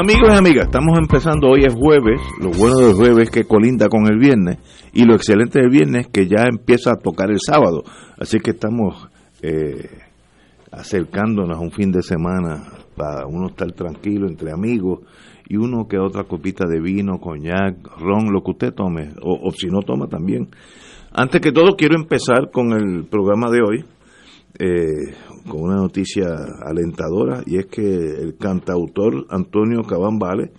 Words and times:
Amigos 0.00 0.30
y 0.32 0.36
amigas, 0.36 0.66
estamos 0.66 0.96
empezando 0.96 1.48
hoy 1.48 1.64
es 1.64 1.74
jueves, 1.74 2.20
lo 2.40 2.50
bueno 2.50 2.76
del 2.76 2.94
jueves 2.94 3.30
que 3.30 3.42
colinda 3.42 3.88
con 3.88 4.06
el 4.06 4.16
viernes 4.16 4.58
y 4.92 5.02
lo 5.02 5.16
excelente 5.16 5.58
del 5.58 5.70
viernes 5.70 6.06
que 6.06 6.28
ya 6.28 6.44
empieza 6.48 6.92
a 6.92 6.98
tocar 7.02 7.32
el 7.32 7.40
sábado. 7.44 7.82
Así 8.16 8.38
que 8.38 8.52
estamos 8.52 9.08
eh, 9.42 9.90
acercándonos 10.70 11.58
a 11.58 11.60
un 11.60 11.72
fin 11.72 11.90
de 11.90 12.02
semana 12.02 12.62
para 12.96 13.26
uno 13.26 13.48
estar 13.48 13.72
tranquilo 13.72 14.28
entre 14.28 14.52
amigos 14.52 15.00
y 15.48 15.56
uno 15.56 15.88
que 15.88 15.98
otra 15.98 16.22
copita 16.22 16.64
de 16.68 16.80
vino, 16.80 17.18
coñac, 17.18 17.74
ron, 17.98 18.32
lo 18.32 18.44
que 18.44 18.52
usted 18.52 18.72
tome, 18.72 19.10
o, 19.20 19.48
o 19.48 19.50
si 19.50 19.66
no 19.66 19.80
toma 19.80 20.06
también. 20.06 20.48
Antes 21.10 21.40
que 21.40 21.50
todo 21.50 21.74
quiero 21.74 21.96
empezar 21.96 22.52
con 22.52 22.72
el 22.72 23.04
programa 23.06 23.50
de 23.50 23.62
hoy. 23.62 23.84
Eh, 24.60 25.14
con 25.48 25.62
una 25.62 25.76
noticia 25.76 26.26
alentadora 26.66 27.42
y 27.46 27.58
es 27.58 27.66
que 27.66 27.80
el 27.80 28.36
cantautor 28.36 29.26
Antonio 29.30 29.82
Cabán 29.82 30.18
Vale, 30.18 30.50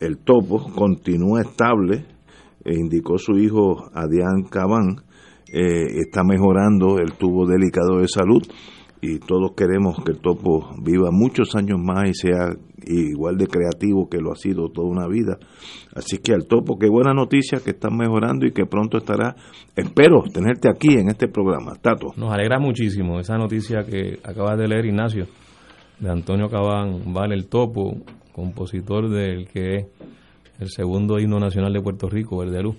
el 0.00 0.18
topo, 0.18 0.70
continúa 0.74 1.40
estable, 1.40 2.04
e 2.64 2.74
indicó 2.74 3.16
su 3.16 3.38
hijo 3.38 3.90
Adrián 3.94 4.42
Cabán, 4.50 5.04
eh, 5.50 6.00
está 6.00 6.22
mejorando, 6.22 6.98
él 6.98 7.14
tuvo 7.18 7.46
delicado 7.46 7.98
de 7.98 8.08
salud 8.08 8.42
y 9.06 9.18
todos 9.18 9.52
queremos 9.54 10.02
que 10.02 10.12
el 10.12 10.18
topo 10.18 10.70
viva 10.82 11.10
muchos 11.12 11.54
años 11.56 11.78
más 11.78 12.08
y 12.08 12.14
sea 12.14 12.54
igual 12.86 13.36
de 13.36 13.46
creativo 13.46 14.08
que 14.08 14.18
lo 14.18 14.32
ha 14.32 14.36
sido 14.36 14.70
toda 14.70 14.88
una 14.88 15.06
vida. 15.06 15.36
Así 15.94 16.18
que 16.18 16.32
al 16.32 16.46
topo, 16.46 16.78
qué 16.78 16.88
buena 16.88 17.12
noticia 17.12 17.58
que 17.62 17.72
están 17.72 17.98
mejorando 17.98 18.46
y 18.46 18.52
que 18.52 18.64
pronto 18.64 18.96
estará. 18.96 19.36
Espero 19.76 20.22
tenerte 20.32 20.70
aquí 20.70 20.94
en 20.94 21.10
este 21.10 21.28
programa. 21.28 21.74
Tato. 21.74 22.14
Nos 22.16 22.32
alegra 22.32 22.58
muchísimo 22.58 23.20
esa 23.20 23.36
noticia 23.36 23.84
que 23.84 24.20
acabas 24.24 24.58
de 24.58 24.68
leer, 24.68 24.86
Ignacio, 24.86 25.26
de 26.00 26.10
Antonio 26.10 26.48
Cabán 26.48 27.12
Vale 27.12 27.34
el 27.34 27.46
Topo, 27.48 27.98
compositor 28.32 29.10
del 29.10 29.46
que 29.48 29.76
es 29.76 29.86
el 30.60 30.70
segundo 30.70 31.18
himno 31.18 31.38
nacional 31.38 31.74
de 31.74 31.82
Puerto 31.82 32.08
Rico, 32.08 32.42
el 32.42 32.52
de 32.52 32.62
Luz, 32.62 32.76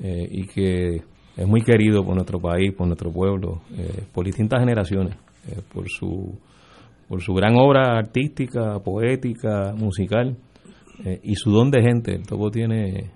eh, 0.00 0.28
y 0.30 0.46
que 0.46 1.02
es 1.36 1.46
muy 1.46 1.62
querido 1.62 2.04
por 2.04 2.14
nuestro 2.14 2.40
país, 2.40 2.72
por 2.72 2.86
nuestro 2.86 3.10
pueblo, 3.12 3.60
eh, 3.76 4.04
por 4.12 4.24
distintas 4.24 4.60
generaciones, 4.60 5.16
eh, 5.48 5.60
por 5.72 5.88
su 5.88 6.38
por 7.08 7.22
su 7.22 7.34
gran 7.34 7.54
obra 7.56 7.98
artística, 7.98 8.80
poética, 8.80 9.72
musical 9.76 10.36
eh, 11.04 11.20
y 11.22 11.34
su 11.36 11.50
don 11.52 11.70
de 11.70 11.80
gente. 11.82 12.14
El 12.16 12.26
Topo 12.26 12.50
tiene 12.50 13.10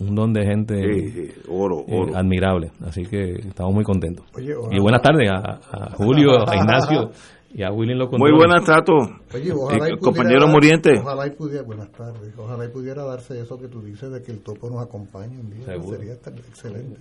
un 0.00 0.14
don 0.14 0.32
de 0.32 0.44
gente 0.46 0.74
Sí, 0.80 1.10
sí, 1.10 1.32
oro, 1.48 1.80
eh, 1.88 1.98
oro. 1.98 2.16
admirable, 2.16 2.70
así 2.86 3.02
que 3.04 3.32
estamos 3.48 3.74
muy 3.74 3.82
contentos. 3.84 4.24
Oye, 4.36 4.54
y 4.70 4.80
buenas 4.80 5.02
tardes 5.02 5.28
a, 5.30 5.58
a 5.72 5.90
Julio, 5.96 6.48
a 6.48 6.54
Ignacio 6.56 7.10
y 7.54 7.62
a 7.64 7.70
Willy 7.72 7.92
en 7.92 7.98
los 7.98 8.10
Muy 8.12 8.30
buenas, 8.32 8.64
Tato. 8.64 8.92
Oye, 9.34 9.52
ojalá 9.52 9.88
y 9.88 9.92
Eh, 9.92 9.96
pudiera 9.96 9.98
compañero 10.00 10.40
dar- 10.46 10.50
Muriente. 10.52 10.92
Ojalá 11.00 11.26
y 11.26 11.30
pudiera, 11.32 11.62
buenas 11.64 11.90
tardes. 11.92 12.32
Ojalá 12.38 12.64
y 12.64 12.68
pudiera 12.68 13.02
darse 13.04 13.40
eso 13.40 13.58
que 13.58 13.66
tú 13.68 13.82
dices 13.82 14.10
de 14.12 14.22
que 14.22 14.30
el 14.32 14.38
topo 14.40 14.70
nos 14.70 14.82
acompañe 14.86 15.36
un 15.38 15.50
día. 15.50 15.66
Sería 15.82 16.12
excelente. 16.14 17.00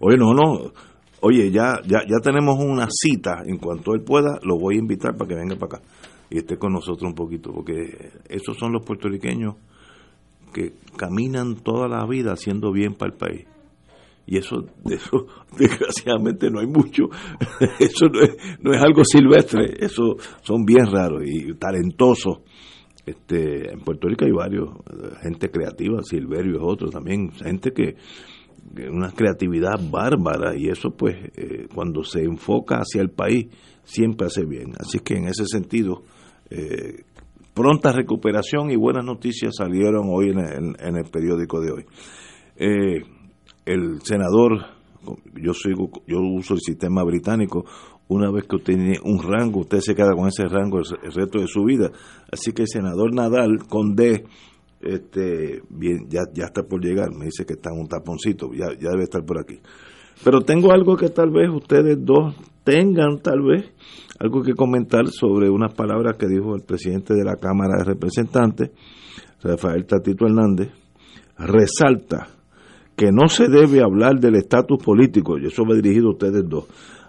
Oye, 0.00 0.16
no, 0.18 0.34
no. 0.34 0.70
Oye, 1.20 1.50
ya, 1.50 1.80
ya, 1.86 2.00
ya 2.06 2.18
tenemos 2.22 2.58
una 2.58 2.88
cita. 2.90 3.42
En 3.44 3.58
cuanto 3.58 3.94
él 3.94 4.02
pueda, 4.02 4.38
lo 4.42 4.58
voy 4.58 4.76
a 4.76 4.78
invitar 4.78 5.16
para 5.16 5.28
que 5.28 5.34
venga 5.34 5.56
para 5.56 5.76
acá 5.76 5.86
y 6.30 6.38
esté 6.38 6.56
con 6.56 6.72
nosotros 6.72 7.02
un 7.10 7.14
poquito, 7.14 7.52
porque 7.52 8.12
esos 8.28 8.56
son 8.56 8.72
los 8.72 8.86
puertorriqueños 8.86 9.56
que 10.54 10.74
caminan 10.96 11.56
toda 11.56 11.88
la 11.88 12.06
vida 12.06 12.32
haciendo 12.32 12.72
bien 12.72 12.94
para 12.94 13.12
el 13.12 13.18
país. 13.18 13.46
Y 14.26 14.36
eso, 14.36 14.64
de 14.84 14.94
eso 14.94 15.26
desgraciadamente 15.58 16.50
no 16.50 16.60
hay 16.60 16.66
mucho. 16.66 17.08
Eso 17.80 18.06
no 18.08 18.20
es, 18.20 18.36
no 18.60 18.72
es 18.72 18.80
algo 18.80 19.02
silvestre. 19.04 19.74
Eso 19.80 20.16
son 20.42 20.64
bien 20.64 20.86
raros 20.86 21.24
y 21.26 21.54
talentosos. 21.54 22.38
Este, 23.04 23.72
en 23.72 23.80
Puerto 23.80 24.06
Rico 24.06 24.24
hay 24.24 24.30
varios, 24.30 24.68
eh, 24.68 25.16
gente 25.22 25.50
creativa, 25.50 26.00
Silverio 26.04 26.58
es 26.58 26.62
otro 26.62 26.90
también, 26.90 27.32
gente 27.32 27.72
que, 27.72 27.94
que 27.94 27.96
una 28.90 29.10
creatividad 29.10 29.80
bárbara 29.90 30.56
y 30.56 30.68
eso 30.68 30.90
pues 30.90 31.16
eh, 31.36 31.66
cuando 31.74 32.04
se 32.04 32.22
enfoca 32.22 32.76
hacia 32.76 33.02
el 33.02 33.10
país 33.10 33.48
siempre 33.84 34.26
hace 34.26 34.44
bien. 34.44 34.72
Así 34.78 35.00
que 35.00 35.14
en 35.14 35.26
ese 35.26 35.44
sentido, 35.46 36.02
eh, 36.50 37.04
pronta 37.54 37.92
recuperación 37.92 38.70
y 38.70 38.76
buenas 38.76 39.04
noticias 39.04 39.54
salieron 39.56 40.08
hoy 40.08 40.30
en 40.30 40.38
el, 40.38 40.76
en 40.78 40.96
el 40.96 41.10
periódico 41.10 41.60
de 41.60 41.72
hoy. 41.72 41.86
Eh, 42.56 43.02
el 43.64 44.00
senador, 44.02 44.64
yo 45.34 45.54
sigo, 45.54 45.90
yo 46.06 46.18
uso 46.20 46.54
el 46.54 46.60
sistema 46.60 47.02
británico, 47.02 47.64
una 48.08 48.30
vez 48.30 48.44
que 48.46 48.56
usted 48.56 48.74
tiene 48.74 48.98
un 49.04 49.22
rango, 49.22 49.60
usted 49.60 49.80
se 49.80 49.94
queda 49.94 50.12
con 50.14 50.26
ese 50.26 50.44
rango 50.48 50.78
el, 50.78 50.84
el 51.04 51.12
resto 51.12 51.38
de 51.38 51.46
su 51.46 51.64
vida. 51.64 51.90
Así 52.30 52.52
que 52.52 52.62
el 52.62 52.68
senador 52.68 53.14
Nadal 53.14 53.66
con 53.68 53.94
D, 53.94 54.24
este, 54.80 55.62
bien, 55.68 56.08
ya, 56.08 56.20
ya 56.32 56.46
está 56.46 56.62
por 56.62 56.82
llegar, 56.82 57.10
me 57.14 57.26
dice 57.26 57.44
que 57.44 57.54
está 57.54 57.70
en 57.70 57.80
un 57.80 57.88
taponcito, 57.88 58.50
ya, 58.52 58.68
ya 58.78 58.90
debe 58.90 59.04
estar 59.04 59.24
por 59.24 59.38
aquí. 59.38 59.60
Pero 60.24 60.40
tengo 60.42 60.72
algo 60.72 60.96
que 60.96 61.08
tal 61.08 61.30
vez 61.30 61.48
ustedes 61.48 61.98
dos 62.00 62.34
tengan, 62.64 63.20
tal 63.22 63.42
vez, 63.42 63.72
algo 64.18 64.42
que 64.42 64.54
comentar 64.54 65.06
sobre 65.08 65.48
unas 65.48 65.72
palabras 65.74 66.16
que 66.16 66.26
dijo 66.26 66.54
el 66.54 66.62
presidente 66.62 67.14
de 67.14 67.24
la 67.24 67.36
Cámara 67.36 67.78
de 67.78 67.84
Representantes, 67.84 68.70
Rafael 69.42 69.86
Tatito 69.86 70.26
Hernández, 70.26 70.70
resalta 71.38 72.28
que 72.96 73.10
no 73.12 73.28
se 73.28 73.48
debe 73.48 73.82
hablar 73.82 74.20
del 74.20 74.36
estatus 74.36 74.82
político, 74.82 75.38
y 75.38 75.46
eso 75.46 75.64
va 75.64 75.74
dirigido 75.74 76.08
a 76.08 76.12
ustedes 76.12 76.44
dos, 76.46 76.66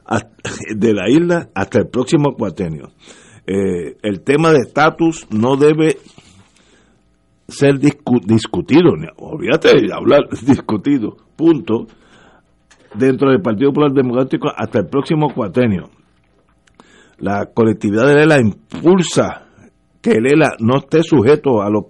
de 0.76 0.94
la 0.94 1.10
isla 1.10 1.50
hasta 1.54 1.80
el 1.80 1.88
próximo 1.88 2.34
cuatenio. 2.38 2.92
Eh, 3.46 3.98
el 4.02 4.22
tema 4.22 4.52
de 4.52 4.60
estatus 4.60 5.28
no 5.32 5.58
debe 5.58 5.98
ser 7.52 7.76
discu- 7.80 8.26
discutido, 8.26 8.94
olvídate 9.18 9.70
de 9.70 9.94
hablar, 9.94 10.22
discutido, 10.46 11.18
punto, 11.36 11.88
dentro 12.96 13.30
del 13.32 13.42
Partido 13.42 13.70
Popular 13.70 13.92
Democrático 13.92 14.50
hasta 14.56 14.80
el 14.80 14.88
próximo 14.88 15.34
cuatenio. 15.34 15.90
La 17.20 17.46
colectividad 17.54 18.08
de 18.08 18.16
Lela 18.16 18.40
impulsa 18.42 19.48
que 20.02 20.12
el 20.12 20.26
ELA 20.26 20.56
no 20.60 20.78
esté 20.80 21.04
sujeto 21.04 21.62
a 21.62 21.70
los 21.70 21.86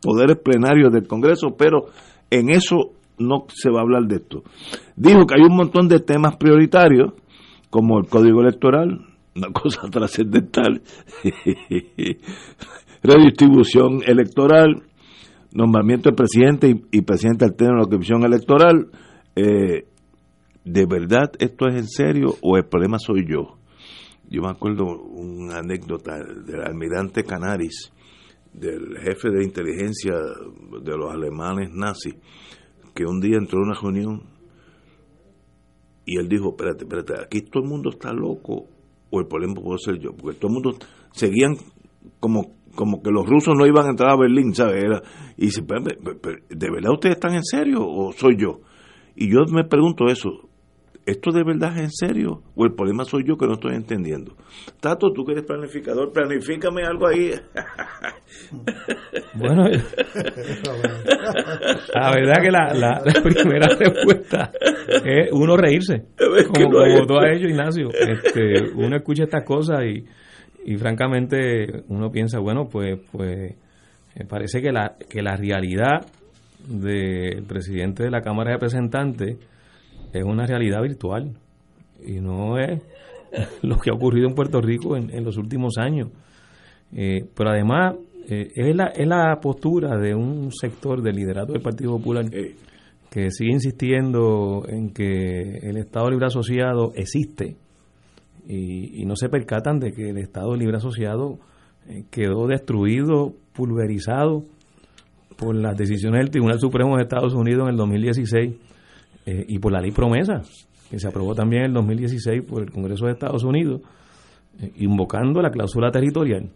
poderes 0.00 0.38
plenarios 0.38 0.92
del 0.92 1.06
Congreso, 1.06 1.54
pero 1.56 1.86
en 2.30 2.48
eso 2.50 2.92
no 3.18 3.44
se 3.48 3.70
va 3.70 3.80
a 3.80 3.82
hablar 3.82 4.04
de 4.04 4.16
esto. 4.16 4.42
Dijo 4.96 5.26
que 5.26 5.34
hay 5.34 5.42
un 5.42 5.56
montón 5.56 5.88
de 5.88 6.00
temas 6.00 6.36
prioritarios, 6.36 7.12
como 7.70 7.98
el 7.98 8.06
código 8.06 8.40
electoral, 8.40 9.06
una 9.36 9.48
cosa 9.52 9.82
trascendental, 9.90 10.80
redistribución 13.02 14.00
electoral, 14.06 14.82
nombramiento 15.54 16.08
del 16.08 16.16
presidente 16.16 16.68
y, 16.68 16.98
y 16.98 17.02
presidente 17.02 17.44
alterno 17.44 17.76
de 17.76 17.82
la 17.84 17.90
comisión 17.90 18.24
electoral. 18.24 18.90
Eh, 19.36 19.86
¿De 20.64 20.86
verdad 20.86 21.32
esto 21.38 21.66
es 21.66 21.74
en 21.74 21.88
serio 21.88 22.36
o 22.40 22.56
el 22.56 22.64
problema 22.64 22.98
soy 22.98 23.26
yo? 23.28 23.58
Yo 24.30 24.42
me 24.42 24.50
acuerdo 24.50 24.84
una 24.86 25.58
anécdota 25.58 26.18
del 26.46 26.62
almirante 26.62 27.24
Canaris, 27.24 27.92
del 28.52 28.96
jefe 28.98 29.30
de 29.30 29.44
inteligencia 29.44 30.14
de 30.14 30.96
los 30.96 31.12
alemanes 31.12 31.70
nazis, 31.72 32.14
que 32.94 33.04
un 33.04 33.20
día 33.20 33.36
entró 33.38 33.58
a 33.58 33.62
una 33.62 33.74
reunión 33.74 34.22
Y 36.04 36.18
él 36.18 36.28
dijo, 36.28 36.50
espérate, 36.50 36.84
espérate, 36.84 37.14
aquí 37.20 37.42
todo 37.42 37.62
el 37.62 37.68
mundo 37.68 37.90
está 37.90 38.12
loco 38.12 38.66
o 39.10 39.20
el 39.20 39.26
problema 39.26 39.54
puedo 39.54 39.78
ser 39.78 39.98
yo, 39.98 40.12
porque 40.12 40.38
todo 40.38 40.48
el 40.48 40.54
mundo 40.54 40.78
seguían 41.12 41.56
como 42.18 42.54
como 42.74 43.02
que 43.02 43.10
los 43.10 43.26
rusos 43.26 43.54
no 43.56 43.66
iban 43.66 43.86
a 43.86 43.90
entrar 43.90 44.10
a 44.10 44.16
Berlín, 44.16 44.54
¿sabes? 44.54 44.84
y 45.36 45.46
dice, 45.46 45.62
¿de 45.62 46.70
verdad 46.70 46.92
ustedes 46.92 47.16
están 47.16 47.34
en 47.34 47.44
serio 47.44 47.86
o 47.86 48.12
soy 48.12 48.36
yo? 48.36 48.60
Y 49.14 49.30
yo 49.30 49.40
me 49.52 49.64
pregunto 49.64 50.06
eso, 50.06 50.48
¿esto 51.06 51.30
de 51.32 51.44
verdad 51.44 51.76
es 51.76 51.82
en 51.82 51.90
serio? 51.90 52.42
¿O 52.54 52.64
el 52.64 52.74
problema 52.74 53.04
soy 53.04 53.24
yo 53.26 53.36
que 53.36 53.46
no 53.46 53.54
estoy 53.54 53.74
entendiendo? 53.74 54.36
Tato, 54.80 55.12
tú 55.12 55.24
que 55.24 55.32
eres 55.32 55.44
planificador, 55.44 56.12
planifícame 56.12 56.84
algo 56.84 57.08
ahí. 57.08 57.30
bueno, 59.34 59.64
la 61.94 62.10
verdad 62.10 62.42
que 62.42 62.50
la, 62.50 62.74
la, 62.74 63.02
primera 63.22 63.68
respuesta 63.68 64.52
es 65.04 65.30
uno 65.32 65.56
reírse, 65.56 66.06
como, 66.54 66.70
como 66.70 67.06
tú 67.06 67.16
has 67.18 67.36
hecho, 67.36 67.48
Ignacio. 67.48 67.88
Este, 67.90 68.70
uno 68.74 68.96
escucha 68.96 69.24
estas 69.24 69.44
cosas 69.44 69.84
y, 69.84 70.04
y 70.64 70.76
francamente 70.76 71.82
uno 71.88 72.10
piensa, 72.10 72.38
bueno, 72.38 72.68
pues, 72.68 72.98
pues 73.10 73.54
eh, 74.14 74.24
parece 74.28 74.60
que 74.60 74.72
la, 74.72 74.96
que 75.08 75.22
la 75.22 75.36
realidad 75.36 76.06
del 76.66 77.42
presidente 77.44 78.04
de 78.04 78.10
la 78.10 78.20
Cámara 78.20 78.50
de 78.50 78.56
Representantes 78.56 79.36
es 80.12 80.24
una 80.24 80.46
realidad 80.46 80.82
virtual 80.82 81.32
y 82.04 82.20
no 82.20 82.58
es 82.58 82.80
lo 83.62 83.78
que 83.78 83.90
ha 83.90 83.94
ocurrido 83.94 84.28
en 84.28 84.34
Puerto 84.34 84.60
Rico 84.60 84.96
en, 84.96 85.24
los 85.24 85.36
últimos 85.36 85.78
años. 85.78 86.08
Eh, 86.94 87.24
pero 87.34 87.50
además 87.50 87.96
eh, 88.28 88.52
es, 88.54 88.76
la, 88.76 88.86
es 88.86 89.06
la 89.06 89.38
postura 89.40 89.96
de 89.96 90.14
un 90.14 90.52
sector 90.52 91.02
del 91.02 91.16
liderato 91.16 91.52
del 91.52 91.62
Partido 91.62 91.96
Popular 91.96 92.26
que 93.10 93.30
sigue 93.30 93.52
insistiendo 93.52 94.64
en 94.68 94.90
que 94.90 95.58
el 95.62 95.76
Estado 95.76 96.10
Libre 96.10 96.26
Asociado 96.26 96.92
existe 96.94 97.56
y, 98.46 99.04
no 99.06 99.16
se 99.16 99.28
percatan 99.28 99.78
de 99.78 99.92
que 99.92 100.10
el 100.10 100.18
Estado 100.18 100.56
Libre 100.56 100.76
Asociado 100.76 101.38
eh, 101.88 102.04
quedó 102.10 102.46
destruido, 102.46 103.34
pulverizado 103.52 104.44
por 105.36 105.54
las 105.54 105.76
decisiones 105.76 106.20
del 106.20 106.30
Tribunal 106.30 106.58
Supremo 106.58 106.96
de 106.96 107.02
Estados 107.02 107.34
Unidos 107.34 107.64
en 107.64 107.70
el 107.70 107.76
2016 107.76 108.54
eh, 109.26 109.44
y 109.48 109.58
por 109.58 109.72
la 109.72 109.80
ley 109.80 109.92
promesa, 109.92 110.42
que 110.90 110.98
se 110.98 111.08
aprobó 111.08 111.34
también 111.34 111.62
en 111.62 111.68
el 111.68 111.74
2016 111.74 112.42
por 112.44 112.62
el 112.62 112.70
Congreso 112.70 113.06
de 113.06 113.12
Estados 113.12 113.44
Unidos, 113.44 113.80
eh, 114.60 114.72
invocando 114.76 115.40
la 115.40 115.50
cláusula 115.50 115.90
territorial, 115.90 116.50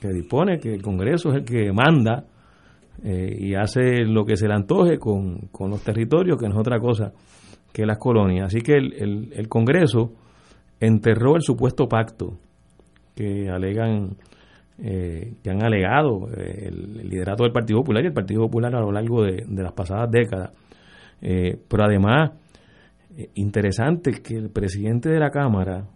que 0.00 0.08
dispone 0.08 0.58
que 0.58 0.74
el 0.74 0.82
Congreso 0.82 1.30
es 1.30 1.36
el 1.36 1.44
que 1.44 1.72
manda 1.72 2.24
y 3.02 3.54
hace 3.54 4.04
lo 4.04 4.24
que 4.24 4.36
se 4.36 4.46
le 4.46 4.54
antoje 4.54 4.98
con, 4.98 5.48
con, 5.50 5.68
los 5.68 5.82
territorios, 5.82 6.38
que 6.38 6.46
no 6.46 6.54
es 6.54 6.60
otra 6.60 6.78
cosa 6.78 7.12
que 7.72 7.84
las 7.84 7.98
colonias. 7.98 8.46
Así 8.46 8.60
que 8.60 8.74
el, 8.74 8.92
el, 8.94 9.32
el 9.34 9.48
Congreso 9.48 10.12
enterró 10.86 11.36
el 11.36 11.42
supuesto 11.42 11.88
pacto 11.88 12.38
que 13.14 13.48
alegan 13.48 14.16
eh, 14.76 15.34
que 15.40 15.50
han 15.50 15.62
alegado 15.62 16.28
eh, 16.36 16.66
el, 16.66 17.08
liderato 17.08 17.44
del 17.44 17.52
Partido 17.52 17.78
Popular 17.78 18.02
y 18.02 18.08
el 18.08 18.12
Partido 18.12 18.40
Popular 18.42 18.74
a 18.74 18.80
lo 18.80 18.90
largo 18.90 19.22
de, 19.22 19.46
las 19.48 19.72
pasadas 19.72 20.10
décadas. 20.10 20.50
Eh, 21.22 21.56
pero 21.68 21.84
además, 21.84 22.32
interesante 23.34 24.20
que 24.20 24.34
el 24.34 24.50
presidente 24.50 25.10
de 25.10 25.20
la 25.20 25.30
Cámara 25.30 25.86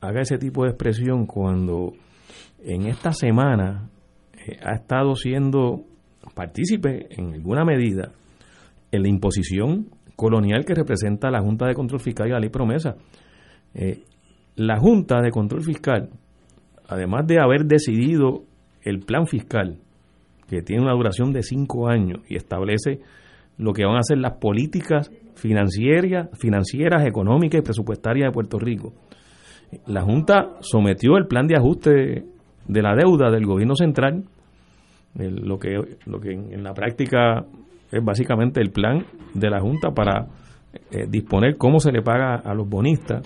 haga 0.00 0.20
ese 0.20 0.38
tipo 0.38 0.62
de 0.62 0.70
expresión 0.70 1.26
cuando 1.26 1.94
en 2.62 2.86
esta 2.86 3.12
semana 3.12 3.90
ha 4.62 4.72
estado 4.72 5.16
siendo 5.16 5.82
partícipe 6.36 7.08
en 7.10 7.34
alguna 7.34 7.64
medida 7.64 8.12
en 8.92 9.02
la 9.02 9.08
imposición 9.08 9.88
colonial 10.14 10.64
que 10.64 10.74
representa 10.74 11.28
la 11.30 11.40
Junta 11.40 11.66
de 11.66 11.74
Control 11.74 12.00
Fiscal 12.00 12.28
y 12.28 12.30
la 12.30 12.38
Ley 12.38 12.50
Promesa. 12.50 12.94
La 14.58 14.76
Junta 14.76 15.20
de 15.22 15.30
Control 15.30 15.62
Fiscal, 15.62 16.10
además 16.88 17.28
de 17.28 17.40
haber 17.40 17.64
decidido 17.66 18.42
el 18.82 18.98
plan 18.98 19.28
fiscal, 19.28 19.78
que 20.48 20.62
tiene 20.62 20.82
una 20.82 20.94
duración 20.94 21.32
de 21.32 21.44
cinco 21.44 21.88
años 21.88 22.22
y 22.28 22.34
establece 22.34 22.98
lo 23.56 23.72
que 23.72 23.84
van 23.84 23.98
a 23.98 24.02
ser 24.02 24.18
las 24.18 24.38
políticas 24.38 25.12
financieras, 25.36 26.28
financieras, 26.40 27.06
económicas 27.06 27.60
y 27.60 27.62
presupuestarias 27.62 28.26
de 28.26 28.32
Puerto 28.32 28.58
Rico. 28.58 28.94
La 29.86 30.02
Junta 30.02 30.56
sometió 30.58 31.16
el 31.18 31.28
plan 31.28 31.46
de 31.46 31.56
ajuste 31.56 32.24
de 32.66 32.82
la 32.82 32.96
deuda 32.96 33.30
del 33.30 33.46
gobierno 33.46 33.76
central, 33.76 34.24
lo, 35.14 35.58
que, 35.60 35.76
lo 36.06 36.18
que 36.18 36.32
en, 36.32 36.64
la 36.64 36.74
práctica 36.74 37.46
es 37.92 38.04
básicamente 38.04 38.60
el 38.60 38.72
plan 38.72 39.04
de 39.34 39.50
la 39.50 39.60
Junta 39.60 39.90
para 39.92 40.26
eh, 40.90 41.06
disponer 41.08 41.56
cómo 41.56 41.78
se 41.78 41.92
le 41.92 42.02
paga 42.02 42.36
a 42.36 42.54
los 42.54 42.68
bonistas. 42.68 43.22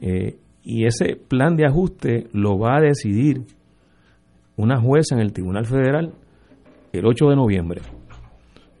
Eh, 0.00 0.36
y 0.64 0.86
ese 0.86 1.16
plan 1.16 1.56
de 1.56 1.66
ajuste 1.66 2.28
lo 2.32 2.58
va 2.58 2.76
a 2.76 2.80
decidir 2.80 3.42
una 4.56 4.80
jueza 4.80 5.14
en 5.14 5.20
el 5.20 5.32
Tribunal 5.32 5.66
Federal 5.66 6.12
el 6.92 7.06
8 7.06 7.30
de 7.30 7.36
noviembre. 7.36 7.80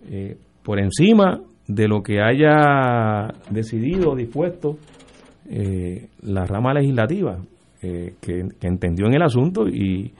Eh, 0.08 0.36
por 0.62 0.78
encima 0.78 1.40
de 1.66 1.88
lo 1.88 2.02
que 2.02 2.20
haya 2.20 3.32
decidido 3.50 4.14
dispuesto 4.14 4.78
eh, 5.48 6.08
la 6.22 6.44
rama 6.44 6.74
legislativa, 6.74 7.38
eh, 7.82 8.14
que, 8.20 8.44
entendió 8.60 9.06
en 9.06 9.14
el 9.14 9.22
asunto 9.22 9.66
y, 9.66 10.12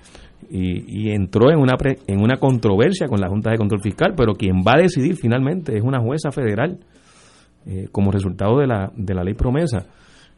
y, 0.50 1.10
entró 1.10 1.50
en 1.50 1.58
una, 1.58 1.74
en 2.06 2.20
una 2.20 2.36
controversia 2.36 3.06
con 3.06 3.20
la 3.20 3.28
Junta 3.28 3.50
de 3.50 3.58
Control 3.58 3.80
Fiscal, 3.80 4.14
pero 4.16 4.34
quien 4.34 4.62
va 4.66 4.72
a 4.76 4.82
decidir 4.82 5.16
finalmente 5.16 5.76
es 5.76 5.82
una 5.82 6.00
jueza 6.00 6.30
federal 6.30 6.78
como 7.92 8.10
resultado 8.10 8.58
de 8.58 8.66
la, 8.66 8.90
de 8.96 9.14
la 9.14 9.22
ley 9.22 9.34
promesa. 9.34 9.86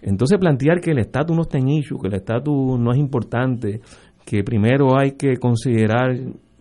Entonces 0.04 0.38
plantear 0.38 0.80
que 0.80 0.90
el 0.90 0.98
estatus 0.98 1.34
no 1.34 1.42
está 1.42 1.58
en 1.58 1.68
issue, 1.68 1.98
que 1.98 2.08
el 2.08 2.14
estatus 2.14 2.78
no 2.78 2.92
es 2.92 2.98
importante, 2.98 3.80
que 4.24 4.44
primero 4.44 4.98
hay 4.98 5.12
que 5.12 5.36
considerar 5.38 6.14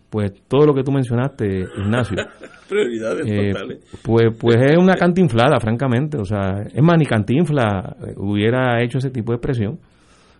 pues 0.10 0.32
todo 0.48 0.68
lo 0.68 0.74
que 0.74 0.84
tú 0.84 0.92
mencionaste, 0.92 1.66
Ignacio. 1.78 2.16
Prioridades 2.70 3.26
eh, 3.28 3.52
totales. 3.52 4.00
Pues, 4.04 4.28
pues 4.40 4.58
es 4.58 4.78
una 4.78 4.94
cantinflada, 4.96 5.60
francamente. 5.60 6.18
O 6.18 6.24
sea, 6.24 6.62
es 6.74 6.82
más, 6.82 6.98
ni 6.98 7.06
cantinfla 7.06 7.98
hubiera 8.18 8.82
hecho 8.82 9.00
ese 9.00 9.10
tipo 9.10 9.32
de 9.32 9.38
expresión. 9.38 9.80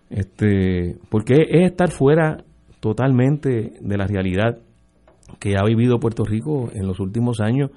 Este, 0.08 0.96
porque 1.10 1.34
es 1.48 1.70
estar 1.70 1.90
fuera 1.90 2.38
totalmente 2.80 3.72
de 3.80 3.96
la 3.96 4.06
realidad 4.06 4.58
que 5.40 5.56
ha 5.58 5.64
vivido 5.64 5.98
Puerto 5.98 6.24
Rico 6.24 6.70
en 6.72 6.86
los 6.86 7.00
últimos 7.00 7.40
años. 7.40 7.70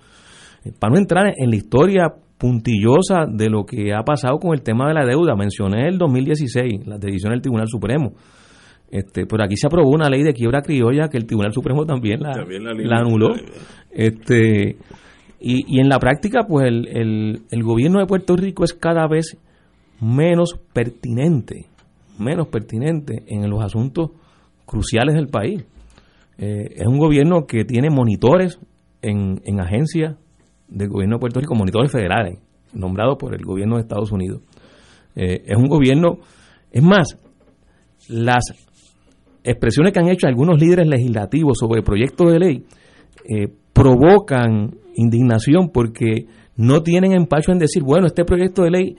Para 0.80 0.94
no 0.94 1.00
entrar 1.00 1.34
en 1.36 1.50
la 1.50 1.56
historia 1.56 2.14
puntillosa 2.38 3.26
de 3.28 3.50
lo 3.50 3.66
que 3.66 3.94
ha 3.94 4.04
pasado 4.04 4.38
con 4.38 4.54
el 4.54 4.62
tema 4.62 4.88
de 4.88 4.94
la 4.94 5.06
deuda. 5.06 5.36
Mencioné 5.36 5.88
el 5.88 5.98
2016, 5.98 6.86
la 6.86 6.98
decisión 6.98 7.32
del 7.32 7.42
Tribunal 7.42 7.68
Supremo. 7.68 8.14
Este, 8.90 9.26
pero 9.26 9.44
aquí 9.44 9.58
se 9.58 9.68
aprobó 9.68 9.90
una 9.90 10.10
ley 10.10 10.24
de 10.24 10.34
quiebra 10.34 10.62
criolla 10.62 11.10
que 11.10 11.18
el 11.18 11.26
Tribunal 11.26 11.52
Supremo 11.52 11.86
también 11.86 12.22
la, 12.22 12.32
la, 12.32 12.98
anuló. 13.00 13.34
Este, 13.92 14.78
y, 15.40 15.76
y, 15.76 15.80
en 15.80 15.90
la 15.90 16.00
práctica, 16.00 16.46
pues 16.48 16.68
el, 16.68 17.42
el, 17.50 17.64
gobierno 17.64 18.00
de 18.00 18.06
Puerto 18.06 18.36
Rico 18.36 18.64
es 18.64 18.74
cada 18.74 19.08
vez 19.08 19.38
menos 20.00 20.58
pertinente, 20.74 21.66
menos 22.18 22.48
pertinente 22.48 23.24
en 23.28 23.50
los 23.50 23.64
asuntos 23.64 24.12
cruciales 24.66 25.16
del 25.16 25.28
país. 25.28 25.66
Eh, 26.38 26.70
es 26.76 26.86
un 26.86 26.98
gobierno 26.98 27.46
que 27.46 27.66
tiene 27.66 27.90
monitores 27.90 28.60
en, 29.02 29.42
en 29.44 29.60
agencias 29.60 30.16
del 30.68 30.90
gobierno 30.90 31.16
de 31.16 31.20
Puerto 31.20 31.40
Rico, 31.40 31.56
monitores 31.56 31.92
federales, 31.92 32.40
nombrados 32.74 33.18
por 33.18 33.34
el 33.34 33.44
gobierno 33.44 33.76
de 33.76 33.82
Estados 33.82 34.12
Unidos. 34.12 34.42
Eh, 35.16 35.44
es 35.46 35.58
un 35.58 35.68
gobierno, 35.68 36.20
es 36.72 36.84
más, 36.84 37.18
las 38.10 38.44
expresiones 39.44 39.94
que 39.94 40.00
han 40.00 40.10
hecho 40.10 40.28
algunos 40.28 40.60
líderes 40.60 40.88
legislativos 40.88 41.58
sobre 41.58 41.82
proyectos 41.82 42.32
de 42.32 42.40
ley 42.40 42.66
eh, 43.30 43.48
provocan 43.74 44.76
indignación 44.96 45.70
porque 45.70 46.26
no 46.56 46.82
tienen 46.82 47.14
empacho 47.14 47.52
en 47.52 47.60
decir, 47.60 47.84
bueno, 47.84 48.08
este 48.08 48.26
proyecto 48.26 48.64
de 48.64 48.72
ley 48.72 48.96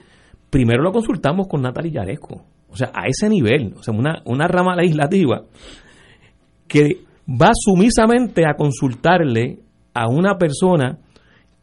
primero 0.50 0.82
lo 0.82 0.92
consultamos 0.92 1.48
con 1.48 1.62
Natalia 1.62 2.02
Yaresco. 2.02 2.44
O 2.70 2.76
sea, 2.76 2.90
a 2.94 3.06
ese 3.08 3.28
nivel, 3.28 3.74
o 3.76 3.82
sea, 3.82 3.94
una, 3.94 4.22
una 4.24 4.46
rama 4.46 4.76
legislativa 4.76 5.42
que 6.66 6.98
va 7.28 7.50
sumisamente 7.54 8.44
a 8.46 8.54
consultarle 8.54 9.58
a 9.94 10.08
una 10.08 10.36
persona 10.36 10.98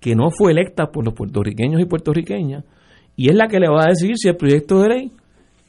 que 0.05 0.15
no 0.15 0.29
fue 0.29 0.51
electa 0.51 0.91
por 0.91 1.03
los 1.03 1.15
puertorriqueños 1.15 1.81
y 1.81 1.85
puertorriqueñas 1.85 2.63
y 3.15 3.29
es 3.29 3.35
la 3.35 3.47
que 3.47 3.59
le 3.59 3.67
va 3.67 3.85
a 3.85 3.87
decir 3.87 4.11
si 4.17 4.29
el 4.29 4.35
proyecto 4.35 4.79
de 4.81 4.89
ley 4.89 5.11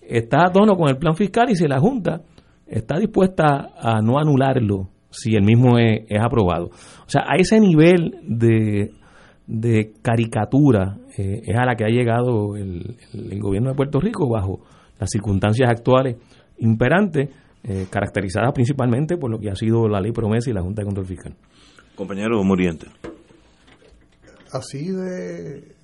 está 0.06 0.44
a 0.44 0.52
tono 0.52 0.76
con 0.76 0.90
el 0.90 0.98
plan 0.98 1.16
fiscal 1.16 1.48
y 1.48 1.56
si 1.56 1.66
la 1.66 1.80
Junta 1.80 2.20
está 2.66 2.98
dispuesta 2.98 3.70
a 3.80 4.02
no 4.02 4.18
anularlo 4.18 4.90
si 5.08 5.34
el 5.36 5.42
mismo 5.42 5.78
es, 5.78 6.02
aprobado. 6.20 6.66
O 6.66 7.08
sea, 7.08 7.22
a 7.26 7.36
ese 7.36 7.58
nivel 7.60 8.18
de, 8.24 8.92
de 9.46 9.92
caricatura 10.02 10.98
eh, 11.16 11.40
es 11.46 11.56
a 11.56 11.64
la 11.64 11.74
que 11.74 11.84
ha 11.84 11.88
llegado 11.88 12.56
el, 12.56 12.94
gobierno 13.40 13.70
de 13.70 13.74
Puerto 13.74 14.00
Rico 14.00 14.28
bajo 14.28 14.60
las 15.00 15.08
circunstancias 15.08 15.70
actuales 15.70 16.16
imperantes, 16.58 17.30
eh, 17.64 17.86
caracterizadas 17.88 18.52
principalmente 18.52 19.16
por 19.16 19.30
lo 19.30 19.38
que 19.38 19.48
ha 19.48 19.54
sido 19.54 19.88
la 19.88 19.98
ley 19.98 20.12
promesa 20.12 20.50
y 20.50 20.52
la 20.52 20.60
Junta 20.60 20.82
de 20.82 20.84
Control 20.84 21.06
Fiscal. 21.06 21.34
Compañero 21.94 22.44
Muriente 22.44 22.88
así 24.52 24.90
de, 24.90 25.74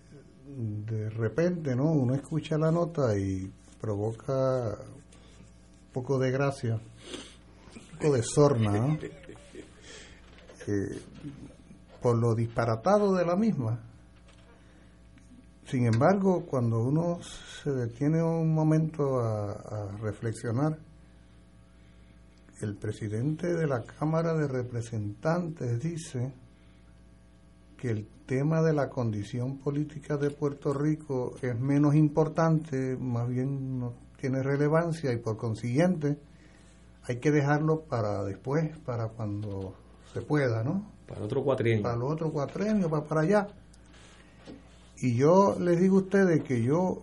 de 0.46 1.10
repente, 1.10 1.74
¿no? 1.74 1.92
Uno 1.92 2.14
escucha 2.14 2.58
la 2.58 2.70
nota 2.70 3.16
y 3.18 3.50
provoca 3.80 4.68
un 4.68 5.92
poco 5.92 6.18
de 6.18 6.30
gracia, 6.30 6.74
un 6.74 7.98
poco 7.98 8.14
de 8.14 8.22
sorna, 8.22 8.72
¿no? 8.72 8.98
Eh, 10.68 10.96
por 12.00 12.16
lo 12.16 12.36
disparatado 12.36 13.16
de 13.16 13.26
la 13.26 13.34
misma. 13.34 13.80
Sin 15.66 15.86
embargo, 15.86 16.46
cuando 16.46 16.84
uno 16.84 17.18
se 17.20 17.72
detiene 17.72 18.22
un 18.22 18.54
momento 18.54 19.18
a, 19.18 19.50
a 19.50 19.96
reflexionar, 20.00 20.78
el 22.60 22.76
presidente 22.76 23.52
de 23.52 23.66
la 23.66 23.82
Cámara 23.82 24.34
de 24.34 24.46
Representantes 24.46 25.80
dice 25.80 26.32
que 27.82 27.90
el 27.90 28.06
tema 28.26 28.62
de 28.62 28.72
la 28.72 28.88
condición 28.88 29.58
política 29.58 30.16
de 30.16 30.30
Puerto 30.30 30.72
Rico 30.72 31.34
es 31.42 31.58
menos 31.58 31.96
importante, 31.96 32.96
más 32.96 33.28
bien 33.28 33.80
no 33.80 33.94
tiene 34.20 34.40
relevancia 34.40 35.12
y 35.12 35.16
por 35.16 35.36
consiguiente 35.36 36.16
hay 37.02 37.16
que 37.16 37.32
dejarlo 37.32 37.80
para 37.80 38.22
después, 38.22 38.78
para 38.86 39.08
cuando 39.08 39.74
se 40.14 40.22
pueda, 40.22 40.62
¿no? 40.62 40.92
Para 41.08 41.22
otro 41.22 41.42
cuatrienio. 41.42 41.82
Para 41.82 41.96
los 41.96 42.12
otros 42.12 42.30
cuatrienios, 42.30 42.88
para, 42.88 43.02
para 43.02 43.20
allá. 43.22 43.48
Y 44.98 45.16
yo 45.16 45.56
les 45.58 45.80
digo 45.80 45.96
a 45.96 46.02
ustedes 46.02 46.44
que 46.44 46.62
yo 46.62 47.02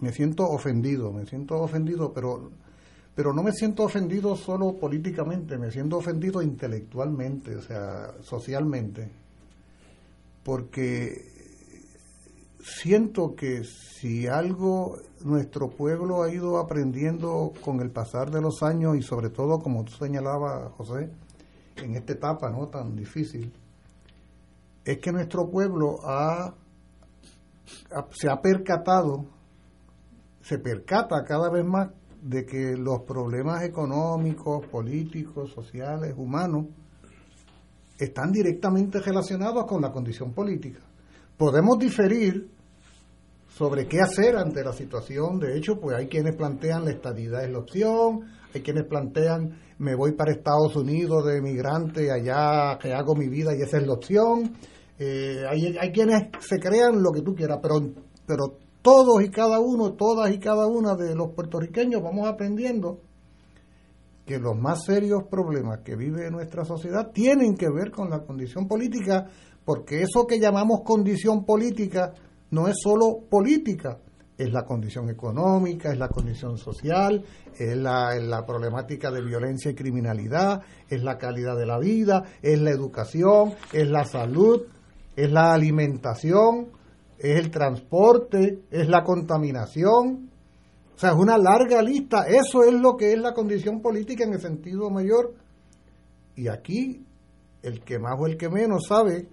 me 0.00 0.12
siento 0.12 0.46
ofendido, 0.46 1.10
me 1.10 1.24
siento 1.24 1.58
ofendido, 1.58 2.12
pero 2.12 2.50
pero 3.14 3.32
no 3.32 3.42
me 3.42 3.52
siento 3.52 3.84
ofendido 3.84 4.36
solo 4.36 4.74
políticamente, 4.74 5.56
me 5.56 5.70
siento 5.70 5.96
ofendido 5.96 6.42
intelectualmente, 6.42 7.56
o 7.56 7.62
sea, 7.62 8.12
socialmente, 8.20 9.10
porque 10.48 11.30
siento 12.58 13.36
que 13.36 13.64
si 13.64 14.26
algo 14.26 14.96
nuestro 15.22 15.68
pueblo 15.68 16.22
ha 16.22 16.32
ido 16.32 16.56
aprendiendo 16.56 17.52
con 17.62 17.80
el 17.80 17.90
pasar 17.90 18.30
de 18.30 18.40
los 18.40 18.62
años 18.62 18.96
y 18.96 19.02
sobre 19.02 19.28
todo, 19.28 19.58
como 19.58 19.84
tú 19.84 19.92
señalabas, 19.92 20.72
José, 20.72 21.10
en 21.76 21.96
esta 21.96 22.14
etapa 22.14 22.48
no 22.48 22.66
tan 22.68 22.96
difícil, 22.96 23.52
es 24.86 24.96
que 24.96 25.12
nuestro 25.12 25.50
pueblo 25.50 25.98
ha, 26.02 26.54
se 28.18 28.30
ha 28.30 28.40
percatado, 28.40 29.26
se 30.40 30.58
percata 30.58 31.24
cada 31.24 31.50
vez 31.50 31.66
más 31.66 31.90
de 32.22 32.46
que 32.46 32.74
los 32.74 33.02
problemas 33.02 33.64
económicos, 33.64 34.66
políticos, 34.68 35.52
sociales, 35.52 36.14
humanos, 36.16 36.68
están 37.98 38.30
directamente 38.30 39.00
relacionados 39.00 39.64
con 39.66 39.82
la 39.82 39.90
condición 39.90 40.32
política. 40.32 40.80
Podemos 41.36 41.78
diferir 41.78 42.48
sobre 43.48 43.86
qué 43.86 44.00
hacer 44.00 44.36
ante 44.36 44.62
la 44.62 44.72
situación. 44.72 45.38
De 45.38 45.56
hecho, 45.56 45.80
pues 45.80 45.96
hay 45.96 46.06
quienes 46.06 46.36
plantean 46.36 46.84
la 46.84 46.92
estadidad 46.92 47.44
es 47.44 47.50
la 47.50 47.58
opción, 47.58 48.20
hay 48.54 48.62
quienes 48.62 48.84
plantean 48.84 49.58
me 49.78 49.94
voy 49.94 50.12
para 50.12 50.32
Estados 50.32 50.74
Unidos 50.74 51.24
de 51.26 51.40
migrante, 51.40 52.10
allá 52.10 52.78
que 52.78 52.92
hago 52.92 53.14
mi 53.14 53.28
vida 53.28 53.54
y 53.56 53.62
esa 53.62 53.78
es 53.78 53.86
la 53.86 53.92
opción. 53.92 54.52
Eh, 54.98 55.44
hay, 55.48 55.76
hay 55.76 55.92
quienes 55.92 56.22
se 56.40 56.58
crean 56.58 57.00
lo 57.00 57.12
que 57.12 57.22
tú 57.22 57.34
quieras, 57.34 57.58
pero, 57.62 57.80
pero 58.26 58.58
todos 58.82 59.22
y 59.22 59.30
cada 59.30 59.60
uno, 59.60 59.92
todas 59.92 60.32
y 60.32 60.38
cada 60.38 60.66
una 60.66 60.96
de 60.96 61.14
los 61.14 61.32
puertorriqueños 61.32 62.02
vamos 62.02 62.28
aprendiendo 62.28 62.98
que 64.28 64.38
los 64.38 64.54
más 64.58 64.84
serios 64.84 65.24
problemas 65.24 65.80
que 65.82 65.96
vive 65.96 66.30
nuestra 66.30 66.62
sociedad 66.62 67.12
tienen 67.12 67.56
que 67.56 67.70
ver 67.70 67.90
con 67.90 68.10
la 68.10 68.20
condición 68.20 68.68
política, 68.68 69.26
porque 69.64 70.02
eso 70.02 70.26
que 70.26 70.38
llamamos 70.38 70.82
condición 70.84 71.46
política 71.46 72.12
no 72.50 72.68
es 72.68 72.76
solo 72.78 73.20
política, 73.30 73.98
es 74.36 74.52
la 74.52 74.66
condición 74.66 75.08
económica, 75.08 75.90
es 75.90 75.98
la 75.98 76.08
condición 76.08 76.58
social, 76.58 77.24
es 77.56 77.74
la, 77.74 78.14
es 78.14 78.22
la, 78.22 78.44
problemática 78.44 79.10
de 79.10 79.22
violencia 79.22 79.70
y 79.70 79.74
criminalidad, 79.74 80.60
es 80.90 81.02
la 81.02 81.16
calidad 81.16 81.56
de 81.56 81.64
la 81.64 81.78
vida, 81.78 82.24
es 82.42 82.60
la 82.60 82.70
educación, 82.70 83.54
es 83.72 83.88
la 83.88 84.04
salud, 84.04 84.66
es 85.16 85.32
la 85.32 85.54
alimentación, 85.54 86.68
es 87.18 87.38
el 87.38 87.50
transporte, 87.50 88.60
es 88.70 88.88
la 88.90 89.02
contaminación. 89.04 90.27
O 90.98 91.00
sea, 91.00 91.10
es 91.10 91.16
una 91.16 91.38
larga 91.38 91.80
lista. 91.80 92.24
Eso 92.26 92.64
es 92.64 92.72
lo 92.72 92.96
que 92.96 93.12
es 93.12 93.20
la 93.20 93.32
condición 93.32 93.80
política 93.80 94.24
en 94.24 94.32
el 94.32 94.40
sentido 94.40 94.90
mayor. 94.90 95.32
Y 96.34 96.48
aquí, 96.48 97.06
el 97.62 97.84
que 97.84 98.00
más 98.00 98.18
o 98.18 98.26
el 98.26 98.36
que 98.36 98.48
menos 98.48 98.88
sabe 98.88 99.28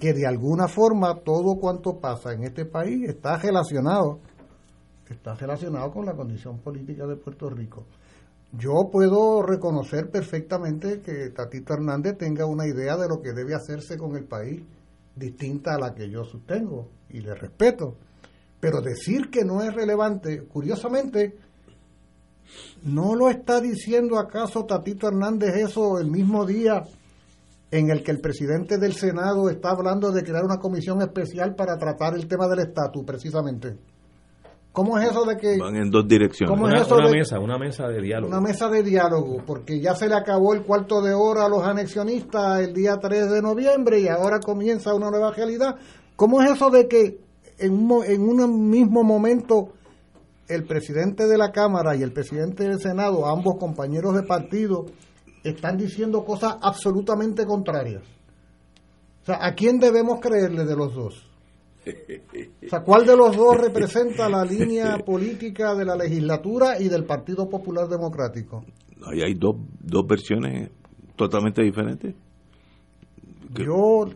que 0.00 0.12
de 0.12 0.26
alguna 0.26 0.66
forma 0.66 1.20
todo 1.20 1.54
cuanto 1.60 2.00
pasa 2.00 2.32
en 2.32 2.42
este 2.42 2.64
país 2.64 3.08
está 3.08 3.38
relacionado, 3.38 4.18
está 5.08 5.36
relacionado 5.36 5.92
con 5.92 6.04
la 6.04 6.16
condición 6.16 6.58
política 6.58 7.06
de 7.06 7.14
Puerto 7.14 7.48
Rico. 7.48 7.84
Yo 8.50 8.90
puedo 8.90 9.42
reconocer 9.42 10.10
perfectamente 10.10 11.00
que 11.00 11.30
Tatito 11.30 11.74
Hernández 11.74 12.18
tenga 12.18 12.44
una 12.44 12.66
idea 12.66 12.96
de 12.96 13.06
lo 13.08 13.22
que 13.22 13.32
debe 13.32 13.54
hacerse 13.54 13.96
con 13.96 14.16
el 14.16 14.24
país 14.24 14.64
distinta 15.14 15.76
a 15.76 15.78
la 15.78 15.94
que 15.94 16.10
yo 16.10 16.24
sostengo 16.24 16.88
y 17.08 17.20
le 17.20 17.36
respeto. 17.36 17.94
Pero 18.60 18.80
decir 18.80 19.30
que 19.30 19.44
no 19.44 19.62
es 19.62 19.72
relevante, 19.72 20.42
curiosamente, 20.42 21.36
¿no 22.82 23.14
lo 23.14 23.30
está 23.30 23.60
diciendo 23.60 24.18
acaso 24.18 24.64
Tatito 24.64 25.08
Hernández 25.08 25.54
eso 25.56 25.98
el 25.98 26.10
mismo 26.10 26.44
día 26.44 26.82
en 27.70 27.90
el 27.90 28.02
que 28.02 28.10
el 28.10 28.20
presidente 28.20 28.78
del 28.78 28.94
Senado 28.94 29.50
está 29.50 29.70
hablando 29.70 30.10
de 30.10 30.22
crear 30.22 30.44
una 30.44 30.58
comisión 30.58 31.02
especial 31.02 31.54
para 31.54 31.76
tratar 31.76 32.14
el 32.14 32.26
tema 32.26 32.48
del 32.48 32.60
estatus, 32.60 33.04
precisamente? 33.04 33.76
¿Cómo 34.72 34.98
es 34.98 35.10
eso 35.10 35.24
de 35.24 35.36
que... 35.36 35.58
Van 35.58 35.76
en 35.76 35.90
dos 35.90 36.06
direcciones. 36.06 36.54
¿Cómo 36.54 36.68
es 36.68 36.82
eso 36.82 36.96
una 36.96 37.10
mesa, 37.10 37.38
una 37.40 37.58
mesa 37.58 37.88
de 37.88 38.00
diálogo. 38.00 38.28
Una 38.28 38.40
mesa 38.40 38.68
de 38.68 38.82
diálogo, 38.82 39.42
porque 39.44 39.80
ya 39.80 39.94
se 39.94 40.08
le 40.08 40.14
acabó 40.14 40.54
el 40.54 40.62
cuarto 40.62 41.02
de 41.02 41.12
hora 41.14 41.46
a 41.46 41.48
los 41.48 41.64
anexionistas 41.64 42.60
el 42.60 42.72
día 42.72 42.96
3 42.96 43.30
de 43.30 43.42
noviembre 43.42 44.00
y 44.00 44.08
ahora 44.08 44.38
comienza 44.38 44.94
una 44.94 45.10
nueva 45.10 45.32
realidad. 45.32 45.76
¿Cómo 46.16 46.40
es 46.42 46.52
eso 46.52 46.70
de 46.70 46.86
que 46.86 47.18
en 47.58 47.72
un, 47.72 48.04
en 48.04 48.22
un 48.22 48.70
mismo 48.70 49.02
momento 49.02 49.72
el 50.48 50.64
presidente 50.64 51.26
de 51.26 51.36
la 51.36 51.52
Cámara 51.52 51.94
y 51.94 52.02
el 52.02 52.12
presidente 52.12 52.64
del 52.64 52.80
Senado, 52.80 53.26
ambos 53.26 53.56
compañeros 53.58 54.14
de 54.14 54.22
partido, 54.22 54.86
están 55.44 55.76
diciendo 55.76 56.24
cosas 56.24 56.56
absolutamente 56.60 57.44
contrarias? 57.46 58.02
O 59.22 59.26
sea, 59.26 59.44
¿a 59.44 59.54
quién 59.54 59.78
debemos 59.78 60.20
creerle 60.20 60.64
de 60.64 60.76
los 60.76 60.94
dos? 60.94 61.24
O 61.86 62.68
sea, 62.68 62.80
¿cuál 62.80 63.06
de 63.06 63.16
los 63.16 63.36
dos 63.36 63.56
representa 63.56 64.28
la 64.28 64.44
línea 64.44 64.98
política 65.06 65.74
de 65.74 65.84
la 65.84 65.96
legislatura 65.96 66.80
y 66.80 66.88
del 66.88 67.04
Partido 67.04 67.48
Popular 67.48 67.88
Democrático? 67.88 68.64
Ahí 69.06 69.22
hay 69.22 69.34
dos, 69.34 69.56
dos 69.80 70.06
versiones 70.06 70.70
totalmente 71.16 71.62
diferentes. 71.62 72.14
Yo... 73.54 74.06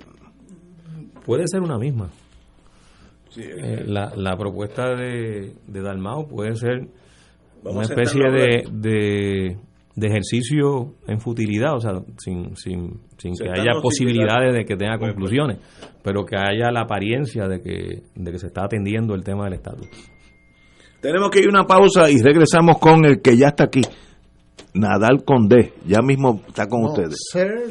Puede 1.25 1.45
ser 1.47 1.61
una 1.61 1.79
misma. 1.79 2.11
Eh, 3.37 3.85
la, 3.87 4.12
la 4.17 4.37
propuesta 4.37 4.95
de, 4.95 5.53
de 5.67 5.81
Dalmao 5.83 6.27
puede 6.29 6.55
ser 6.57 6.89
una 7.65 7.83
especie 7.83 8.31
de, 8.31 8.65
de, 8.73 9.57
de, 9.95 10.07
ejercicio 10.07 10.95
en 11.07 11.21
futilidad, 11.21 11.75
o 11.77 11.81
sea, 11.81 11.93
sin, 12.19 12.57
sin, 12.57 13.01
sin 13.19 13.35
que 13.35 13.49
haya 13.49 13.81
posibilidades 13.81 14.53
de 14.55 14.65
que 14.65 14.77
tenga 14.77 14.99
conclusiones, 14.99 15.59
pero 16.03 16.25
que 16.25 16.37
haya 16.37 16.71
la 16.73 16.83
apariencia 16.83 17.47
de 17.47 17.61
que, 17.61 18.03
de 18.15 18.33
que 18.33 18.39
se 18.39 18.49
está 18.49 18.65
atendiendo 18.65 19.15
el 19.15 19.23
tema 19.23 19.45
del 19.45 19.55
estatus. 19.55 19.89
Tenemos 21.01 21.31
que 21.31 21.41
ir 21.41 21.47
a 21.47 21.51
una 21.51 21.65
pausa 21.67 22.11
y 22.11 22.19
regresamos 22.21 22.79
con 22.79 23.05
el 23.05 23.21
que 23.23 23.37
ya 23.37 23.49
está 23.49 23.65
aquí, 23.65 23.83
Nadal 24.75 25.25
Condé, 25.25 25.73
ya 25.87 26.01
mismo 26.03 26.43
está 26.49 26.67
con 26.67 26.83
no, 26.83 26.89
ustedes. 26.91 27.17
ser- 27.31 27.71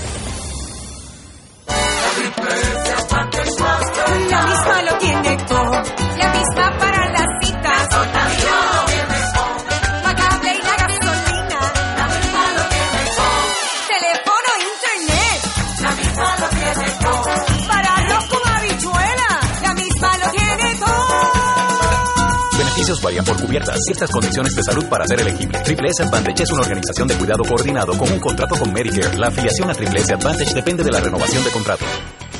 Beneficios 22.91 23.01
varían 23.01 23.25
por 23.25 23.41
cubiertas. 23.41 23.79
Ciertas 23.85 24.11
condiciones 24.11 24.55
de 24.55 24.63
salud 24.63 24.85
para 24.85 25.07
ser 25.07 25.21
elegible. 25.21 25.59
Triple 25.59 25.89
S 25.89 26.03
Advantage 26.03 26.43
es 26.43 26.51
una 26.51 26.61
organización 26.61 27.07
de 27.07 27.15
cuidado 27.15 27.43
coordinado 27.43 27.97
con 27.97 28.11
un 28.11 28.19
contrato 28.19 28.55
con 28.57 28.73
Medicare. 28.73 29.17
La 29.17 29.27
afiliación 29.27 29.69
a 29.69 29.73
Triple 29.73 30.01
S 30.01 30.13
Advantage 30.13 30.53
depende 30.53 30.83
de 30.83 30.91
la 30.91 30.99
renovación 30.99 31.43
de 31.43 31.51
contrato. 31.51 31.85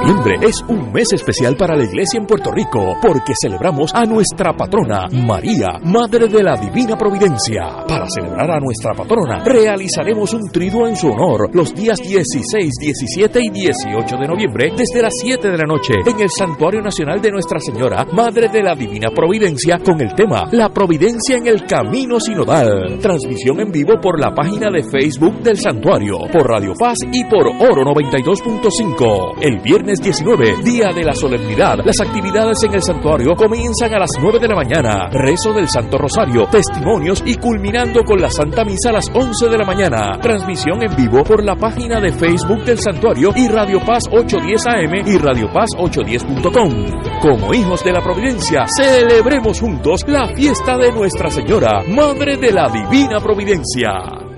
Noviembre 0.00 0.38
es 0.40 0.62
un 0.66 0.92
mes 0.92 1.12
especial 1.12 1.56
para 1.56 1.76
la 1.76 1.84
iglesia 1.84 2.18
en 2.18 2.26
Puerto 2.26 2.50
Rico 2.50 2.96
porque 3.02 3.34
celebramos 3.38 3.94
a 3.94 4.04
nuestra 4.06 4.54
patrona, 4.54 5.06
María, 5.12 5.78
Madre 5.84 6.26
de 6.26 6.42
la 6.42 6.56
Divina 6.56 6.96
Providencia. 6.96 7.84
Para 7.86 8.06
celebrar 8.08 8.50
a 8.50 8.60
nuestra 8.60 8.94
patrona, 8.94 9.44
realizaremos 9.44 10.32
un 10.32 10.50
triduo 10.50 10.88
en 10.88 10.96
su 10.96 11.08
honor 11.08 11.54
los 11.54 11.74
días 11.74 12.00
16, 12.00 12.72
17 12.80 13.40
y 13.42 13.50
18 13.50 14.16
de 14.16 14.26
noviembre 14.26 14.72
desde 14.74 15.02
las 15.02 15.12
7 15.20 15.50
de 15.50 15.58
la 15.58 15.66
noche 15.66 15.92
en 16.06 16.18
el 16.18 16.30
Santuario 16.30 16.80
Nacional 16.80 17.20
de 17.20 17.30
Nuestra 17.30 17.60
Señora, 17.60 18.06
Madre 18.12 18.48
de 18.48 18.62
la 18.62 18.74
Divina 18.74 19.10
Providencia, 19.14 19.78
con 19.84 20.00
el 20.00 20.14
tema 20.14 20.48
La 20.52 20.70
Providencia 20.70 21.36
en 21.36 21.46
el 21.46 21.66
Camino 21.66 22.18
Sinodal. 22.18 22.98
Transmisión 23.00 23.60
en 23.60 23.70
vivo 23.70 24.00
por 24.00 24.18
la 24.18 24.34
página 24.34 24.70
de 24.70 24.82
Facebook 24.82 25.42
del 25.42 25.58
Santuario, 25.58 26.20
por 26.32 26.48
Radio 26.48 26.72
Paz 26.78 26.96
y 27.12 27.22
por 27.24 27.46
Oro 27.46 27.82
92.5. 27.82 29.34
El 29.42 29.60
viernes 29.60 29.90
19, 30.00 30.62
día 30.64 30.88
de 30.94 31.04
la 31.04 31.14
solemnidad. 31.14 31.78
Las 31.84 32.00
actividades 32.00 32.62
en 32.64 32.74
el 32.74 32.82
santuario 32.82 33.34
comienzan 33.34 33.94
a 33.94 33.98
las 33.98 34.10
9 34.20 34.38
de 34.38 34.48
la 34.48 34.56
mañana. 34.56 35.08
Rezo 35.10 35.52
del 35.52 35.68
Santo 35.68 35.98
Rosario, 35.98 36.46
testimonios 36.46 37.22
y 37.26 37.36
culminando 37.36 38.02
con 38.04 38.20
la 38.20 38.30
Santa 38.30 38.64
Misa 38.64 38.90
a 38.90 38.92
las 38.94 39.08
11 39.12 39.48
de 39.48 39.58
la 39.58 39.64
mañana. 39.64 40.18
Transmisión 40.20 40.82
en 40.82 40.96
vivo 40.96 41.22
por 41.22 41.44
la 41.44 41.56
página 41.56 42.00
de 42.00 42.12
Facebook 42.12 42.64
del 42.64 42.78
santuario 42.78 43.32
y 43.36 43.48
Radio 43.48 43.80
Paz 43.84 44.04
810 44.10 44.66
AM 44.66 45.06
y 45.06 45.18
Radio 45.18 45.50
Paz 45.52 45.70
810.com. 45.76 47.20
Como 47.20 47.54
hijos 47.54 47.84
de 47.84 47.92
la 47.92 48.00
Providencia, 48.00 48.66
celebremos 48.66 49.60
juntos 49.60 50.04
la 50.06 50.28
fiesta 50.28 50.76
de 50.78 50.92
Nuestra 50.92 51.30
Señora, 51.30 51.82
Madre 51.88 52.36
de 52.36 52.52
la 52.52 52.68
Divina 52.68 53.20
Providencia. 53.20 54.29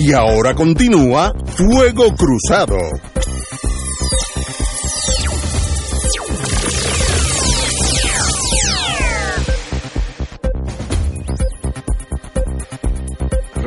Y 0.00 0.12
ahora 0.12 0.54
continúa 0.54 1.32
Fuego 1.44 2.14
Cruzado. 2.14 2.76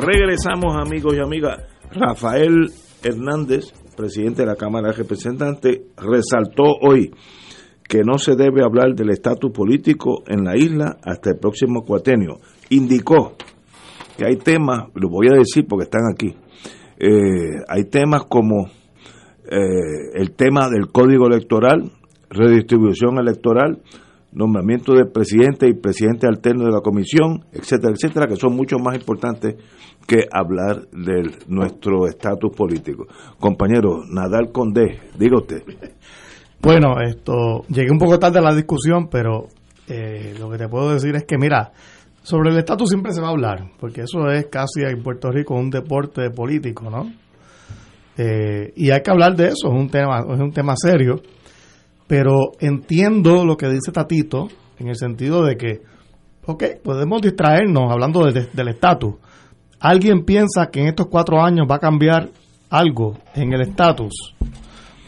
Regresamos 0.00 0.74
amigos 0.74 1.14
y 1.14 1.20
amigas. 1.20 1.64
Rafael 1.90 2.72
Hernández, 3.02 3.74
presidente 3.94 4.40
de 4.40 4.46
la 4.46 4.56
Cámara 4.56 4.88
de 4.88 4.94
Representantes, 4.94 5.80
resaltó 5.98 6.64
hoy 6.80 7.12
que 7.86 8.00
no 8.04 8.16
se 8.16 8.36
debe 8.36 8.64
hablar 8.64 8.94
del 8.94 9.10
estatus 9.10 9.52
político 9.52 10.22
en 10.26 10.44
la 10.44 10.56
isla 10.56 10.96
hasta 11.04 11.32
el 11.32 11.38
próximo 11.38 11.82
cuatenio. 11.84 12.40
Indicó 12.70 13.36
hay 14.24 14.36
temas, 14.36 14.88
lo 14.94 15.08
voy 15.08 15.28
a 15.28 15.36
decir 15.36 15.66
porque 15.68 15.84
están 15.84 16.02
aquí, 16.12 16.34
eh, 16.98 17.62
hay 17.68 17.84
temas 17.84 18.24
como 18.24 18.66
eh, 19.50 20.10
el 20.14 20.32
tema 20.32 20.68
del 20.68 20.88
código 20.90 21.26
electoral, 21.26 21.90
redistribución 22.30 23.18
electoral, 23.18 23.82
nombramiento 24.32 24.94
del 24.94 25.10
presidente 25.10 25.68
y 25.68 25.74
presidente 25.74 26.26
alterno 26.26 26.64
de 26.64 26.70
la 26.70 26.80
comisión, 26.80 27.44
etcétera, 27.52 27.92
etcétera, 27.92 28.26
que 28.26 28.36
son 28.36 28.56
mucho 28.56 28.78
más 28.78 28.96
importantes 28.96 29.56
que 30.06 30.26
hablar 30.32 30.88
de 30.90 31.30
nuestro 31.48 32.06
estatus 32.06 32.54
político. 32.56 33.06
Compañero 33.38 34.04
Nadal 34.08 34.50
Condé, 34.50 35.00
diga 35.18 35.36
usted. 35.38 35.62
Bueno, 36.60 37.00
esto 37.00 37.64
llegué 37.68 37.90
un 37.90 37.98
poco 37.98 38.18
tarde 38.18 38.38
a 38.38 38.42
la 38.42 38.54
discusión, 38.54 39.08
pero 39.10 39.48
eh, 39.88 40.34
lo 40.38 40.50
que 40.50 40.58
te 40.58 40.68
puedo 40.68 40.92
decir 40.94 41.14
es 41.16 41.24
que, 41.24 41.36
mira, 41.36 41.72
sobre 42.22 42.50
el 42.50 42.58
estatus 42.58 42.88
siempre 42.88 43.12
se 43.12 43.20
va 43.20 43.28
a 43.28 43.30
hablar, 43.30 43.70
porque 43.80 44.02
eso 44.02 44.28
es 44.30 44.46
casi 44.46 44.82
en 44.82 45.02
Puerto 45.02 45.30
Rico 45.30 45.54
un 45.54 45.70
deporte 45.70 46.30
político, 46.30 46.88
¿no? 46.90 47.10
Eh, 48.16 48.72
y 48.76 48.90
hay 48.90 49.00
que 49.00 49.10
hablar 49.10 49.34
de 49.34 49.46
eso, 49.48 49.68
es 49.68 49.74
un 49.74 49.88
tema, 49.88 50.20
es 50.20 50.40
un 50.40 50.52
tema 50.52 50.74
serio, 50.76 51.20
pero 52.06 52.52
entiendo 52.60 53.44
lo 53.44 53.56
que 53.56 53.66
dice 53.68 53.90
Tatito 53.92 54.48
en 54.78 54.88
el 54.88 54.96
sentido 54.96 55.44
de 55.44 55.56
que, 55.56 55.80
ok, 56.46 56.64
podemos 56.84 57.22
distraernos 57.22 57.90
hablando 57.90 58.24
de- 58.30 58.48
del 58.52 58.68
estatus. 58.68 59.14
¿Alguien 59.80 60.24
piensa 60.24 60.66
que 60.70 60.80
en 60.80 60.88
estos 60.88 61.06
cuatro 61.08 61.42
años 61.42 61.66
va 61.70 61.76
a 61.76 61.80
cambiar 61.80 62.28
algo 62.70 63.16
en 63.34 63.52
el 63.52 63.62
estatus? 63.62 64.12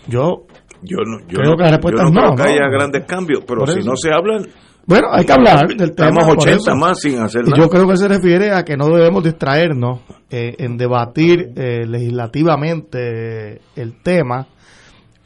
Yo 0.08 0.46
Yo 0.82 0.98
no, 1.06 1.18
yo 1.28 1.38
Creo 1.38 1.50
no- 1.52 1.56
que 1.56 1.62
la 1.62 1.70
respuesta 1.70 2.02
yo 2.04 2.04
no 2.04 2.08
es 2.08 2.14
no, 2.30 2.34
creo 2.34 2.46
que 2.46 2.52
haya 2.52 2.68
grandes 2.70 3.04
cambios, 3.06 3.44
pero 3.46 3.66
si 3.66 3.80
no 3.86 3.96
se 3.96 4.12
hablan, 4.12 4.46
Bueno, 4.86 5.08
hay 5.12 5.24
que 5.24 5.32
hablar 5.32 5.66
del 5.68 5.94
tema. 5.94 6.08
estamos 6.08 6.24
por 6.24 6.42
80 6.42 6.56
eso. 6.56 6.76
más 6.76 7.00
sin 7.00 7.18
hacer 7.18 7.42
nada. 7.44 7.56
Yo 7.56 7.68
creo 7.68 7.88
que 7.88 7.96
se 7.96 8.08
refiere 8.08 8.52
a 8.52 8.64
que 8.64 8.76
no 8.76 8.88
debemos 8.88 9.24
distraernos 9.24 10.00
eh, 10.30 10.54
en 10.58 10.76
debatir 10.76 11.52
eh, 11.56 11.86
legislativamente 11.86 13.60
el 13.76 14.02
tema 14.02 14.46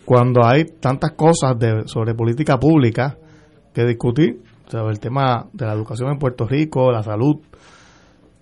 cuando 0.08 0.46
hay 0.46 0.64
tantas 0.80 1.12
cosas 1.12 1.58
de, 1.58 1.82
sobre 1.86 2.14
política 2.14 2.58
pública 2.58 3.18
que 3.74 3.84
discutir, 3.84 4.40
sobre 4.66 4.92
el 4.92 5.00
tema 5.00 5.46
de 5.52 5.66
la 5.66 5.74
educación 5.74 6.10
en 6.10 6.18
Puerto 6.18 6.46
Rico, 6.46 6.90
la 6.90 7.02
salud, 7.02 7.36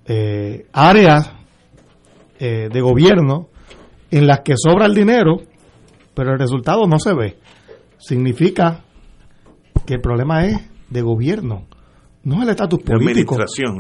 eh, 0.05 0.67
áreas 0.73 1.33
eh, 2.39 2.69
de 2.73 2.81
gobierno 2.81 3.49
en 4.13 4.29
las 4.29 4.41
que 4.41 4.55
sobra 4.57 4.87
el 4.87 4.95
dinero, 4.95 5.39
pero 6.15 6.33
el 6.33 6.39
resultado 6.39 6.87
no 6.87 7.01
se 7.01 7.15
ve. 7.15 7.37
Significa 7.99 8.85
que 9.85 9.95
el 9.95 10.01
problema 10.01 10.47
es 10.47 10.71
de 10.91 11.03
gobierno, 11.03 11.67
no 12.25 12.37
es 12.37 12.43
el 12.43 12.49
estatus 12.51 12.81
político, 12.99 13.35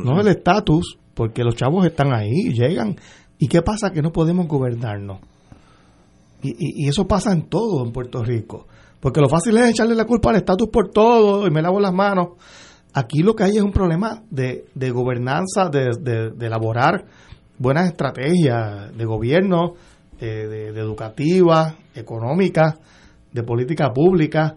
no 0.04 0.20
es 0.20 0.26
el 0.26 0.32
estatus, 0.36 0.98
porque 1.14 1.42
los 1.44 1.54
chavos 1.56 1.84
están 1.86 2.12
ahí, 2.14 2.52
llegan. 2.52 2.96
¿Y 3.38 3.48
qué 3.48 3.62
pasa? 3.62 3.90
Que 3.90 4.02
no 4.02 4.12
podemos 4.12 4.46
gobernarnos. 4.46 5.18
Y, 6.42 6.50
y- 6.50 6.84
y 6.84 6.88
eso 6.88 7.06
pasa 7.06 7.32
en 7.32 7.48
todo 7.48 7.84
en 7.84 7.92
Puerto 7.92 8.22
Rico. 8.22 8.66
Porque 9.00 9.20
lo 9.20 9.28
fácil 9.28 9.56
es 9.58 9.70
echarle 9.70 9.94
la 9.94 10.04
culpa 10.04 10.30
al 10.30 10.36
estatus 10.36 10.68
por 10.68 10.90
todo 10.90 11.46
y 11.46 11.50
me 11.50 11.62
lavo 11.62 11.80
las 11.80 11.92
manos. 11.92 12.28
Aquí 12.94 13.18
lo 13.22 13.34
que 13.34 13.44
hay 13.44 13.56
es 13.56 13.62
un 13.62 13.72
problema 13.72 14.22
de, 14.30 14.64
de 14.74 14.90
gobernanza, 14.90 15.68
de, 15.70 15.90
de- 16.00 16.30
de 16.30 16.46
elaborar 16.46 17.04
buenas 17.58 17.88
estrategias 17.88 18.96
de 18.96 19.04
gobierno, 19.04 19.74
eh, 20.20 20.46
de, 20.48 20.72
de 20.72 20.80
educativas, 20.80 21.74
económicas, 21.94 22.78
de 23.32 23.42
política 23.42 23.92
pública, 23.92 24.56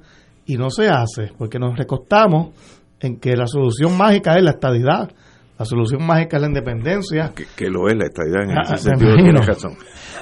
y 0.49 0.57
no 0.57 0.69
se 0.69 0.89
hace, 0.89 1.31
porque 1.37 1.59
nos 1.59 1.77
recostamos 1.77 2.49
en 2.99 3.19
que 3.19 3.35
la 3.35 3.45
solución 3.47 3.95
mágica 3.97 4.35
es 4.35 4.43
la 4.43 4.51
estadidad, 4.51 5.09
la 5.57 5.65
solución 5.65 6.05
mágica 6.05 6.37
es 6.37 6.41
la 6.41 6.47
independencia, 6.47 7.31
que, 7.35 7.45
que 7.55 7.69
lo 7.69 7.87
es 7.87 7.95
la 7.95 8.05
estadidad 8.05 8.43
en 8.43 8.57
Ah, 8.57 8.61
ese 8.63 8.73
me 8.73 8.77
sentido 8.97 9.15
tiene 9.15 9.41
razón. 9.41 9.77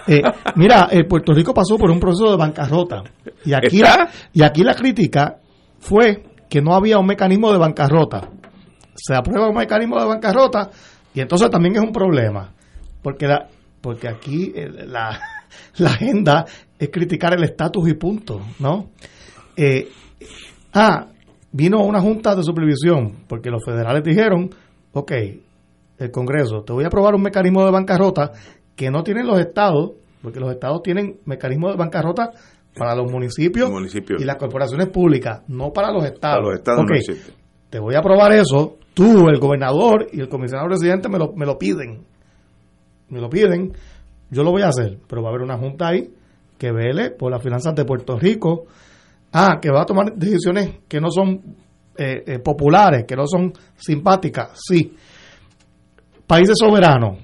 eh, 0.07 0.21
mira, 0.55 0.87
el 0.91 1.05
Puerto 1.07 1.33
Rico 1.33 1.53
pasó 1.53 1.77
por 1.77 1.89
un 1.91 1.99
proceso 1.99 2.31
de 2.31 2.37
bancarrota. 2.37 3.03
Y 3.45 3.53
aquí, 3.53 3.77
¿Está? 3.81 3.97
la, 3.97 4.09
y 4.33 4.43
aquí 4.43 4.63
la 4.63 4.73
crítica 4.75 5.37
fue 5.79 6.23
que 6.49 6.61
no 6.61 6.73
había 6.75 6.97
un 6.97 7.05
mecanismo 7.05 7.51
de 7.51 7.57
bancarrota. 7.59 8.29
Se 8.95 9.15
aprueba 9.15 9.47
un 9.49 9.55
mecanismo 9.55 9.99
de 9.99 10.07
bancarrota 10.07 10.69
y 11.13 11.21
entonces 11.21 11.49
también 11.49 11.75
es 11.75 11.81
un 11.81 11.91
problema. 11.91 12.51
Porque, 13.01 13.27
la, 13.27 13.47
porque 13.79 14.07
aquí 14.09 14.51
eh, 14.55 14.69
la, 14.87 15.19
la 15.77 15.89
agenda 15.91 16.45
es 16.77 16.89
criticar 16.89 17.33
el 17.35 17.43
estatus 17.43 17.87
y 17.87 17.93
punto, 17.93 18.41
¿no? 18.59 18.89
Eh, 19.55 19.87
ah, 20.73 21.07
vino 21.51 21.83
una 21.83 22.01
junta 22.01 22.35
de 22.35 22.43
supervisión 22.43 23.23
porque 23.27 23.49
los 23.49 23.63
federales 23.63 24.03
dijeron, 24.03 24.49
ok, 24.93 25.11
el 25.99 26.11
Congreso, 26.11 26.63
te 26.63 26.73
voy 26.73 26.83
a 26.83 26.87
aprobar 26.87 27.15
un 27.15 27.21
mecanismo 27.21 27.65
de 27.65 27.71
bancarrota 27.71 28.31
que 28.75 28.91
no 28.91 29.03
tienen 29.03 29.25
los 29.25 29.39
estados, 29.39 29.93
porque 30.21 30.39
los 30.39 30.51
estados 30.51 30.83
tienen 30.83 31.17
mecanismos 31.25 31.71
de 31.71 31.77
bancarrota 31.77 32.31
para 32.77 32.95
los 32.95 33.11
municipios, 33.11 33.71
municipios. 33.71 34.21
y 34.21 34.25
las 34.25 34.35
corporaciones 34.35 34.89
públicas, 34.89 35.41
no 35.47 35.73
para 35.73 35.91
los 35.91 36.03
estados. 36.05 36.37
Para 36.37 36.49
los 36.49 36.55
estados 36.55 36.85
no 36.85 37.15
te 37.69 37.79
voy 37.79 37.95
a 37.95 37.99
aprobar 37.99 38.31
eso, 38.31 38.77
tú, 38.93 39.27
el 39.29 39.39
gobernador 39.39 40.07
y 40.11 40.21
el 40.21 40.29
comisionado 40.29 40.69
residente 40.69 41.09
me 41.09 41.17
lo, 41.17 41.33
me 41.33 41.45
lo 41.45 41.57
piden. 41.57 42.05
Me 43.09 43.19
lo 43.19 43.29
piden, 43.29 43.73
yo 44.29 44.43
lo 44.43 44.51
voy 44.51 44.61
a 44.61 44.69
hacer, 44.69 44.97
pero 45.07 45.21
va 45.21 45.29
a 45.29 45.31
haber 45.31 45.43
una 45.43 45.57
junta 45.57 45.87
ahí 45.87 46.13
que 46.57 46.71
vele 46.71 47.11
por 47.11 47.31
las 47.31 47.41
finanzas 47.41 47.75
de 47.75 47.85
Puerto 47.85 48.17
Rico. 48.17 48.65
Ah, 49.31 49.59
que 49.61 49.69
va 49.69 49.81
a 49.81 49.85
tomar 49.85 50.13
decisiones 50.15 50.79
que 50.87 50.99
no 51.01 51.09
son 51.11 51.41
eh, 51.97 52.23
eh, 52.25 52.39
populares, 52.39 53.05
que 53.07 53.15
no 53.15 53.25
son 53.27 53.51
simpáticas, 53.75 54.59
sí. 54.67 54.95
Países 56.25 56.55
soberanos, 56.59 57.17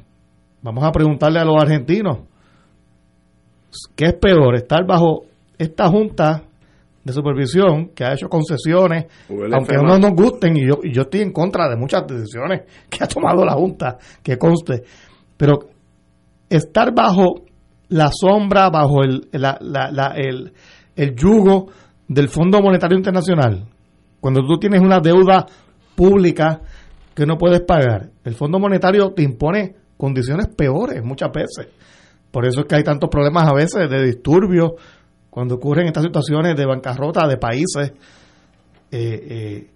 vamos 0.62 0.84
a 0.84 0.92
preguntarle 0.92 1.40
a 1.40 1.46
los 1.46 1.62
argentinos, 1.62 2.20
¿qué 3.96 4.06
es 4.06 4.14
peor? 4.16 4.56
¿Estar 4.56 4.86
bajo 4.86 5.26
esta 5.58 5.90
junta 5.90 6.44
de 7.04 7.12
supervisión 7.14 7.90
que 7.94 8.06
ha 8.06 8.14
hecho 8.14 8.30
concesiones, 8.30 9.06
aunque 9.58 9.76
no 9.76 9.98
nos 10.00 10.12
gusten, 10.12 10.56
y 10.56 10.68
yo, 10.68 10.80
y 10.84 10.94
yo 10.94 11.02
estoy 11.04 11.22
en 11.22 11.34
contra 11.34 11.68
de 11.70 11.76
muchas 11.76 12.08
decisiones 12.08 12.62
que 12.90 13.04
ha 13.04 13.08
tomado 13.08 13.44
la 13.46 13.54
junta, 13.54 13.98
que 14.22 14.38
conste, 14.38 14.84
pero 15.36 15.60
estar 16.50 16.94
bajo 16.96 17.42
la 17.90 18.10
sombra, 18.12 18.70
bajo 18.70 19.04
el, 19.04 19.28
la- 19.34 19.58
la- 19.62 19.92
la- 19.92 20.14
el, 20.16 20.54
el 20.96 21.16
yugo 21.16 21.68
del 22.14 22.30
Fondo 22.30 22.62
Monetario 22.62 22.98
Internacional, 22.98 23.66
cuando 24.20 24.42
tú 24.42 24.58
tienes 24.58 24.82
una 24.82 25.00
deuda 25.00 25.46
pública 25.96 26.62
que 27.14 27.26
no 27.26 27.38
puedes 27.38 27.62
pagar, 27.62 28.10
el 28.24 28.36
Fondo 28.36 28.60
Monetario 28.60 29.12
te 29.12 29.24
impone 29.24 29.76
condiciones 29.98 30.48
peores 30.48 31.04
muchas 31.04 31.32
veces. 31.32 31.68
Por 32.32 32.46
eso 32.46 32.62
es 32.62 32.66
que 32.66 32.76
hay 32.76 32.84
tantos 32.84 33.10
problemas 33.10 33.48
a 33.48 33.54
veces 33.54 33.90
de 33.90 34.04
disturbios 34.04 34.74
cuando 35.30 35.56
ocurren 35.56 35.88
estas 35.88 36.04
situaciones 36.04 36.56
de 36.56 36.66
bancarrota 36.66 37.28
de 37.28 37.38
países. 37.38 37.94
eh, 38.92 39.28
eh, 39.30 39.70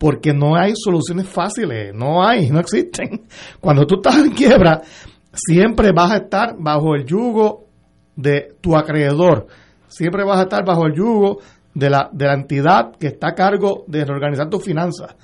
porque 0.00 0.32
no 0.32 0.56
hay 0.56 0.72
soluciones 0.74 1.28
fáciles, 1.28 1.94
no 1.94 2.26
hay, 2.26 2.48
no 2.48 2.58
existen. 2.58 3.26
Cuando 3.60 3.86
tú 3.86 3.96
estás 3.96 4.16
en 4.16 4.30
quiebra, 4.30 4.80
siempre 5.30 5.92
vas 5.92 6.12
a 6.12 6.16
estar 6.16 6.56
bajo 6.58 6.94
el 6.94 7.04
yugo 7.04 7.66
de 8.16 8.56
tu 8.62 8.74
acreedor, 8.74 9.46
siempre 9.90 10.24
vas 10.24 10.38
a 10.38 10.42
estar 10.42 10.64
bajo 10.64 10.86
el 10.86 10.94
yugo 10.94 11.40
de 11.74 11.90
la, 11.90 12.08
de 12.12 12.24
la 12.24 12.34
entidad 12.34 12.92
que 12.98 13.08
está 13.08 13.28
a 13.28 13.34
cargo 13.34 13.84
de 13.86 14.04
reorganizar 14.04 14.48
tus 14.48 14.64
finanzas. 14.64 15.14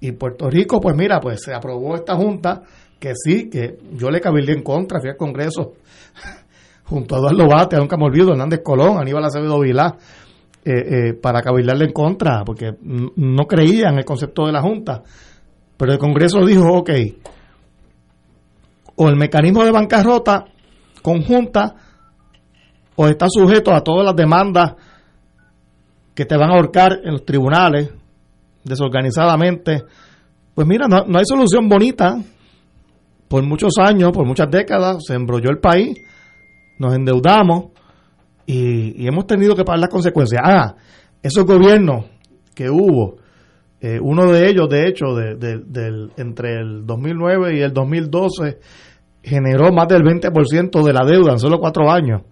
Y 0.00 0.12
Puerto 0.12 0.50
Rico, 0.50 0.80
pues 0.80 0.94
mira, 0.94 1.18
pues 1.20 1.42
se 1.42 1.54
aprobó 1.54 1.94
esta 1.94 2.14
junta 2.14 2.62
que 2.98 3.12
sí, 3.14 3.48
que 3.48 3.78
yo 3.92 4.10
le 4.10 4.20
cabildé 4.20 4.52
en 4.52 4.62
contra, 4.62 5.00
fui 5.00 5.10
al 5.10 5.16
Congreso 5.16 5.74
junto 6.84 7.14
a 7.14 7.18
Eduardo 7.18 7.48
Bate, 7.48 7.76
nunca 7.76 7.96
me 7.96 8.04
olvido, 8.04 8.32
Hernández 8.32 8.60
Colón, 8.62 8.98
Aníbal 8.98 9.24
Acevedo 9.24 9.60
Vilá, 9.60 9.96
eh, 10.64 10.72
eh, 10.72 11.14
para 11.14 11.40
cabildarle 11.40 11.86
en 11.86 11.92
contra, 11.92 12.44
porque 12.44 12.72
no 12.82 13.46
creían 13.46 13.98
el 13.98 14.04
concepto 14.04 14.46
de 14.46 14.52
la 14.52 14.60
Junta. 14.60 15.02
Pero 15.76 15.92
el 15.92 15.98
Congreso 15.98 16.44
dijo, 16.44 16.66
ok, 16.78 16.90
o 18.96 19.08
el 19.08 19.16
mecanismo 19.16 19.64
de 19.64 19.70
bancarrota 19.70 20.46
conjunta, 21.02 21.74
o 23.00 23.06
está 23.06 23.26
sujeto 23.28 23.72
a 23.72 23.82
todas 23.84 24.04
las 24.04 24.16
demandas 24.16 24.74
que 26.14 26.24
te 26.24 26.36
van 26.36 26.50
a 26.50 26.54
ahorcar 26.54 26.98
en 27.04 27.12
los 27.12 27.24
tribunales 27.24 27.90
desorganizadamente. 28.64 29.84
Pues 30.54 30.66
mira, 30.66 30.86
no, 30.88 31.04
no 31.06 31.18
hay 31.18 31.24
solución 31.24 31.68
bonita. 31.68 32.18
Por 33.28 33.42
muchos 33.44 33.74
años, 33.78 34.10
por 34.12 34.26
muchas 34.26 34.50
décadas, 34.50 35.04
se 35.06 35.14
embrolló 35.14 35.50
el 35.50 35.58
país, 35.58 35.96
nos 36.78 36.94
endeudamos 36.94 37.66
y, 38.46 39.02
y 39.02 39.06
hemos 39.06 39.26
tenido 39.26 39.54
que 39.54 39.64
pagar 39.64 39.80
las 39.80 39.90
consecuencias. 39.90 40.40
Ah, 40.42 40.74
esos 41.22 41.44
gobiernos 41.44 42.06
que 42.54 42.70
hubo, 42.70 43.16
eh, 43.80 43.98
uno 44.02 44.32
de 44.32 44.48
ellos, 44.48 44.68
de 44.70 44.88
hecho, 44.88 45.14
de- 45.14 45.34
de- 45.36 45.58
del, 45.58 46.10
entre 46.16 46.54
el 46.58 46.86
2009 46.86 47.58
y 47.58 47.60
el 47.60 47.72
2012, 47.74 48.58
generó 49.22 49.72
más 49.72 49.86
del 49.88 50.02
20% 50.02 50.82
de 50.82 50.92
la 50.92 51.04
deuda 51.04 51.32
en 51.32 51.38
solo 51.38 51.58
cuatro 51.60 51.90
años. 51.90 52.22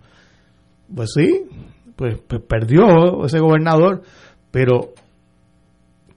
Pues 0.95 1.11
sí, 1.15 1.43
pues, 1.97 2.19
pues 2.27 2.43
perdió 2.49 3.25
ese 3.25 3.41
gobernador, 3.41 4.03
pero 4.51 4.93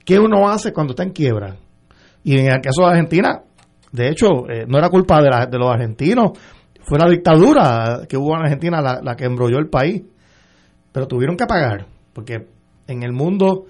¿qué 0.05 0.19
uno 0.19 0.49
hace 0.49 0.73
cuando 0.73 0.91
está 0.93 1.03
en 1.03 1.11
quiebra? 1.11 1.55
Y 2.23 2.37
en 2.37 2.47
el 2.47 2.61
caso 2.61 2.81
de 2.83 2.87
Argentina, 2.89 3.41
de 3.91 4.09
hecho, 4.09 4.27
eh, 4.49 4.65
no 4.67 4.77
era 4.77 4.89
culpa 4.89 5.21
de, 5.21 5.29
la- 5.29 5.45
de 5.47 5.57
los 5.57 5.69
argentinos, 5.69 6.31
fue 6.81 6.99
la 6.99 7.09
dictadura 7.09 8.01
que 8.07 8.17
hubo 8.17 8.35
en 8.35 8.41
Argentina 8.43 8.81
la, 8.81 9.15
que 9.15 9.25
embrolló 9.25 9.57
el 9.59 9.69
país. 9.69 10.03
Pero 10.91 11.07
tuvieron 11.07 11.37
que 11.37 11.45
pagar, 11.45 11.85
porque 12.13 12.47
en 12.87 13.03
el 13.03 13.11
mundo 13.13 13.65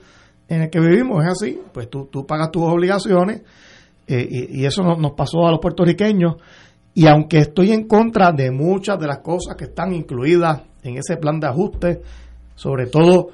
en 0.47 0.63
el 0.63 0.69
que 0.69 0.79
vivimos 0.79 1.23
es 1.23 1.31
así, 1.31 1.59
pues 1.73 1.89
tú, 1.89 2.07
tú 2.11 2.25
pagas 2.25 2.49
tus 2.49 2.63
obligaciones 2.63 3.41
eh, 4.07 4.27
y, 4.29 4.61
y 4.61 4.65
eso 4.65 4.81
nos, 4.83 4.97
nos 4.97 5.11
pasó 5.11 5.45
a 5.45 5.51
los 5.51 5.59
puertorriqueños. 5.59 6.35
Y 6.93 7.07
aunque 7.07 7.39
estoy 7.39 7.71
en 7.71 7.87
contra 7.87 8.31
de 8.31 8.51
muchas 8.51 8.97
de 8.99 9.07
las 9.07 9.19
cosas 9.19 9.55
que 9.55 9.65
están 9.65 9.93
incluidas 9.93 10.61
en 10.83 10.97
ese 10.97 11.17
plan 11.17 11.39
de 11.39 11.47
ajuste, 11.47 12.01
sobre 12.55 12.87
todo 12.87 13.29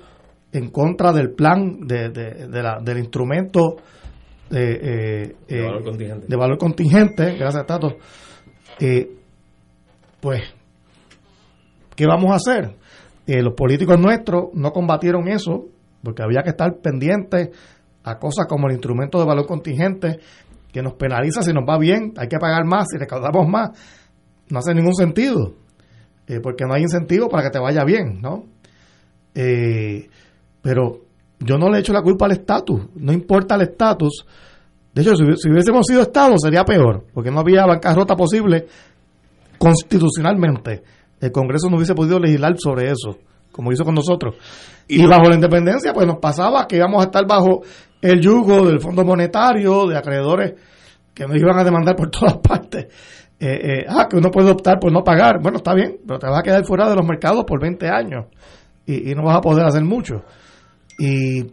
en 0.52 0.70
contra 0.70 1.12
del 1.12 1.32
plan 1.32 1.80
de, 1.88 2.10
de- 2.10 2.48
de 2.48 2.64
la- 2.64 2.80
del 2.82 3.00
instrumento 3.00 3.76
eh, 4.52 5.34
eh, 5.50 5.56
De 5.56 5.62
valor 5.62 5.84
contingente. 5.84 6.26
de 6.28 6.36
valor 6.38 6.58
contingente, 6.58 7.36
gracias 7.36 7.66
Tato, 7.66 7.96
eh, 8.80 9.10
pues, 10.22 10.42
¿qué 11.96 12.06
vamos 12.06 12.32
a 12.32 12.36
hacer? 12.36 12.76
Eh, 13.28 13.42
los 13.42 13.54
políticos 13.56 14.00
nuestros 14.00 14.46
no 14.54 14.72
combatieron 14.72 15.28
eso 15.28 15.66
porque 16.04 16.22
había 16.24 16.44
que 16.44 16.52
estar 16.52 16.78
pendientes 16.82 17.50
a 18.04 18.20
cosas 18.20 18.46
como 18.48 18.68
el 18.68 18.74
instrumento 18.74 19.18
de 19.20 19.26
valor 19.26 19.48
contingente 19.48 20.20
que 20.72 20.84
nos 20.84 20.94
penaliza 20.94 21.42
si 21.42 21.52
nos 21.52 21.64
va 21.68 21.80
bien, 21.80 22.14
hay 22.18 22.28
que 22.28 22.38
pagar 22.38 22.66
más, 22.66 22.86
si 22.92 22.98
recaudamos 23.00 23.48
más, 23.48 23.70
no 24.52 24.60
hace 24.60 24.76
ningún 24.76 24.94
sentido, 24.94 25.54
eh, 26.28 26.40
porque 26.42 26.66
no 26.66 26.74
hay 26.74 26.84
incentivo 26.84 27.30
para 27.30 27.44
que 27.44 27.50
te 27.52 27.60
vaya 27.60 27.84
bien, 27.84 28.22
¿no? 28.22 28.46
Eh, 29.34 30.08
pero 30.62 31.02
yo 31.40 31.58
no 31.58 31.70
le 31.70 31.80
echo 31.80 31.94
la 31.94 32.02
culpa 32.02 32.26
al 32.26 32.32
estatus, 32.32 32.82
no 32.96 33.12
importa 33.14 33.56
el 33.56 33.62
estatus. 33.62 34.26
De 34.94 35.02
hecho, 35.02 35.16
si, 35.16 35.24
hubi- 35.24 35.36
si 35.38 35.50
hubiésemos 35.50 35.86
sido 35.86 36.02
Estado 36.02 36.36
sería 36.38 36.64
peor, 36.64 37.06
porque 37.14 37.30
no 37.32 37.40
había 37.42 37.66
bancarrota 37.66 38.16
posible 38.16 38.66
constitucionalmente. 39.58 40.84
El 41.20 41.32
Congreso 41.32 41.70
no 41.70 41.78
hubiese 41.78 41.96
podido 41.96 42.20
legislar 42.20 42.56
sobre 42.58 42.90
eso, 42.92 43.18
como 43.52 43.72
hizo 43.72 43.84
con 43.84 43.96
nosotros. 43.96 44.36
Y, 44.88 45.06
bajo 45.06 45.30
la 45.30 45.36
independencia, 45.36 45.94
pues 45.94 46.06
nos 46.06 46.18
pasaba 46.20 46.68
que 46.68 46.78
íbamos 46.78 47.02
a 47.02 47.06
estar 47.06 47.26
bajo 47.28 47.62
el 48.02 48.22
yugo 48.22 48.68
del 48.68 48.80
Fondo 48.80 49.04
Monetario, 49.04 49.88
de 49.88 49.98
acreedores 49.98 50.54
que 51.14 51.26
nos 51.26 51.38
iban 51.38 51.58
a 51.58 51.64
demandar 51.64 51.96
por 51.96 52.10
todas 52.12 52.38
partes. 52.38 52.88
Eh, 53.40 53.82
eh, 53.82 53.86
ah, 53.90 54.08
que 54.10 54.16
uno 54.16 54.32
puede 54.32 54.52
optar 54.52 54.80
por 54.80 54.92
no 54.92 55.04
pagar. 55.04 55.42
Bueno, 55.42 55.58
está 55.58 55.74
bien, 55.74 55.98
pero 56.06 56.20
te 56.20 56.28
vas 56.28 56.40
a 56.40 56.44
quedar 56.44 56.66
fuera 56.66 56.90
de 56.90 56.96
los 56.96 57.06
mercados 57.06 57.44
por 57.46 57.62
20 57.62 57.88
años 57.88 58.26
y, 58.86 59.14
no 59.14 59.24
vas 59.24 59.38
a 59.38 59.42
poder 59.42 59.66
hacer 59.66 59.84
mucho. 59.84 60.24
Y 60.98 61.44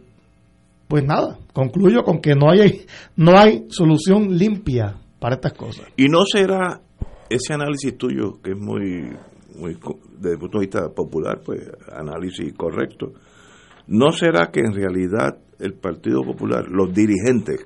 pues 0.87 1.03
nada, 1.03 1.37
concluyo 1.51 2.03
con 2.03 2.21
que 2.21 2.35
no 2.35 2.51
hay, 2.51 2.85
no 3.17 3.37
hay 3.37 3.65
solución 3.69 4.37
limpia 4.37 4.95
para 5.19 5.35
estas 5.35 5.53
cosas. 5.53 5.87
Y 5.97 6.07
no 6.07 6.23
será 6.25 6.79
ese 7.29 7.53
análisis 7.53 7.97
tuyo, 7.97 8.41
que 8.41 8.51
es 8.51 8.57
muy, 8.57 9.11
muy 9.57 9.77
desde 10.19 10.33
el 10.33 10.39
punto 10.39 10.59
de 10.59 10.65
vista 10.65 10.89
popular, 10.89 11.41
pues 11.43 11.69
análisis 11.91 12.53
correcto, 12.53 13.13
¿no 13.87 14.11
será 14.11 14.51
que 14.51 14.61
en 14.61 14.73
realidad 14.73 15.37
el 15.59 15.73
Partido 15.73 16.23
Popular, 16.23 16.65
los 16.69 16.93
dirigentes, 16.93 17.65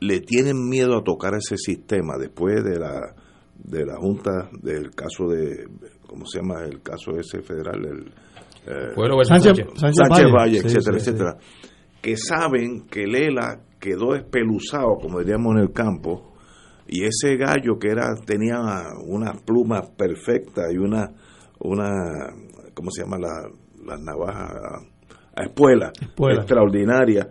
le 0.00 0.20
tienen 0.20 0.68
miedo 0.68 0.96
a 0.98 1.02
tocar 1.04 1.34
ese 1.34 1.56
sistema 1.56 2.14
después 2.18 2.62
de 2.64 2.78
la 2.78 3.14
de 3.58 3.84
la 3.86 3.96
Junta 3.96 4.48
del 4.60 4.90
caso 4.94 5.26
de, 5.28 5.66
¿cómo 6.06 6.26
se 6.26 6.40
llama? 6.40 6.62
El 6.64 6.82
caso 6.82 7.12
ese 7.18 7.40
federal, 7.42 7.84
el... 7.84 8.06
eh, 8.66 8.92
Pueblo 8.94 9.16
versus 9.16 9.28
Sánchez, 9.42 9.56
Sánchez. 9.56 9.80
Sánchez 9.80 9.96
Sánchez 9.96 10.24
Valle. 10.24 10.32
Valle, 10.32 10.60
Sí, 10.60 10.66
etcétera, 10.66 10.98
sí, 10.98 11.04
sí. 11.04 11.10
etcétera, 11.10 11.36
que 12.02 12.16
saben 12.16 12.86
que 12.88 13.06
Lela 13.06 13.60
quedó 13.80 14.14
espeluzado, 14.14 14.96
como 15.00 15.18
diríamos 15.20 15.54
en 15.56 15.62
el 15.62 15.72
campo, 15.72 16.34
y 16.86 17.02
ese 17.04 17.36
gallo 17.36 17.78
que 17.80 17.88
era 17.88 18.14
tenía 18.24 18.58
unas 19.06 19.40
plumas 19.42 19.88
perfectas 19.96 20.66
y 20.72 20.76
una, 20.76 21.10
una 21.58 21.90
¿cómo 22.74 22.90
se 22.90 23.02
llama? 23.02 23.18
La, 23.18 23.48
las 23.84 24.00
navajas 24.00 24.52
a 25.34 25.42
espuela, 25.44 25.90
Espuela. 26.00 26.40
extraordinaria, 26.42 27.26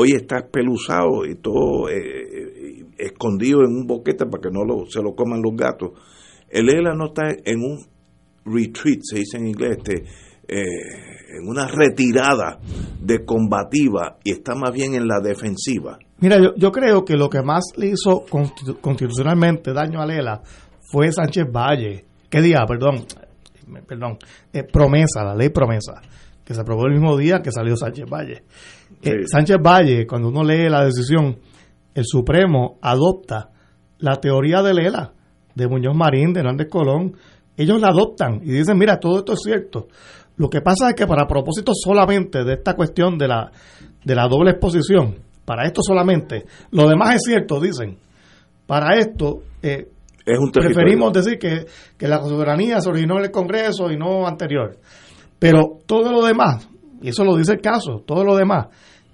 hoy 0.00 0.12
está 0.12 0.38
espeluzado 0.38 1.26
y 1.26 1.34
todo 1.36 1.88
eh, 1.90 1.96
eh, 1.98 2.84
escondido 2.98 3.60
en 3.60 3.76
un 3.76 3.86
boquete 3.86 4.24
para 4.26 4.40
que 4.40 4.50
no 4.50 4.64
lo, 4.64 4.86
se 4.86 5.02
lo 5.02 5.14
coman 5.14 5.42
los 5.42 5.54
gatos. 5.54 5.90
El 6.48 6.66
Lela 6.66 6.94
no 6.94 7.06
está 7.08 7.28
en 7.44 7.60
un 7.60 7.78
retreat, 8.44 9.00
se 9.02 9.18
dice 9.18 9.36
en 9.36 9.46
inglés, 9.48 9.76
este, 9.78 10.04
eh, 10.48 11.36
en 11.38 11.48
una 11.48 11.66
retirada 11.68 12.58
de 13.00 13.24
combativa 13.24 14.16
y 14.24 14.32
está 14.32 14.54
más 14.54 14.72
bien 14.72 14.94
en 14.94 15.06
la 15.06 15.20
defensiva. 15.20 15.98
Mira, 16.18 16.38
yo, 16.56 16.72
creo 16.72 17.04
que 17.04 17.16
lo 17.16 17.28
que 17.28 17.42
más 17.42 17.64
le 17.76 17.88
hizo 17.88 18.24
constitu- 18.26 18.80
constitucionalmente 18.80 19.72
daño 19.72 20.00
a 20.00 20.06
Lela 20.06 20.42
fue 20.80 21.12
Sánchez 21.12 21.44
Valle. 21.52 22.04
¿Qué 22.28 22.40
día? 22.40 22.64
Perdón. 22.66 23.04
perdón, 23.86 24.18
eh, 24.52 24.64
promesa, 24.64 25.22
la 25.24 25.34
ley 25.34 25.50
promesa, 25.50 26.00
que 26.44 26.54
se 26.54 26.60
aprobó 26.60 26.86
el 26.86 26.94
mismo 26.94 27.16
día 27.16 27.40
que 27.42 27.52
salió 27.52 27.76
Sánchez 27.76 28.06
Valle. 28.10 28.42
Eh, 29.02 29.26
Sánchez 29.26 29.56
Valle, 29.64 30.06
cuando 30.06 30.28
uno 30.28 30.44
lee 30.44 30.68
la 30.68 30.84
decisión, 30.84 31.38
el 31.94 32.04
Supremo 32.04 32.78
adopta 32.82 33.50
la 33.98 34.16
teoría 34.16 34.62
de 34.62 34.74
Lela, 34.74 35.12
de 35.54 35.68
Muñoz 35.68 35.94
Marín, 35.96 36.32
de 36.32 36.40
Hernández 36.40 36.68
Colón, 36.68 37.16
ellos 37.56 37.80
la 37.80 37.88
adoptan 37.88 38.40
y 38.42 38.52
dicen, 38.52 38.78
mira, 38.78 38.98
todo 38.98 39.18
esto 39.18 39.34
es 39.34 39.40
cierto. 39.42 39.88
Lo 40.36 40.48
que 40.48 40.60
pasa 40.62 40.88
es 40.90 40.94
que 40.94 41.06
para 41.06 41.26
propósito 41.26 41.72
solamente 41.74 42.44
de 42.44 42.54
esta 42.54 42.74
cuestión 42.74 43.18
de 43.18 43.28
la, 43.28 43.50
de 44.04 44.14
la 44.14 44.26
doble 44.28 44.52
exposición, 44.52 45.16
para 45.44 45.66
esto 45.66 45.82
solamente, 45.82 46.46
lo 46.70 46.88
demás 46.88 47.16
es 47.16 47.22
cierto, 47.26 47.60
dicen. 47.60 47.98
Para 48.66 48.96
esto, 48.98 49.42
eh, 49.62 49.88
Es 50.24 50.38
un 50.38 50.52
preferimos 50.52 51.12
decir 51.12 51.38
que, 51.38 51.66
que 51.98 52.06
la 52.06 52.22
soberanía 52.22 52.80
se 52.80 52.88
originó 52.88 53.18
en 53.18 53.24
el 53.24 53.30
Congreso 53.30 53.90
y 53.90 53.96
no 53.96 54.26
anterior. 54.26 54.78
Pero 55.38 55.78
todo 55.86 56.12
lo 56.12 56.24
demás, 56.24 56.68
y 57.02 57.08
eso 57.08 57.24
lo 57.24 57.36
dice 57.36 57.52
el 57.52 57.60
caso, 57.60 58.02
todo 58.06 58.24
lo 58.24 58.36
demás, 58.36 58.66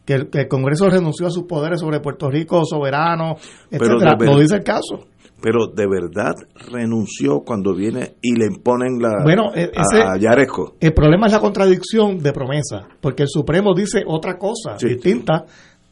que 0.04 0.14
el, 0.14 0.30
que 0.30 0.40
el 0.42 0.48
Congreso 0.48 0.88
renunció 0.88 1.26
a 1.26 1.30
sus 1.30 1.44
poderes 1.44 1.80
sobre 1.80 2.00
Puerto 2.00 2.30
Rico, 2.30 2.64
soberano, 2.64 3.36
etcétera, 3.70 4.16
lo 4.20 4.38
dice 4.38 4.56
el 4.56 4.62
caso. 4.64 5.06
Pero 5.42 5.66
de 5.66 5.86
verdad 5.86 6.34
renunció 6.70 7.40
cuando 7.40 7.74
viene 7.74 8.14
y 8.22 8.34
le 8.38 8.46
imponen 8.46 8.98
la 9.00 9.22
Bueno, 9.22 9.52
e- 9.54 9.70
ese- 9.74 10.02
a 10.02 10.16
Yaresco. 10.16 10.76
El 10.80 10.94
problema 10.94 11.26
es 11.26 11.32
la 11.32 11.40
contradicción 11.40 12.18
de 12.18 12.32
promesa, 12.32 12.86
porque 13.00 13.24
el 13.24 13.28
Supremo 13.28 13.74
dice 13.74 14.02
otra 14.06 14.38
cosa 14.38 14.78
Sí. 14.78 14.88
distinta 14.88 15.44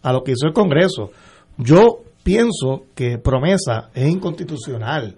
a 0.02 0.12
lo 0.12 0.22
que 0.22 0.32
hizo 0.32 0.46
el 0.46 0.52
Congreso. 0.54 1.10
Yo 1.58 1.98
pienso 2.22 2.84
que 2.94 3.18
promesa 3.18 3.90
es 3.94 4.08
inconstitucional, 4.08 5.16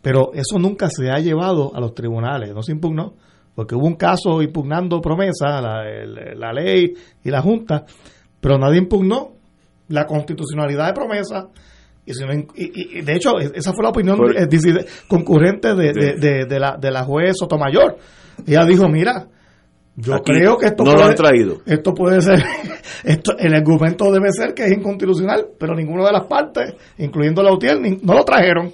pero 0.00 0.30
eso 0.32 0.58
nunca 0.58 0.88
se 0.88 1.10
ha 1.10 1.18
llevado 1.18 1.72
a 1.74 1.80
los 1.80 1.94
tribunales, 1.94 2.54
no 2.54 2.62
se 2.62 2.72
impugnó, 2.72 3.12
porque 3.58 3.74
hubo 3.74 3.88
un 3.88 3.96
caso 3.96 4.40
impugnando 4.40 5.00
promesa, 5.00 5.60
la, 5.60 5.82
la 6.36 6.52
ley 6.52 6.94
y 7.24 7.28
la 7.28 7.42
Junta, 7.42 7.84
pero 8.40 8.56
nadie 8.56 8.78
impugnó 8.78 9.32
la 9.88 10.06
constitucionalidad 10.06 10.86
de 10.86 10.92
promesa. 10.92 11.48
Y, 12.06 12.12
y- 12.12 12.98
y- 12.98 13.02
de 13.02 13.14
hecho, 13.16 13.32
esa 13.40 13.72
fue 13.72 13.82
la 13.82 13.88
opinión 13.90 14.16
Por- 14.16 14.36
eh, 14.38 14.46
concurrente 15.08 15.74
de, 15.74 15.92
de- 15.92 16.14
de- 16.20 16.44
de 16.46 16.60
la, 16.60 16.76
de 16.76 16.92
la 16.92 17.02
juez 17.02 17.34
Sotomayor. 17.36 17.96
Ella 18.46 18.64
dijo, 18.64 18.88
mira, 18.88 19.26
yo 19.96 20.14
Aquí 20.14 20.30
creo 20.30 20.56
que 20.56 20.66
esto 20.66 20.84
no 20.84 20.92
lo 20.92 20.98
puede, 20.98 21.08
han 21.10 21.14
traído. 21.16 21.56
esto 21.66 21.92
puede 21.94 22.20
ser, 22.20 22.40
esto, 23.04 23.36
el 23.38 23.54
argumento 23.54 24.12
debe 24.12 24.30
ser 24.30 24.54
que 24.54 24.66
es 24.66 24.70
inconstitucional, 24.70 25.48
pero 25.58 25.74
ninguna 25.74 26.06
de 26.06 26.12
las 26.12 26.26
partes, 26.26 26.74
incluyendo 26.98 27.42
la 27.42 27.52
UTIER, 27.52 27.80
ni- 27.80 27.98
no 28.04 28.14
lo 28.14 28.22
trajeron. 28.24 28.70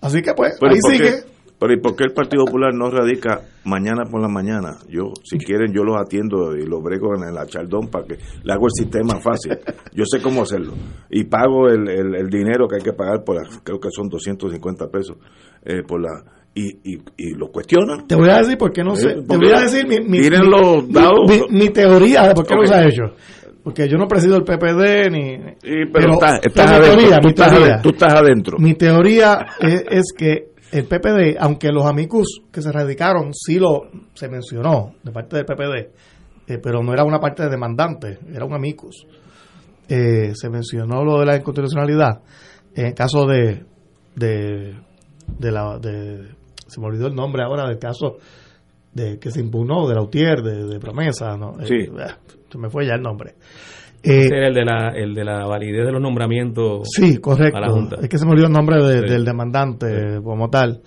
Así 0.00 0.20
que 0.22 0.34
pues, 0.34 0.56
Pero, 0.58 0.72
ahí 0.72 0.78
¿y 0.78 0.80
por 0.80 0.90
sigue. 0.92 1.04
qué, 1.04 1.33
pero 1.66 1.78
¿y 1.78 1.80
por 1.80 1.96
qué 1.96 2.04
el 2.04 2.12
Partido 2.12 2.44
Popular 2.44 2.74
no 2.74 2.90
radica 2.90 3.40
mañana 3.64 4.04
por 4.10 4.20
la 4.20 4.28
mañana? 4.28 4.76
Yo, 4.88 5.12
si 5.24 5.38
quieren, 5.38 5.72
yo 5.72 5.82
los 5.82 5.96
atiendo 5.98 6.54
y 6.56 6.66
los 6.66 6.82
brego 6.82 7.14
en 7.14 7.34
la 7.34 7.46
chaldón 7.46 7.88
para 7.88 8.04
que 8.04 8.18
le 8.42 8.52
hago 8.52 8.66
el 8.66 8.72
sistema 8.84 9.18
fácil. 9.20 9.52
Yo 9.94 10.04
sé 10.04 10.20
cómo 10.20 10.42
hacerlo. 10.42 10.74
Y 11.08 11.24
pago 11.24 11.68
el, 11.68 11.88
el, 11.88 12.14
el 12.16 12.28
dinero 12.28 12.68
que 12.68 12.76
hay 12.76 12.82
que 12.82 12.92
pagar 12.92 13.24
por, 13.24 13.36
la- 13.36 13.48
creo 13.62 13.80
que 13.80 13.88
son 13.90 14.08
250 14.10 14.88
pesos 14.88 15.16
eh, 15.64 15.82
por 15.86 16.02
la... 16.02 16.10
Y, 16.54 16.68
y, 16.84 16.98
y 17.16 17.30
lo 17.34 17.48
cuestionan. 17.48 18.06
Te 18.06 18.14
voy 18.14 18.28
a 18.28 18.38
decir 18.38 18.56
por 18.58 18.70
qué 18.72 18.84
no 18.84 18.94
sé. 18.94 19.08
Eh, 19.10 19.14
Te 19.14 19.22
porque 19.22 19.46
voy 19.46 19.54
a 19.54 19.60
decir 19.62 19.88
mi, 19.88 20.00
mi, 20.00 20.18
miren 20.20 20.42
mi- 20.42 20.50
los 20.50 20.86
mi- 20.86 20.92
dados. 20.92 21.20
mi- 21.50 21.58
mi 21.58 21.68
teoría 21.70 22.28
de 22.28 22.34
por 22.34 22.46
qué 22.46 22.54
Ok. 22.54 22.60
no 22.60 22.66
se 22.66 22.74
ha 22.74 22.84
hecho. 22.86 23.02
Porque 23.64 23.88
yo 23.88 23.96
no 23.96 24.06
presido 24.06 24.36
el 24.36 24.44
PPD 24.44 25.10
ni. 25.10 25.36
Sí, 25.62 25.90
pero, 25.92 26.12
estás, 26.12 26.40
estás 26.44 26.70
pero 26.80 26.96
mi 26.96 27.04
adentro, 27.04 27.08
teoría, 27.08 27.16
tú, 27.18 27.24
mi 27.26 27.30
estás 27.30 27.48
teoría. 27.48 27.66
adentro, 27.66 27.82
tú 27.82 27.94
estás 27.96 28.14
adentro. 28.14 28.58
Mi 28.58 28.74
teoría 28.74 29.46
es, 29.60 29.84
es 29.90 30.04
que 30.16 30.53
el 30.72 30.86
PPD, 30.86 31.36
aunque 31.38 31.68
los 31.70 31.84
amicus 31.86 32.40
que 32.50 32.60
se 32.62 32.72
radicaron 32.72 33.32
sí 33.34 33.58
lo 33.58 33.82
se 34.14 34.28
mencionó 34.28 34.94
de 35.02 35.12
parte 35.12 35.36
del 35.36 35.44
PPD, 35.44 35.90
eh, 36.48 36.58
pero 36.62 36.82
no 36.82 36.92
era 36.92 37.04
una 37.04 37.20
parte 37.20 37.48
demandante, 37.48 38.18
era 38.32 38.44
un 38.44 38.54
amicus. 38.54 39.06
Eh, 39.88 40.32
se 40.34 40.48
mencionó 40.48 41.04
lo 41.04 41.20
de 41.20 41.26
la 41.26 41.36
inconstitucionalidad 41.36 42.22
en 42.74 42.86
el 42.86 42.94
caso 42.94 43.26
de 43.26 43.64
de, 44.16 44.74
de 45.38 45.50
la 45.52 45.78
de, 45.78 46.28
se 46.66 46.80
me 46.80 46.86
olvidó 46.86 47.06
el 47.08 47.14
nombre 47.14 47.42
ahora 47.44 47.68
del 47.68 47.78
caso 47.78 48.16
de 48.94 49.18
que 49.18 49.30
se 49.30 49.40
impugnó 49.40 49.86
de 49.88 49.94
la 49.94 50.02
UTIER 50.02 50.40
de, 50.42 50.64
de 50.66 50.80
promesa 50.80 51.36
no 51.36 51.60
Eh, 51.60 51.66
Sí. 51.66 51.74
eh, 51.74 52.14
se 52.50 52.58
me 52.58 52.70
fue 52.70 52.86
ya 52.86 52.94
el 52.94 53.02
nombre 53.02 53.34
Eh, 54.04 54.26
Ese 54.26 54.36
era 54.36 54.48
el 54.48 54.54
de 54.54 54.64
la, 54.64 54.88
el 54.94 55.14
de 55.14 55.24
la 55.24 55.46
validez 55.46 55.86
de 55.86 55.92
los 55.92 56.00
nombramientos 56.02 56.88
Sí, 56.94 57.16
correcto. 57.18 57.56
a 57.56 57.60
la 57.60 57.70
Junta. 57.70 57.96
Es 58.02 58.08
que 58.08 58.18
se 58.18 58.26
me 58.26 58.32
olvidó 58.32 58.48
el 58.48 58.52
nombre 58.52 58.76
de- 58.84 59.00
Sí. 59.08 59.12
del 59.14 59.24
demandante 59.24 60.20
como 60.22 60.50
tal. 60.50 60.82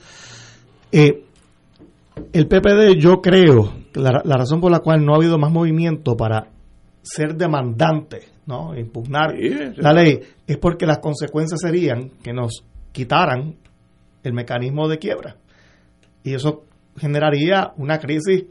Eh, 0.92 1.24
el 2.34 2.48
PPD, 2.48 2.98
yo 3.00 3.22
creo, 3.22 3.74
la, 3.96 4.22
la 4.24 4.38
razón 4.38 4.60
por 4.62 4.72
la 4.72 4.80
cual 4.80 5.04
no 5.06 5.14
ha 5.14 5.18
habido 5.18 5.38
más 5.38 5.52
movimiento 5.52 6.16
para 6.16 6.48
ser 7.02 7.36
demandante, 7.36 8.22
¿no? 8.46 8.78
impugnar 8.78 9.32
sí. 9.38 9.50
la 9.78 9.94
ley, 9.94 10.20
es 10.46 10.58
porque 10.58 10.86
las 10.86 11.00
consecuencias 11.00 11.60
serían 11.62 12.12
que 12.24 12.34
nos 12.34 12.64
quitaran 12.92 13.56
el 14.24 14.34
mecanismo 14.34 14.88
de 14.88 14.98
quiebra. 15.00 15.38
Y 16.24 16.34
eso 16.34 16.66
generaría 16.98 17.72
una 17.78 18.00
crisis, 18.00 18.46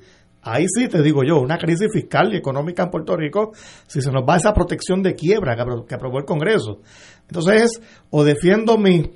ahí 0.47 0.65
sí 0.69 0.89
te 0.89 1.03
digo 1.03 1.23
yo, 1.25 1.39
una 1.41 1.59
crisis 1.59 1.89
fiscal 1.93 2.33
y 2.33 2.37
económica 2.37 2.85
en 2.85 2.91
Puerto 2.91 3.17
Rico 3.17 3.53
si 3.87 4.01
se 4.01 4.11
nos 4.11 4.23
va 4.29 4.37
esa 4.37 4.53
protección 4.53 5.03
de 5.03 5.15
quiebra 5.15 5.55
que, 5.57 5.63
apro- 5.63 5.87
que 5.87 5.95
aprobó 5.95 6.19
el 6.19 6.25
Congreso. 6.25 6.81
Entonces 7.29 7.63
es 7.63 7.83
o 8.11 8.25
defiendo 8.25 8.79
mi, 8.79 9.11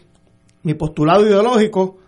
mi 0.63 0.75
postulado 0.75 1.25
ideológico 1.27 1.99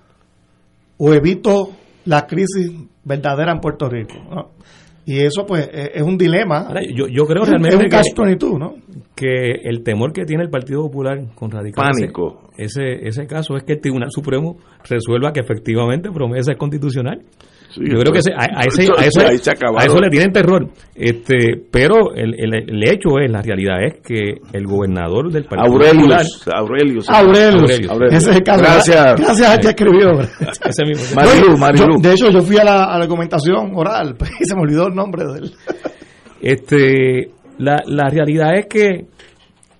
o 0.98 1.12
evito 1.14 1.70
la 2.04 2.26
crisis 2.26 2.72
verdadera 3.04 3.52
en 3.52 3.61
Puerto 3.61 3.88
Rico. 3.88 4.14
¿no? 4.30 4.50
Y 5.04 5.18
eso 5.20 5.44
pues 5.46 5.68
es, 5.72 5.90
es 5.94 6.02
un 6.02 6.16
dilema. 6.16 6.61
Ahora, 6.68 6.80
yo, 6.82 7.06
yo 7.08 7.24
creo 7.26 7.42
es, 7.42 7.48
realmente 7.48 7.76
un 7.76 7.90
que, 7.90 8.22
22, 8.22 8.58
¿no? 8.58 8.74
que 9.16 9.50
el 9.64 9.82
temor 9.82 10.12
que 10.12 10.24
tiene 10.24 10.44
el 10.44 10.50
Partido 10.50 10.82
Popular 10.82 11.18
con 11.35 11.50
radicarse 11.50 12.02
Pánico. 12.02 12.50
ese, 12.56 13.06
ese 13.06 13.26
caso 13.26 13.56
es 13.56 13.64
que 13.64 13.74
el 13.74 13.80
Tribunal 13.80 14.11
Supremo 14.12 14.58
resuelva 14.88 15.32
que 15.32 15.40
efectivamente 15.40 16.11
promesa 16.12 16.52
es 16.52 16.58
constitucional. 16.58 17.22
Sí, 17.74 17.80
Yo 17.90 17.98
creo 18.00 18.12
que 18.12 18.18
ese- 18.18 18.32
a, 18.35 18.61
a 18.61 18.62
ese, 18.64 18.82
a, 18.98 19.04
eso, 19.04 19.20
se 19.42 19.50
a 19.50 19.85
eso 19.85 19.98
le 19.98 20.08
tienen 20.11 20.30
terror. 20.32 20.68
Este, 20.94 21.56
pero 21.70 22.14
el, 22.14 22.35
el, 22.38 22.54
el 22.68 22.82
hecho 22.85 23.18
es, 23.18 23.30
la 23.30 23.40
realidad 23.42 23.82
es 23.82 24.00
que 24.06 24.35
el 24.52 24.66
gobernador 24.66 25.32
del 25.32 25.44
Partido 25.44 25.72
Popular, 25.74 25.94
Aurelius. 25.94 26.48
Aurelius. 26.54 27.08
Aurelius. 27.08 27.88
Aurelius. 27.90 28.14
Ese 28.22 28.30
es 28.30 28.37
el 28.37 28.42
caso. 28.42 28.61
Gracias. 28.62 29.20
Gracias 29.20 29.50
a 29.50 29.58
que 29.61 29.68
escribió. 29.68 30.20
ese 30.66 30.85
mismo, 30.85 31.16
Marilu, 31.16 31.56
Yo- 31.56 31.56
de 32.02 32.12
hecho, 32.12 32.30
yo 32.30 32.40
fui 32.42 32.58
a 32.58 32.64
la, 32.64 32.85
a 32.85 32.98
la 32.98 33.06
oral 33.74 34.16
y 34.40 34.44
se 34.44 34.54
me 34.54 34.62
olvidó 34.62 34.88
el 34.88 34.94
nombre 34.94 35.24
de 35.24 35.38
él. 35.38 35.52
Este, 36.40 37.30
la, 37.58 37.82
la 37.87 38.08
realidad 38.08 38.56
es 38.58 38.66
que, 38.66 39.06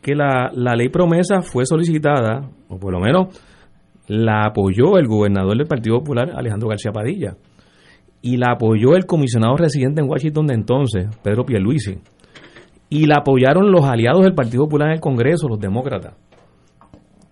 que 0.01 0.15
la, 0.15 0.51
la 0.55 0.75
ley 0.75 0.89
promesa 0.89 1.43
fue 1.43 1.67
solicitada, 1.67 2.49
o 2.69 2.79
por 2.79 2.93
lo 2.93 3.01
menos 3.01 3.29
la 4.09 4.47
apoyó 4.47 4.99
el 4.99 5.07
gobernador 5.07 5.57
del 5.57 5.67
Partido 5.67 5.99
Popular, 5.99 6.31
Alejandro 6.37 6.69
García 6.69 6.93
Padilla, 6.93 7.35
y 8.23 8.37
la 8.37 8.53
apoyó 8.53 8.95
el 8.95 9.05
comisionado 9.05 9.57
residente 9.57 10.01
en 10.01 10.09
Washington 10.09 10.47
de 10.47 10.55
entonces, 10.55 11.07
Pedro 11.23 11.45
Pierluisi, 11.45 11.99
y 12.89 13.07
la 13.07 13.17
apoyaron 13.19 13.73
los 13.73 13.85
aliados 13.85 14.23
del 14.23 14.35
Partido 14.35 14.65
Popular 14.65 14.89
en 14.89 14.95
el 14.95 15.01
Congreso, 15.01 15.49
los 15.49 15.59
demócratas. 15.59 16.15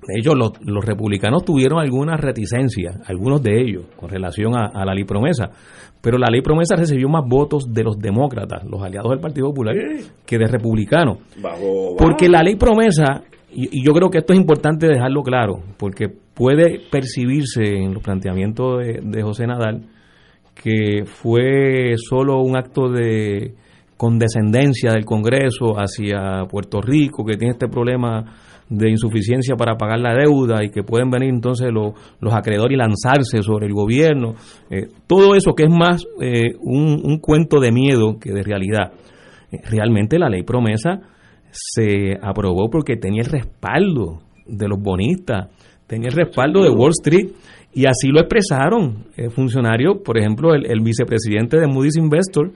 De 0.07 0.19
hecho, 0.19 0.35
los, 0.35 0.53
los 0.65 0.85
republicanos 0.85 1.45
tuvieron 1.45 1.79
alguna 1.79 2.17
reticencia, 2.17 2.93
algunos 3.07 3.43
de 3.43 3.61
ellos, 3.61 3.85
con 3.97 4.09
relación 4.09 4.57
a, 4.57 4.67
a 4.67 4.85
la 4.85 4.95
ley 4.95 5.05
promesa. 5.05 5.51
Pero 6.01 6.19
la 6.19 6.31
ley 6.31 6.41
promesa 6.41 6.75
recibió 6.75 7.09
más 7.09 7.23
votos 7.29 7.73
de 7.73 7.85
los 7.85 7.99
demócratas, 7.99 8.65
los 8.65 8.83
aliados 8.83 9.11
del 9.11 9.21
Partido 9.21 9.49
Popular, 9.49 9.77
que 10.27 10.39
de 10.39 10.47
republicanos. 10.47 11.19
Porque 11.99 12.29
la 12.29 12.43
ley 12.43 12.57
promesa, 12.57 13.23
y, 13.53 13.81
y 13.81 13.85
yo 13.87 13.93
creo 13.93 14.09
que 14.09 14.19
esto 14.19 14.33
es 14.33 14.41
importante 14.41 14.89
dejarlo 14.89 15.23
claro, 15.23 15.61
porque 15.77 16.09
puede 16.09 16.81
percibirse 16.91 17.63
en 17.63 17.93
los 17.93 18.03
planteamientos 18.03 18.79
de, 18.79 19.01
de 19.05 19.23
José 19.23 19.47
Nadal 19.47 19.83
que 20.55 21.05
fue 21.05 21.95
solo 21.97 22.41
un 22.41 22.57
acto 22.57 22.91
de 22.91 23.55
condescendencia 23.97 24.93
del 24.93 25.05
Congreso 25.05 25.75
hacia 25.77 26.47
Puerto 26.51 26.81
Rico, 26.81 27.25
que 27.25 27.37
tiene 27.37 27.53
este 27.53 27.69
problema 27.69 28.25
de 28.71 28.89
insuficiencia 28.89 29.57
para 29.57 29.77
pagar 29.77 29.99
la 30.01 30.15
deuda 30.15 30.65
y 30.65 30.71
que 30.71 30.85
pueden 30.85 31.11
venir 31.11 31.29
entonces 31.29 31.71
los, 31.73 31.93
los 32.21 32.33
acreedores 32.33 32.75
y 32.75 32.79
lanzarse 32.79 33.43
sobre 33.43 33.67
el 33.67 33.75
gobierno. 33.75 34.37
Eh, 34.71 34.87
todo 35.07 35.35
eso 35.35 35.53
que 35.55 35.65
es 35.65 35.71
más 35.71 36.07
eh, 36.23 36.55
un, 36.61 37.03
un 37.05 37.19
cuento 37.19 37.61
de 37.61 37.73
miedo 37.73 38.19
que 38.19 38.33
de 38.33 38.43
realidad. 38.43 38.93
Eh, 39.51 39.59
realmente 39.69 40.19
la 40.19 40.29
ley 40.29 40.45
promesa 40.45 41.01
se 41.51 42.17
aprobó 42.23 42.71
porque 42.71 42.97
tenía 42.97 43.23
el 43.23 43.29
respaldo 43.29 44.21
de 44.47 44.69
los 44.69 44.81
bonistas, 44.81 45.49
tenía 45.87 46.09
el 46.09 46.15
respaldo 46.15 46.63
de 46.63 46.71
Wall 46.71 46.93
Street 46.93 47.29
y 47.73 47.87
así 47.87 48.09
lo 48.09 48.21
expresaron 48.21 49.07
eh, 49.17 49.31
funcionarios, 49.31 49.99
por 50.05 50.19
ejemplo, 50.19 50.55
el, 50.55 50.67
el 50.67 50.81
vicepresidente 50.81 51.59
de 51.59 51.67
Moody's 51.67 51.97
Investor, 51.97 52.53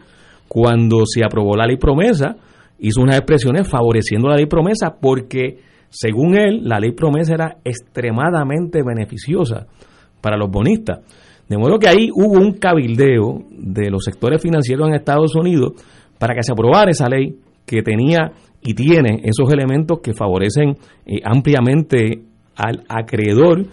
cuando 0.48 1.04
se 1.06 1.24
aprobó 1.24 1.56
la 1.56 1.66
ley 1.66 1.76
promesa, 1.76 2.36
hizo 2.78 3.00
unas 3.00 3.16
expresiones 3.16 3.68
favoreciendo 3.68 4.28
la 4.28 4.36
ley 4.36 4.46
promesa 4.46 4.96
porque, 5.00 5.58
según 5.88 6.36
él, 6.36 6.60
la 6.64 6.80
ley 6.80 6.92
promesa 6.92 7.34
era 7.34 7.56
extremadamente 7.64 8.82
beneficiosa 8.84 9.66
para 10.20 10.36
los 10.36 10.50
bonistas. 10.50 11.00
De 11.48 11.58
modo 11.58 11.78
que 11.78 11.88
ahí 11.88 12.08
hubo 12.14 12.40
un 12.40 12.52
cabildeo 12.52 13.44
de 13.50 13.90
los 13.90 14.04
sectores 14.04 14.40
financieros 14.40 14.88
en 14.88 14.94
Estados 14.94 15.34
Unidos 15.34 15.72
para 16.18 16.34
que 16.34 16.42
se 16.42 16.52
aprobara 16.52 16.90
esa 16.90 17.08
ley 17.08 17.38
que 17.66 17.82
tenía 17.82 18.32
y 18.62 18.74
tiene 18.74 19.20
esos 19.24 19.52
elementos 19.52 20.00
que 20.02 20.14
favorecen 20.14 20.76
eh, 21.06 21.20
ampliamente 21.22 22.22
al 22.56 22.84
acreedor 22.88 23.66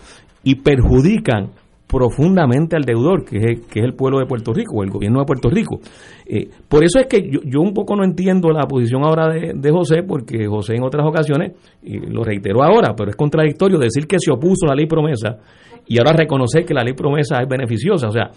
y 0.43 0.55
perjudican 0.55 1.51
profundamente 1.87 2.77
al 2.77 2.83
deudor, 2.83 3.25
que 3.25 3.37
es, 3.37 3.67
que 3.67 3.79
es 3.79 3.85
el 3.85 3.93
pueblo 3.93 4.19
de 4.19 4.25
Puerto 4.25 4.53
Rico, 4.53 4.81
el 4.81 4.89
gobierno 4.89 5.19
de 5.19 5.25
Puerto 5.25 5.49
Rico. 5.49 5.81
Eh, 6.25 6.47
por 6.69 6.85
eso 6.85 6.99
es 6.99 7.07
que 7.07 7.29
yo, 7.29 7.41
yo, 7.43 7.59
un 7.59 7.73
poco 7.73 7.97
no 7.97 8.05
entiendo 8.05 8.49
la 8.49 8.65
posición 8.65 9.03
ahora 9.03 9.27
de, 9.27 9.53
de, 9.55 9.71
José, 9.71 10.03
porque 10.07 10.47
José 10.47 10.75
en 10.75 10.83
otras 10.83 11.05
ocasiones, 11.05 11.51
y 11.83 11.97
lo 11.97 12.23
reitero 12.23 12.63
ahora, 12.63 12.93
pero 12.95 13.09
es 13.09 13.17
contradictorio 13.17 13.77
decir 13.77 14.07
que 14.07 14.17
se 14.19 14.31
opuso 14.31 14.65
a 14.65 14.69
la 14.69 14.75
ley 14.75 14.85
promesa 14.85 15.37
y 15.85 15.97
ahora 15.97 16.13
reconocer 16.13 16.63
que 16.63 16.73
la 16.73 16.83
ley 16.83 16.93
promesa 16.93 17.41
es 17.41 17.49
beneficiosa. 17.49 18.07
O 18.07 18.11
sea, 18.11 18.29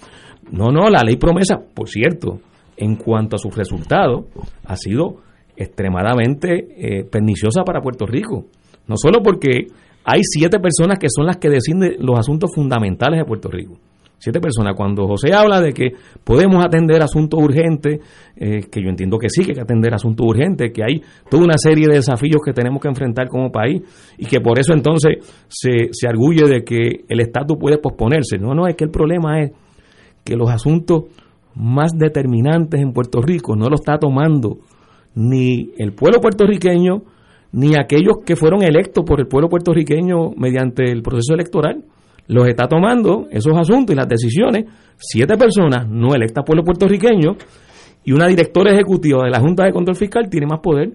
no, 0.50 0.72
no, 0.72 0.88
la 0.90 1.02
ley 1.04 1.16
promesa, 1.16 1.56
por 1.72 1.88
cierto, 1.88 2.40
en 2.76 2.96
cuanto 2.96 3.36
a 3.36 3.38
sus 3.38 3.54
resultados, 3.54 4.24
ha 4.64 4.74
sido 4.74 5.18
extremadamente 5.56 6.66
eh, 6.76 7.04
perniciosa 7.04 7.62
para 7.62 7.80
Puerto 7.80 8.06
Rico. 8.06 8.46
No 8.88 8.96
solo 8.96 9.22
porque 9.22 9.68
hay 10.04 10.20
siete 10.22 10.58
personas 10.60 10.98
que 10.98 11.08
son 11.08 11.26
las 11.26 11.38
que 11.38 11.48
deciden 11.48 11.96
los 11.98 12.18
asuntos 12.18 12.50
fundamentales 12.54 13.18
de 13.18 13.24
Puerto 13.24 13.48
Rico. 13.50 13.78
Siete 14.18 14.40
personas. 14.40 14.74
Cuando 14.74 15.06
José 15.06 15.34
habla 15.34 15.60
de 15.60 15.72
que 15.72 15.92
podemos 16.22 16.64
atender 16.64 17.02
asuntos 17.02 17.42
urgentes, 17.42 18.00
eh, 18.36 18.60
que 18.70 18.82
yo 18.82 18.88
entiendo 18.88 19.18
que 19.18 19.28
sí, 19.28 19.42
que 19.42 19.50
hay 19.50 19.56
que 19.56 19.60
atender 19.60 19.92
asuntos 19.92 20.26
urgentes, 20.26 20.72
que 20.72 20.82
hay 20.82 21.02
toda 21.28 21.44
una 21.44 21.58
serie 21.58 21.86
de 21.88 21.96
desafíos 21.96 22.40
que 22.42 22.52
tenemos 22.52 22.80
que 22.80 22.88
enfrentar 22.88 23.28
como 23.28 23.50
país 23.50 23.82
y 24.16 24.24
que 24.24 24.40
por 24.40 24.58
eso 24.58 24.72
entonces 24.72 25.18
se, 25.48 25.88
se 25.92 26.08
arguye 26.08 26.46
de 26.46 26.64
que 26.64 27.04
el 27.08 27.20
estatus 27.20 27.58
puede 27.60 27.76
posponerse. 27.76 28.38
No, 28.38 28.54
no, 28.54 28.66
es 28.66 28.76
que 28.76 28.84
el 28.84 28.90
problema 28.90 29.42
es 29.42 29.52
que 30.24 30.36
los 30.36 30.50
asuntos 30.50 31.04
más 31.54 31.92
determinantes 31.92 32.80
en 32.80 32.92
Puerto 32.92 33.20
Rico 33.20 33.56
no 33.56 33.68
lo 33.68 33.74
está 33.74 33.98
tomando 33.98 34.58
ni 35.14 35.70
el 35.78 35.92
pueblo 35.92 36.20
puertorriqueño, 36.20 37.02
ni 37.54 37.76
aquellos 37.76 38.16
que 38.26 38.34
fueron 38.34 38.62
electos 38.64 39.04
por 39.06 39.20
el 39.20 39.28
pueblo 39.28 39.48
puertorriqueño 39.48 40.32
mediante 40.36 40.90
el 40.90 41.02
proceso 41.02 41.34
electoral. 41.34 41.84
Los 42.26 42.48
está 42.48 42.66
tomando 42.66 43.28
esos 43.30 43.56
asuntos 43.56 43.94
y 43.94 43.96
las 43.96 44.08
decisiones 44.08 44.64
siete 44.96 45.36
personas 45.36 45.88
no 45.88 46.14
electas 46.14 46.42
por 46.44 46.58
el 46.58 46.64
puertorriqueño 46.64 47.36
y 48.04 48.12
una 48.12 48.26
directora 48.26 48.72
ejecutiva 48.72 49.24
de 49.24 49.30
la 49.30 49.38
Junta 49.38 49.64
de 49.64 49.72
Control 49.72 49.94
Fiscal 49.94 50.28
tiene 50.28 50.46
más 50.46 50.58
poder 50.60 50.94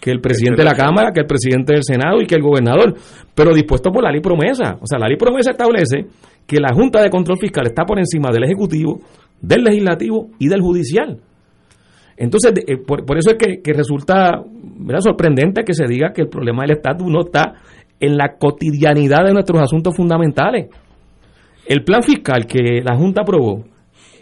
que 0.00 0.10
el 0.10 0.20
presidente 0.20 0.62
de 0.62 0.64
la 0.64 0.74
Cámara, 0.74 1.12
que 1.12 1.20
el 1.20 1.26
presidente 1.26 1.74
del 1.74 1.84
Senado 1.84 2.20
y 2.20 2.26
que 2.26 2.34
el 2.34 2.42
gobernador, 2.42 2.94
pero 3.34 3.54
dispuesto 3.54 3.92
por 3.92 4.02
la 4.02 4.10
ley 4.10 4.20
promesa. 4.20 4.76
O 4.80 4.86
sea, 4.86 4.98
la 4.98 5.06
ley 5.06 5.18
promesa 5.18 5.52
establece 5.52 6.06
que 6.46 6.58
la 6.58 6.74
Junta 6.74 7.00
de 7.00 7.10
Control 7.10 7.38
Fiscal 7.38 7.66
está 7.66 7.84
por 7.84 7.98
encima 7.98 8.30
del 8.32 8.44
Ejecutivo, 8.44 8.98
del 9.40 9.62
Legislativo 9.62 10.30
y 10.38 10.48
del 10.48 10.62
Judicial. 10.62 11.20
Entonces, 12.20 12.52
eh, 12.66 12.76
por, 12.76 13.16
eso 13.16 13.30
es 13.30 13.36
que, 13.38 13.72
resulta 13.72 14.44
sorprendente 14.98 15.64
que 15.64 15.72
se 15.72 15.86
diga 15.86 16.12
que 16.12 16.20
el 16.20 16.28
problema 16.28 16.62
del 16.62 16.72
estatus 16.72 17.08
no 17.08 17.20
está 17.20 17.54
en 17.98 18.18
la 18.18 18.36
cotidianidad 18.38 19.24
de 19.24 19.32
nuestros 19.32 19.62
asuntos 19.62 19.96
fundamentales. 19.96 20.68
El 21.66 21.82
plan 21.82 22.02
fiscal 22.02 22.44
que 22.46 22.82
la 22.84 22.94
Junta 22.94 23.22
aprobó 23.22 23.64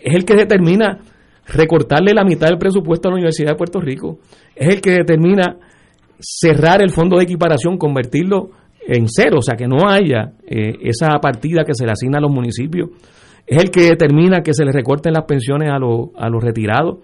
es 0.01 0.15
el 0.15 0.25
que 0.25 0.37
determina 0.37 1.01
recortarle 1.49 2.15
la 2.15 2.23
mitad 2.23 2.47
del 2.47 2.59
presupuesto 2.59 3.09
a 3.09 3.11
la 3.11 3.17
Universidad 3.17 3.51
de 3.51 3.57
Puerto 3.57 3.81
Rico, 3.81 4.21
es 4.55 4.69
el 4.75 4.81
que 4.81 4.93
determina 4.93 5.57
cerrar 6.21 6.81
el 6.83 6.91
fondo 6.91 7.17
de 7.17 7.25
equiparación, 7.25 7.79
convertirlo 7.79 8.51
en 8.87 9.07
cero, 9.09 9.39
o 9.39 9.43
sea, 9.43 9.57
que 9.57 9.67
no 9.67 9.89
haya 9.89 10.35
eh, 10.47 10.75
esa 10.83 11.19
partida 11.21 11.65
que 11.65 11.75
se 11.75 11.85
le 11.85 11.91
asigna 11.91 12.19
a 12.19 12.21
los 12.21 12.31
municipios, 12.31 12.91
es 13.45 13.61
el 13.61 13.71
que 13.71 13.89
determina 13.89 14.41
que 14.43 14.55
se 14.55 14.65
le 14.65 14.71
recorten 14.71 15.15
las 15.15 15.25
pensiones 15.25 15.71
a, 15.71 15.79
los 15.79 16.11
a 16.17 16.29
los 16.29 16.45
retirados, 16.45 16.99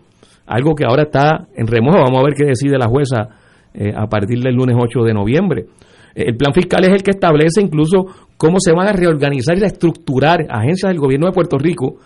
algo 0.46 0.74
que 0.74 0.84
ahora 0.84 1.04
está 1.04 1.48
en 1.56 1.66
remojo, 1.66 1.98
vamos 1.98 2.20
a 2.20 2.24
ver 2.24 2.34
qué 2.34 2.44
decide 2.44 2.78
la 2.78 2.86
jueza 2.86 3.28
eh, 3.72 3.92
a 3.96 4.06
partir 4.06 4.40
del 4.40 4.54
lunes 4.54 4.76
8 4.78 5.02
de 5.02 5.14
noviembre. 5.14 5.66
El 6.14 6.36
plan 6.36 6.52
fiscal 6.52 6.84
es 6.84 6.90
el 6.90 7.02
que 7.02 7.10
establece 7.10 7.60
incluso 7.60 8.06
cómo 8.36 8.58
se 8.60 8.72
van 8.72 8.88
a 8.88 8.92
reorganizar 8.92 9.56
y 9.56 9.60
reestructurar 9.60 10.46
agencias 10.48 10.90
del 10.90 11.00
gobierno 11.00 11.26
de 11.26 11.32
Puerto 11.32 11.58
Rico, 11.58 11.96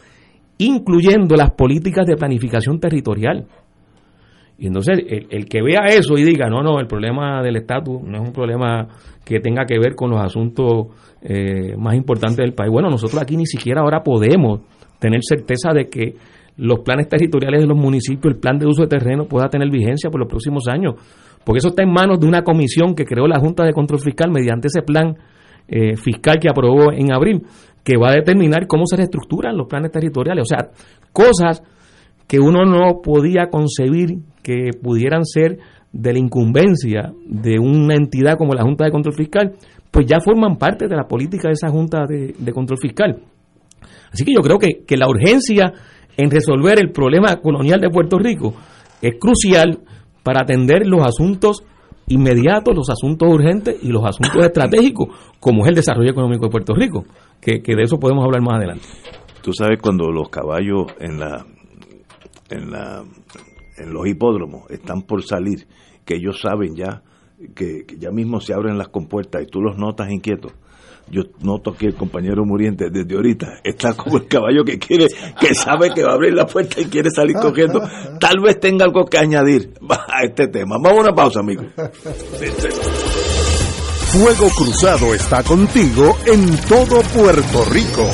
incluyendo 0.58 1.36
las 1.36 1.50
políticas 1.50 2.06
de 2.06 2.16
planificación 2.16 2.80
territorial. 2.80 3.46
Y 4.58 4.66
entonces 4.66 4.98
el, 5.06 5.26
el, 5.30 5.44
que 5.44 5.62
vea 5.62 5.86
eso 5.88 6.16
y 6.16 6.24
diga, 6.24 6.48
no, 6.48 6.62
no, 6.62 6.80
el 6.80 6.86
problema 6.86 7.42
del 7.42 7.56
estatus 7.56 8.02
no 8.02 8.22
es 8.22 8.28
un 8.28 8.32
problema 8.32 8.88
que 9.24 9.40
tenga 9.40 9.66
que 9.66 9.78
ver 9.78 9.94
con 9.94 10.10
los 10.10 10.20
asuntos 10.20 10.86
eh, 11.20 11.76
más 11.76 11.94
importantes 11.94 12.38
del 12.38 12.54
país. 12.54 12.72
Bueno, 12.72 12.88
nosotros 12.88 13.20
aquí 13.20 13.36
ni 13.36 13.46
siquiera 13.46 13.82
ahora 13.82 14.02
podemos 14.02 14.60
tener 14.98 15.20
certeza 15.22 15.72
de 15.72 15.88
que 15.88 16.16
los 16.58 16.80
planes 16.80 17.08
territoriales 17.08 17.62
de 17.62 17.66
los 17.66 17.78
municipios, 17.78 18.34
el 18.34 18.40
plan 18.40 18.58
de 18.58 18.66
uso 18.66 18.82
de 18.82 18.88
terreno 18.88 19.26
pueda 19.26 19.48
tener 19.48 19.70
vigencia 19.70 20.10
por 20.10 20.20
los 20.20 20.28
próximos 20.28 20.66
años, 20.68 20.94
porque 21.44 21.58
eso 21.58 21.68
está 21.68 21.82
en 21.84 21.92
manos 21.92 22.18
de 22.18 22.26
una 22.26 22.42
comisión 22.42 22.94
que 22.94 23.04
creó 23.04 23.26
la 23.26 23.38
Junta 23.38 23.64
de 23.64 23.72
Control 23.72 24.00
Fiscal 24.00 24.30
mediante 24.30 24.66
ese 24.66 24.82
plan 24.82 25.16
eh, 25.68 25.96
fiscal 25.96 26.38
que 26.40 26.48
aprobó 26.50 26.92
en 26.92 27.12
abril, 27.12 27.42
que 27.84 27.96
va 27.96 28.10
a 28.10 28.14
determinar 28.14 28.66
cómo 28.66 28.84
se 28.86 28.96
reestructuran 28.96 29.56
los 29.56 29.68
planes 29.68 29.92
territoriales, 29.92 30.42
o 30.42 30.46
sea, 30.46 30.70
cosas 31.12 31.62
que 32.26 32.40
uno 32.40 32.64
no 32.64 33.00
podía 33.02 33.48
concebir 33.50 34.18
que 34.42 34.70
pudieran 34.82 35.24
ser 35.24 35.58
de 35.92 36.12
la 36.12 36.18
incumbencia 36.18 37.12
de 37.26 37.58
una 37.58 37.94
entidad 37.94 38.36
como 38.36 38.52
la 38.52 38.62
Junta 38.62 38.84
de 38.84 38.90
Control 38.90 39.14
Fiscal, 39.14 39.52
pues 39.90 40.06
ya 40.06 40.20
forman 40.20 40.56
parte 40.56 40.88
de 40.88 40.96
la 40.96 41.06
política 41.06 41.48
de 41.48 41.54
esa 41.54 41.68
Junta 41.68 42.04
de, 42.06 42.34
de 42.36 42.52
Control 42.52 42.78
Fiscal. 42.78 43.22
Así 44.12 44.24
que 44.24 44.32
yo 44.34 44.40
creo 44.40 44.58
que, 44.58 44.84
que 44.86 44.96
la 44.96 45.08
urgencia 45.08 45.72
en 46.18 46.30
resolver 46.30 46.78
el 46.80 46.90
problema 46.90 47.36
colonial 47.36 47.80
de 47.80 47.88
Puerto 47.88 48.18
Rico 48.18 48.52
es 49.00 49.14
crucial 49.18 49.78
para 50.24 50.42
atender 50.42 50.84
los 50.84 51.00
asuntos 51.06 51.62
inmediatos, 52.08 52.74
los 52.74 52.90
asuntos 52.90 53.28
urgentes 53.32 53.76
y 53.82 53.88
los 53.88 54.04
asuntos 54.04 54.44
estratégicos, 54.44 55.08
como 55.38 55.62
es 55.62 55.68
el 55.68 55.76
desarrollo 55.76 56.10
económico 56.10 56.46
de 56.46 56.50
Puerto 56.50 56.74
Rico, 56.74 57.04
que, 57.40 57.60
de 57.64 57.82
eso 57.82 58.00
podemos 58.00 58.24
hablar 58.24 58.42
más 58.42 58.56
adelante. 58.56 58.84
Tú 59.42 59.52
sabes 59.52 59.78
cuando 59.80 60.10
los 60.10 60.28
caballos 60.28 60.86
en 60.98 61.20
la 61.20 61.46
en 62.50 62.70
la 62.70 63.04
en 63.76 63.92
los 63.92 64.06
hipódromos 64.08 64.68
están 64.70 65.02
por 65.02 65.22
salir, 65.22 65.68
que 66.04 66.16
ellos 66.16 66.40
saben 66.40 66.74
ya 66.74 67.02
que, 67.54 67.84
que 67.86 67.96
ya 67.96 68.10
mismo 68.10 68.40
se 68.40 68.54
abren 68.54 68.76
las 68.76 68.88
compuertas 68.88 69.42
y 69.42 69.46
tú 69.46 69.60
los 69.60 69.78
notas 69.78 70.10
inquietos 70.10 70.52
yo 71.10 71.22
noto 71.42 71.74
que 71.74 71.86
el 71.86 71.94
compañero 71.94 72.44
muriente 72.44 72.90
desde 72.90 73.14
ahorita 73.14 73.60
está 73.64 73.94
como 73.94 74.18
el 74.18 74.26
caballo 74.26 74.64
que 74.64 74.78
quiere, 74.78 75.06
que 75.40 75.54
sabe 75.54 75.90
que 75.94 76.02
va 76.02 76.12
a 76.12 76.14
abrir 76.14 76.34
la 76.34 76.46
puerta 76.46 76.80
y 76.80 76.86
quiere 76.86 77.10
salir 77.10 77.36
cogiendo. 77.36 77.80
Tal 78.20 78.40
vez 78.40 78.60
tenga 78.60 78.84
algo 78.84 79.04
que 79.04 79.18
añadir 79.18 79.72
a 79.88 80.24
este 80.24 80.48
tema. 80.48 80.76
Vamos 80.78 80.98
a 80.98 81.00
una 81.02 81.14
pausa, 81.14 81.40
amigo. 81.40 81.64
Fuego 84.12 84.48
Cruzado 84.56 85.14
está 85.14 85.42
contigo 85.42 86.16
en 86.26 86.56
todo 86.66 87.02
Puerto 87.14 87.64
Rico. 87.70 88.08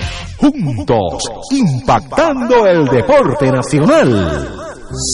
Juntos, 0.41 1.23
impactando 1.51 2.65
el 2.65 2.85
deporte 2.87 3.51
nacional. 3.51 4.49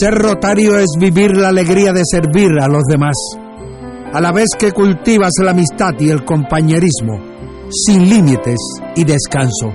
Ser 0.00 0.14
rotario 0.14 0.78
es 0.78 0.88
vivir 0.98 1.36
la 1.36 1.48
alegría 1.48 1.92
de 1.92 2.02
servir 2.04 2.50
a 2.58 2.66
los 2.66 2.84
demás, 2.84 3.14
a 4.14 4.22
la 4.22 4.32
vez 4.32 4.48
que 4.58 4.72
cultivas 4.72 5.32
la 5.42 5.50
amistad 5.50 5.92
y 5.98 6.08
el 6.08 6.24
compañerismo, 6.24 7.20
sin 7.70 8.08
límites 8.08 8.56
y 8.96 9.04
descanso. 9.04 9.68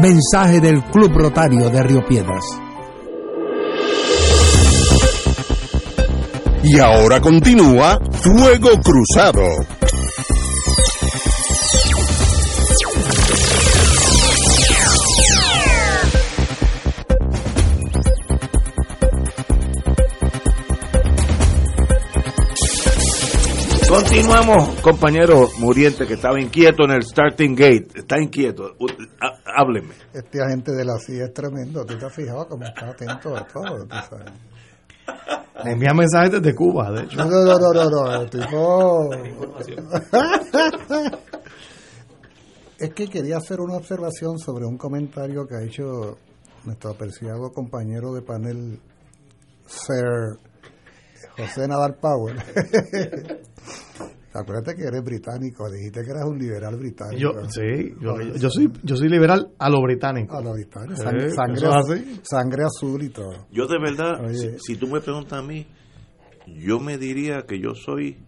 Mensaje 0.00 0.60
del 0.60 0.82
Club 0.84 1.10
Rotario 1.12 1.70
de 1.70 1.82
Río 1.82 2.04
Piedras. 2.06 2.44
Y 6.62 6.78
ahora 6.78 7.20
continúa 7.20 7.98
Fuego 8.12 8.70
Cruzado. 8.80 9.42
Continuamos, 23.94 24.80
compañero 24.80 25.48
Muriente, 25.60 26.04
que 26.04 26.14
estaba 26.14 26.40
inquieto 26.40 26.82
en 26.82 26.90
el 26.90 27.04
starting 27.04 27.54
gate. 27.54 27.86
Está 27.94 28.20
inquieto. 28.20 28.74
Hábleme. 29.46 29.94
Este 30.12 30.42
agente 30.42 30.72
de 30.72 30.84
la 30.84 30.98
CIA 30.98 31.26
es 31.26 31.32
tremendo. 31.32 31.86
¿Tú 31.86 31.96
te 31.96 32.04
has 32.04 32.12
fijado 32.12 32.48
cómo 32.48 32.64
está 32.64 32.88
atento 32.88 33.36
a 33.36 33.46
todo? 33.46 33.86
tú 33.86 33.94
sabes? 34.10 34.32
Le 35.64 35.70
envía 35.70 35.94
mensajes 35.94 36.32
desde 36.32 36.56
Cuba, 36.56 36.90
de 36.90 37.04
hecho. 37.04 37.18
No, 37.18 37.26
no, 37.26 37.44
no, 37.44 37.56
no, 37.56 37.72
no, 37.72 37.88
no, 37.88 38.12
el 38.20 38.28
tipo... 38.30 39.10
es 42.80 42.94
que 42.94 43.06
quería 43.06 43.36
hacer 43.36 43.60
una 43.60 43.76
observación 43.76 44.40
sobre 44.40 44.66
un 44.66 44.76
comentario 44.76 45.46
que 45.46 45.54
ha 45.54 45.62
hecho 45.62 46.18
nuestro 46.64 46.90
apreciado 46.90 47.52
compañero 47.52 48.12
de 48.12 48.22
panel, 48.22 48.80
Sir 49.66 50.40
José 51.36 51.66
Nadal 51.68 51.96
Power. 52.00 52.36
Acuérdate 54.36 54.74
que 54.74 54.82
eres 54.82 55.04
británico, 55.04 55.70
dijiste 55.70 56.02
que 56.02 56.10
eras 56.10 56.24
un 56.26 56.36
liberal 56.38 56.76
británico. 56.76 57.18
Yo, 57.20 57.48
sí, 57.48 57.94
yo, 58.00 58.20
yo 58.36 58.50
soy, 58.50 58.68
yo 58.82 58.96
soy 58.96 59.08
liberal 59.08 59.52
a 59.58 59.70
lo 59.70 59.80
británico. 59.80 60.36
A 60.36 60.42
lo 60.42 60.52
británico, 60.54 60.96
Sí, 60.96 61.02
sangre, 61.02 61.30
sangre, 61.30 61.54
eso 61.56 61.68
es 61.70 61.90
así. 62.02 62.20
sangre 62.24 62.62
azul 62.64 63.02
y 63.04 63.10
todo. 63.10 63.46
Yo 63.52 63.66
de 63.68 63.78
verdad, 63.78 64.28
si, 64.32 64.58
si 64.58 64.76
tú 64.76 64.88
me 64.88 65.00
preguntas 65.00 65.38
a 65.38 65.42
mí, 65.42 65.68
yo 66.48 66.80
me 66.80 66.98
diría 66.98 67.42
que 67.46 67.60
yo 67.60 67.76
soy 67.76 68.18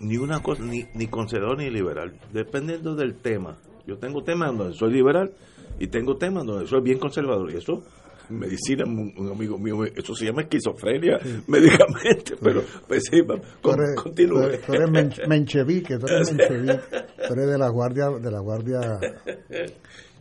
ni 0.00 0.18
una 0.18 0.40
cosa, 0.40 0.62
ni, 0.62 0.84
ni 0.94 1.06
conservador 1.06 1.56
ni 1.56 1.70
liberal, 1.70 2.20
dependiendo 2.34 2.94
del 2.94 3.16
tema. 3.16 3.56
Yo 3.86 3.96
tengo 3.96 4.22
temas 4.22 4.54
donde 4.54 4.74
soy 4.74 4.92
liberal 4.92 5.32
y 5.78 5.86
tengo 5.86 6.18
temas 6.18 6.44
donde 6.44 6.66
soy 6.66 6.82
bien 6.82 6.98
conservador. 6.98 7.50
Y 7.50 7.56
eso, 7.56 7.82
medicina, 8.30 8.84
un, 8.86 9.30
amigo 9.32 9.58
mío, 9.58 9.84
eso 9.84 10.14
se 10.14 10.26
llama 10.26 10.42
esquizofrenia 10.42 11.18
médicamente, 11.46 12.36
pero 12.42 12.62
pues 12.88 13.02
sí, 13.10 13.20
va, 13.22 13.36
Tú 13.60 13.70
eres, 13.72 13.94
continúe. 13.96 14.40
tú 14.40 14.46
eres- 14.46 14.62
tú 14.62 14.72
eres 14.74 14.90
men- 14.90 15.12
menchevique, 15.28 15.98
tú 15.98 16.06
eres 16.06 16.32
menchevique, 16.34 16.80
tú 17.26 17.32
eres 17.34 17.46
de 17.48 17.58
la 17.58 17.68
guardia, 17.68 18.08
de 18.10 18.30
la 18.30 18.40
guardia 18.40 18.80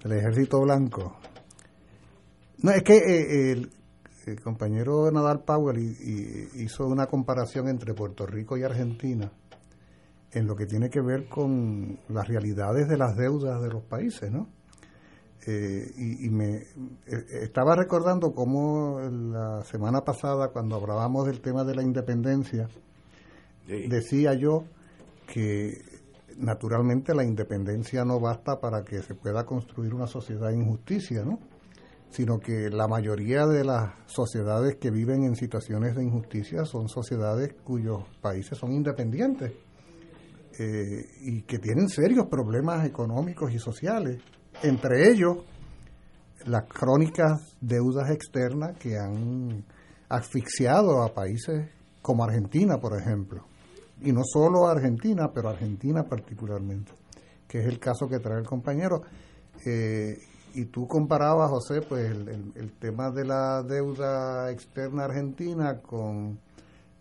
del 0.03 0.11
ejército 0.11 0.61
blanco. 0.61 1.17
No, 2.61 2.71
es 2.71 2.83
que 2.83 2.95
eh, 2.97 3.51
el, 3.51 3.69
el 4.25 4.39
compañero 4.41 5.11
Nadal 5.11 5.43
Powell 5.43 5.77
hi- 5.79 6.47
hizo 6.63 6.87
una 6.87 7.07
comparación 7.07 7.67
entre 7.67 7.93
Puerto 7.93 8.25
Rico 8.25 8.57
y 8.57 8.63
Argentina 8.63 9.31
en 10.31 10.47
lo 10.47 10.55
que 10.55 10.65
tiene 10.65 10.89
que 10.89 11.01
ver 11.01 11.25
con 11.27 11.99
las 12.09 12.27
realidades 12.27 12.87
de 12.87 12.97
las 12.97 13.15
deudas 13.15 13.61
de 13.61 13.69
los 13.69 13.83
países, 13.83 14.31
¿no? 14.31 14.49
Eh, 15.45 15.91
y, 15.97 16.25
y 16.25 16.29
me 16.29 16.55
eh, 16.55 16.65
estaba 17.41 17.75
recordando 17.75 18.33
cómo 18.33 18.99
la 19.01 19.63
semana 19.65 20.01
pasada 20.05 20.49
cuando 20.49 20.77
hablábamos 20.77 21.25
del 21.25 21.41
tema 21.41 21.63
de 21.65 21.75
la 21.75 21.83
independencia 21.83 22.69
Sí. 23.67 23.87
decía 23.87 24.33
yo 24.33 24.65
que 25.25 25.81
naturalmente 26.37 27.13
la 27.15 27.23
independencia 27.23 28.03
no 28.03 28.19
basta 28.19 28.59
para 28.59 28.83
que 28.83 29.01
se 29.01 29.15
pueda 29.15 29.45
construir 29.45 29.93
una 29.93 30.07
sociedad 30.07 30.51
en 30.51 30.65
justicia, 30.65 31.23
¿no? 31.23 31.39
sino 32.09 32.39
que 32.39 32.69
la 32.69 32.87
mayoría 32.87 33.47
de 33.47 33.63
las 33.63 33.93
sociedades 34.05 34.75
que 34.75 34.91
viven 34.91 35.23
en 35.23 35.35
situaciones 35.35 35.95
de 35.95 36.03
injusticia 36.03 36.65
son 36.65 36.89
sociedades 36.89 37.55
cuyos 37.63 38.03
países 38.21 38.57
son 38.57 38.73
independientes 38.73 39.53
eh, 40.59 41.05
y 41.21 41.41
que 41.43 41.57
tienen 41.57 41.89
serios 41.89 42.27
problemas 42.27 42.85
económicos 42.85 43.51
y 43.53 43.59
sociales, 43.59 44.21
entre 44.61 45.09
ellos 45.11 45.37
las 46.45 46.63
crónicas 46.65 47.55
deudas 47.61 48.09
externas 48.11 48.77
que 48.77 48.97
han 48.97 49.63
asfixiado 50.09 51.01
a 51.01 51.13
países 51.13 51.69
como 52.01 52.23
Argentina, 52.23 52.77
por 52.79 52.99
ejemplo, 52.99 53.45
y 54.01 54.11
no 54.11 54.21
solo 54.25 54.67
a 54.67 54.71
Argentina, 54.73 55.31
pero 55.33 55.47
a 55.49 55.51
Argentina 55.53 56.03
particularmente, 56.03 56.91
que 57.47 57.59
es 57.61 57.65
el 57.67 57.79
caso 57.79 58.07
que 58.09 58.19
trae 58.19 58.39
el 58.39 58.45
compañero. 58.45 59.01
Eh, 59.65 60.17
y 60.55 60.65
tú 60.65 60.87
comparabas, 60.87 61.49
José, 61.49 61.81
pues 61.81 62.11
el, 62.11 62.27
el- 62.55 62.71
tema 62.73 63.09
de 63.09 63.25
la 63.25 63.63
deuda 63.63 64.51
externa 64.51 65.05
argentina 65.05 65.79
con 65.81 66.37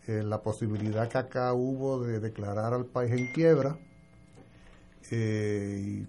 eh, 0.06 0.22
la 0.22 0.40
posibilidad 0.40 1.08
que 1.08 1.18
acá 1.18 1.52
hubo 1.52 2.00
de 2.02 2.18
declarar 2.20 2.72
al 2.72 2.86
país 2.86 3.12
en 3.12 3.32
quiebra. 3.32 3.76
Eh, 5.10 6.06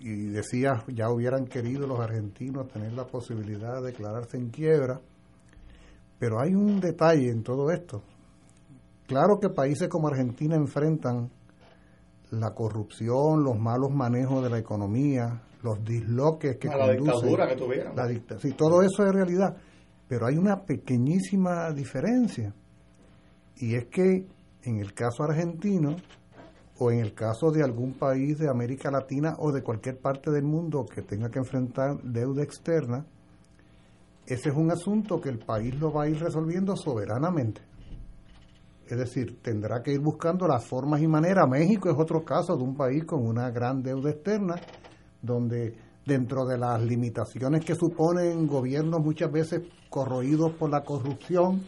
y, 0.00 0.26
decías, 0.28 0.84
ya 0.88 1.10
hubieran 1.10 1.46
querido 1.46 1.86
los 1.86 2.00
argentinos 2.00 2.68
tener 2.68 2.92
la 2.92 3.06
posibilidad 3.06 3.80
de 3.80 3.88
declararse 3.92 4.36
en 4.36 4.50
quiebra. 4.50 5.00
Pero 6.18 6.40
hay 6.40 6.54
un 6.54 6.80
detalle 6.80 7.30
en 7.30 7.42
todo 7.42 7.70
esto. 7.70 8.02
Claro 9.06 9.38
que 9.40 9.48
países 9.50 9.88
como 9.88 10.08
Argentina 10.08 10.56
enfrentan 10.56 11.30
la 12.30 12.50
corrupción, 12.54 13.42
los 13.42 13.58
malos 13.58 13.90
manejos 13.90 14.42
de 14.42 14.50
la 14.50 14.58
economía, 14.58 15.42
los 15.62 15.82
disloques 15.84 16.56
que 16.58 16.68
la 16.68 16.76
conducen- 16.88 17.02
dictadura 17.04 17.48
que 17.48 17.56
tuvieron. 17.56 17.96
la 17.96 18.06
dicta- 18.06 18.38
sí, 18.38 18.52
todo 18.52 18.82
eso 18.82 19.04
es 19.06 19.12
realidad. 19.12 19.56
Pero 20.08 20.26
hay 20.26 20.36
una 20.36 20.62
pequeñísima 20.64 21.70
diferencia. 21.72 22.54
Y 23.56 23.74
es 23.74 23.86
que 23.86 24.26
en 24.62 24.78
el 24.80 24.92
caso 24.94 25.22
argentino, 25.24 25.96
o 26.78 26.90
en 26.90 27.00
el 27.00 27.12
caso 27.12 27.50
de 27.50 27.62
algún 27.62 27.94
país 27.94 28.38
de 28.38 28.48
América 28.48 28.90
Latina 28.90 29.34
o 29.38 29.50
de 29.50 29.62
cualquier 29.62 29.98
parte 29.98 30.30
del 30.30 30.44
mundo 30.44 30.86
que 30.86 31.02
tenga 31.02 31.28
que 31.28 31.40
enfrentar 31.40 32.00
deuda 32.02 32.42
externa, 32.42 33.04
ese 34.26 34.50
es 34.50 34.54
un 34.54 34.70
asunto 34.70 35.20
que 35.20 35.30
el 35.30 35.38
país 35.38 35.74
lo 35.80 35.92
va 35.92 36.04
a 36.04 36.08
ir 36.08 36.20
resolviendo 36.20 36.76
soberanamente. 36.76 37.62
Es 38.86 38.96
decir, 38.96 39.40
tendrá 39.42 39.82
que 39.82 39.92
ir 39.92 40.00
buscando 40.00 40.46
las 40.46 40.66
formas 40.66 41.02
y 41.02 41.06
maneras. 41.06 41.48
México 41.48 41.90
es 41.90 41.96
otro 41.98 42.24
caso 42.24 42.56
de 42.56 42.62
un 42.62 42.76
país 42.76 43.04
con 43.04 43.26
una 43.26 43.50
gran 43.50 43.82
deuda 43.82 44.10
externa, 44.10 44.56
donde 45.20 45.74
dentro 46.06 46.46
de 46.46 46.56
las 46.56 46.80
limitaciones 46.82 47.64
que 47.64 47.74
suponen 47.74 48.46
gobiernos 48.46 49.00
muchas 49.00 49.30
veces 49.30 49.62
corroídos 49.90 50.52
por 50.52 50.70
la 50.70 50.82
corrupción 50.84 51.62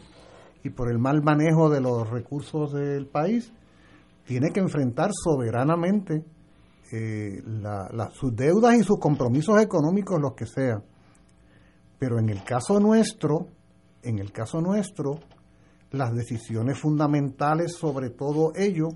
y 0.63 0.71
por 0.71 0.91
el 0.91 0.99
mal 0.99 1.23
manejo 1.23 1.69
de 1.69 1.81
los 1.81 2.09
recursos 2.09 2.73
del 2.73 3.07
país, 3.07 3.53
tiene 4.31 4.53
que 4.53 4.61
enfrentar 4.61 5.11
soberanamente 5.13 6.25
eh, 6.93 7.43
sus 8.13 8.33
deudas 8.37 8.77
y 8.79 8.85
sus 8.85 9.01
compromisos 9.01 9.61
económicos, 9.61 10.21
los 10.21 10.35
que 10.35 10.47
sean. 10.47 10.85
Pero 11.99 12.21
en 12.21 12.29
el 12.29 12.45
caso 12.45 12.79
nuestro, 12.79 13.49
en 14.05 14.21
el 14.21 14.31
caso 14.31 14.61
nuestro, 14.61 15.19
las 15.91 16.15
decisiones 16.15 16.79
fundamentales 16.79 17.75
sobre 17.75 18.11
todo 18.11 18.53
ello 18.55 18.91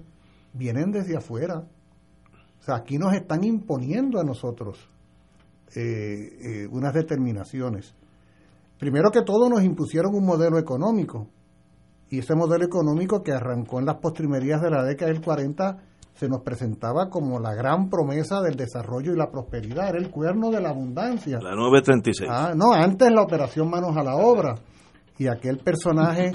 vienen 0.52 0.92
desde 0.92 1.16
afuera. 1.16 1.66
O 2.60 2.62
sea, 2.62 2.76
aquí 2.76 2.96
nos 2.96 3.12
están 3.12 3.42
imponiendo 3.42 4.20
a 4.20 4.22
nosotros 4.22 4.88
eh, 5.74 5.82
eh, 5.82 6.68
unas 6.70 6.94
determinaciones. 6.94 7.92
Primero 8.78 9.10
que 9.10 9.22
todo 9.22 9.50
nos 9.50 9.64
impusieron 9.64 10.14
un 10.14 10.26
modelo 10.26 10.60
económico 10.60 11.26
y 12.14 12.18
ese 12.20 12.36
modelo 12.36 12.64
económico 12.64 13.22
que 13.22 13.32
arrancó 13.32 13.80
en 13.80 13.86
las 13.86 13.96
postrimerías 13.96 14.62
de 14.62 14.70
la 14.70 14.84
década 14.84 15.10
del 15.12 15.20
40 15.20 15.78
se 16.14 16.28
nos 16.28 16.42
presentaba 16.42 17.10
como 17.10 17.40
la 17.40 17.54
gran 17.54 17.90
promesa 17.90 18.40
del 18.40 18.54
desarrollo 18.54 19.12
y 19.12 19.16
la 19.16 19.32
prosperidad, 19.32 19.88
era 19.88 19.98
el 19.98 20.10
cuerno 20.10 20.52
de 20.52 20.60
la 20.60 20.68
abundancia. 20.68 21.40
La 21.42 21.56
936. 21.56 22.30
Ah, 22.30 22.52
no, 22.54 22.72
antes 22.72 23.10
la 23.10 23.22
operación 23.22 23.68
Manos 23.68 23.96
a 23.96 24.04
la 24.04 24.14
Obra. 24.14 24.54
Y 25.18 25.26
aquel 25.26 25.58
personaje 25.58 26.30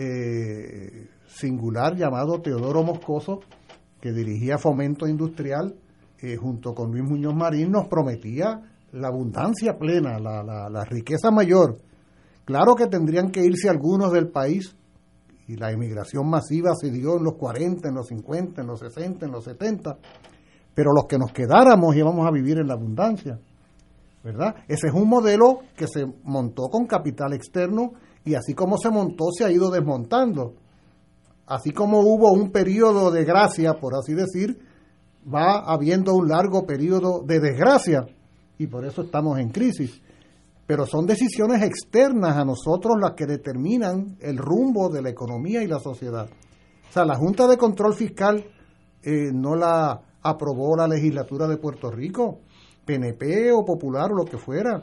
eh, 0.00 1.08
singular 1.26 1.94
llamado 1.94 2.40
Teodoro 2.40 2.82
Moscoso, 2.82 3.40
que 4.00 4.10
dirigía 4.10 4.58
Fomento 4.58 5.06
Industrial, 5.06 5.72
eh, 6.20 6.34
junto 6.34 6.74
con 6.74 6.90
Luis 6.90 7.08
Muñoz 7.08 7.34
Marín, 7.34 7.70
nos 7.70 7.86
prometía 7.86 8.60
la 8.90 9.06
abundancia 9.06 9.78
plena, 9.78 10.18
la, 10.18 10.42
la, 10.42 10.68
la 10.68 10.84
riqueza 10.84 11.30
mayor. 11.30 11.76
Claro 12.44 12.74
que 12.74 12.88
tendrían 12.88 13.30
que 13.30 13.44
irse 13.44 13.68
algunos 13.68 14.12
del 14.12 14.28
país, 14.28 14.76
y 15.52 15.56
la 15.56 15.70
inmigración 15.70 16.30
masiva 16.30 16.74
se 16.74 16.90
dio 16.90 17.18
en 17.18 17.24
los 17.24 17.34
40, 17.34 17.88
en 17.88 17.94
los 17.94 18.08
50, 18.08 18.62
en 18.62 18.66
los 18.66 18.80
60, 18.80 19.26
en 19.26 19.32
los 19.32 19.44
70, 19.44 19.98
pero 20.74 20.92
los 20.94 21.04
que 21.04 21.18
nos 21.18 21.30
quedáramos 21.30 21.94
íbamos 21.94 22.26
a 22.26 22.30
vivir 22.30 22.58
en 22.58 22.68
la 22.68 22.74
abundancia. 22.74 23.38
¿verdad? 24.24 24.54
Ese 24.68 24.86
es 24.86 24.94
un 24.94 25.08
modelo 25.08 25.60
que 25.76 25.86
se 25.86 26.06
montó 26.22 26.68
con 26.68 26.86
capital 26.86 27.34
externo 27.34 27.92
y 28.24 28.34
así 28.34 28.54
como 28.54 28.78
se 28.78 28.88
montó 28.88 29.26
se 29.36 29.44
ha 29.44 29.50
ido 29.50 29.70
desmontando. 29.70 30.54
Así 31.46 31.72
como 31.72 32.00
hubo 32.00 32.32
un 32.32 32.50
periodo 32.50 33.10
de 33.10 33.24
gracia, 33.24 33.74
por 33.74 33.94
así 33.94 34.14
decir, 34.14 34.58
va 35.22 35.58
habiendo 35.58 36.14
un 36.14 36.28
largo 36.28 36.64
periodo 36.64 37.22
de 37.26 37.40
desgracia 37.40 38.06
y 38.56 38.68
por 38.68 38.86
eso 38.86 39.02
estamos 39.02 39.38
en 39.38 39.50
crisis. 39.50 40.00
Pero 40.66 40.86
son 40.86 41.06
decisiones 41.06 41.62
externas 41.62 42.36
a 42.36 42.44
nosotros 42.44 42.96
las 43.00 43.12
que 43.12 43.26
determinan 43.26 44.16
el 44.20 44.38
rumbo 44.38 44.88
de 44.88 45.02
la 45.02 45.10
economía 45.10 45.62
y 45.62 45.66
la 45.66 45.80
sociedad. 45.80 46.28
O 46.88 46.92
sea, 46.92 47.04
la 47.04 47.16
Junta 47.16 47.46
de 47.46 47.56
Control 47.56 47.94
Fiscal 47.94 48.44
eh, 49.02 49.30
no 49.32 49.56
la 49.56 50.00
aprobó 50.22 50.76
la 50.76 50.86
legislatura 50.86 51.48
de 51.48 51.56
Puerto 51.56 51.90
Rico, 51.90 52.40
PNP 52.84 53.52
o 53.52 53.64
Popular 53.64 54.12
o 54.12 54.16
lo 54.16 54.24
que 54.24 54.38
fuera. 54.38 54.82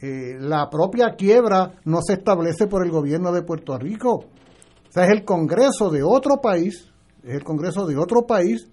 Eh, 0.00 0.36
la 0.40 0.68
propia 0.68 1.14
quiebra 1.16 1.72
no 1.84 2.00
se 2.02 2.14
establece 2.14 2.66
por 2.66 2.84
el 2.84 2.90
gobierno 2.90 3.32
de 3.32 3.42
Puerto 3.42 3.78
Rico. 3.78 4.14
O 4.14 4.92
sea, 4.92 5.04
es 5.04 5.10
el 5.10 5.24
Congreso 5.24 5.90
de 5.90 6.02
otro 6.02 6.40
país, 6.40 6.90
es 7.22 7.34
el 7.34 7.44
Congreso 7.44 7.86
de 7.86 7.96
otro 7.96 8.26
país 8.26 8.68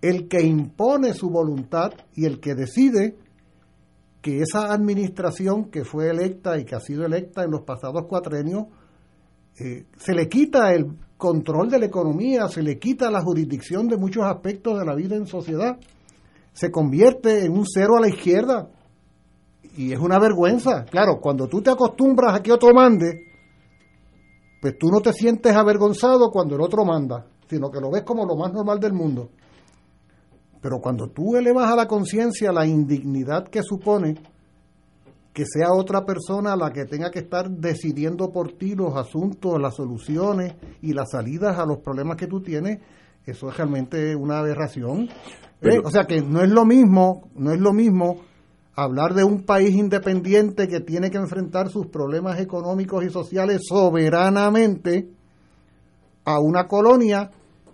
el 0.00 0.28
que 0.28 0.42
impone 0.42 1.14
su 1.14 1.28
voluntad 1.28 1.92
y 2.14 2.24
el 2.24 2.40
que 2.40 2.54
decide 2.54 3.16
que 4.20 4.40
esa 4.40 4.72
administración 4.72 5.70
que 5.70 5.84
fue 5.84 6.10
electa 6.10 6.58
y 6.58 6.64
que 6.64 6.74
ha 6.74 6.80
sido 6.80 7.04
electa 7.04 7.44
en 7.44 7.50
los 7.50 7.62
pasados 7.62 8.06
cuatrenios, 8.06 8.66
eh, 9.58 9.86
se 9.96 10.14
le 10.14 10.28
quita 10.28 10.72
el 10.72 10.96
control 11.16 11.70
de 11.70 11.78
la 11.78 11.86
economía, 11.86 12.48
se 12.48 12.62
le 12.62 12.78
quita 12.78 13.10
la 13.10 13.22
jurisdicción 13.22 13.88
de 13.88 13.96
muchos 13.96 14.24
aspectos 14.24 14.78
de 14.78 14.84
la 14.84 14.94
vida 14.94 15.16
en 15.16 15.26
sociedad, 15.26 15.78
se 16.52 16.70
convierte 16.70 17.44
en 17.44 17.52
un 17.52 17.64
cero 17.66 17.96
a 17.96 18.00
la 18.00 18.08
izquierda 18.08 18.70
y 19.76 19.92
es 19.92 19.98
una 19.98 20.18
vergüenza. 20.18 20.84
Claro, 20.84 21.20
cuando 21.20 21.46
tú 21.46 21.62
te 21.62 21.70
acostumbras 21.70 22.34
a 22.34 22.42
que 22.42 22.52
otro 22.52 22.74
mande, 22.74 23.26
pues 24.60 24.76
tú 24.78 24.88
no 24.88 25.00
te 25.00 25.12
sientes 25.12 25.54
avergonzado 25.54 26.30
cuando 26.30 26.56
el 26.56 26.60
otro 26.60 26.84
manda, 26.84 27.26
sino 27.48 27.70
que 27.70 27.80
lo 27.80 27.90
ves 27.90 28.02
como 28.02 28.26
lo 28.26 28.36
más 28.36 28.52
normal 28.52 28.78
del 28.78 28.92
mundo. 28.92 29.30
Pero 30.60 30.80
cuando 30.80 31.08
tú 31.08 31.36
elevas 31.36 31.70
a 31.70 31.76
la 31.76 31.86
conciencia 31.86 32.52
la 32.52 32.66
indignidad 32.66 33.48
que 33.48 33.62
supone 33.62 34.16
que 35.32 35.44
sea 35.46 35.72
otra 35.72 36.04
persona 36.04 36.56
la 36.56 36.72
que 36.72 36.84
tenga 36.84 37.10
que 37.10 37.20
estar 37.20 37.48
decidiendo 37.48 38.30
por 38.30 38.52
ti 38.52 38.74
los 38.74 38.96
asuntos, 38.96 39.60
las 39.60 39.76
soluciones 39.76 40.54
y 40.82 40.92
las 40.92 41.10
salidas 41.12 41.58
a 41.58 41.64
los 41.64 41.78
problemas 41.78 42.16
que 42.16 42.26
tú 42.26 42.40
tienes, 42.42 42.80
eso 43.24 43.48
es 43.48 43.56
realmente 43.56 44.16
una 44.16 44.40
aberración. 44.40 45.08
¿Eh? 45.62 45.78
O 45.84 45.90
sea 45.90 46.04
que 46.04 46.20
no 46.20 46.42
es 46.42 46.50
lo 46.50 46.64
mismo, 46.64 47.28
no 47.34 47.52
es 47.52 47.60
lo 47.60 47.72
mismo 47.72 48.22
hablar 48.74 49.14
de 49.14 49.24
un 49.24 49.42
país 49.42 49.74
independiente 49.74 50.66
que 50.66 50.80
tiene 50.80 51.10
que 51.10 51.18
enfrentar 51.18 51.68
sus 51.68 51.86
problemas 51.86 52.40
económicos 52.40 53.04
y 53.04 53.10
sociales 53.10 53.60
soberanamente 53.68 55.10
a 56.24 56.40
una 56.40 56.66
colonia 56.66 57.30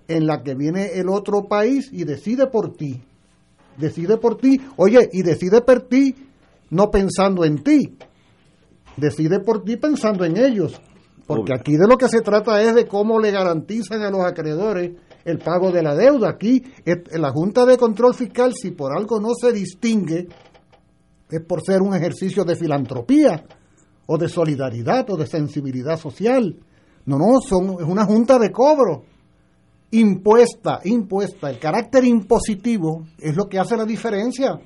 en 0.08 0.26
la 0.26 0.42
que 0.42 0.54
viene 0.54 0.92
el 0.94 1.08
otro 1.08 1.44
país 1.44 1.90
y 1.92 2.04
decide 2.04 2.46
por 2.46 2.74
ti. 2.76 3.02
Decide 3.76 4.16
por 4.16 4.38
ti, 4.38 4.60
oye, 4.76 5.08
y 5.12 5.22
decide 5.22 5.60
por 5.60 5.82
ti 5.82 6.14
no 6.70 6.90
pensando 6.90 7.44
en 7.44 7.62
ti. 7.62 7.96
Decide 8.96 9.40
por 9.40 9.64
ti 9.64 9.76
pensando 9.76 10.24
en 10.24 10.36
ellos. 10.36 10.80
Porque 11.26 11.52
aquí 11.52 11.76
de 11.76 11.86
lo 11.86 11.96
que 11.98 12.08
se 12.08 12.20
trata 12.20 12.62
es 12.62 12.74
de 12.74 12.86
cómo 12.86 13.18
le 13.18 13.32
garantizan 13.32 14.02
a 14.02 14.10
los 14.10 14.24
acreedores 14.24 14.92
el 15.24 15.38
pago 15.38 15.72
de 15.72 15.82
la 15.82 15.94
deuda. 15.94 16.30
Aquí 16.30 16.62
la 17.12 17.30
Junta 17.32 17.66
de 17.66 17.76
Control 17.76 18.14
Fiscal, 18.14 18.54
si 18.54 18.70
por 18.70 18.96
algo 18.96 19.20
no 19.20 19.34
se 19.34 19.52
distingue, 19.52 20.28
es 21.28 21.40
por 21.42 21.62
ser 21.62 21.82
un 21.82 21.94
ejercicio 21.94 22.44
de 22.44 22.54
filantropía 22.54 23.44
o 24.06 24.16
de 24.16 24.28
solidaridad 24.28 25.10
o 25.10 25.16
de 25.16 25.26
sensibilidad 25.26 25.98
social. 25.98 26.56
No, 27.06 27.18
no, 27.18 27.40
son, 27.40 27.76
es 27.80 27.86
una 27.86 28.04
junta 28.04 28.38
de 28.38 28.52
cobro 28.52 29.04
impuesta, 29.90 30.80
impuesta. 30.84 31.50
El 31.50 31.58
carácter 31.58 32.04
impositivo 32.04 33.06
es 33.18 33.36
lo 33.36 33.48
que 33.48 33.58
hace 33.58 33.76
la 33.76 33.84
diferencia 33.84 34.60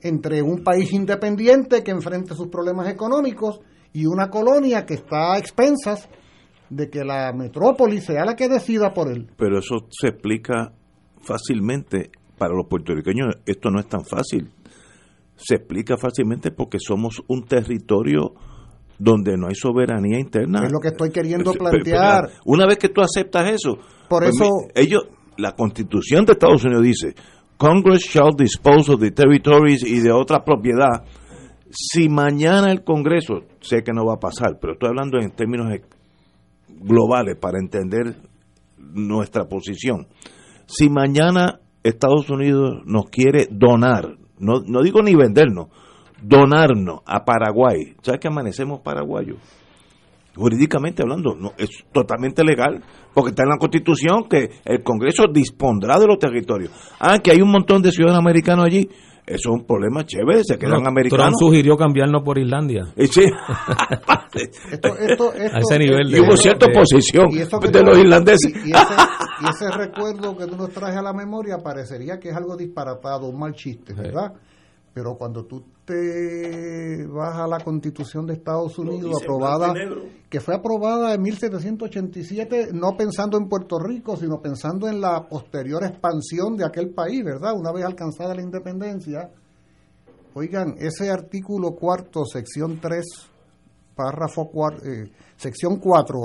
entre 0.00 0.42
un 0.42 0.62
país 0.62 0.92
independiente 0.92 1.82
que 1.82 1.92
enfrente 1.92 2.34
sus 2.34 2.48
problemas 2.48 2.88
económicos 2.88 3.60
y 3.92 4.06
una 4.06 4.28
colonia 4.28 4.84
que 4.84 4.94
está 4.94 5.34
a 5.34 5.38
expensas 5.38 6.08
de 6.70 6.88
que 6.90 7.04
la 7.04 7.32
metrópoli 7.32 8.00
sea 8.00 8.24
la 8.24 8.34
que 8.34 8.48
decida 8.48 8.92
por 8.92 9.10
él. 9.10 9.30
Pero 9.36 9.58
eso 9.58 9.86
se 9.90 10.08
explica 10.08 10.72
fácilmente. 11.20 12.10
Para 12.38 12.54
los 12.54 12.66
puertorriqueños 12.66 13.36
esto 13.46 13.70
no 13.70 13.78
es 13.78 13.86
tan 13.86 14.04
fácil. 14.04 14.50
Se 15.36 15.56
explica 15.56 15.96
fácilmente 15.96 16.50
porque 16.50 16.78
somos 16.80 17.22
un 17.28 17.44
territorio 17.44 18.34
donde 19.02 19.36
no 19.36 19.48
hay 19.48 19.54
soberanía 19.56 20.20
interna. 20.20 20.64
Es 20.64 20.72
lo 20.72 20.78
que 20.78 20.88
estoy 20.88 21.10
queriendo 21.10 21.52
plantear. 21.52 22.28
Una 22.44 22.66
vez 22.66 22.78
que 22.78 22.88
tú 22.88 23.00
aceptas 23.00 23.50
eso, 23.50 23.76
por 24.08 24.22
pues 24.22 24.34
eso 24.36 24.48
ellos, 24.76 25.02
la 25.36 25.52
Constitución 25.52 26.24
de 26.24 26.32
Estados 26.34 26.64
Unidos 26.64 26.84
dice, 26.84 27.14
Congress 27.56 28.02
shall 28.04 28.30
dispose 28.36 28.92
of 28.92 29.00
the 29.00 29.10
territories 29.10 29.82
y 29.82 29.98
de 29.98 30.12
otra 30.12 30.44
propiedad. 30.44 31.04
Si 31.68 32.08
mañana 32.08 32.70
el 32.70 32.84
Congreso, 32.84 33.40
sé 33.60 33.82
que 33.82 33.92
no 33.92 34.04
va 34.06 34.14
a 34.14 34.20
pasar, 34.20 34.58
pero 34.60 34.74
estoy 34.74 34.90
hablando 34.90 35.18
en 35.18 35.32
términos 35.32 35.66
globales 36.68 37.36
para 37.40 37.58
entender 37.58 38.14
nuestra 38.78 39.48
posición. 39.48 40.06
Si 40.66 40.88
mañana 40.88 41.58
Estados 41.82 42.30
Unidos 42.30 42.82
nos 42.84 43.06
quiere 43.06 43.48
donar, 43.50 44.16
no, 44.38 44.60
no 44.64 44.80
digo 44.82 45.02
ni 45.02 45.16
vendernos, 45.16 45.68
donarnos 46.22 47.00
a 47.06 47.24
Paraguay, 47.24 47.94
¿sabes 48.02 48.20
que 48.20 48.28
amanecemos 48.28 48.80
paraguayos? 48.80 49.38
Jurídicamente 50.34 51.02
hablando, 51.02 51.34
no, 51.34 51.52
es 51.58 51.68
totalmente 51.92 52.42
legal, 52.42 52.82
porque 53.12 53.30
está 53.30 53.42
en 53.42 53.50
la 53.50 53.58
Constitución 53.58 54.24
que 54.30 54.48
el 54.64 54.82
Congreso 54.82 55.26
dispondrá 55.30 55.98
de 55.98 56.06
los 56.06 56.18
territorios. 56.18 56.70
Ah, 56.98 57.18
que 57.18 57.32
hay 57.32 57.42
un 57.42 57.50
montón 57.50 57.82
de 57.82 57.90
ciudadanos 57.92 58.20
americanos 58.20 58.64
allí, 58.64 58.88
eso 59.26 59.50
es 59.50 59.60
un 59.60 59.66
problema 59.66 60.04
chévere, 60.06 60.42
se 60.42 60.58
quedan 60.58 60.82
No, 60.82 60.88
americanos. 60.88 61.26
Trump 61.26 61.36
sugirió 61.38 61.76
cambiarnos 61.76 62.22
por 62.22 62.38
Islandia. 62.38 62.82
Y 62.96 63.06
sí. 63.08 63.24
Esto- 64.70 64.96
esto- 64.96 64.96
esto- 64.98 65.32
a 65.54 65.58
ese 65.58 65.78
nivel 65.78 66.10
y 66.16 66.20
hubo 66.20 66.34
cierta 66.38 66.66
de- 66.66 66.72
oposición 66.78 67.26
de 67.70 67.82
los 67.82 67.98
irlandeses. 67.98 68.50
Y, 68.64 68.70
y 68.70 68.72
ese, 68.72 68.94
y 69.42 69.48
ese 69.50 69.70
recuerdo 69.70 70.34
que 70.36 70.46
tú 70.46 70.56
nos 70.56 70.70
traes 70.70 70.96
a 70.96 71.02
la 71.02 71.12
memoria 71.12 71.58
parecería 71.62 72.18
que 72.18 72.30
es 72.30 72.36
algo 72.36 72.56
disparatado, 72.56 73.28
un 73.28 73.38
mal 73.38 73.52
chiste, 73.52 73.92
¿verdad? 73.92 74.32
Pero 74.94 75.14
cuando 75.16 75.44
tú 75.44 75.62
te 75.92 77.06
vas 77.06 77.36
a 77.38 77.46
la 77.46 77.58
Constitución 77.60 78.26
de 78.26 78.34
Estados 78.34 78.78
Unidos, 78.78 79.20
aprobada, 79.22 79.74
que 80.28 80.40
fue 80.40 80.54
aprobada 80.54 81.14
en 81.14 81.22
1787, 81.22 82.68
no 82.72 82.96
pensando 82.96 83.36
en 83.38 83.48
Puerto 83.48 83.78
Rico, 83.78 84.16
sino 84.16 84.40
pensando 84.40 84.88
en 84.88 85.00
la 85.00 85.26
posterior 85.28 85.84
expansión 85.84 86.56
de 86.56 86.64
aquel 86.64 86.90
país, 86.90 87.22
¿verdad? 87.24 87.52
Una 87.54 87.72
vez 87.72 87.84
alcanzada 87.84 88.34
la 88.34 88.42
independencia. 88.42 89.30
Oigan, 90.34 90.76
ese 90.78 91.10
artículo 91.10 91.72
cuarto, 91.72 92.24
sección 92.24 92.78
3, 92.80 93.04
párrafo 93.94 94.48
cuarto, 94.50 94.82
sección 95.36 95.76
4, 95.76 96.18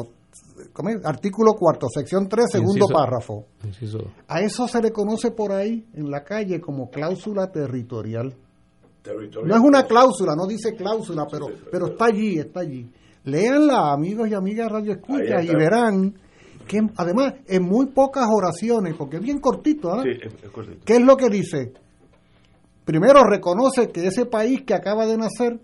¿cómo 0.71 0.89
es? 0.89 1.05
artículo 1.05 1.53
cuarto, 1.53 1.87
sección 1.93 2.29
3, 2.29 2.45
segundo 2.51 2.85
Inciso- 2.85 2.93
párrafo. 2.93 3.45
inciso- 3.65 4.07
A 4.29 4.39
eso 4.41 4.67
se 4.69 4.81
le 4.81 4.91
conoce 4.91 5.31
por 5.31 5.51
ahí 5.51 5.85
en 5.93 6.09
la 6.09 6.23
calle 6.23 6.61
como 6.61 6.89
cláusula 6.89 7.51
territorial. 7.51 8.33
No 9.43 9.55
es 9.55 9.61
una 9.61 9.83
cláusula, 9.85 10.35
no 10.35 10.45
dice 10.47 10.73
cláusula, 10.75 11.25
pero, 11.31 11.47
pero 11.71 11.87
está 11.87 12.05
allí, 12.05 12.39
está 12.39 12.61
allí. 12.61 12.89
Léanla, 13.23 13.91
amigos 13.93 14.29
y 14.29 14.33
amigas 14.33 14.71
Radio 14.71 14.93
Escucha, 14.93 15.41
y 15.43 15.47
verán 15.55 16.13
que 16.67 16.79
además 16.97 17.33
en 17.47 17.63
muy 17.63 17.87
pocas 17.87 18.27
oraciones, 18.29 18.95
porque 18.97 19.17
es 19.17 19.21
bien 19.23 19.39
cortito, 19.39 19.91
¿ah? 19.93 20.03
Sí, 20.03 20.09
es- 20.21 20.33
es 20.43 20.49
correcto. 20.49 20.83
¿Qué 20.85 20.95
es 20.97 21.01
lo 21.01 21.15
que 21.17 21.29
dice? 21.29 21.73
Primero 22.85 23.23
reconoce 23.23 23.89
que 23.89 24.07
ese 24.07 24.25
país 24.25 24.63
que 24.65 24.73
acaba 24.73 25.05
de 25.05 25.17
nacer 25.17 25.59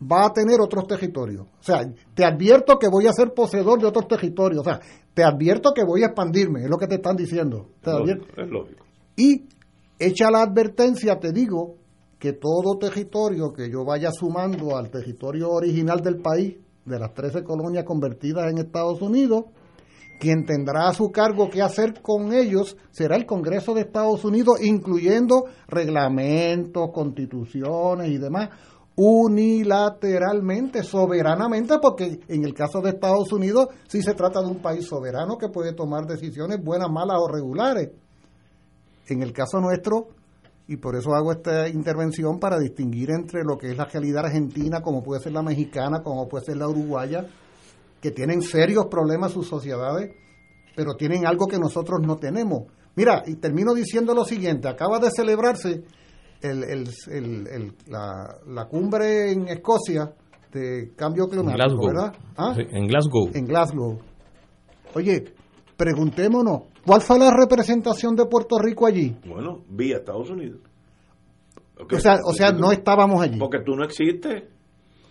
va 0.00 0.26
a 0.26 0.32
tener 0.32 0.60
otros 0.60 0.86
territorios. 0.86 1.46
O 1.60 1.62
sea, 1.62 1.80
te 2.14 2.24
advierto 2.24 2.78
que 2.78 2.88
voy 2.88 3.06
a 3.06 3.12
ser 3.12 3.32
poseedor 3.34 3.80
de 3.80 3.86
otros 3.86 4.08
territorios. 4.08 4.60
O 4.60 4.64
sea, 4.64 4.80
te 5.14 5.24
advierto 5.24 5.72
que 5.74 5.84
voy 5.84 6.02
a 6.02 6.06
expandirme, 6.06 6.62
es 6.64 6.70
lo 6.70 6.76
que 6.76 6.86
te 6.86 6.96
están 6.96 7.16
diciendo. 7.16 7.68
Te 7.82 7.90
advierto. 7.90 8.26
Es 8.36 8.48
lógico. 8.48 8.84
Y 9.16 9.44
hecha 9.98 10.30
la 10.30 10.42
advertencia, 10.42 11.18
te 11.18 11.32
digo 11.32 11.76
que 12.26 12.32
todo 12.32 12.76
territorio 12.76 13.52
que 13.52 13.70
yo 13.70 13.84
vaya 13.84 14.10
sumando 14.10 14.76
al 14.76 14.90
territorio 14.90 15.48
original 15.48 16.00
del 16.00 16.20
país, 16.20 16.56
de 16.84 16.98
las 16.98 17.14
13 17.14 17.44
colonias 17.44 17.84
convertidas 17.84 18.50
en 18.50 18.58
Estados 18.58 19.00
Unidos, 19.00 19.44
quien 20.18 20.44
tendrá 20.44 20.88
a 20.88 20.92
su 20.92 21.12
cargo 21.12 21.48
qué 21.48 21.62
hacer 21.62 22.02
con 22.02 22.32
ellos 22.32 22.76
será 22.90 23.14
el 23.14 23.26
Congreso 23.26 23.74
de 23.74 23.82
Estados 23.82 24.24
Unidos, 24.24 24.60
incluyendo 24.60 25.44
reglamentos, 25.68 26.90
constituciones 26.92 28.08
y 28.08 28.18
demás, 28.18 28.50
unilateralmente, 28.96 30.82
soberanamente, 30.82 31.78
porque 31.80 32.18
en 32.26 32.44
el 32.44 32.54
caso 32.54 32.80
de 32.80 32.90
Estados 32.90 33.32
Unidos 33.32 33.68
sí 33.86 34.02
se 34.02 34.14
trata 34.14 34.40
de 34.40 34.48
un 34.48 34.60
país 34.60 34.84
soberano 34.84 35.38
que 35.38 35.48
puede 35.48 35.74
tomar 35.74 36.06
decisiones 36.06 36.60
buenas, 36.60 36.90
malas 36.90 37.18
o 37.20 37.28
regulares. 37.28 37.90
En 39.06 39.22
el 39.22 39.32
caso 39.32 39.60
nuestro, 39.60 40.08
y 40.68 40.76
por 40.76 40.96
eso 40.96 41.14
hago 41.14 41.32
esta 41.32 41.68
intervención 41.68 42.38
para 42.40 42.58
distinguir 42.58 43.10
entre 43.10 43.44
lo 43.44 43.56
que 43.56 43.70
es 43.70 43.76
la 43.76 43.84
realidad 43.84 44.26
argentina, 44.26 44.80
como 44.80 45.02
puede 45.02 45.22
ser 45.22 45.32
la 45.32 45.42
mexicana, 45.42 46.02
como 46.02 46.28
puede 46.28 46.44
ser 46.44 46.56
la 46.56 46.68
uruguaya, 46.68 47.26
que 48.00 48.10
tienen 48.10 48.42
serios 48.42 48.86
problemas 48.86 49.32
sus 49.32 49.46
sociedades, 49.46 50.14
pero 50.74 50.94
tienen 50.94 51.26
algo 51.26 51.46
que 51.46 51.58
nosotros 51.58 52.00
no 52.02 52.16
tenemos. 52.16 52.64
Mira, 52.96 53.22
y 53.26 53.36
termino 53.36 53.74
diciendo 53.74 54.14
lo 54.14 54.24
siguiente, 54.24 54.68
acaba 54.68 54.98
de 54.98 55.10
celebrarse 55.10 55.84
el, 56.42 56.64
el, 56.64 56.88
el, 57.10 57.72
la, 57.86 58.38
la 58.46 58.66
cumbre 58.66 59.32
en 59.32 59.48
Escocia 59.48 60.12
de 60.52 60.92
cambio 60.96 61.24
En 61.24 61.30
climático, 61.30 61.56
Glasgow. 61.56 61.86
¿verdad? 61.86 62.12
¿Ah? 62.36 62.54
Sí, 62.56 62.62
en 62.70 62.86
Glasgow. 62.86 63.30
En 63.34 63.44
Glasgow. 63.44 63.98
Oye, 64.94 65.24
preguntémonos, 65.76 66.62
¿cuál 66.86 67.00
fue 67.00 67.18
la 67.18 67.30
representación 67.30 68.16
de 68.16 68.26
Puerto 68.26 68.58
Rico 68.58 68.86
allí? 68.86 69.16
Bueno, 69.26 69.62
vía 69.68 69.96
Estados 69.96 70.30
Unidos. 70.30 70.60
Ok. 71.78 71.92
O 71.94 72.00
sea, 72.00 72.16
o 72.24 72.32
sea, 72.32 72.52
no 72.52 72.72
estábamos 72.72 73.20
allí. 73.20 73.38
Porque 73.38 73.58
tú 73.60 73.76
no 73.76 73.84
existes 73.84 74.44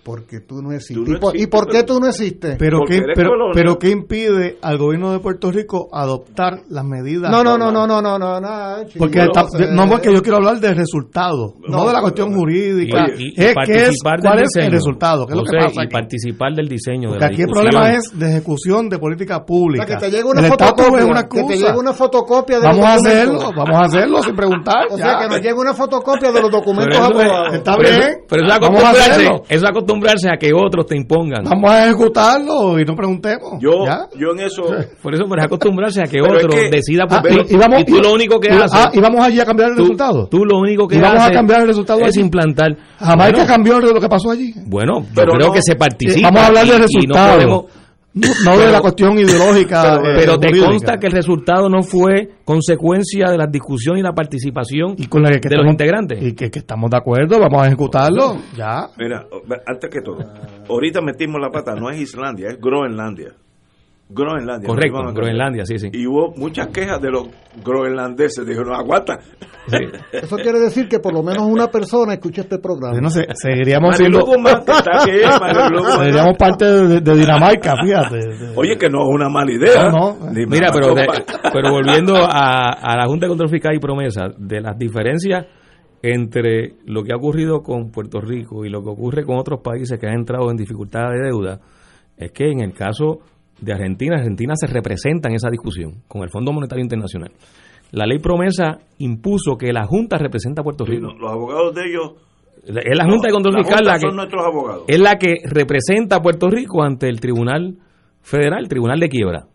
porque 0.05 0.39
tú 0.39 0.61
no 0.61 0.71
existes. 0.71 1.03
Tú 1.03 1.11
no 1.11 1.17
existes 1.17 1.41
¿Y 1.41 1.47
por 1.47 1.67
qué 1.67 1.81
tú 1.81 1.99
no 1.99 2.07
existes? 2.07 2.57
Pero, 2.59 2.81
qué, 2.87 3.01
pero, 3.15 3.31
pero 3.55 3.79
¿qué 3.79 3.89
impide 3.89 4.59
al 4.61 4.77
gobierno 4.77 5.11
de 5.11 5.17
Puerto 5.17 5.51
Rico 5.51 5.89
adoptar 5.91 6.61
las 6.69 6.85
medidas? 6.85 7.31
No, 7.31 7.43
no, 7.43 7.57
no, 7.57 7.71
no, 7.71 7.87
no, 7.87 8.03
no, 8.03 8.19
no, 8.19 8.39
no 8.39 8.77
eh, 8.81 8.85
Porque 8.99 9.17
no, 9.17 9.25
está, 9.25 9.45
no, 9.71 9.89
porque 9.89 10.11
yo 10.11 10.19
eh, 10.19 10.21
quiero 10.21 10.37
hablar 10.37 10.59
del 10.59 10.75
resultado, 10.75 11.55
no, 11.67 11.87
de 11.87 11.93
la 11.93 12.01
cuestión 12.01 12.35
jurídica. 12.35 13.07
Y, 13.17 13.29
y, 13.29 13.33
es, 13.35 13.51
y 13.51 13.65
que 13.65 13.85
es 13.87 13.95
¿Cuál 14.03 14.43
es 14.43 14.55
el 14.57 14.71
resultado? 14.71 15.25
¿Qué 15.25 15.33
es 15.33 15.37
lo 15.39 15.43
que 15.43 15.57
pasa? 15.57 15.83
Y 15.83 15.87
participar 15.87 16.53
del 16.53 16.67
diseño. 16.67 17.13
De 17.13 17.19
la 17.19 17.25
aquí 17.25 17.41
el 17.41 17.47
problema 17.47 17.91
es 17.93 18.11
de 18.13 18.29
ejecución 18.29 18.87
de 18.89 18.99
política 18.99 19.43
pública. 19.43 19.85
O 19.85 19.87
que 19.87 19.95
te 19.95 20.11
llegue 20.11 20.25
una 20.25 20.43
fotocopia. 20.43 21.27
Que 21.27 21.43
te 21.45 21.57
llegue 21.57 21.79
una 21.79 21.93
fotocopia 21.93 22.59
Vamos 22.59 22.85
a 22.85 22.93
hacerlo, 22.93 23.39
vamos 23.55 23.75
a 23.75 23.81
hacerlo 23.81 24.21
sin 24.21 24.35
preguntar. 24.35 24.85
O 24.91 24.97
sea, 24.97 25.17
que 25.21 25.29
nos 25.29 25.37
llegue 25.37 25.55
una 25.55 25.73
fotocopia 25.73 26.31
de 26.31 26.41
los 26.41 26.51
documentos 26.51 26.99
aprobados. 26.99 27.55
Está 27.55 27.75
bien. 27.77 28.19
Pero 28.29 28.43
es 28.43 29.61
la 29.63 29.71
costumbre 29.71 29.94
acostumbrarse, 29.95 30.29
a 30.29 30.37
que 30.37 30.51
otros 30.53 30.85
te 30.85 30.95
impongan. 30.97 31.43
Vamos 31.43 31.69
a 31.71 31.85
ejecutarlo 31.85 32.79
y 32.79 32.85
no 32.85 32.95
preguntemos. 32.95 33.53
Yo, 33.59 33.85
¿Ya? 33.85 34.07
yo 34.17 34.31
en 34.31 34.39
eso. 34.41 34.63
Por 35.01 35.13
eso, 35.13 35.23
pero 35.29 35.39
es 35.41 35.45
acostumbrarse 35.45 36.01
a 36.01 36.03
que 36.05 36.19
Pero 36.21 36.37
es 36.37 36.45
otro 36.45 36.57
que- 36.57 36.69
decida 36.69 37.05
por 37.07 37.17
Ah, 37.19 37.21
ti. 37.21 37.29
y, 37.49 37.53
y 37.53 37.57
vamos, 37.57 37.79
y 37.81 37.85
tú 37.85 37.99
lo 38.01 38.13
único 38.13 38.39
que 38.39 38.49
y- 38.49 38.57
haces. 38.57 38.71
ah, 38.73 38.91
y 38.93 38.99
vamos 38.99 39.21
allí 39.25 39.39
a 39.39 39.45
cambiar 39.45 39.69
el 39.69 39.75
tú, 39.75 39.81
resultado. 39.83 40.27
tú 40.27 40.45
lo 40.45 40.59
único 40.59 40.87
que 40.87 40.95
Y 40.97 40.99
vamos 40.99 41.19
a 41.19 41.23
haces 41.25 41.35
cambiar 41.37 41.61
el 41.61 41.67
resultado 41.67 41.99
es 42.01 42.07
allí. 42.07 42.21
implantar. 42.21 42.75
Jamaica 42.99 43.31
Bueno, 43.31 43.47
cambió 43.47 43.79
lo 43.79 43.99
que 44.01 44.09
pasó 44.09 44.31
allí. 44.31 44.53
Bueno, 44.65 45.01
yo 45.01 45.07
Pero 45.15 45.33
creo 45.33 45.47
no- 45.47 45.53
que 45.53 45.61
se 45.61 45.75
participa. 45.75 46.19
Eh, 46.19 46.23
Vamos 46.23 46.41
a 46.41 46.47
hablar 46.47 46.65
del 46.65 46.75
y 46.75 46.77
no 46.79 46.85
resultado. 46.85 47.33
podemos- 47.35 47.65
No, 48.15 48.29
no 48.45 48.57
de 48.57 48.71
la 48.71 48.79
cuestión 48.79 49.19
ideológica. 49.19 49.99
pero 50.01 50.11
eh, 50.11 50.17
pero 50.19 50.39
te 50.39 50.47
jurídica. 50.47 50.69
consta 50.69 50.97
que 50.97 51.07
el 51.07 51.11
resultado 51.11 51.69
no 51.69 51.83
fue 51.83 52.29
consecuencia 52.45 53.29
de 53.29 53.37
la 53.37 53.45
discusión 53.45 53.97
y 53.97 54.01
la 54.01 54.13
participación 54.13 54.95
y 54.97 55.07
con 55.07 55.21
la 55.21 55.29
que 55.37 55.49
de 55.49 55.57
los 55.57 55.67
integrantes. 55.67 56.23
Y 56.23 56.33
que, 56.33 56.49
que 56.49 56.59
estamos 56.59 56.89
de 56.89 56.97
acuerdo, 56.97 57.39
vamos 57.39 57.61
a 57.61 57.67
ejecutarlo. 57.67 58.37
Ya. 58.55 58.87
Mira, 58.97 59.25
antes 59.67 59.89
que 59.89 60.01
todo, 60.01 60.19
ahorita 60.69 61.01
metimos 61.01 61.41
la 61.41 61.49
pata, 61.49 61.75
no 61.75 61.89
es 61.89 61.99
Islandia, 61.99 62.47
es 62.49 62.57
Groenlandia. 62.59 63.33
Groenlandia. 64.07 64.67
Correcto, 64.67 64.99
Groenlandia, 65.13 65.65
sí, 65.65 65.79
sí. 65.79 65.89
Y 65.91 66.05
hubo 66.05 66.31
muchas 66.37 66.67
quejas 66.67 67.01
de 67.01 67.09
los 67.09 67.27
groenlandeses. 67.63 68.45
Dijeron, 68.45 68.69
no, 68.69 68.75
aguanta. 68.75 69.17
Eso 70.11 70.35
quiere 70.35 70.59
decir 70.59 70.87
que 70.87 70.99
por 70.99 71.11
lo 71.11 71.23
menos 71.23 71.43
una 71.47 71.67
persona 71.67 72.13
escucha 72.13 72.41
este 72.41 72.59
programa. 72.59 72.99
No 73.01 73.09
sé, 73.09 73.25
seguiríamos 73.33 73.97
siendo. 73.97 74.19
Seríamos 75.97 76.37
parte 76.37 76.65
de, 76.65 77.01
de 77.01 77.15
Dinamarca, 77.15 77.73
fíjate. 77.83 78.19
Oye, 78.55 78.77
que 78.77 78.89
no 78.89 78.99
es 79.03 79.07
una 79.09 79.29
mala 79.29 79.51
idea. 79.51 79.89
No, 79.89 80.17
no. 80.19 80.31
Mira, 80.31 80.69
pero, 80.71 80.93
de- 80.93 81.07
pero 81.51 81.71
volviendo 81.71 82.15
a, 82.15 82.73
a 82.73 82.95
la 82.97 83.05
Junta 83.07 83.25
de 83.25 83.29
Control 83.29 83.49
Fiscal 83.49 83.75
y 83.75 83.79
Promesa, 83.79 84.27
de 84.37 84.61
las 84.61 84.77
diferencias 84.77 85.45
entre 86.01 86.75
lo 86.85 87.03
que 87.03 87.13
ha 87.13 87.17
ocurrido 87.17 87.61
con 87.63 87.89
Puerto 87.89 88.21
Rico 88.21 88.65
y 88.65 88.69
lo 88.69 88.83
que 88.83 88.89
ocurre 88.89 89.23
con 89.25 89.37
otros 89.39 89.61
países 89.61 89.99
que 89.99 90.07
han 90.07 90.13
entrado 90.19 90.51
en 90.51 90.57
dificultad 90.57 91.09
de 91.09 91.23
deuda, 91.25 91.59
es 92.17 92.31
que 92.31 92.51
en 92.51 92.59
el 92.61 92.73
caso 92.73 93.19
de 93.59 93.73
Argentina, 93.73 94.17
Argentina 94.17 94.53
se 94.55 94.67
representa 94.67 95.29
en 95.29 95.35
esa 95.35 95.49
discusión 95.49 96.03
con 96.07 96.23
el 96.23 96.29
Fondo 96.29 96.51
Monetario 96.51 96.83
Internacional. 96.83 97.31
La 97.91 98.05
ley 98.05 98.19
promesa 98.19 98.79
impuso 98.97 99.55
que 99.57 99.71
la 99.71 99.85
Junta 99.85 100.17
representa 100.17 100.61
a 100.61 100.63
Puerto 100.63 100.85
Sí, 100.85 100.91
Rico. 100.93 101.07
no, 101.07 101.13
los 101.19 101.31
abogados 101.31 101.73
de 101.75 101.81
ellos. 101.85 102.11
Es 102.65 102.97
la 102.97 103.05
Junta 103.05 103.27
de 103.27 103.33
Control 103.33 103.53
la 103.53 103.59
Fiscal 103.59 103.77
Junta 103.79 103.91
la 103.93 103.99
que, 103.99 104.07
son 104.07 104.15
nuestros 104.15 104.45
abogados. 104.45 104.83
es 104.87 104.99
la 104.99 105.15
que 105.17 105.35
representa 105.45 106.15
a 106.17 106.21
Puerto 106.21 106.49
Rico 106.49 106.83
ante 106.83 107.07
el 107.07 107.19
Tribunal 107.19 107.75
Federal, 108.21 108.63
el 108.63 108.67
Tribunal 108.69 108.99
de 108.99 109.07
Quiebra. 109.09 109.45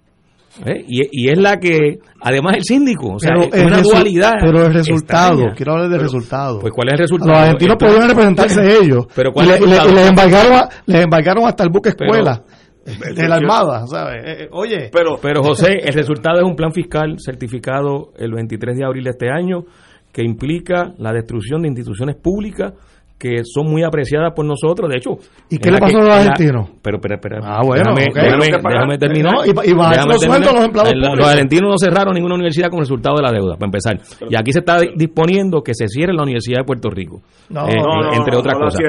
¿Eh? 0.66 0.84
Y, 0.88 1.01
y 1.26 1.30
es 1.30 1.38
la 1.38 1.59
que, 1.59 1.98
además, 2.20 2.55
el 2.57 2.64
síndico. 2.64 3.14
O 3.14 3.18
sea, 3.20 3.32
Pero 3.34 3.48
es 3.53 3.64
una 3.66 3.82
dualidad. 3.82 4.32
Pero 4.40 4.66
el 4.66 4.74
resultado, 4.74 5.32
extraña. 5.34 5.55
quiero 5.55 5.72
hablar 5.72 5.88
del 5.90 6.01
resultado. 6.01 6.59
Pues, 6.61 6.72
¿cuál 6.72 6.88
es 6.88 6.92
el 6.94 6.98
resultado? 6.98 7.30
Los 7.30 7.38
argentinos 7.40 7.76
podían 7.76 8.09
representarse 8.09 8.78
ellos. 8.82 9.07
Pero, 9.14 9.32
¿cuál 9.32 9.51
es 9.51 9.61
el 9.61 9.68
y 9.68 9.94
les 9.94 10.09
embargaron, 10.09 10.68
les 10.86 11.05
embargaron 11.05 11.44
hasta 11.46 11.62
el 11.64 11.70
buque 11.70 11.92
Pero- 11.96 12.12
escuela 12.14 12.42
de 12.85 13.28
la 13.28 13.37
Armada, 13.37 13.87
¿sabes? 13.87 14.24
Eh, 14.24 14.45
eh, 14.45 14.49
oye, 14.53 14.91
Pero, 14.93 15.18
Pero, 15.20 15.43
José, 15.43 15.81
el 15.83 15.93
resultado 15.93 16.39
es 16.39 16.45
un 16.45 16.57
plan 16.57 16.72
fiscal 16.72 17.16
certificado 17.18 18.12
el 18.16 18.33
23 18.33 18.76
de 18.76 18.85
abril 18.85 19.05
de 19.05 19.11
este 19.11 19.31
año 19.31 19.64
que 20.12 20.22
implica 20.22 20.93
la 20.99 21.12
destrucción 21.12 21.62
de 21.62 21.68
instituciones 21.68 22.16
públicas 22.16 22.72
que 23.21 23.43
son 23.45 23.71
muy 23.71 23.83
apreciadas 23.85 24.33
por 24.35 24.47
nosotros. 24.47 24.89
De 24.89 24.97
hecho, 24.97 25.18
¿Y 25.51 25.59
qué 25.59 25.71
le 25.71 25.79
pasó 25.79 25.93
que- 25.93 26.01
a 26.01 26.05
los 26.05 26.09
la- 26.09 26.23
argentinos? 26.23 26.71
Pero, 26.81 26.99
pero, 27.03 27.16
pero. 27.21 27.37
Ah, 27.45 27.61
bueno, 27.62 27.93
déjame, 27.95 28.03
ok. 28.09 28.14
déjame, 28.14 28.31
Tenemos 28.31 28.47
que 28.49 28.62
pagar. 28.62 28.79
déjame 28.81 28.99
terminar. 28.99 29.33
No, 29.35 29.45
y- 29.45 29.51
y 29.51 29.53
Déjame 29.53 29.77
los 29.77 29.95
sueldos 29.95 30.21
terminar. 30.21 30.49
a 30.49 30.53
los 30.55 30.64
empleados. 30.64 31.18
Los 31.18 31.29
argentinos 31.29 31.71
no 31.71 31.77
cerraron 31.79 32.14
ninguna 32.14 32.35
universidad 32.37 32.71
como 32.71 32.81
resultado 32.81 33.16
de 33.18 33.23
la 33.23 33.31
deuda, 33.33 33.55
para 33.57 33.66
empezar. 33.66 34.01
Y 34.31 34.35
aquí 34.35 34.53
se 34.53 34.61
está 34.61 34.81
disponiendo 34.97 35.61
que 35.62 35.75
se 35.75 35.87
cierre 35.87 36.14
la 36.14 36.23
Universidad 36.23 36.61
de 36.61 36.64
Puerto 36.64 36.89
Rico. 36.89 37.21
No, 37.51 37.68
eh, 37.68 37.75
no, 37.77 38.03
no, 38.03 38.14
entre 38.14 38.35
otras 38.37 38.55
cosas. 38.59 38.81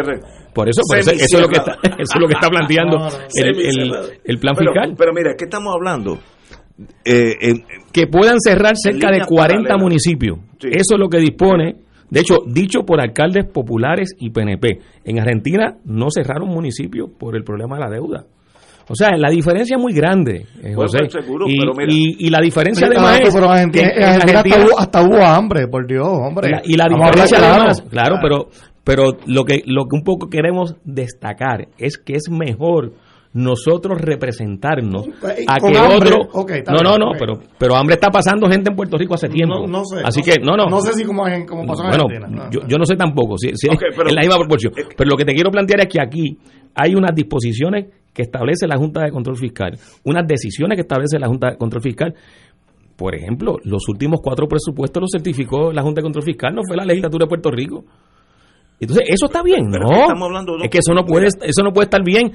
Por 0.54 0.70
eso, 0.70 0.82
por 0.88 0.98
eso, 0.98 1.12
eso 1.12 1.38
es 1.38 1.42
lo 1.42 1.48
que 1.50 1.58
está, 1.58 1.74
eso 2.00 2.14
es 2.16 2.20
lo 2.22 2.28
que 2.28 2.34
está 2.34 2.48
planteando 2.50 3.00
No, 3.00 3.10
no, 3.10 3.18
el, 3.36 3.94
el- 4.24 4.40
plan 4.40 4.56
pero, 4.58 4.72
fiscal. 4.72 4.96
Pero 4.98 5.12
mira, 5.14 5.32
¿qué 5.38 5.44
estamos 5.44 5.74
hablando? 5.76 6.18
Eh, 7.06 7.64
que 7.92 8.08
puedan 8.08 8.40
cerrar 8.40 8.74
cerca 8.76 9.08
de 9.08 9.14
líneas 9.20 9.28
40 9.28 9.54
paralelas. 9.64 9.82
municipios. 9.82 10.40
Sí. 10.60 10.70
Eso 10.72 10.96
es 10.96 11.00
lo 11.00 11.10
que 11.10 11.18
dispone, 11.20 11.76
de 12.12 12.20
hecho, 12.20 12.36
dicho 12.46 12.82
por 12.86 13.02
alcaldes 13.02 13.46
populares 13.52 14.14
y 14.20 14.30
PNP. 14.30 14.80
En 15.06 15.20
Argentina 15.20 15.78
no 15.86 16.12
cerraron 16.14 16.50
municipios 16.50 17.10
por 17.18 17.36
el 17.36 17.44
problema 17.44 17.78
de 17.78 17.82
la 17.86 17.90
deuda. 17.90 18.26
O 18.90 18.96
sea, 18.96 19.12
la 19.16 19.30
diferencia 19.30 19.78
es 19.78 19.82
muy 19.82 19.94
grande, 19.94 20.46
eh, 20.62 20.74
José. 20.76 20.98
pues, 21.00 21.14
seguro, 21.14 21.46
y, 21.48 21.58
pero 21.58 21.74
mira. 21.74 21.92
y- 21.94 22.28
y 22.28 22.30
la 22.30 22.40
diferencia 22.42 22.88
Mira, 22.90 23.00
además 23.02 23.22
es 23.28 23.34
pero 23.34 23.46
en 23.46 23.52
Argentina, 23.52 23.90
que 23.94 24.00
en 24.00 24.04
Argentina 24.06 24.56
hasta, 24.56 24.66
hubo, 24.68 24.80
hasta 24.80 25.02
hubo 25.04 25.24
hambre, 25.26 25.68
por 25.70 25.88
Dios, 25.88 26.08
hombre. 26.08 26.48
y 26.48 26.52
la, 26.52 26.62
y 26.66 26.74
la 26.76 26.84
Vamos 26.90 27.00
a 27.06 27.10
hablar 27.10 27.26
diferencia 27.26 27.38
claro. 27.38 27.54
además, 27.56 27.82
claro, 27.90 28.16
pero 28.22 28.48
pero 28.84 29.18
lo 29.28 29.46
que 29.46 29.62
lo 29.66 29.86
que 29.86 29.96
un 29.96 30.04
poco 30.04 30.28
queremos 30.30 30.76
destacar 30.84 31.68
es 31.78 31.98
que 31.98 32.14
es 32.16 32.30
mejor 32.30 32.94
nosotros 33.34 34.02
representarnos 34.02 35.08
Eh, 35.08 35.46
a 35.48 35.56
que 35.60 35.78
hambre, 35.78 36.14
otro 36.14 36.18
no 36.68 36.84
no 36.84 36.98
no 36.98 37.12
pero 37.18 37.40
pero 37.58 37.76
hambre 37.76 37.96
está 37.96 38.10
pasando 38.10 38.48
gente 38.50 38.70
en 38.72 38.76
Puerto 38.76 38.98
Rico 38.98 39.14
hace 39.14 39.30
tiempo 39.30 39.62
No, 39.62 39.68
no 39.68 39.86
sé. 39.86 40.02
así 40.04 40.20
no 40.20 40.26
que 40.26 40.32
sé. 40.34 40.40
no 40.42 40.58
no 40.58 40.66
No 40.70 40.82
sé 40.82 40.94
si 40.94 41.04
como, 41.06 41.26
en- 41.28 41.46
como 41.46 41.66
pasó 41.66 41.84
en 41.84 41.90
bueno, 41.90 42.06
Argentina. 42.10 42.50
yo, 42.52 42.60
yo 42.68 42.78
no 42.78 42.86
sé 42.86 42.96
tampoco, 42.98 43.38
si, 43.38 43.52
si 43.56 43.68
pero- 43.70 44.10
en 44.10 44.16
la 44.16 44.22
misma 44.22 44.36
proporción. 44.38 44.74
Pero 44.98 45.10
lo 45.10 45.16
que 45.16 45.24
te 45.26 45.34
quiero 45.34 45.50
plantear 45.50 45.80
es 45.82 45.88
que 45.88 46.02
aquí 46.02 46.38
hay 46.76 46.94
unas 46.96 47.16
disposiciones 47.16 47.86
que 48.14 48.24
establece 48.24 48.68
la 48.68 48.76
Junta 48.78 49.02
de 49.04 49.12
Control 49.12 49.38
Fiscal, 49.38 49.78
unas 50.04 50.28
decisiones 50.28 50.76
que 50.76 50.82
establece 50.82 51.18
la 51.18 51.28
Junta 51.28 51.52
de 51.52 51.58
Control 51.58 51.82
Fiscal. 51.82 52.14
Por 52.98 53.16
ejemplo, 53.16 53.56
los 53.64 53.88
últimos 53.88 54.20
cuatro 54.22 54.48
presupuestos 54.48 55.02
los 55.02 55.10
certificó 55.12 55.72
la 55.72 55.82
Junta 55.82 56.02
de 56.02 56.04
Control 56.04 56.24
Fiscal, 56.26 56.54
no 56.54 56.62
fue 56.68 56.76
la 56.78 56.84
legislatura 56.86 57.26
de 57.26 57.30
Puerto 57.30 57.50
Rico. 57.50 57.84
Entonces, 58.82 59.08
eso 59.10 59.26
está 59.28 59.42
bien, 59.44 59.70
Pero 59.72 59.86
¿no? 59.86 59.92
es 59.92 59.98
que 59.98 60.02
estamos 60.04 60.26
hablando 60.28 60.52
de 60.54 60.58
dos 60.58 60.66
es 60.66 60.72
que 60.72 60.78
eso 60.80 60.94
no 60.94 61.06
puede 61.06 61.28
eso 61.28 61.64
no 61.64 61.72
puede 61.72 61.86
estar 61.86 62.04
bien. 62.04 62.32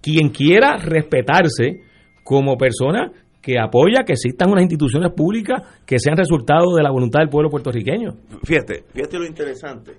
Quien 0.00 0.30
quiera 0.30 0.76
respetarse 0.78 1.82
como 2.24 2.56
persona 2.56 3.12
que 3.42 3.58
apoya 3.58 4.04
que 4.04 4.12
existan 4.14 4.50
unas 4.50 4.62
instituciones 4.62 5.12
públicas 5.12 5.62
que 5.86 5.98
sean 5.98 6.16
resultado 6.16 6.74
de 6.76 6.82
la 6.82 6.90
voluntad 6.90 7.20
del 7.20 7.28
pueblo 7.28 7.50
puertorriqueño. 7.50 8.14
fíjate, 8.44 8.84
fíjate 8.92 9.18
lo 9.18 9.26
interesante. 9.26 9.92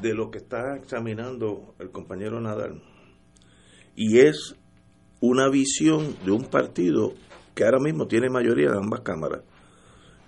de 0.00 0.14
lo 0.14 0.30
que 0.30 0.38
está 0.38 0.76
examinando 0.76 1.74
el 1.80 1.90
compañero 1.90 2.40
Nadal. 2.40 2.80
Y 3.96 4.18
es 4.20 4.54
una 5.20 5.48
visión 5.48 6.14
de 6.24 6.30
un 6.30 6.44
partido 6.44 7.14
que 7.56 7.64
ahora 7.64 7.78
mismo 7.80 8.06
tiene 8.06 8.28
mayoría 8.30 8.68
en 8.68 8.76
ambas 8.76 9.00
cámaras. 9.00 9.42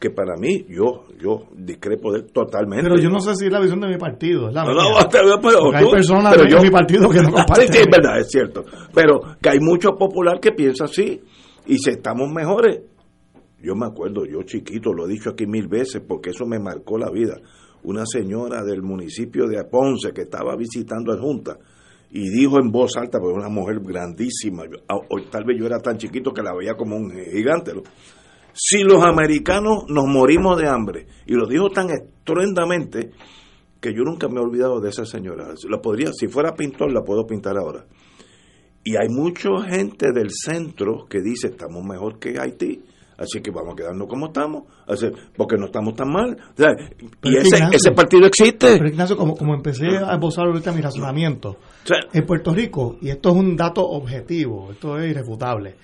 Que 0.00 0.08
para 0.10 0.34
mí, 0.36 0.64
yo 0.66 1.04
yo 1.20 1.46
discrepo 1.54 2.10
de 2.12 2.20
él 2.20 2.32
totalmente. 2.32 2.84
Pero 2.88 2.98
yo 2.98 3.10
no 3.10 3.20
sé 3.20 3.36
si 3.36 3.46
es 3.46 3.52
la 3.52 3.60
visión 3.60 3.80
de 3.80 3.88
mi 3.88 3.98
partido. 3.98 4.48
Es 4.48 4.54
la 4.54 4.64
No, 4.64 4.72
no, 4.72 4.82
pero- 5.12 5.74
hay 5.76 5.90
personas 5.90 6.32
pero 6.32 6.44
de 6.44 6.50
yo- 6.52 6.62
mi 6.62 6.70
partido 6.70 7.08
que 7.10 7.20
no 7.20 7.30
comparten. 7.32 7.68
sí, 7.70 7.78
es 7.80 7.86
verdad, 7.86 8.18
es 8.18 8.28
cierto. 8.30 8.64
Pero 8.94 9.20
que 9.42 9.50
hay 9.50 9.58
mucho 9.60 9.90
popular 9.98 10.40
que 10.40 10.52
piensa 10.52 10.84
así. 10.84 11.20
Y 11.66 11.76
si 11.78 11.90
estamos 11.90 12.30
mejores. 12.30 12.80
Yo 13.62 13.74
me 13.74 13.84
acuerdo, 13.84 14.24
yo 14.24 14.42
chiquito, 14.42 14.90
lo 14.94 15.04
he 15.06 15.10
dicho 15.10 15.28
aquí 15.30 15.46
mil 15.46 15.68
veces, 15.68 16.00
porque 16.08 16.30
eso 16.30 16.46
me 16.46 16.58
marcó 16.58 16.96
la 16.96 17.10
vida. 17.10 17.34
Una 17.82 18.04
señora 18.06 18.62
del 18.64 18.80
municipio 18.82 19.46
de 19.46 19.62
Ponce 19.64 20.12
que 20.14 20.22
estaba 20.22 20.56
visitando 20.56 21.12
a 21.12 21.18
Junta 21.20 21.58
y 22.10 22.30
dijo 22.30 22.58
en 22.58 22.70
voz 22.70 22.96
alta, 22.96 23.18
porque 23.20 23.34
una 23.38 23.50
mujer 23.50 23.80
grandísima, 23.80 24.62
yo- 24.64 24.78
o 24.88 25.20
tal 25.30 25.44
vez 25.44 25.58
yo 25.60 25.66
era 25.66 25.78
tan 25.78 25.98
chiquito 25.98 26.32
que 26.32 26.40
la 26.42 26.54
veía 26.56 26.72
como 26.74 26.96
un 26.96 27.10
gigante, 27.10 27.74
¿no? 27.74 27.82
Si 28.52 28.82
los 28.82 29.02
americanos 29.02 29.84
nos 29.88 30.06
morimos 30.06 30.58
de 30.60 30.68
hambre, 30.68 31.06
y 31.26 31.34
lo 31.34 31.46
dijo 31.46 31.70
tan 31.70 31.88
estruendamente 31.90 33.10
que 33.80 33.94
yo 33.94 34.02
nunca 34.04 34.28
me 34.28 34.40
he 34.40 34.44
olvidado 34.44 34.80
de 34.80 34.90
esa 34.90 35.04
señora. 35.04 35.48
La 35.68 35.80
podría, 35.80 36.10
si 36.12 36.28
fuera 36.28 36.54
pintor, 36.54 36.92
la 36.92 37.02
puedo 37.02 37.26
pintar 37.26 37.56
ahora. 37.56 37.86
Y 38.84 38.96
hay 38.96 39.08
mucha 39.08 39.50
gente 39.68 40.06
del 40.12 40.30
centro 40.30 41.06
que 41.08 41.20
dice, 41.20 41.48
estamos 41.48 41.84
mejor 41.84 42.18
que 42.18 42.38
Haití, 42.38 42.82
así 43.18 43.40
que 43.40 43.50
vamos 43.50 43.74
a 43.74 43.76
quedarnos 43.76 44.08
como 44.08 44.28
estamos, 44.28 44.64
así, 44.86 45.06
porque 45.36 45.56
no 45.56 45.66
estamos 45.66 45.94
tan 45.94 46.10
mal. 46.10 46.34
O 46.34 46.56
sea, 46.56 46.70
y 47.22 47.28
Ignacio, 47.28 47.68
ese 47.72 47.92
partido 47.92 48.26
existe. 48.26 48.72
Pero 48.72 48.88
Ignacio, 48.88 49.16
como, 49.16 49.36
como 49.36 49.54
empecé 49.54 49.86
a 49.86 50.14
esbozar 50.14 50.46
ahorita 50.46 50.72
mi 50.72 50.80
razonamiento, 50.80 51.56
en 52.12 52.26
Puerto 52.26 52.54
Rico, 52.54 52.96
y 53.02 53.10
esto 53.10 53.30
es 53.30 53.36
un 53.36 53.56
dato 53.56 53.86
objetivo, 53.86 54.72
esto 54.72 54.98
es 54.98 55.10
irrefutable, 55.10 55.74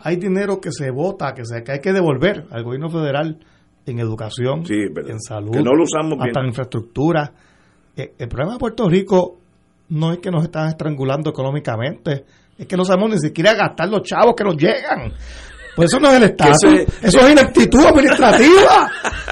hay 0.00 0.16
dinero 0.16 0.60
que 0.60 0.70
se 0.72 0.90
vota, 0.90 1.34
que, 1.34 1.44
se, 1.44 1.62
que 1.64 1.72
hay 1.72 1.80
que 1.80 1.92
devolver 1.92 2.46
al 2.50 2.62
gobierno 2.64 2.88
federal 2.90 3.38
en 3.86 3.98
educación, 3.98 4.64
en 4.68 5.20
salud, 5.20 5.52
Que 5.52 5.62
no 5.62 5.72
lo 5.74 5.84
usamos 5.84 6.18
bien. 6.18 6.28
hasta 6.28 6.40
en 6.40 6.46
infraestructura. 6.46 7.32
Eh, 7.96 8.12
El 8.18 8.28
problema 8.28 8.52
de 8.54 8.58
Puerto 8.58 8.88
Rico 8.88 9.38
no 9.90 10.12
es 10.12 10.18
que 10.18 10.30
nos 10.30 10.44
están 10.44 10.68
estrangulando 10.68 11.30
económicamente, 11.30 12.24
es 12.58 12.66
que 12.66 12.76
no 12.76 12.84
sabemos 12.84 13.10
ni 13.10 13.18
siquiera 13.18 13.54
gastar 13.54 13.88
los 13.88 14.02
chavos 14.02 14.34
que 14.36 14.44
nos 14.44 14.56
llegan. 14.56 15.12
Pues 15.78 15.92
eso 15.92 16.00
no 16.00 16.08
es 16.10 16.14
el 16.16 16.22
Estado, 16.24 16.50
ese- 16.60 16.86
eso 17.02 17.20
es 17.20 17.30
ineptitud 17.32 17.84
administrativa. 17.86 18.90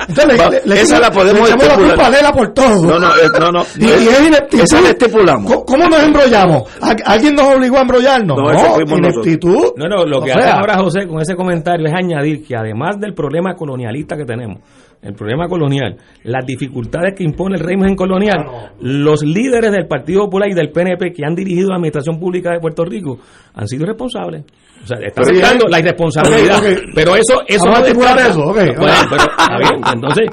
Entonces, 0.09 0.40
Va, 0.40 0.49
le- 0.51 0.62
le- 0.64 0.80
esa 0.80 0.94
le- 0.94 1.01
la 1.01 1.11
podemos 1.11 1.49
la 1.49 1.55
estipular. 1.57 1.78
culpa 1.88 2.07
a 2.07 2.11
Lela 2.11 2.32
por 2.32 2.55
todo. 2.55 2.82
No, 2.86 2.99
no, 3.01 3.09
eh, 3.16 3.28
no, 3.40 3.51
no. 3.51 3.66
Y, 3.76 3.84
y 3.84 4.09
es. 4.09 4.62
Esa 4.62 4.80
la 4.80 4.90
estipulamos. 4.90 5.51
¿Cómo, 5.53 5.64
cómo 5.64 5.88
nos 5.88 6.03
embrollamos? 6.05 6.62
¿Al- 6.80 6.97
¿Alguien 7.05 7.34
nos 7.34 7.47
obligó 7.57 7.78
a 7.78 7.80
embrollarnos? 7.80 8.36
No, 8.38 8.44
No, 8.44 8.51
eso 8.53 8.80
ineptitud. 8.97 9.72
No, 9.76 9.88
no, 9.88 10.05
lo 10.05 10.18
O 10.18 10.22
que 10.22 10.30
sea, 10.32 10.38
hace 10.40 10.51
ahora 10.51 10.78
José 10.78 11.07
con 11.09 11.20
ese 11.20 11.34
comentario 11.34 11.86
es 11.88 11.92
añadir 11.94 12.47
que 12.47 12.55
además 12.57 13.01
del 13.01 13.12
problema 13.12 13.55
colonialista 13.57 14.16
que 14.16 14.24
tenemos, 14.24 14.59
el 15.03 15.14
problema 15.14 15.47
colonial, 15.49 15.97
las 16.24 16.44
dificultades 16.47 17.14
que 17.16 17.22
impone 17.24 17.57
el 17.57 17.62
régimen 17.64 17.94
colonial, 17.94 18.44
los 18.80 19.22
líderes 19.22 19.70
del 19.72 19.86
Partido 19.86 20.24
Popular 20.24 20.49
y 20.51 20.55
del 20.55 20.70
PNP 20.70 21.12
que 21.12 21.24
han 21.24 21.34
dirigido 21.34 21.68
la 21.68 21.76
administración 21.76 22.18
pública 22.18 22.51
de 22.53 22.61
Puerto 22.61 22.84
Rico 22.84 23.18
han 23.55 23.68
sido 23.68 23.86
responsables. 23.86 24.44
O 24.82 24.86
sea, 24.86 24.99
buscando 25.16 25.64
bien. 25.66 25.70
la 25.70 25.78
irresponsabilidad. 25.80 26.62
Pero 26.94 27.16
eso, 27.16 27.42
eso 27.47 27.66
no 27.66 27.80
descarta- 27.82 28.28
eso, 28.28 28.44
Bueno, 28.44 28.72
pero, 29.11 29.22
está 29.22 29.59
bien, 29.59 29.80
entonces, 29.94 30.28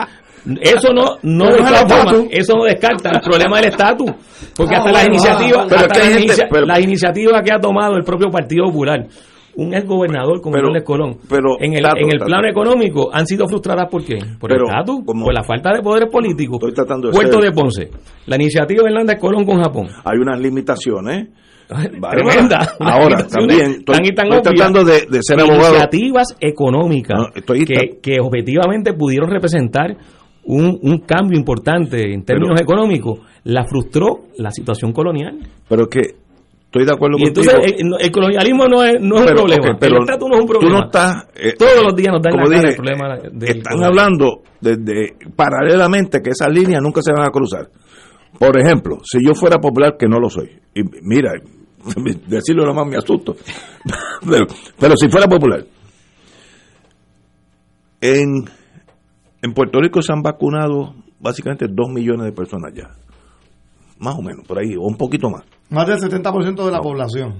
eso 0.61 0.89
no, 0.93 1.17
no, 1.23 1.45
Pero 1.45 1.55
de 1.55 1.61
no 1.63 1.67
todas 1.69 1.81
el 1.83 1.87
formas, 1.89 2.13
estatus. 2.13 2.27
eso 2.31 2.53
no 2.57 2.63
descarta 2.65 3.09
el 3.11 3.21
problema 3.21 3.55
del 3.61 3.69
estatus. 3.69 4.11
Porque 4.55 4.75
Ah, 4.75 4.79
hasta 4.79 4.91
las 4.91 5.05
iniciativas, 5.07 5.57
ah, 5.59 5.75
hasta 5.75 5.87
las, 5.87 6.07
gente- 6.07 6.19
inicia- 6.23 6.47
pero- 6.51 6.65
las 6.65 6.79
iniciativas 6.81 7.41
que 7.43 7.51
ha 7.53 7.59
tomado 7.59 7.95
el 7.95 8.03
propio 8.03 8.29
Partido 8.29 8.65
Popular, 8.65 9.05
un 9.55 9.73
ex 9.73 9.85
gobernador 9.85 10.41
como 10.41 10.53
Pero- 10.53 10.67
Hernández 10.67 10.83
Colón, 10.83 11.17
pero, 11.29 11.57
en 11.59 11.73
el, 11.73 11.83
Tato, 11.83 11.97
en 11.97 12.05
el 12.11 12.17
Tato. 12.19 12.25
plano 12.25 12.47
económico 12.49 13.09
han 13.13 13.25
sido 13.27 13.47
frustradas 13.47 13.87
por 13.89 14.03
qué? 14.03 14.17
Por 14.39 14.49
Pero, 14.49 14.65
el 14.65 14.69
estatus, 14.71 15.01
por 15.05 15.33
la 15.33 15.43
falta 15.43 15.73
de 15.73 15.81
poderes 15.81 16.09
políticos. 16.09 16.55
Estoy 16.61 16.73
tratando 16.73 17.07
de 17.09 17.13
Puerto 17.13 17.39
ser- 17.39 17.43
de 17.43 17.51
Ponce, 17.51 17.91
la 18.25 18.35
iniciativa 18.35 18.83
de 18.83 18.89
Hernández 18.89 19.19
Colón 19.19 19.45
con 19.45 19.61
Japón. 19.61 19.87
Hay 20.03 20.17
unas 20.19 20.39
limitaciones. 20.39 21.27
Tremenda. 21.67 22.75
Ahora, 22.79 23.25
también 23.27 23.71
estoy, 23.79 23.95
tan 23.95 24.15
tan 24.15 24.33
estoy 24.33 24.55
tratando 24.55 24.83
de, 24.83 25.05
de 25.09 25.19
ser 25.21 25.39
abogado. 25.39 25.69
Iniciativas 25.69 26.35
económicas 26.39 27.17
No, 27.19 27.27
estoy- 27.33 27.65
que, 27.65 27.99
que 28.01 28.17
objetivamente 28.21 28.93
pudieron 28.93 29.29
representar 29.29 29.95
un, 30.45 30.77
un 30.81 30.99
cambio 30.99 31.37
importante 31.39 32.13
en 32.13 32.23
términos 32.23 32.55
Pero- 32.59 32.63
económicos, 32.63 33.19
la 33.45 33.63
frustró 33.65 34.25
la 34.37 34.51
situación 34.51 34.91
colonial. 34.91 35.39
Pero 35.69 35.87
que 35.87 36.01
estoy 36.73 36.85
de 36.85 36.91
acuerdo 36.91 37.17
Y 37.19 37.25
contigo. 37.25 37.51
entonces 37.51 37.73
el, 37.79 37.93
el 37.99 38.11
colonialismo 38.11 38.67
no 38.67 38.83
es, 38.83 38.99
no 38.99 39.15
es 39.17 39.21
Pero, 39.25 39.41
un 39.43 39.47
problema, 39.47 39.77
pero 39.79 39.95
el 39.97 40.01
estatus 40.01 40.27
no 40.29 40.35
es 40.35 40.41
un 40.41 40.47
tú 40.47 40.53
problema. 40.53 40.79
no 40.79 40.85
estás, 40.85 41.27
eh, 41.35 41.53
Todos 41.57 41.83
los 41.83 41.95
días 41.95 42.13
nos 42.13 42.21
dan 42.23 42.33
la 42.35 42.43
cara 42.43 42.55
dije, 42.55 42.69
el 42.69 42.75
problema 42.75 43.17
del 43.31 43.57
Están 43.57 43.83
hablando 43.83 44.41
desde 44.59 45.15
paralelamente 45.35 46.19
que 46.21 46.31
esas 46.31 46.49
líneas 46.51 46.81
nunca 46.81 47.01
se 47.03 47.13
van 47.13 47.27
a 47.27 47.29
cruzar. 47.31 47.69
Por 48.39 48.59
ejemplo, 48.59 48.97
si 49.03 49.19
yo 49.23 49.35
fuera 49.35 49.59
popular, 49.59 49.95
que 49.99 50.07
no 50.07 50.19
lo 50.19 50.27
soy, 50.29 50.49
y 50.73 50.81
mira, 51.03 51.33
decirlo 52.27 52.65
nomás 52.65 52.87
me 52.87 52.97
asusto, 52.97 53.35
pero, 54.27 54.47
pero 54.79 54.95
si 54.97 55.07
fuera 55.09 55.27
popular, 55.27 55.63
en, 58.01 58.45
en 59.41 59.53
Puerto 59.53 59.79
Rico 59.79 60.01
se 60.01 60.11
han 60.11 60.21
vacunado 60.23 60.95
básicamente 61.19 61.67
dos 61.69 61.89
millones 61.89 62.25
de 62.25 62.31
personas 62.31 62.73
ya, 62.73 62.89
más 63.99 64.15
o 64.17 64.21
menos, 64.23 64.45
por 64.47 64.57
ahí, 64.59 64.75
o 64.75 64.81
un 64.81 64.97
poquito 64.97 65.29
más. 65.29 65.43
Más 65.73 65.87
del 65.87 65.97
70% 65.99 66.65
de 66.65 66.71
la 66.71 66.79
población. 66.79 67.33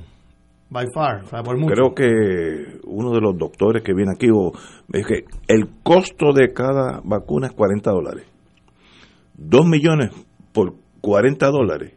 By 0.69 0.87
far, 0.93 1.23
o 1.23 1.27
sea, 1.27 1.43
por 1.43 1.55
mucho. 1.57 1.73
Creo 1.75 1.93
que 1.93 2.79
uno 2.85 3.11
de 3.11 3.21
los 3.21 3.37
doctores 3.37 3.83
que 3.83 3.93
viene 3.93 4.11
aquí 4.15 4.27
o, 4.33 4.51
es 4.91 5.05
que 5.05 5.25
el 5.47 5.67
costo 5.83 6.33
de 6.33 6.51
cada 6.51 6.99
vacuna 7.03 7.47
es 7.47 7.53
40 7.53 7.91
dólares. 7.91 8.25
Dos 9.35 9.65
millones 9.67 10.09
por 10.51 10.73
40 11.01 11.47
dólares 11.51 11.93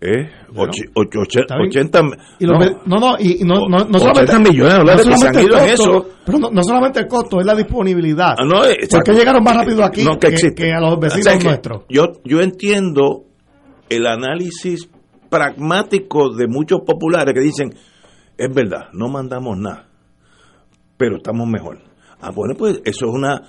es 0.00 0.28
ocho- 0.56 0.82
ocho- 0.96 1.20
ocho- 1.20 1.40
Está 1.42 1.56
bien. 1.58 1.68
80 1.68 2.00
Y 2.40 2.46
no, 2.46 2.54
no, 2.86 2.98
no, 2.98 3.16
y, 3.20 3.44
no, 3.44 3.68
no, 3.68 3.68
no 3.68 3.84
80 3.84 3.98
solamente 4.00 4.50
millones 4.50 4.72
de 4.72 4.78
dólares 4.80 5.06
no 5.06 5.16
solamente 5.16 5.40
el 5.40 5.48
costo, 5.50 5.64
eso. 5.66 6.06
Pero 6.26 6.38
no, 6.40 6.50
no 6.50 6.62
solamente 6.64 7.00
el 7.00 7.06
costo, 7.06 7.38
es 7.40 7.46
la 7.46 7.54
disponibilidad. 7.54 8.34
Ah, 8.36 8.44
no, 8.44 8.62
¿Por 8.62 8.70
exacto. 8.70 9.12
qué 9.12 9.18
llegaron 9.18 9.44
más 9.44 9.54
rápido 9.56 9.84
aquí 9.84 10.02
No, 10.04 10.18
que 10.18 10.30
que, 10.34 10.54
que 10.56 10.72
a 10.72 10.80
los 10.80 10.94
O 10.94 10.98
vecinos 10.98 11.24
sea 11.24 11.38
que 11.38 11.44
nuestros? 11.44 11.82
Yo, 11.88 12.06
yo 12.24 12.40
entiendo 12.40 13.26
el 13.88 14.06
análisis 14.06 14.88
pragmático 15.32 16.28
de 16.34 16.46
muchos 16.46 16.82
populares 16.82 17.32
que 17.32 17.40
dicen, 17.40 17.72
es 18.36 18.54
verdad, 18.54 18.90
no 18.92 19.08
mandamos 19.08 19.56
nada, 19.56 19.88
pero 20.98 21.16
estamos 21.16 21.48
mejor. 21.48 21.78
Ah, 22.20 22.30
bueno, 22.30 22.54
pues 22.54 22.82
eso 22.84 23.06
es 23.06 23.14
una, 23.14 23.40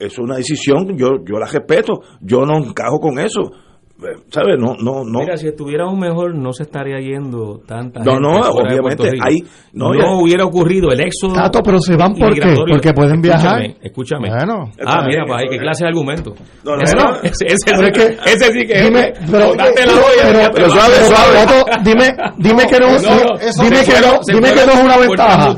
es 0.00 0.18
una 0.18 0.34
decisión, 0.34 0.98
yo, 0.98 1.24
yo 1.24 1.38
la 1.38 1.46
respeto, 1.46 2.00
yo 2.20 2.40
no 2.40 2.58
encajo 2.58 2.98
con 2.98 3.20
eso. 3.20 3.52
Eh, 4.00 4.14
¿Sabes? 4.30 4.56
No, 4.60 4.74
no, 4.78 5.02
no. 5.04 5.18
Mira, 5.20 5.36
si 5.36 5.48
estuviéramos 5.48 5.98
mejor, 5.98 6.32
no 6.32 6.52
se 6.52 6.62
estaría 6.62 7.00
yendo 7.00 7.58
tanta 7.66 7.98
No, 8.04 8.12
gente 8.12 8.28
no, 8.28 8.40
obviamente, 8.50 9.08
hay- 9.20 9.42
no, 9.72 9.88
no, 9.92 9.94
ya- 9.98 10.22
hubiera 10.22 10.44
ocurrido 10.44 10.92
el 10.92 11.00
éxodo. 11.00 11.34
Tato, 11.34 11.60
pero 11.64 11.80
se 11.80 11.96
van 11.96 12.14
¿por 12.14 12.32
qué? 12.32 12.54
Porque 12.70 12.92
pueden 12.92 13.20
viajar. 13.20 13.60
Escúchame, 13.60 13.76
escúchame. 13.82 14.28
Bueno. 14.30 14.70
Ah, 14.86 15.02
mira, 15.04 15.24
pues 15.26 15.42
qué 15.50 15.58
clase 15.58 15.82
de 15.82 15.88
argumento. 15.88 16.32
No, 16.62 16.76
no, 16.76 16.82
ese, 16.84 16.96
no. 16.96 17.10
ese, 17.24 17.46
ese, 17.46 17.56
Pero 17.66 17.86
es 17.88 17.92
que- 17.92 18.30
ese 18.30 18.52
sí 18.52 18.66
que 18.68 18.82
Dime, 18.82 19.12
pero, 19.32 19.54
Date 19.56 19.86
la 19.86 20.50
pero- 20.54 20.70
suave, 20.70 20.94
suave. 21.04 21.34
Tato, 21.34 21.64
dime, 21.82 22.16
dime 22.38 22.66
que 22.68 22.78
no, 22.78 22.86
No, 22.86 22.94
no, 23.24 23.34
eso- 23.40 23.62
dime 23.64 23.82
que 23.84 24.00
no, 24.00 24.20
dime 24.26 24.52
que 24.54 24.66
no 24.66 24.72
es 24.74 24.80
una 24.84 24.96
ventaja. 24.98 25.54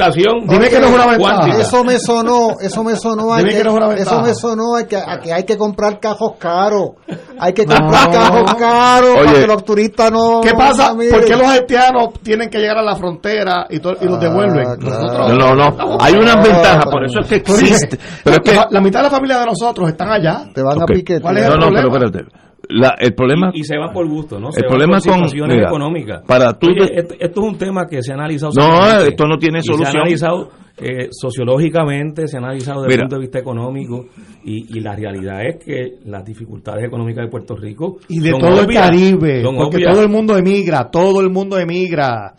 Dime 0.48 0.68
que 0.70 0.80
no 0.80 0.86
es 0.86 0.94
una 0.94 1.06
ventaja. 1.08 1.60
Eso 1.60 1.84
me 1.84 1.98
sonó, 1.98 2.56
eso 2.58 2.82
me 2.84 2.96
sonó 2.96 3.34
a 3.34 3.42
que, 3.42 3.60
eso 3.98 4.22
me 4.22 4.32
sonó 4.34 4.76
a 4.76 4.84
que, 4.86 4.96
a 4.96 5.18
que 5.20 5.30
hay 5.30 5.44
que 5.44 5.58
comprar 5.58 6.00
cajos 6.00 6.36
caros. 6.38 6.92
Hay 7.38 7.52
que 7.52 7.66
comprar 7.66 8.10
cajos 8.10 8.29
caros 8.58 9.10
Oye. 9.16 9.24
para 9.24 9.40
que 9.40 9.46
los 9.46 9.64
turistas 9.64 10.12
no. 10.12 10.40
¿Qué 10.42 10.52
pasa? 10.52 10.94
miren. 10.94 11.12
¿Por 11.12 11.24
qué 11.24 11.36
los 11.36 11.46
haitianos 11.46 12.08
tienen 12.22 12.48
que 12.50 12.58
llegar 12.58 12.78
a 12.78 12.82
la 12.82 12.96
frontera 12.96 13.66
y, 13.70 13.76
y 13.76 13.80
los 13.80 13.96
Ah, 14.00 14.18
devuelven? 14.18 14.64
claro. 14.78 15.02
Nosotros- 15.02 15.38
No, 15.38 15.54
no, 15.54 15.70
no. 15.70 15.96
Hay 16.00 16.14
una 16.14 16.36
ventaja, 16.36 16.82
por 16.90 17.04
eso 17.04 17.20
es 17.20 17.26
que 17.28 17.36
existe. 17.36 17.98
Pero 18.24 18.36
es 18.36 18.42
que, 18.50 18.60
la, 18.70 18.80
mitad 18.80 19.00
de 19.00 19.04
la 19.04 19.10
familia 19.10 19.38
de 19.40 19.46
nosotros 19.46 19.88
están 19.88 20.10
allá. 20.10 20.44
Te 20.54 20.62
van 20.62 20.80
a 20.82 20.86
piquetear. 20.86 21.22
¿Cuál 21.22 21.36
es 21.38 21.44
el 21.44 21.50
no, 21.50 21.56
no, 21.56 21.66
pero 21.72 21.88
problema? 21.90 22.06
espérate. 22.06 22.36
La- 22.72 22.94
el 23.00 23.14
problema, 23.14 23.50
y, 23.52 23.60
y 23.60 23.64
se 23.64 23.76
va 23.76 23.92
por 23.92 24.06
gusto, 24.08 24.38
¿no? 24.38 24.52
Se 24.52 24.60
El 24.60 24.66
va 24.66 24.68
problema 24.68 24.98
por 24.98 25.02
con- 25.04 25.14
situaciones 25.14 25.56
mira, 25.56 25.68
económicas. 25.68 26.22
para 26.24 26.52
tú 26.52 26.68
Oye, 26.68 26.88
esto, 26.94 27.14
esto 27.18 27.40
es 27.40 27.46
un 27.48 27.58
tema 27.58 27.86
que 27.88 28.00
se 28.00 28.12
ha 28.12 28.14
analizado. 28.14 28.52
No, 28.56 28.86
esto 29.00 29.24
no 29.26 29.38
tiene 29.38 29.58
Y 29.58 29.62
solución. 29.62 29.90
Se 29.90 29.98
ha 29.98 30.00
analizado 30.02 30.50
eh, 30.80 31.08
sociológicamente, 31.10 32.26
se 32.28 32.36
ha 32.36 32.40
analizado 32.40 32.82
desde 32.82 32.94
el 32.94 33.00
punto 33.02 33.16
de 33.16 33.20
vista 33.22 33.38
económico 33.38 34.06
y, 34.44 34.76
y 34.78 34.80
la 34.80 34.94
realidad 34.96 35.46
es 35.46 35.64
que 35.64 35.98
las 36.04 36.24
dificultades 36.24 36.84
económicas 36.84 37.24
de 37.24 37.30
Puerto 37.30 37.56
Rico 37.56 37.98
Y 38.08 38.20
de 38.20 38.30
son 38.30 38.40
todo 38.40 38.60
el 38.60 38.66
Caribe, 38.74 39.42
porque 39.42 39.76
obvias. 39.76 39.92
todo 39.94 40.02
el 40.02 40.08
mundo 40.10 40.36
emigra, 40.36 40.90
todo 40.90 41.20
el 41.20 41.30
mundo 41.30 41.58
emigra. 41.58 42.34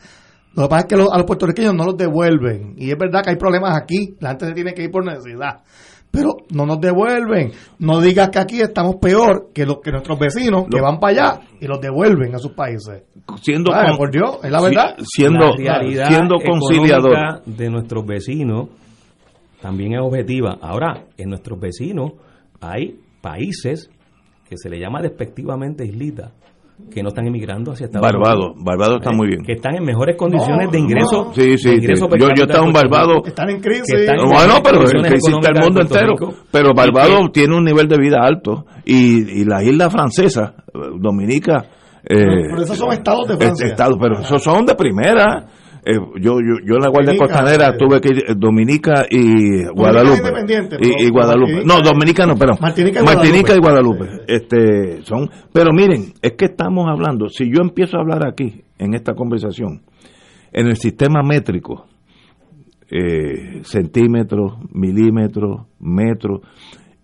Lo 0.55 0.63
que 0.63 0.69
pasa 0.69 0.81
es 0.81 0.85
que 0.87 0.97
lo- 0.97 1.13
a 1.13 1.17
los 1.17 1.25
puertorriqueños 1.25 1.73
no 1.73 1.85
los 1.85 1.95
devuelven. 1.97 2.73
Y 2.77 2.91
es 2.91 2.97
verdad 2.97 3.23
que 3.23 3.29
hay 3.29 3.37
problemas 3.37 3.77
aquí, 3.77 4.15
la 4.19 4.29
gente 4.31 4.47
se 4.47 4.53
tiene 4.53 4.73
que 4.73 4.83
ir 4.83 4.91
por 4.91 5.05
necesidad. 5.05 5.61
Pero 6.11 6.35
no 6.53 6.65
nos 6.65 6.79
devuelven. 6.81 7.51
No 7.79 8.01
digas 8.01 8.29
que 8.29 8.39
aquí 8.39 8.59
estamos 8.61 8.97
peor 8.97 9.49
que 9.53 9.65
los 9.65 9.79
que 9.79 9.91
nuestros 9.91 10.19
vecinos 10.19 10.65
que 10.69 10.81
van 10.81 10.99
para 10.99 11.11
allá 11.31 11.39
y 11.59 11.65
los 11.67 11.79
devuelven 11.79 12.35
a 12.35 12.37
sus 12.37 12.51
países. 12.51 13.03
Siendo 13.41 13.73
Ay, 13.73 13.87
con- 13.89 13.97
por 13.97 14.11
Dios, 14.11 14.39
es 14.43 14.51
la 14.51 14.61
verdad. 14.61 14.95
si- 14.99 15.05
siendo, 15.21 15.47
la 15.57 15.79
realidad 15.79 16.07
siendo 16.07 16.35
conciliador. 16.45 17.41
de 17.45 17.69
nuestros 17.69 18.05
vecinos 18.05 18.67
también 19.61 19.93
es 19.93 20.01
objetiva. 20.01 20.57
Ahora, 20.61 21.05
en 21.17 21.29
nuestros 21.29 21.59
vecinos 21.59 22.13
hay 22.59 22.99
países 23.21 23.89
que 24.49 24.57
se 24.57 24.69
le 24.69 24.79
llama 24.79 25.01
despectivamente 25.01 25.85
islitas, 25.85 26.31
que 26.89 27.03
no 27.03 27.09
están 27.09 27.27
emigrando 27.27 27.71
hacia 27.71 27.85
Estados 27.85 28.05
Barbados, 28.11 28.45
Unidos. 28.47 28.63
Barbados 28.65 28.97
está 28.99 29.11
Eh, 29.11 29.15
muy 29.15 29.27
bien. 29.27 29.43
Que 29.43 29.53
están 29.53 29.75
en 29.75 29.83
mejores 29.85 30.15
condiciones 30.17 30.65
No, 30.65 30.71
de 30.71 30.79
ingreso. 30.79 31.25
no. 31.25 31.33
Sí, 31.33 31.57
sí, 31.57 31.69
de 31.69 31.75
ingreso 31.75 32.07
sí. 32.11 32.19
Yo, 32.19 32.27
yo 32.35 32.43
estaba 32.43 32.65
en. 32.65 32.73
Barbados. 32.73 33.21
Están 33.25 33.49
en 33.49 33.59
crisis. 33.61 33.83
que 33.93 34.01
están 34.01 34.19
en 34.19 34.25
Bueno, 34.29 34.53
pero 34.63 34.77
condiciones 34.77 35.11
crisis 35.11 35.33
está 35.35 35.47
el 35.53 35.59
mundo 35.63 35.81
entero. 35.81 36.11
Rico. 36.13 36.33
Pero 36.51 36.73
Barbados 36.73 37.21
que- 37.25 37.29
tiene 37.39 37.55
un 37.55 37.63
nivel 37.63 37.87
de 37.87 37.97
vida 37.97 38.17
alto. 38.21 38.65
Y, 38.85 39.41
y 39.41 39.45
la 39.45 39.63
isla 39.63 39.89
francesa, 39.89 40.53
eh, 40.73 40.79
Dominica. 40.99 41.65
eh, 42.03 42.15
Pero 42.49 42.63
esos 42.63 42.77
son 42.77 42.91
estados 42.91 43.27
de 43.27 43.37
Francia. 43.37 43.67
estados, 43.67 43.97
pero 44.01 44.19
esos 44.19 44.41
son 44.41 44.65
de 44.65 44.75
primera. 44.75 45.45
Eh, 45.83 45.95
yo, 46.19 46.33
yo, 46.39 46.59
yo 46.63 46.75
en 46.75 46.81
la 46.81 46.89
Guardia 46.89 47.13
Dominica, 47.13 47.25
Costanera 47.25 47.69
eh. 47.69 47.77
tuve 47.79 47.99
que 48.01 48.09
ir 48.09 48.17
eh, 48.27 48.35
Dominica 48.37 49.05
y 49.09 49.65
Guadalupe. 49.73 50.29
y, 50.79 51.09
Guadalupe. 51.09 51.53
Martinica- 51.53 51.65
no, 51.65 51.81
Dominica 51.81 52.25
no, 52.27 52.35
perdón. 52.35 52.57
Martinica 52.61 53.01
y 53.01 53.03
Martinica 53.03 53.55
y 53.55 53.59
Guadalupe. 53.59 53.97
Guadalupe. 54.05 54.23
Este, 54.33 55.01
son, 55.03 55.29
pero 55.51 55.71
miren, 55.73 56.13
es 56.21 56.33
que 56.37 56.45
estamos 56.45 56.85
hablando, 56.87 57.29
si 57.29 57.45
yo 57.45 57.61
empiezo 57.63 57.97
a 57.97 58.01
hablar 58.01 58.27
aquí, 58.27 58.63
en 58.77 58.93
esta 58.93 59.13
conversación, 59.15 59.81
en 60.53 60.67
el 60.67 60.75
sistema 60.75 61.23
métrico, 61.23 61.85
eh, 62.89 63.61
centímetros, 63.63 64.53
milímetros, 64.73 65.67
metros. 65.79 66.41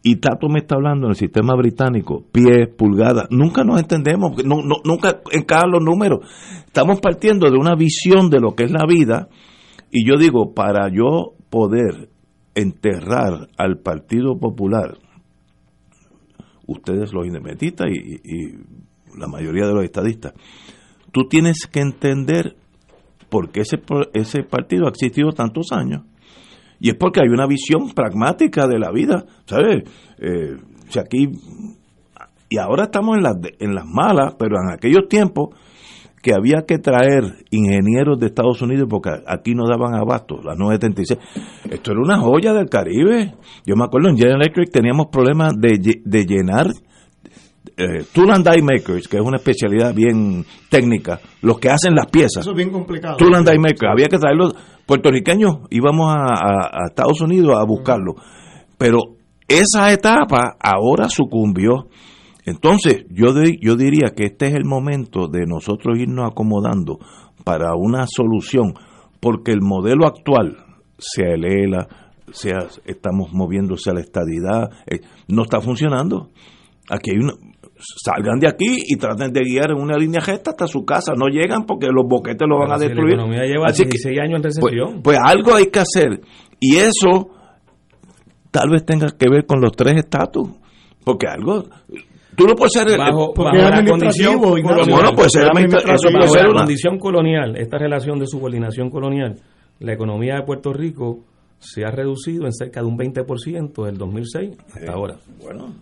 Y 0.03 0.17
Tato 0.17 0.47
me 0.47 0.59
está 0.59 0.75
hablando 0.75 1.07
en 1.07 1.11
el 1.11 1.15
sistema 1.17 1.55
británico, 1.55 2.23
pies, 2.31 2.69
pulgadas. 2.77 3.27
Nunca 3.29 3.63
nos 3.63 3.79
entendemos, 3.81 4.43
no, 4.45 4.61
no- 4.61 4.81
nunca 4.85 5.21
encajan 5.31 5.71
los 5.71 5.83
números. 5.83 6.19
Estamos 6.65 7.01
partiendo 7.01 7.49
de 7.51 7.57
una 7.57 7.75
visión 7.75 8.29
de 8.29 8.39
lo 8.39 8.55
que 8.55 8.63
es 8.63 8.71
la 8.71 8.85
vida. 8.87 9.27
Y 9.91 10.07
yo 10.07 10.17
digo, 10.17 10.53
para 10.53 10.89
yo 10.89 11.33
poder 11.49 12.09
enterrar 12.55 13.49
al 13.57 13.79
Partido 13.79 14.37
Popular, 14.39 14.97
ustedes 16.67 17.13
los 17.13 17.25
independentistas 17.25 17.87
y, 17.91 18.53
la 19.17 19.27
mayoría 19.27 19.65
de 19.65 19.73
los 19.73 19.83
estadistas, 19.83 20.33
tú 21.11 21.27
tienes 21.27 21.65
que 21.71 21.79
entender 21.79 22.55
por 23.29 23.49
qué 23.49 23.61
ese, 23.61 23.81
ese 24.13 24.43
partido 24.43 24.85
ha 24.85 24.89
existido 24.89 25.31
tantos 25.31 25.71
años. 25.71 26.03
Y 26.79 26.89
es 26.89 26.95
porque 26.95 27.21
hay 27.21 27.29
una 27.29 27.47
visión 27.47 27.91
pragmática 27.93 28.67
de 28.67 28.79
la 28.79 28.91
vida, 28.91 29.25
¿sabes? 29.45 29.83
Eh, 30.19 30.57
si 30.89 30.99
aquí, 30.99 31.29
y 32.49 32.57
ahora 32.57 32.85
estamos 32.85 33.17
en 33.17 33.23
las, 33.23 33.35
en 33.59 33.75
las 33.75 33.85
malas, 33.85 34.35
pero 34.37 34.57
en 34.61 34.73
aquellos 34.73 35.07
tiempos 35.09 35.55
que 36.21 36.33
había 36.33 36.65
que 36.67 36.77
traer 36.79 37.45
ingenieros 37.51 38.19
de 38.19 38.27
Estados 38.27 38.61
Unidos 38.61 38.87
porque 38.89 39.11
aquí 39.25 39.53
no 39.53 39.65
daban 39.67 39.95
abasto, 39.95 40.41
las 40.43 40.57
976. 40.57 41.19
Esto 41.71 41.91
era 41.91 42.01
una 42.01 42.19
joya 42.19 42.53
del 42.53 42.69
Caribe. 42.69 43.35
Yo 43.65 43.75
me 43.75 43.85
acuerdo 43.85 44.09
en 44.09 44.17
General 44.17 44.41
Electric 44.41 44.71
teníamos 44.71 45.07
problemas 45.07 45.53
de, 45.59 46.01
de 46.03 46.25
llenar 46.25 46.67
eh, 47.75 48.05
tool 48.11 48.31
and 48.31 48.43
die 48.43 48.61
makers, 48.61 49.07
que 49.07 49.17
es 49.17 49.23
una 49.23 49.37
especialidad 49.37 49.93
bien 49.93 50.43
técnica, 50.69 51.19
los 51.41 51.59
que 51.59 51.69
hacen 51.69 51.93
las 51.95 52.07
piezas. 52.07 52.41
Eso 52.41 52.51
es 52.51 52.57
bien 52.57 52.71
complicado. 52.71 53.17
Tool 53.17 53.35
and 53.35 53.47
die 53.47 53.59
maker, 53.59 53.89
había 53.89 54.07
que 54.07 54.17
traerlos 54.17 54.55
puertorriqueños, 54.87 55.57
íbamos 55.69 56.11
a, 56.15 56.23
a- 56.23 56.87
Estados 56.87 57.21
Unidos 57.21 57.55
a 57.55 57.63
buscarlo. 57.65 58.15
Pero 58.79 58.99
esa 59.47 59.91
etapa 59.91 60.55
ahora 60.59 61.07
sucumbió. 61.09 61.87
Entonces, 62.45 63.05
yo, 63.09 63.27
yo 63.61 63.75
diría 63.75 64.13
que 64.15 64.25
este 64.25 64.47
es 64.47 64.53
el 64.55 64.65
momento 64.65 65.27
de 65.27 65.45
nosotros 65.45 65.99
irnos 65.99 66.31
acomodando 66.31 66.97
para 67.43 67.75
una 67.75 68.05
solución, 68.07 68.73
porque 69.19 69.51
el 69.51 69.61
modelo 69.61 70.07
actual, 70.07 70.57
sea 70.97 71.33
el 71.33 71.45
ELA, 71.45 71.87
sea 72.31 72.67
estamos 72.85 73.33
moviéndose 73.33 73.89
a 73.89 73.93
la 73.93 73.99
estadidad, 74.01 74.69
eh, 74.89 75.01
no 75.27 75.43
está 75.43 75.59
funcionando. 75.61 76.29
Aquí 76.89 77.11
hay 77.11 77.17
una, 77.17 77.33
salgan 77.79 78.39
de 78.39 78.47
aquí 78.47 78.77
y 78.87 78.95
traten 78.97 79.31
de 79.31 79.41
guiar 79.43 79.71
en 79.71 79.77
una 79.77 79.97
línea 79.97 80.19
recta 80.19 80.51
hasta 80.51 80.67
su 80.67 80.83
casa, 80.85 81.13
no 81.15 81.27
llegan 81.27 81.65
porque 81.65 81.87
los 81.87 82.05
boquetes 82.07 82.47
lo 82.47 82.59
van 82.59 82.71
a 82.71 82.75
si 82.77 82.81
la 82.83 82.87
destruir. 82.89 83.13
economía 83.15 83.43
lleva 83.43 83.65
Así 83.67 83.83
que, 83.83 83.89
16 83.89 84.19
años 84.19 84.35
en 84.37 84.41
pues, 84.59 84.73
recesión. 84.73 85.01
pues 85.03 85.17
algo 85.23 85.53
hay 85.55 85.67
que 85.67 85.79
hacer. 85.79 86.21
Y 86.59 86.75
eso 86.77 87.29
tal 88.51 88.69
vez 88.71 88.85
tenga 88.85 89.07
que 89.17 89.29
ver 89.29 89.45
con 89.45 89.61
los 89.61 89.71
tres 89.73 89.95
estatus. 89.97 90.49
Porque 91.03 91.27
algo. 91.27 91.63
Tú 92.35 92.45
no 92.45 92.53
puedes 92.55 92.73
ser. 92.73 92.87
el- 92.89 92.97
bajo, 92.97 93.33
bajo 93.35 93.55
la 93.55 93.85
condición 93.85 94.39
colonial. 94.39 94.85
Bueno, 94.89 95.11
puede 95.15 95.29
ser 95.29 95.43
administra- 95.45 95.79
eso 95.95 96.09
puede 96.09 96.19
bajo 96.19 96.33
ser 96.33 96.43
la 96.43 96.49
una- 96.49 96.59
condición 96.61 96.99
colonial, 96.99 97.55
esta 97.57 97.77
relación 97.77 98.19
de 98.19 98.27
subordinación 98.27 98.89
colonial, 98.89 99.35
la 99.79 99.93
economía 99.93 100.35
de 100.35 100.43
Puerto 100.43 100.73
Rico 100.73 101.19
se 101.59 101.83
ha 101.85 101.89
reducido 101.91 102.45
en 102.45 102.53
cerca 102.53 102.81
de 102.81 102.85
un 102.87 102.97
20% 102.97 103.85
del 103.85 103.97
2006 103.97 104.55
hasta 104.75 104.91
ahora. 104.91 105.15
Bueno, 105.41 105.73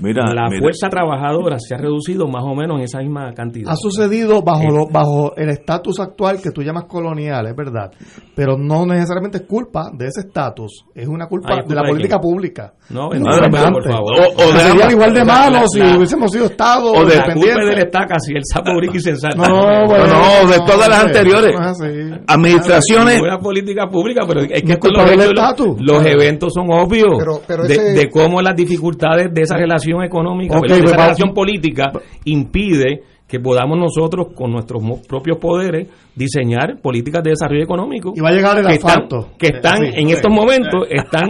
mira. 0.00 0.24
la 0.32 0.48
mira. 0.48 0.60
fuerza 0.60 0.88
trabajadora 0.88 1.56
se 1.58 1.74
ha 1.74 1.78
reducido 1.78 2.28
más 2.28 2.44
o 2.44 2.54
menos 2.54 2.78
en 2.78 2.84
esa 2.84 2.98
misma 3.00 3.32
cantidad. 3.34 3.70
Ha 3.72 3.76
sucedido 3.76 4.42
bajo, 4.42 4.62
Eh. 4.62 4.72
lo- 4.72 4.86
bajo 4.88 5.34
el 5.36 5.50
estatus 5.50 5.98
actual 6.00 6.40
que 6.42 6.50
tú 6.50 6.62
llamas 6.62 6.84
colonial, 6.84 7.46
es 7.46 7.56
verdad. 7.56 7.90
Pero 8.34 8.56
no 8.56 8.86
necesariamente 8.86 9.38
es 9.38 9.44
culpa 9.46 9.90
de 9.92 10.06
ese 10.06 10.20
estatus, 10.20 10.84
es 10.94 11.06
una 11.08 11.26
culpa 11.26 11.48
Ah, 11.54 11.60
¿es 11.62 11.68
de 11.68 11.74
la 11.74 11.82
de 11.82 11.88
política 11.88 12.18
quién? 12.18 12.32
pública. 12.32 12.72
No, 12.90 13.12
Es 13.12 13.20
no, 13.20 13.26
pero 13.50 13.72
por 13.72 13.84
favor. 13.90 14.14
O- 14.20 14.42
o 14.42 14.58
Serían 14.58 14.90
igual 14.90 15.12
de 15.14 15.18
La- 15.20 15.24
malos 15.24 15.70
si 15.72 15.78
la- 15.78 15.96
hubiésemos 15.96 16.30
sido 16.32 16.46
Estado 16.46 16.90
o 16.92 17.04
de- 17.04 17.16
la 17.16 17.32
culpa 17.34 17.64
del 17.64 17.78
estaca 17.78 18.18
si 18.18 18.32
el 18.34 18.42
sapo 18.44 18.70
y 18.82 18.98
sensato. 19.00 19.36
No, 19.36 19.46
No, 19.48 19.86
bueno, 19.86 20.06
no, 20.06 20.48
de 20.50 20.58
todas 20.66 20.88
las 20.88 21.04
anteriores. 21.04 21.52
no 21.58 21.66
así. 21.66 21.86
Administraciones. 22.26 23.20
Una 23.20 23.38
política 23.38 23.86
pública, 23.88 24.22
pero 24.26 24.40
es 24.40 24.48
que 24.62 24.62
No 24.66 25.04
es 25.04 25.16
los, 25.16 25.26
estatus. 25.26 25.76
los 25.80 26.06
eventos 26.06 26.52
son 26.52 26.66
obvios 26.70 27.14
Pero- 27.18 27.40
pero 27.46 27.62
de, 27.64 27.74
ese- 27.74 27.92
de 27.92 28.10
cómo 28.10 28.40
las 28.42 28.54
dificultades 28.56 29.32
de 29.32 29.42
esa 29.42 29.56
relación 29.56 29.79
económica, 30.04 30.56
Ok, 30.56 30.62
¿verdad? 30.62 30.76
de 30.76 30.82
pues 30.82 30.92
esa 30.92 31.02
relación 31.02 31.34
política 31.34 31.92
impide 32.24 33.02
que 33.26 33.38
podamos 33.40 33.78
nosotros 33.78 34.28
con 34.34 34.50
nuestros 34.50 34.82
propios 35.06 35.38
poderes 35.38 35.88
diseñar 36.16 36.80
políticas 36.82 37.22
de 37.22 37.30
desarrollo 37.30 37.62
económico 37.62 38.12
Y 38.16 38.20
va 38.20 38.30
a 38.30 38.32
llegar 38.32 38.58
el 38.58 38.66
que 38.66 38.72
están, 38.74 38.90
asfalto. 38.90 39.28
que 39.38 39.46
están 39.48 39.76
Sí, 39.78 39.92
en 39.94 40.08
sí. 40.08 40.14
estos 40.14 40.32
momentos 40.32 40.86
están 40.90 41.28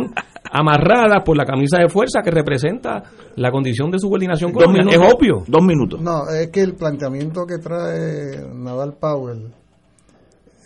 amarradas 0.50 1.22
por 1.24 1.36
la 1.36 1.44
camisa 1.44 1.78
de 1.78 1.88
fuerza 1.88 2.22
que 2.24 2.30
representa 2.30 3.02
la 3.36 3.50
condición 3.50 3.90
de 3.90 3.98
subordinación 3.98 4.52
Dos 4.52 4.68
minutos. 4.72 4.94
Es 4.94 5.12
obvio. 5.14 5.42
Dos 5.46 5.62
minutos. 5.62 6.00
No, 6.00 6.22
es 6.30 6.48
que 6.48 6.62
el 6.62 6.74
planteamiento 6.74 7.44
que 7.46 7.58
trae 7.58 8.48
Nadal 8.54 8.94
Powell 8.98 9.52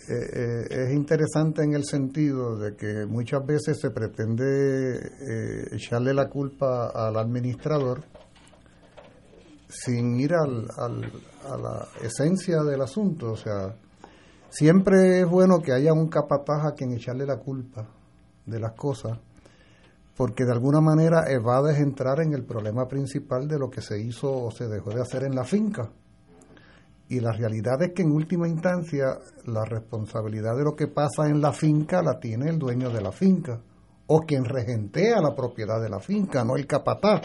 eh, 0.07 0.67
eh, 0.69 0.85
es 0.87 0.93
interesante 0.93 1.63
en 1.63 1.73
el 1.73 1.83
sentido 1.83 2.57
de 2.57 2.75
que 2.75 3.05
muchas 3.05 3.45
veces 3.45 3.79
se 3.79 3.89
pretende 3.89 4.95
eh, 4.95 5.67
echarle 5.71 6.13
la 6.13 6.29
culpa 6.29 6.87
al 6.87 7.17
administrador 7.17 8.03
sin 9.67 10.19
ir 10.19 10.33
al, 10.33 10.67
a 10.77 11.57
la 11.57 11.87
esencia 12.01 12.63
del 12.63 12.81
asunto. 12.81 13.31
O 13.31 13.37
sea, 13.37 13.75
siempre 14.49 15.21
es 15.21 15.27
bueno 15.27 15.59
que 15.61 15.73
haya 15.73 15.93
un 15.93 16.07
capataz 16.07 16.65
a 16.65 16.73
quien 16.73 16.93
echarle 16.93 17.25
la 17.25 17.37
culpa 17.37 17.87
de 18.45 18.59
las 18.59 18.73
cosas 18.73 19.17
porque 20.15 20.45
de 20.45 20.51
alguna 20.51 20.79
manera 20.79 21.29
evades 21.29 21.77
entrar 21.77 22.21
en 22.21 22.33
el 22.33 22.45
problema 22.45 22.87
principal 22.87 23.47
de 23.47 23.59
lo 23.59 23.69
que 23.69 23.81
se 23.81 23.99
hizo 23.99 24.31
o 24.31 24.51
se 24.51 24.67
dejó 24.67 24.91
de 24.91 25.01
hacer 25.01 25.23
en 25.23 25.35
la 25.35 25.43
finca. 25.43 25.89
Y 27.07 27.19
la 27.19 27.31
realidad 27.31 27.81
es 27.83 27.93
que 27.93 28.01
en 28.01 28.11
última 28.11 28.47
instancia 28.47 29.19
la 29.45 29.63
responsabilidad 29.63 30.57
de 30.57 30.63
lo 30.63 30.75
que 30.75 30.87
pasa 30.87 31.27
en 31.27 31.39
la 31.39 31.53
finca 31.53 32.01
la 32.01 32.19
tiene 32.19 32.49
el 32.49 32.57
dueño 32.57 32.89
de 32.89 33.01
la 33.01 33.11
finca 33.11 33.59
o 34.07 34.21
quien 34.21 34.45
regentea 34.45 35.21
la 35.21 35.35
propiedad 35.35 35.81
de 35.81 35.89
la 35.89 35.99
finca, 35.99 36.43
no 36.43 36.55
el 36.55 36.67
capataz. 36.67 37.21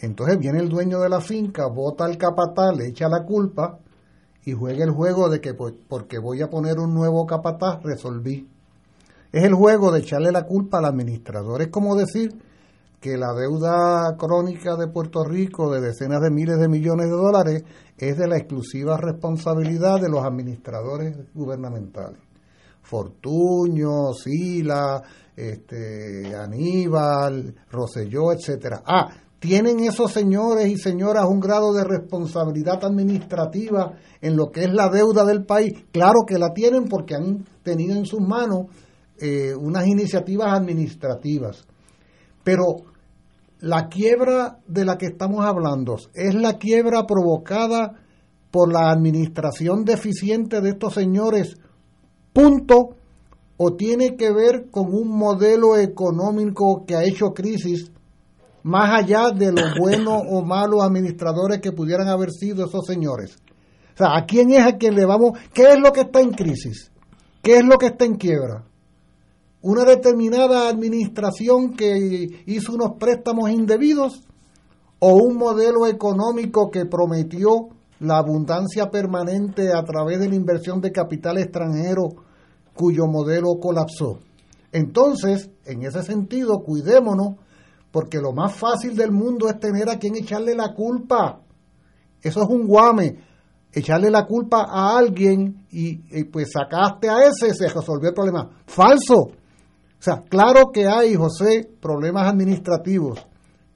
Entonces 0.00 0.38
viene 0.38 0.60
el 0.60 0.68
dueño 0.68 1.00
de 1.00 1.08
la 1.08 1.20
finca, 1.20 1.66
vota 1.66 2.04
al 2.04 2.16
capataz, 2.16 2.76
le 2.76 2.88
echa 2.88 3.08
la 3.08 3.24
culpa 3.24 3.78
y 4.44 4.52
juega 4.52 4.84
el 4.84 4.90
juego 4.90 5.28
de 5.28 5.40
que 5.40 5.54
pues, 5.54 5.74
porque 5.88 6.18
voy 6.18 6.40
a 6.40 6.48
poner 6.48 6.78
un 6.78 6.94
nuevo 6.94 7.26
capataz 7.26 7.82
resolví. 7.82 8.48
Es 9.32 9.44
el 9.44 9.54
juego 9.54 9.90
de 9.92 10.00
echarle 10.00 10.32
la 10.32 10.46
culpa 10.46 10.78
al 10.78 10.86
administrador. 10.86 11.60
Es 11.60 11.68
como 11.68 11.96
decir 11.96 12.34
que 13.00 13.16
la 13.16 13.32
deuda 13.32 14.16
crónica 14.16 14.76
de 14.76 14.88
Puerto 14.88 15.24
Rico 15.24 15.70
de 15.70 15.80
decenas 15.80 16.20
de 16.20 16.30
miles 16.30 16.58
de 16.58 16.68
millones 16.68 17.06
de 17.06 17.16
dólares 17.16 17.64
es 17.96 18.18
de 18.18 18.26
la 18.26 18.36
exclusiva 18.36 18.96
responsabilidad 18.96 20.00
de 20.00 20.08
los 20.08 20.24
administradores 20.24 21.16
gubernamentales. 21.34 22.18
Fortuño, 22.82 24.12
Sila, 24.14 25.02
este, 25.36 26.34
Aníbal, 26.34 27.54
Roselló, 27.70 28.32
etcétera. 28.32 28.82
Ah, 28.84 29.08
¿tienen 29.38 29.80
esos 29.80 30.10
señores 30.10 30.66
y 30.68 30.76
señoras 30.76 31.26
un 31.26 31.38
grado 31.38 31.72
de 31.72 31.84
responsabilidad 31.84 32.84
administrativa 32.84 33.92
en 34.20 34.36
lo 34.36 34.50
que 34.50 34.64
es 34.64 34.72
la 34.72 34.88
deuda 34.88 35.24
del 35.24 35.44
país? 35.44 35.72
Claro 35.92 36.20
que 36.26 36.38
la 36.38 36.52
tienen 36.52 36.88
porque 36.88 37.14
han 37.14 37.44
tenido 37.62 37.94
en 37.94 38.06
sus 38.06 38.20
manos 38.20 38.66
eh, 39.20 39.54
unas 39.54 39.86
iniciativas 39.86 40.52
administrativas. 40.52 41.66
Pero 42.42 42.64
la 43.60 43.88
quiebra 43.88 44.58
de 44.66 44.84
la 44.84 44.96
que 44.98 45.06
estamos 45.06 45.44
hablando 45.44 45.96
es 46.14 46.34
la 46.34 46.58
quiebra 46.58 47.06
provocada 47.06 47.94
por 48.50 48.72
la 48.72 48.90
administración 48.90 49.84
deficiente 49.84 50.60
de 50.60 50.70
estos 50.70 50.94
señores, 50.94 51.56
punto, 52.32 52.96
o 53.56 53.74
tiene 53.74 54.16
que 54.16 54.32
ver 54.32 54.70
con 54.70 54.94
un 54.94 55.08
modelo 55.08 55.76
económico 55.76 56.84
que 56.86 56.94
ha 56.94 57.04
hecho 57.04 57.34
crisis 57.34 57.90
más 58.62 59.02
allá 59.02 59.30
de 59.30 59.52
los 59.52 59.74
buenos 59.78 60.22
o 60.30 60.44
malos 60.44 60.82
administradores 60.82 61.60
que 61.60 61.72
pudieran 61.72 62.08
haber 62.08 62.30
sido 62.30 62.66
esos 62.66 62.86
señores. 62.86 63.36
O 63.94 63.98
sea, 63.98 64.16
¿a 64.16 64.26
quién 64.26 64.50
es 64.52 64.64
a 64.64 64.76
quien 64.76 64.94
le 64.94 65.04
vamos? 65.04 65.32
¿Qué 65.52 65.72
es 65.72 65.78
lo 65.80 65.92
que 65.92 66.02
está 66.02 66.20
en 66.20 66.30
crisis? 66.30 66.92
¿Qué 67.42 67.58
es 67.58 67.64
lo 67.64 67.76
que 67.78 67.86
está 67.86 68.04
en 68.04 68.14
quiebra? 68.14 68.64
Una 69.60 69.84
determinada 69.84 70.68
administración 70.68 71.74
que 71.74 72.42
hizo 72.46 72.74
unos 72.74 72.92
préstamos 72.98 73.50
indebidos 73.50 74.22
o 75.00 75.14
un 75.14 75.36
modelo 75.36 75.86
económico 75.86 76.70
que 76.70 76.86
prometió 76.86 77.68
la 78.00 78.18
abundancia 78.18 78.90
permanente 78.90 79.72
a 79.72 79.82
través 79.82 80.20
de 80.20 80.28
la 80.28 80.36
inversión 80.36 80.80
de 80.80 80.92
capital 80.92 81.38
extranjero 81.38 82.10
cuyo 82.74 83.06
modelo 83.06 83.58
colapsó. 83.60 84.20
Entonces, 84.70 85.50
en 85.64 85.82
ese 85.82 86.02
sentido, 86.02 86.60
cuidémonos 86.60 87.34
porque 87.90 88.18
lo 88.18 88.32
más 88.32 88.54
fácil 88.54 88.94
del 88.94 89.10
mundo 89.10 89.48
es 89.48 89.58
tener 89.58 89.88
a 89.88 89.98
quien 89.98 90.14
echarle 90.14 90.54
la 90.54 90.74
culpa. 90.74 91.40
Eso 92.22 92.42
es 92.42 92.48
un 92.48 92.66
guame. 92.66 93.18
Echarle 93.72 94.10
la 94.10 94.26
culpa 94.26 94.66
a 94.68 94.96
alguien 94.96 95.66
y, 95.70 96.24
pues 96.24 96.52
sacaste 96.52 97.08
a 97.08 97.24
ese, 97.24 97.52
se 97.54 97.68
resolvió 97.68 98.10
el 98.10 98.14
problema. 98.14 98.48
Falso. 98.66 99.32
O 99.98 100.02
sea, 100.02 100.22
claro 100.28 100.70
que 100.72 100.86
hay, 100.86 101.14
José, 101.14 101.68
problemas 101.80 102.28
administrativos. 102.28 103.26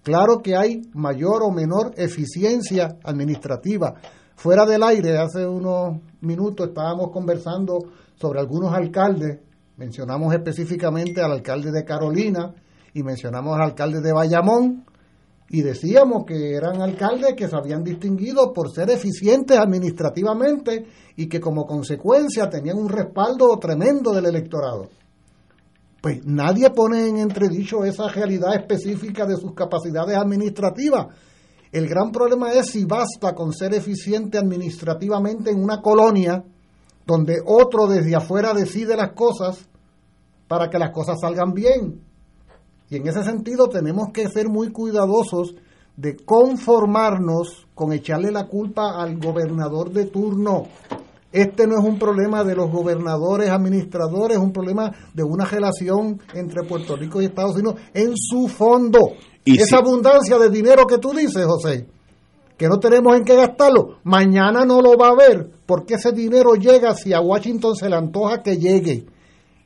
Claro 0.02 0.40
que 0.42 0.56
hay 0.56 0.82
mayor 0.94 1.42
o 1.42 1.50
menor 1.50 1.92
eficiencia 1.96 2.98
administrativa. 3.04 3.94
Fuera 4.36 4.66
del 4.66 4.82
aire, 4.82 5.18
hace 5.18 5.46
unos 5.46 6.00
minutos 6.20 6.68
estábamos 6.68 7.10
conversando 7.10 7.78
sobre 8.14 8.40
algunos 8.40 8.72
alcaldes. 8.72 9.40
Mencionamos 9.76 10.32
específicamente 10.34 11.20
al 11.20 11.32
alcalde 11.32 11.70
de 11.70 11.84
Carolina, 11.84 12.54
y 12.94 13.02
mencionamos 13.02 13.56
al 13.56 13.62
alcalde 13.62 14.00
de 14.00 14.12
Bayamón 14.12 14.84
y 15.48 15.62
decíamos 15.62 16.24
que 16.24 16.54
eran 16.54 16.80
alcaldes 16.80 17.34
que 17.34 17.48
se 17.48 17.56
habían 17.56 17.84
distinguido 17.84 18.52
por 18.52 18.70
ser 18.70 18.90
eficientes 18.90 19.58
administrativamente 19.58 20.86
y 21.16 21.28
que 21.28 21.40
como 21.40 21.66
consecuencia 21.66 22.48
tenían 22.48 22.78
un 22.78 22.88
respaldo 22.88 23.58
tremendo 23.58 24.12
del 24.12 24.26
electorado. 24.26 24.88
Pues 26.02 26.26
nadie 26.26 26.68
pone 26.70 27.08
en 27.08 27.18
entredicho 27.18 27.84
esa 27.84 28.08
realidad 28.08 28.56
específica 28.56 29.24
de 29.24 29.36
sus 29.36 29.54
capacidades 29.54 30.16
administrativas. 30.16 31.06
El 31.70 31.88
gran 31.88 32.10
problema 32.10 32.52
es 32.52 32.70
si 32.70 32.84
basta 32.84 33.36
con 33.36 33.52
ser 33.52 33.72
eficiente 33.72 34.36
administrativamente 34.36 35.52
en 35.52 35.62
una 35.62 35.80
colonia 35.80 36.44
donde 37.06 37.40
otro 37.46 37.86
desde 37.86 38.16
afuera 38.16 38.52
decide 38.52 38.96
las 38.96 39.12
cosas 39.12 39.68
para 40.48 40.68
que 40.68 40.78
las 40.78 40.90
cosas 40.90 41.20
salgan 41.20 41.54
bien. 41.54 42.02
Y 42.90 42.96
en 42.96 43.06
ese 43.06 43.22
sentido 43.22 43.68
tenemos 43.68 44.08
que 44.12 44.28
ser 44.28 44.48
muy 44.48 44.72
cuidadosos 44.72 45.54
de 45.96 46.16
conformarnos 46.16 47.68
con 47.76 47.92
echarle 47.92 48.32
la 48.32 48.48
culpa 48.48 49.00
al 49.00 49.18
gobernador 49.18 49.92
de 49.92 50.06
turno. 50.06 50.64
Este 51.32 51.66
no 51.66 51.78
es 51.78 51.84
un 51.84 51.98
problema 51.98 52.44
de 52.44 52.54
los 52.54 52.70
gobernadores, 52.70 53.48
administradores, 53.50 54.36
es 54.36 54.42
un 54.42 54.52
problema 54.52 54.92
de 55.14 55.22
una 55.22 55.44
relación 55.46 56.20
entre 56.34 56.62
Puerto 56.64 56.94
Rico 56.96 57.22
y 57.22 57.24
Estados 57.26 57.54
Unidos 57.56 57.76
en 57.94 58.12
su 58.16 58.48
fondo. 58.48 58.98
Y 59.44 59.56
Esa 59.56 59.66
si- 59.66 59.74
abundancia 59.76 60.38
de 60.38 60.50
dinero 60.50 60.86
que 60.86 60.98
tú 60.98 61.12
dices, 61.12 61.44
José, 61.46 61.86
que 62.58 62.68
no 62.68 62.78
tenemos 62.78 63.16
en 63.16 63.24
qué 63.24 63.34
gastarlo, 63.34 63.96
mañana 64.04 64.64
no 64.66 64.80
lo 64.82 64.96
va 64.96 65.08
a 65.08 65.12
haber, 65.12 65.48
porque 65.66 65.94
ese 65.94 66.12
dinero 66.12 66.54
llega 66.54 66.94
si 66.94 67.12
a 67.14 67.20
Washington 67.20 67.74
se 67.76 67.88
le 67.88 67.96
antoja 67.96 68.42
que 68.42 68.58
llegue. 68.58 69.06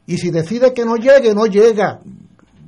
Y 0.07 0.19
si 0.19 0.31
decide 0.31 0.73
que 0.73 0.85
no 0.85 0.95
llegue, 0.97 1.35
no 1.35 1.47
llega. 1.47 2.01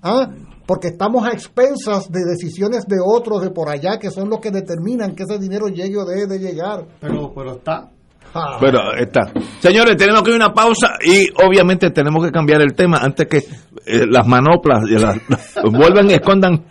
¿Ah? 0.03 0.29
Porque 0.67 0.89
estamos 0.89 1.25
a 1.27 1.31
expensas 1.31 2.11
de 2.11 2.21
decisiones 2.29 2.85
de 2.87 2.97
otros 3.03 3.41
de 3.43 3.51
por 3.51 3.69
allá 3.71 3.99
que 3.99 4.11
son 4.11 4.29
los 4.29 4.41
que 4.41 4.51
determinan 4.51 5.15
que 5.15 5.23
ese 5.23 5.39
dinero 5.39 5.69
llegue 5.69 5.97
o 5.97 6.05
deje 6.05 6.27
de 6.27 6.39
llegar. 6.41 6.85
Pero, 7.01 7.33
pero 7.35 7.53
está. 7.53 7.91
Ah. 8.35 8.59
Pero 8.61 8.95
está. 8.95 9.33
Señores, 9.59 9.97
tenemos 9.97 10.23
que 10.23 10.31
ir 10.31 10.35
a 10.35 10.47
una 10.47 10.55
pausa 10.55 10.95
y 11.05 11.29
obviamente 11.45 11.91
tenemos 11.91 12.25
que 12.25 12.31
cambiar 12.31 12.63
el 12.63 12.75
tema 12.75 12.99
antes 12.99 13.27
que 13.27 13.39
eh, 13.39 14.07
las 14.09 14.27
manoplas 14.27 14.85
y 14.89 14.99
las, 14.99 15.17
vuelvan 15.65 16.11
y 16.11 16.15
escondan 16.15 16.65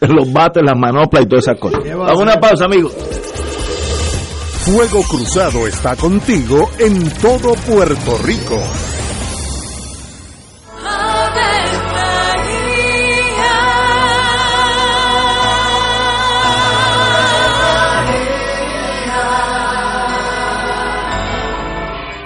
los 0.00 0.32
bates, 0.32 0.62
las 0.64 0.78
manoplas 0.78 1.24
y 1.24 1.26
todas 1.26 1.46
esas 1.46 1.58
cosas. 1.58 1.80
¿Qué 1.82 1.94
va 1.94 2.04
a 2.04 2.08
Vamos 2.08 2.20
a 2.20 2.24
una 2.24 2.40
pausa, 2.40 2.64
amigos. 2.64 2.92
Fuego 4.64 5.02
Cruzado 5.08 5.66
está 5.66 5.96
contigo 5.96 6.70
en 6.78 7.10
todo 7.20 7.54
Puerto 7.54 8.18
Rico. 8.24 8.60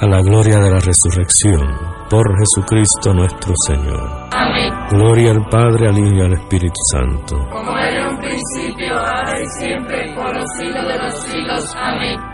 a 0.00 0.06
la 0.06 0.20
gloria 0.22 0.58
de 0.58 0.70
la 0.70 0.80
resurrección, 0.80 1.62
por 2.10 2.26
Jesucristo 2.38 3.14
nuestro 3.14 3.52
Señor. 3.66 4.28
Amén. 4.32 4.72
Gloria 4.90 5.30
al 5.30 5.44
Padre, 5.48 5.88
al 5.88 5.98
Hijo 5.98 6.14
y 6.14 6.20
al 6.20 6.32
Espíritu 6.32 6.80
Santo. 6.90 7.36
Como 7.50 7.78
era 7.78 8.02
en 8.02 8.08
un 8.08 8.18
principio, 8.18 8.98
ahora 8.98 9.40
y 9.40 9.46
siempre, 9.58 10.14
por 10.14 10.34
los 10.34 10.46
siglos 10.58 10.86
de 10.86 10.98
los 10.98 11.22
siglos. 11.22 11.74
Amén. 11.76 12.33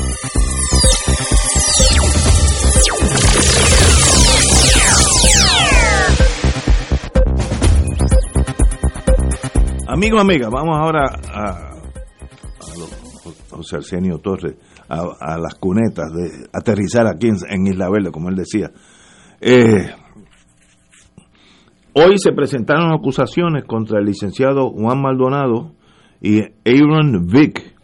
Amigo, 9.91 10.21
amiga, 10.21 10.47
vamos 10.49 10.77
ahora 10.79 11.03
a, 11.33 11.71
José 13.49 13.75
Arsenio 13.75 14.19
Torres, 14.19 14.55
a, 14.87 15.37
las 15.37 15.55
cunetas, 15.55 16.13
de 16.13 16.47
aterrizar 16.53 17.07
aquí 17.07 17.27
en, 17.27 17.35
en 17.49 17.67
Isla 17.67 17.89
Verde, 17.89 18.09
como 18.09 18.29
él 18.29 18.35
decía. 18.35 18.71
Eh, 19.41 19.89
hoy 21.93 22.17
se 22.19 22.31
presentaron 22.31 22.93
acusaciones 22.93 23.65
contra 23.65 23.99
el 23.99 24.05
licenciado 24.05 24.69
Juan 24.69 25.01
Maldonado 25.01 25.73
y 26.21 26.39
Aaron 26.39 27.27
Vick 27.27 27.75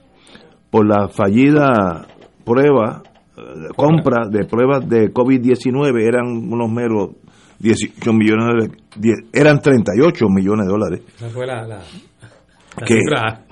por 0.70 0.88
la 0.88 1.10
fallida 1.10 2.08
prueba, 2.46 3.04
eh, 3.36 3.42
compra 3.76 4.30
de 4.30 4.46
pruebas 4.46 4.88
de 4.88 5.14
COVID-19, 5.14 6.08
eran 6.08 6.28
unos 6.28 6.72
meros 6.72 7.18
18 7.60 8.14
millones 8.14 8.70
de, 8.70 8.78
die- 9.00 9.30
eran 9.34 9.62
38 9.62 10.26
millones 10.30 10.66
de 10.68 10.72
dólares. 10.72 11.02
Esa 11.16 11.30
fue 11.30 11.46
la, 11.48 11.62
la, 11.68 11.78
la 11.78 12.86
Que- 12.86 13.00
cifra 13.00 13.46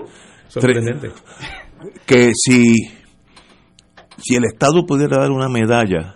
sorprendente. 0.47 1.12
que 2.06 2.32
si, 2.36 2.76
si 4.18 4.36
el 4.36 4.45
Estado 4.45 4.86
pudiera 4.86 5.18
dar 5.20 5.32
una 5.32 5.49
medalla, 5.49 6.16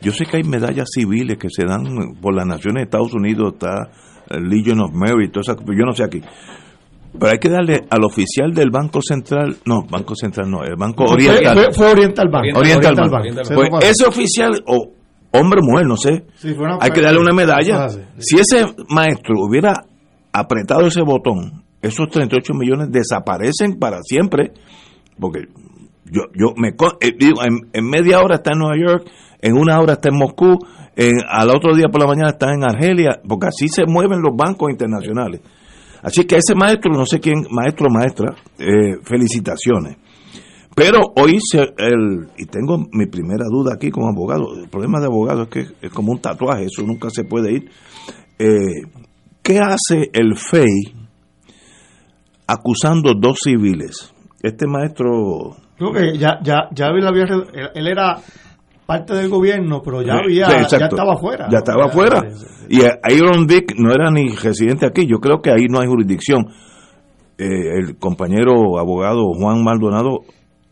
yo 0.00 0.12
sé 0.12 0.24
que 0.26 0.38
hay 0.38 0.42
medallas 0.44 0.88
civiles 0.94 1.38
que 1.38 1.48
se 1.50 1.64
dan 1.64 1.84
por 2.20 2.34
las 2.34 2.46
naciones 2.46 2.80
de 2.80 2.84
Estados 2.84 3.14
Unidos, 3.14 3.54
está 3.54 3.90
el 4.30 4.48
Legion 4.48 4.80
of 4.80 4.92
Merit, 4.92 5.32
todas 5.32 5.48
esas- 5.48 5.64
yo 5.66 5.84
no 5.84 5.92
sé 5.92 6.04
aquí. 6.04 6.20
Pero 7.18 7.32
hay 7.32 7.38
que 7.38 7.48
darle 7.48 7.80
al 7.88 8.04
oficial 8.04 8.52
del 8.52 8.70
Banco 8.70 9.00
Central, 9.00 9.56
no, 9.64 9.84
Banco 9.88 10.14
Central 10.14 10.50
no, 10.50 10.62
el 10.64 10.76
Banco 10.76 11.04
Oriental. 11.04 11.54
fue- 11.56 11.72
fue 11.72 11.90
Oriental 11.92 12.28
Bank. 12.30 12.44
Oriental, 12.54 12.92
Oriental 12.92 13.10
Bank. 13.10 13.24
Pues 13.54 13.70
eso 13.84 13.88
ese 13.90 14.06
oficial, 14.06 14.62
o 14.66 14.92
hombre 15.40 15.60
o 15.62 15.66
mujer, 15.66 15.86
no 15.86 15.96
sé, 15.96 16.24
Sí, 16.36 16.54
fue 16.54 16.64
una- 16.64 16.78
hay 16.80 16.90
que 16.90 17.00
darle 17.02 17.20
una 17.20 17.32
medalla. 17.32 17.88
Si 18.18 18.36
ese 18.38 18.66
maestro 18.88 19.34
hubiera 19.48 19.84
apretado 20.32 20.86
ese 20.86 21.02
botón, 21.02 21.64
esos 21.82 22.08
38 22.08 22.52
millones 22.54 22.88
desaparecen 22.90 23.78
para 23.78 24.02
siempre, 24.02 24.52
porque 25.18 25.46
yo, 26.04 26.22
yo 26.34 26.52
me 26.56 26.68
eh, 26.68 27.12
digo, 27.18 27.42
en, 27.44 27.68
en 27.72 27.88
media 27.88 28.20
hora 28.20 28.36
está 28.36 28.52
en 28.52 28.58
Nueva 28.58 28.76
York, 28.76 29.08
en 29.40 29.56
una 29.56 29.78
hora 29.80 29.94
está 29.94 30.08
en 30.08 30.16
Moscú, 30.18 30.58
en, 30.96 31.12
al 31.28 31.50
otro 31.50 31.74
día 31.74 31.88
por 31.88 32.00
la 32.00 32.06
mañana 32.08 32.30
está 32.30 32.52
en 32.52 32.64
Argelia, 32.64 33.20
porque 33.26 33.48
así 33.48 33.68
se 33.68 33.84
mueven 33.86 34.20
los 34.22 34.34
bancos 34.36 34.70
internacionales. 34.70 35.40
Así 36.02 36.24
que 36.24 36.36
ese 36.36 36.54
maestro, 36.54 36.92
no 36.92 37.04
sé 37.04 37.18
quién, 37.20 37.44
maestro 37.50 37.86
o 37.88 37.92
maestra, 37.92 38.34
eh, 38.58 38.96
felicitaciones. 39.02 39.96
Pero 40.76 40.98
hoy, 41.16 41.38
se, 41.40 41.60
el, 41.78 42.28
y 42.36 42.44
tengo 42.44 42.76
mi 42.92 43.06
primera 43.06 43.46
duda 43.50 43.72
aquí 43.74 43.90
como 43.90 44.08
abogado, 44.10 44.54
el 44.62 44.68
problema 44.68 45.00
de 45.00 45.06
abogado 45.06 45.44
es 45.44 45.48
que 45.48 45.60
es 45.80 45.90
como 45.90 46.12
un 46.12 46.20
tatuaje, 46.20 46.66
eso 46.66 46.82
nunca 46.82 47.08
se 47.08 47.24
puede 47.24 47.50
ir. 47.54 47.70
Eh, 48.38 48.82
¿Qué 49.42 49.58
hace 49.58 50.10
el 50.12 50.36
FEI 50.36 50.94
acusando 52.46 53.12
dos 53.18 53.38
civiles? 53.42 54.12
Este 54.42 54.66
maestro... 54.66 55.56
Creo 55.78 55.92
que 55.92 56.18
ya, 56.18 56.38
ya, 56.42 56.68
ya 56.74 56.86
había, 56.86 57.08
había- 57.08 57.24
él, 57.24 57.70
él 57.74 57.86
era 57.88 58.16
parte 58.86 59.14
del 59.14 59.28
gobierno, 59.28 59.80
pero 59.82 60.02
ya 60.02 60.14
había, 60.14 60.46
Sí, 60.46 60.76
ya 60.78 60.86
estaba 60.86 61.14
afuera. 61.14 61.48
Ya 61.50 61.58
estaba 61.58 61.86
afuera. 61.86 62.22
Y 62.68 62.80
Aaron 62.82 63.46
Dick 63.46 63.74
no 63.78 63.92
era 63.92 64.10
ni 64.10 64.28
residente 64.28 64.86
aquí. 64.86 65.06
Yo 65.06 65.18
creo 65.20 65.40
que 65.40 65.50
ahí 65.50 65.66
no 65.68 65.80
hay 65.80 65.86
jurisdicción. 65.88 66.46
Eh, 67.38 67.78
el 67.78 67.98
compañero 67.98 68.78
abogado 68.78 69.24
Juan 69.34 69.62
Maldonado 69.62 70.20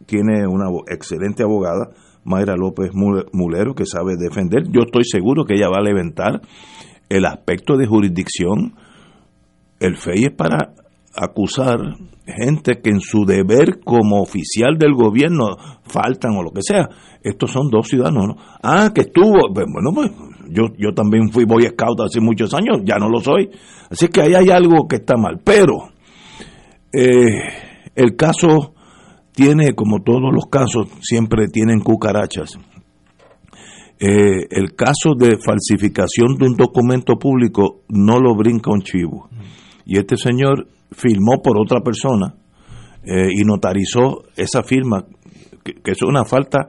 tiene 0.07 0.47
una 0.47 0.67
excelente 0.89 1.43
abogada, 1.43 1.91
Mayra 2.25 2.57
López 2.57 2.93
Mule- 2.95 3.27
Mulero, 3.33 3.75
que 3.75 3.85
sabe 3.87 4.15
defender. 4.19 4.65
Yo 4.71 4.83
estoy 4.83 5.05
seguro 5.05 5.45
que 5.45 5.55
ella 5.55 5.69
va 5.69 5.79
a 5.79 5.83
levantar 5.83 6.41
el 7.09 7.27
aspecto 7.27 7.77
de 7.77 7.87
jurisdicción. 7.87 8.75
El 9.81 9.97
FEI 9.97 10.25
es 10.27 10.33
para 10.33 10.73
acusar 11.17 11.79
gente 12.27 12.81
que 12.83 12.91
en 12.91 13.01
su 13.01 13.25
deber 13.27 13.81
como 13.85 14.21
oficial 14.23 14.79
del 14.79 14.95
gobierno 14.95 15.57
faltan 15.83 16.33
o 16.37 16.43
lo 16.43 16.51
que 16.51 16.63
sea. 16.63 16.89
Estos 17.23 17.51
son 17.53 17.69
dos 17.71 17.89
ciudadanos. 17.89 18.29
¿no? 18.29 18.37
Ah, 18.63 18.91
que 18.95 19.03
estuvo. 19.03 19.53
pues, 19.53 19.67
Bueno, 19.71 19.91
pues 19.95 20.11
yo, 20.49 20.65
yo 20.79 20.93
también 20.95 21.31
fui 21.31 21.45
Boy 21.45 21.65
Scout 21.65 22.01
hace 22.01 22.21
muchos 22.21 22.55
años, 22.55 22.79
ya 22.85 22.99
no 22.99 23.09
lo 23.11 23.21
soy. 23.21 23.51
Así 23.91 24.09
que 24.09 24.23
ahí 24.23 24.35
hay 24.35 24.49
algo 24.51 24.89
que 24.89 24.97
está 24.97 25.17
mal. 25.17 25.41
Pero 25.45 25.91
eh, 26.93 27.39
el 27.95 28.17
caso 28.17 28.74
tiene, 29.35 29.75
como 29.75 30.03
todos 30.03 30.33
los 30.33 30.47
casos, 30.51 30.89
siempre 31.03 31.49
tienen 31.49 31.81
cucarachas. 31.81 32.59
Eh, 34.01 34.47
el 34.51 34.75
caso 34.75 35.15
de 35.17 35.39
falsificación 35.39 36.37
de 36.39 36.47
un 36.47 36.57
documento 36.57 37.17
público 37.17 37.83
no 37.89 38.19
lo 38.21 38.35
brinca 38.35 38.71
un 38.73 38.83
chivo. 38.83 39.29
Y 39.87 39.99
este 39.99 40.17
señor 40.17 40.67
firmó 40.91 41.41
por 41.43 41.59
otra 41.61 41.81
persona 41.81 42.35
eh, 43.05 43.29
y 43.33 43.45
notarizó 43.45 44.25
esa 44.37 44.63
firma, 44.63 45.05
que, 45.63 45.75
que 45.75 45.93
es 45.93 46.03
una 46.03 46.25
falta 46.25 46.67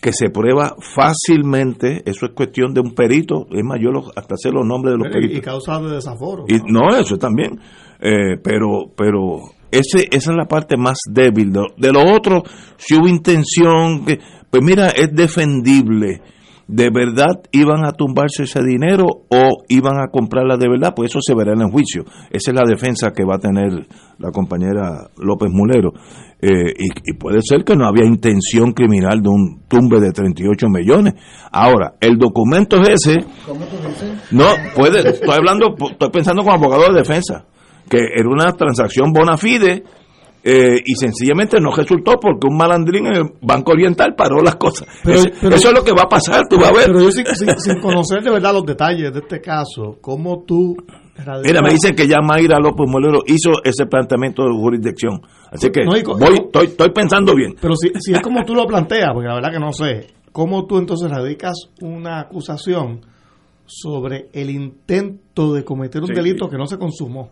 que 0.00 0.12
se 0.12 0.28
prueba 0.30 0.74
fácilmente, 0.94 2.02
eso 2.04 2.26
es 2.26 2.32
cuestión 2.32 2.74
de 2.74 2.80
un 2.80 2.94
perito, 2.94 3.46
es 3.50 3.64
más, 3.64 3.78
yo 3.80 3.90
lo- 3.90 4.10
hasta 4.14 4.36
sé 4.36 4.50
los 4.50 4.64
nombres 4.66 4.92
de 4.94 4.98
los 4.98 5.08
Y, 5.08 5.12
peritos. 5.12 5.38
y 5.38 5.40
causa 5.40 5.80
de 5.80 5.94
desaforo. 5.94 6.44
Y, 6.48 6.58
no, 6.70 6.94
eso 6.96 7.16
también. 7.16 7.58
Eh, 7.98 8.36
pero 8.42 8.92
pero 8.94 9.38
ese, 9.78 10.08
esa 10.10 10.30
es 10.30 10.36
la 10.36 10.46
parte 10.46 10.76
más 10.76 10.98
débil. 11.10 11.52
De, 11.52 11.60
de 11.76 11.92
lo 11.92 12.02
otro, 12.14 12.42
si 12.76 12.96
hubo 12.96 13.08
intención, 13.08 14.04
que, 14.04 14.18
pues 14.50 14.62
mira, 14.62 14.88
es 14.88 15.14
defendible. 15.14 16.22
¿De 16.68 16.90
verdad 16.90 17.42
iban 17.52 17.86
a 17.86 17.92
tumbarse 17.92 18.42
ese 18.42 18.60
dinero 18.60 19.06
o 19.28 19.62
iban 19.68 20.00
a 20.00 20.08
comprarla 20.10 20.56
de 20.56 20.68
verdad? 20.68 20.94
Pues 20.96 21.10
eso 21.10 21.20
se 21.22 21.32
verá 21.32 21.52
en 21.52 21.60
el 21.60 21.70
juicio. 21.70 22.04
Esa 22.30 22.50
es 22.50 22.56
la 22.56 22.64
defensa 22.68 23.12
que 23.12 23.24
va 23.24 23.36
a 23.36 23.38
tener 23.38 23.86
la 24.18 24.32
compañera 24.32 25.08
López 25.16 25.48
Mulero. 25.52 25.92
Eh, 26.40 26.74
y, 26.76 27.12
y 27.12 27.14
puede 27.14 27.38
ser 27.40 27.62
que 27.64 27.76
no 27.76 27.86
había 27.86 28.04
intención 28.04 28.72
criminal 28.72 29.22
de 29.22 29.28
un 29.28 29.62
tumbe 29.68 30.00
de 30.00 30.10
38 30.10 30.66
millones. 30.68 31.14
Ahora, 31.52 31.94
el 32.00 32.18
documento 32.18 32.82
es 32.82 33.06
ese. 33.06 33.24
¿Cómo 33.46 33.64
tú 33.66 33.76
dices? 33.86 34.32
No, 34.32 34.46
puede, 34.74 35.08
estoy 35.08 35.34
hablando, 35.36 35.76
estoy 35.88 36.10
pensando 36.10 36.42
como 36.42 36.54
abogado 36.54 36.92
de 36.92 36.98
defensa, 36.98 37.46
que 37.88 37.98
era 37.98 38.28
una 38.28 38.52
transacción 38.52 39.12
bona 39.12 39.36
fide 39.36 39.84
eh, 40.48 40.80
y 40.84 40.94
sencillamente 40.94 41.60
no 41.60 41.72
resultó 41.74 42.12
porque 42.20 42.46
un 42.48 42.56
malandrín 42.56 43.06
en 43.06 43.16
el 43.16 43.24
Banco 43.42 43.72
Oriental 43.72 44.14
paró 44.16 44.40
las 44.42 44.54
cosas. 44.56 44.86
Pero- 45.02 45.20
eso 45.54 45.68
es 45.68 45.72
lo 45.74 45.82
que 45.82 45.90
va 45.92 46.02
a 46.04 46.08
pasar, 46.08 46.44
tú 46.48 46.56
vas 46.56 46.70
a 46.70 46.72
ver. 46.72 46.86
Pero 46.86 47.00
yo 47.00 47.10
sin, 47.10 47.26
sin- 47.26 47.58
sin 47.58 47.80
conocer 47.80 48.22
de 48.22 48.30
verdad 48.30 48.52
los 48.52 48.64
detalles 48.64 49.12
de 49.12 49.18
este 49.20 49.40
caso, 49.40 49.98
¿cómo 50.00 50.44
tú... 50.46 50.76
Mira, 51.42 51.62
me 51.62 51.70
dicen 51.70 51.96
que 51.96 52.06
ya 52.06 52.18
Mayra 52.20 52.58
López 52.60 52.86
Molero 52.88 53.20
hizo 53.26 53.52
ese 53.64 53.86
planteamiento 53.86 54.42
de 54.44 54.50
jurisdicción. 54.50 55.22
Así 55.50 55.70
que 55.70 55.82
No, 55.84 55.96
y 55.96 56.00
estoy, 56.00 56.66
estoy 56.66 56.90
pensando 56.90 57.34
bien. 57.34 57.54
Pero 57.60 57.74
si, 57.74 57.88
si 57.98 58.12
es 58.12 58.20
como 58.20 58.44
tú 58.44 58.54
lo 58.54 58.66
planteas, 58.66 59.12
porque 59.14 59.26
la 59.28 59.34
verdad 59.36 59.50
que 59.50 59.58
no 59.58 59.72
sé, 59.72 60.08
¿cómo 60.30 60.66
tú 60.66 60.76
entonces 60.76 61.10
radicas 61.10 61.54
una 61.80 62.20
acusación 62.20 63.00
sobre 63.64 64.28
el 64.32 64.50
intento 64.50 65.52
de 65.54 65.64
cometer 65.64 66.02
un 66.02 66.08
Sí, 66.08 66.14
delito 66.14 66.44
sí. 66.44 66.50
que 66.52 66.58
no 66.58 66.66
se 66.66 66.76
consumó? 66.78 67.30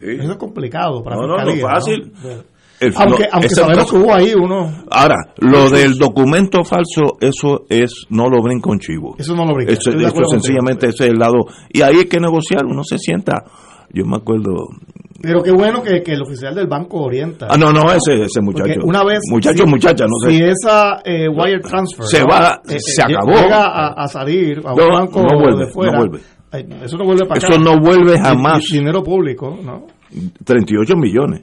Sí. 0.00 0.06
Eso 0.20 0.32
es 0.32 0.36
complicado 0.36 1.02
para 1.02 1.16
No, 1.16 1.22
no, 1.22 1.28
no, 1.38 1.38
fiscalía, 1.52 1.66
fácil. 1.68 2.12
¿no? 2.22 2.30
El- 2.78 2.92
aunque 2.96 3.22
no, 3.22 3.28
aunque 3.32 3.48
sabemos 3.48 3.90
que 3.90 3.96
hubo 3.96 4.12
ahí 4.12 4.34
uno... 4.34 4.70
Ahora, 4.90 5.14
lo 5.38 5.70
del 5.70 5.94
documento 5.96 6.62
falso, 6.62 7.16
eso 7.20 7.64
es, 7.70 8.04
no 8.10 8.28
lo 8.28 8.42
brinca 8.42 8.70
un 8.70 8.78
chivo. 8.78 9.16
Eso 9.18 9.34
no 9.34 9.46
lo 9.46 9.54
brinca. 9.54 9.72
Eso, 9.72 9.90
eso 9.92 10.24
sencillamente 10.30 10.88
ese 10.88 11.04
es 11.04 11.10
el 11.12 11.18
lado. 11.18 11.46
Y 11.70 11.80
ahí 11.80 11.96
hay 11.96 12.04
que 12.04 12.20
negociar, 12.20 12.66
uno 12.66 12.82
se 12.84 12.98
sienta. 12.98 13.44
Yo 13.94 14.04
me 14.04 14.16
acuerdo. 14.16 14.52
Pero 15.22 15.42
qué 15.42 15.52
bueno 15.52 15.82
que, 15.82 16.02
que 16.02 16.12
el 16.12 16.20
oficial 16.22 16.54
del 16.54 16.66
banco 16.66 16.98
orienta. 17.04 17.46
Ah, 17.48 17.56
no, 17.56 17.72
no, 17.72 17.90
ese, 17.90 18.24
ese 18.24 18.42
muchacho. 18.42 18.74
Porque 18.74 18.86
una 18.86 19.02
vez 19.04 19.20
Muchacho, 19.30 19.64
si- 19.64 19.70
muchacha, 19.70 20.04
no 20.04 20.28
si 20.30 20.36
sé. 20.36 20.48
esa 20.50 20.98
eh, 21.02 21.28
wire 21.28 21.60
transfer 21.60 22.04
Se 22.04 22.20
¿no? 22.20 22.26
va, 22.30 22.60
Eh, 22.68 22.76
se 22.78 23.00
eh, 23.00 23.04
acabó. 23.04 23.30
llega 23.40 23.64
a, 23.64 24.02
a 24.04 24.06
salir 24.08 24.60
a 24.66 24.74
un 24.74 24.78
No, 24.78 24.88
banco 24.98 25.22
no 25.22 25.38
vuelve, 25.40 25.64
de 25.64 25.72
fuera 25.72 25.92
no 25.92 25.98
vuelve. 26.00 26.18
Eso 26.52 26.96
no 26.96 27.04
vuelve 27.04 27.26
para 27.26 27.38
Eso 27.38 27.48
acá. 27.48 27.58
no 27.58 27.80
vuelve 27.80 28.18
jamás. 28.18 28.62
y 28.70 28.78
dinero 28.78 29.02
público 29.02 29.58
no 29.62 29.86
38 30.44 30.94
millones. 30.96 31.42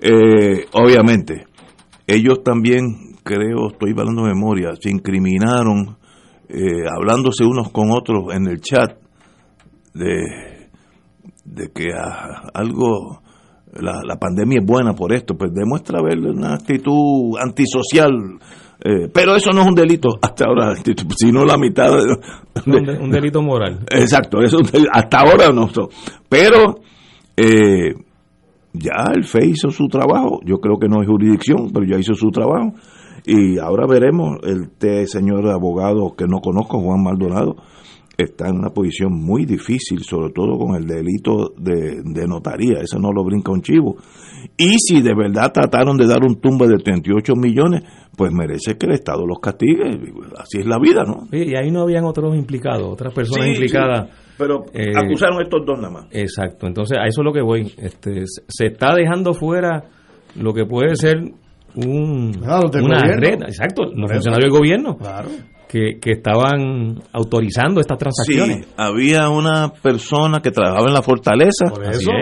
Eh, 0.00 0.66
obviamente, 0.72 1.46
ellos 2.06 2.42
también, 2.44 3.16
creo, 3.22 3.68
estoy 3.70 3.92
hablando 3.96 4.22
de 4.24 4.34
memoria, 4.34 4.70
se 4.80 4.90
incriminaron, 4.90 5.96
eh, 6.48 6.84
hablándose 6.94 7.44
unos 7.44 7.70
con 7.70 7.90
otros 7.90 8.34
en 8.34 8.46
el 8.48 8.60
chat, 8.60 8.98
de, 9.94 10.68
de 11.44 11.70
que 11.72 11.88
ah, 11.96 12.50
algo, 12.54 13.22
la, 13.72 14.00
la 14.04 14.16
pandemia 14.16 14.58
es 14.60 14.66
buena 14.66 14.92
por 14.94 15.12
esto, 15.14 15.36
pues 15.36 15.52
demuestra 15.54 16.00
haber 16.00 16.18
una 16.18 16.54
actitud 16.54 17.36
antisocial. 17.40 18.10
Eh, 18.84 19.08
pero 19.12 19.36
eso 19.36 19.50
no 19.52 19.62
es 19.62 19.68
un 19.68 19.74
delito 19.74 20.08
hasta 20.20 20.46
ahora, 20.46 20.74
sino 21.16 21.44
la 21.44 21.56
mitad 21.56 21.90
de, 21.90 22.16
Un, 22.66 22.84
de- 22.84 22.98
un 22.98 23.10
delito 23.10 23.40
moral. 23.42 23.80
Exacto, 23.90 24.40
eso 24.42 24.58
hasta 24.92 25.18
ahora 25.20 25.50
no. 25.52 25.68
Pero 26.28 26.80
eh, 27.36 27.94
ya 28.72 29.04
el 29.14 29.24
FE 29.24 29.46
hizo 29.46 29.70
su 29.70 29.86
trabajo, 29.88 30.40
yo 30.44 30.56
creo 30.58 30.78
que 30.78 30.88
no 30.88 31.00
hay 31.00 31.06
jurisdicción, 31.06 31.70
pero 31.72 31.86
ya 31.86 31.98
hizo 31.98 32.14
su 32.14 32.30
trabajo, 32.30 32.72
y 33.24 33.58
ahora 33.58 33.86
veremos, 33.86 34.38
el 34.42 34.62
este 34.64 35.06
señor 35.06 35.48
abogado 35.48 36.14
que 36.16 36.26
no 36.26 36.40
conozco, 36.40 36.80
Juan 36.80 37.02
Maldonado, 37.02 37.56
está 38.16 38.48
en 38.48 38.56
una 38.58 38.70
posición 38.70 39.12
muy 39.12 39.44
difícil, 39.46 40.00
sobre 40.04 40.32
todo 40.32 40.58
con 40.58 40.76
el 40.76 40.86
delito 40.86 41.52
de, 41.56 42.02
de 42.04 42.26
notaría, 42.28 42.80
eso 42.80 42.98
no 42.98 43.10
lo 43.12 43.24
brinca 43.24 43.50
un 43.52 43.62
chivo. 43.62 43.96
Y 44.56 44.76
si 44.78 45.00
de 45.02 45.14
verdad 45.14 45.50
trataron 45.52 45.96
de 45.96 46.06
dar 46.06 46.20
un 46.22 46.40
tumba 46.40 46.66
de 46.66 46.76
38 46.76 47.34
millones, 47.36 47.82
pues 48.16 48.30
merece 48.32 48.76
que 48.76 48.86
el 48.86 48.92
Estado 48.92 49.26
los 49.26 49.38
castigue, 49.40 49.98
así 50.38 50.58
es 50.60 50.66
la 50.66 50.78
vida, 50.78 51.04
¿no? 51.04 51.26
Sí, 51.30 51.44
y 51.48 51.54
ahí 51.56 51.70
no 51.70 51.82
habían 51.82 52.04
otros 52.04 52.36
implicados, 52.36 52.86
otras 52.92 53.14
personas 53.14 53.46
Sí, 53.46 53.52
implicadas. 53.52 54.08
sí, 54.10 54.34
pero 54.36 54.64
Eh, 54.74 54.92
acusaron 54.96 55.38
a 55.38 55.42
estos 55.44 55.64
dos 55.64 55.78
nada 55.78 55.90
más. 55.94 56.06
Exacto, 56.10 56.66
entonces 56.66 56.98
a 56.98 57.06
eso 57.06 57.22
es 57.22 57.24
lo 57.24 57.32
que 57.32 57.40
voy. 57.42 57.72
Este, 57.78 58.24
se- 58.26 58.66
está 58.66 58.94
dejando 58.94 59.32
fuera 59.32 59.84
lo 60.36 60.52
que 60.52 60.66
puede 60.66 60.96
ser 60.96 61.18
un, 61.74 62.32
Ah, 62.44 62.60
los 62.62 62.70
del 62.72 62.82
una 62.84 62.98
gobierno. 63.00 63.20
red, 63.20 63.42
exacto, 63.48 63.84
los 63.84 64.10
funcionarios 64.10 64.50
del 64.52 64.58
gobierno 64.58 64.96
Claro. 64.98 65.28
Que, 65.72 65.98
que 65.98 66.10
estaban 66.10 67.00
autorizando 67.14 67.80
estas 67.80 67.96
transacciones. 67.96 68.66
Sí, 68.66 68.72
había 68.76 69.30
una 69.30 69.72
persona 69.72 70.40
que 70.42 70.50
trabajaba 70.50 70.86
en 70.86 70.92
la 70.92 71.00
fortaleza 71.00 71.64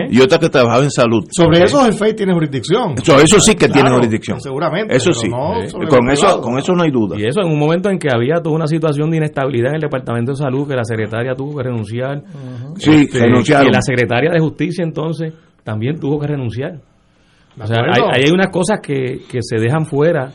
y 0.09 0.21
otra 0.21 0.39
que 0.39 0.47
trabajaba 0.47 0.83
en 0.85 0.89
salud. 0.89 1.27
Sobre 1.29 1.61
eso 1.61 1.85
el 1.85 1.93
FEI 1.93 2.15
tiene 2.15 2.31
jurisdicción. 2.33 2.93
Eso, 2.93 3.19
eso 3.19 3.41
sí 3.41 3.55
que 3.55 3.67
tiene 3.67 3.81
Claro, 3.81 3.95
jurisdicción. 3.97 4.39
Seguramente. 4.39 4.95
Eso 4.95 5.11
sí. 5.11 5.27
no 5.27 5.55
con 5.89 6.09
eso, 6.09 6.39
con 6.39 6.57
eso 6.57 6.73
no 6.73 6.83
hay 6.83 6.91
duda. 6.91 7.17
Y 7.19 7.25
eso 7.25 7.41
en 7.41 7.51
un 7.51 7.59
momento 7.59 7.89
en 7.89 7.99
que 7.99 8.07
había 8.09 8.35
toda 8.41 8.55
una 8.55 8.67
situación 8.67 9.11
de 9.11 9.17
inestabilidad 9.17 9.71
en 9.71 9.75
el 9.75 9.81
Departamento 9.81 10.31
de 10.31 10.37
Salud, 10.37 10.65
que 10.65 10.75
la 10.75 10.85
secretaria 10.85 11.35
tuvo 11.35 11.57
que 11.57 11.63
renunciar. 11.63 12.23
Sí, 12.77 13.01
Este, 13.01 13.19
renunciaron. 13.19 13.67
Y 13.67 13.71
la 13.71 13.81
secretaria 13.81 14.31
de 14.31 14.39
Justicia 14.39 14.85
entonces 14.85 15.33
también 15.65 15.99
tuvo 15.99 16.21
que 16.21 16.27
renunciar. 16.27 16.79
¿De 17.55 17.63
O 17.63 17.67
sea, 17.67 17.79
hay, 17.91 18.23
hay 18.23 18.31
unas 18.31 18.47
cosas 18.49 18.79
que, 18.81 19.23
que 19.29 19.39
se 19.41 19.57
dejan 19.57 19.85
fuera 19.85 20.31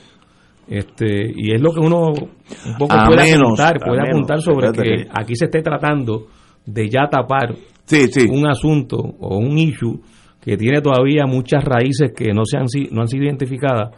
este 0.68 1.32
y 1.34 1.52
es 1.55 1.60
lo 1.60 1.72
que 1.72 1.80
uno 1.80 2.09
un 2.09 2.76
poco 2.78 2.93
A 2.94 3.06
puede 3.06 3.22
menos, 3.22 3.43
apuntar, 3.60 3.78
puede 3.78 4.02
menos, 4.02 4.09
apuntar 4.10 4.40
sobre 4.40 4.72
que 4.72 5.06
aquí 5.12 5.36
se 5.36 5.44
esté 5.47 5.62
tratando 5.62 6.26
de 6.64 6.88
ya 6.88 7.09
tapar 7.10 7.55
Sí, 7.84 8.09
sí. 8.09 8.26
un 8.28 8.47
asunto 8.48 8.97
o 8.97 9.36
un 9.38 9.56
issue 9.59 10.01
que 10.40 10.56
tiene 10.56 10.80
todavía 10.80 11.24
muchas 11.26 11.62
raíces 11.64 12.12
que 12.16 12.32
no 12.32 12.43
se 12.44 12.56
han, 12.59 12.68
si- 12.68 12.88
no 12.90 13.02
han 13.02 13.09
sido 13.09 13.24
identificadas 13.24 13.90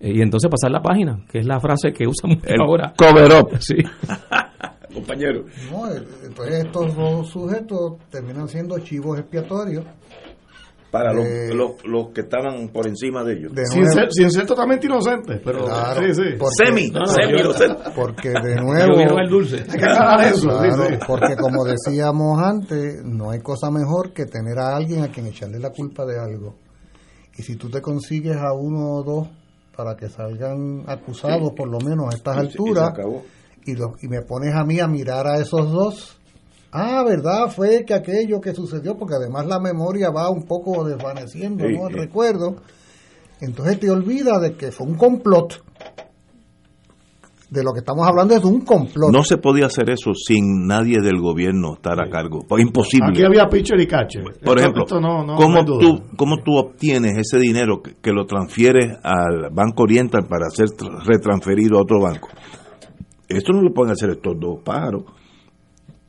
eh, 0.00 0.12
y 0.14 0.20
entonces 0.22 0.50
pasar 0.50 0.70
la 0.70 0.80
página, 0.82 1.24
que 1.30 1.38
es 1.38 1.46
la 1.46 1.60
frase 1.60 1.92
que 1.92 2.06
usan 2.06 2.30
mucho 2.30 2.46
El 2.46 2.60
ahora. 2.60 2.92
cover 2.96 3.30
up. 3.32 3.50
Sí. 3.60 3.76
Compañero. 4.94 5.44
No, 5.72 5.86
entonces 6.24 6.64
estos 6.64 6.94
dos 6.96 7.28
sujetos 7.28 7.94
terminan 8.10 8.46
siendo 8.48 8.78
chivos 8.78 9.18
expiatorios. 9.18 9.84
Para 10.94 11.12
los, 11.12 11.24
Eh, 11.26 11.50
los, 11.52 11.72
los 11.84 12.10
que 12.10 12.20
estaban 12.22 12.68
por 12.68 12.86
encima 12.86 13.24
de 13.24 13.32
ellos. 13.34 13.52
De 13.52 13.66
Sin 13.66 13.84
ser, 13.90 14.06
sin 14.12 14.30
ser 14.30 14.46
totalmente 14.46 14.86
inocente. 14.86 15.40
Pero 15.44 15.64
Claro, 15.64 16.00
sí, 16.00 16.14
sí. 16.14 16.22
porque- 16.38 16.54
Semi, 16.66 16.88
No, 16.90 17.00
no, 17.00 17.06
semi 17.06 17.40
inocente. 17.40 17.82
Porque 17.96 18.28
de 18.30 18.54
nuevo, 18.56 19.18
el 19.18 19.28
dulce. 19.28 19.56
Hay 19.68 19.78
que 19.78 19.84
aclarar 19.84 20.20
eso. 20.32 20.40
sí, 20.40 20.46
Claro, 20.48 20.84
sí. 20.86 20.94
porque 21.06 21.36
como 21.36 21.64
decíamos 21.64 22.40
antes, 22.42 23.02
no 23.04 23.30
hay 23.30 23.40
cosa 23.40 23.70
mejor 23.70 24.12
que 24.12 24.26
tener 24.26 24.58
a 24.58 24.76
alguien 24.76 25.02
a 25.02 25.08
quien 25.08 25.26
echarle 25.26 25.58
la 25.58 25.70
culpa 25.70 26.06
de 26.06 26.18
algo. 26.18 26.54
Y 27.36 27.42
si 27.42 27.56
tú 27.56 27.68
te 27.68 27.82
consigues 27.82 28.36
a 28.36 28.52
uno 28.52 28.92
o 28.92 29.02
dos 29.02 29.28
para 29.76 29.96
que 29.96 30.08
salgan 30.08 30.84
acusados, 30.86 31.52
por 31.56 31.68
lo 31.68 31.80
menos 31.80 32.12
a 32.14 32.16
estas 32.16 32.36
alturas, 32.36 32.92
y, 33.66 33.74
los- 33.74 34.00
y 34.02 34.06
me 34.08 34.22
pones 34.22 34.54
a 34.54 34.62
mí 34.64 34.78
a 34.78 34.86
mirar 34.86 35.26
a 35.26 35.38
esos 35.38 35.72
dos, 35.72 36.20
ah, 36.74 37.02
verdad, 37.04 37.48
fue 37.54 37.84
que 37.86 37.94
aquello 37.94 38.40
que 38.40 38.52
sucedió, 38.52 38.96
porque 38.98 39.14
además 39.14 39.46
la 39.46 39.58
memoria 39.60 40.10
va 40.10 40.28
un 40.30 40.42
poco 40.42 40.84
desvaneciendo, 40.84 41.64
Sí, 41.66 41.72
¿no? 41.74 41.88
El 41.88 41.94
sí. 41.94 42.00
recuerdo. 42.00 42.56
Entonces 43.40 43.80
te 43.80 43.90
olvidas 43.90 44.40
de 44.42 44.56
que 44.56 44.70
fue 44.72 44.86
un 44.86 44.96
complot. 44.96 45.62
De 47.50 47.62
lo 47.62 47.72
que 47.72 47.80
estamos 47.80 48.04
hablando 48.08 48.34
es 48.34 48.42
de 48.42 48.48
un 48.48 48.62
complot. 48.62 49.12
No 49.12 49.22
se 49.22 49.36
podía 49.36 49.66
hacer 49.66 49.88
eso 49.90 50.12
sin 50.14 50.66
nadie 50.66 51.00
del 51.00 51.20
gobierno 51.20 51.74
estar 51.74 52.00
a 52.00 52.10
cargo. 52.10 52.40
Pues 52.48 52.62
imposible. 52.64 53.10
Aquí 53.10 53.22
había 53.22 53.46
pitcher 53.48 53.78
y 53.80 53.86
catcher. 53.86 54.22
Por 54.24 54.32
Esto- 54.32 54.56
ejemplo, 54.58 54.82
esto 54.84 55.00
no- 55.00 55.24
no- 55.24 55.36
¿cómo, 55.36 55.56
no 55.62 55.64
tú, 55.64 56.02
¿cómo 56.16 56.38
tú 56.42 56.56
obtienes 56.56 57.12
ese 57.16 57.38
dinero 57.38 57.80
que, 57.80 57.94
que 58.02 58.10
lo 58.12 58.26
transfieres 58.26 58.96
al 59.04 59.50
Banco 59.52 59.84
Oriental 59.84 60.26
para 60.28 60.48
ser 60.50 60.66
tra- 60.70 61.04
retransferido 61.04 61.78
a 61.78 61.82
otro 61.82 62.00
banco? 62.00 62.28
Esto 63.28 63.52
no 63.52 63.62
lo 63.62 63.72
pueden 63.72 63.92
hacer 63.92 64.10
estos 64.10 64.34
dos 64.40 64.58
pájaros. 64.64 65.04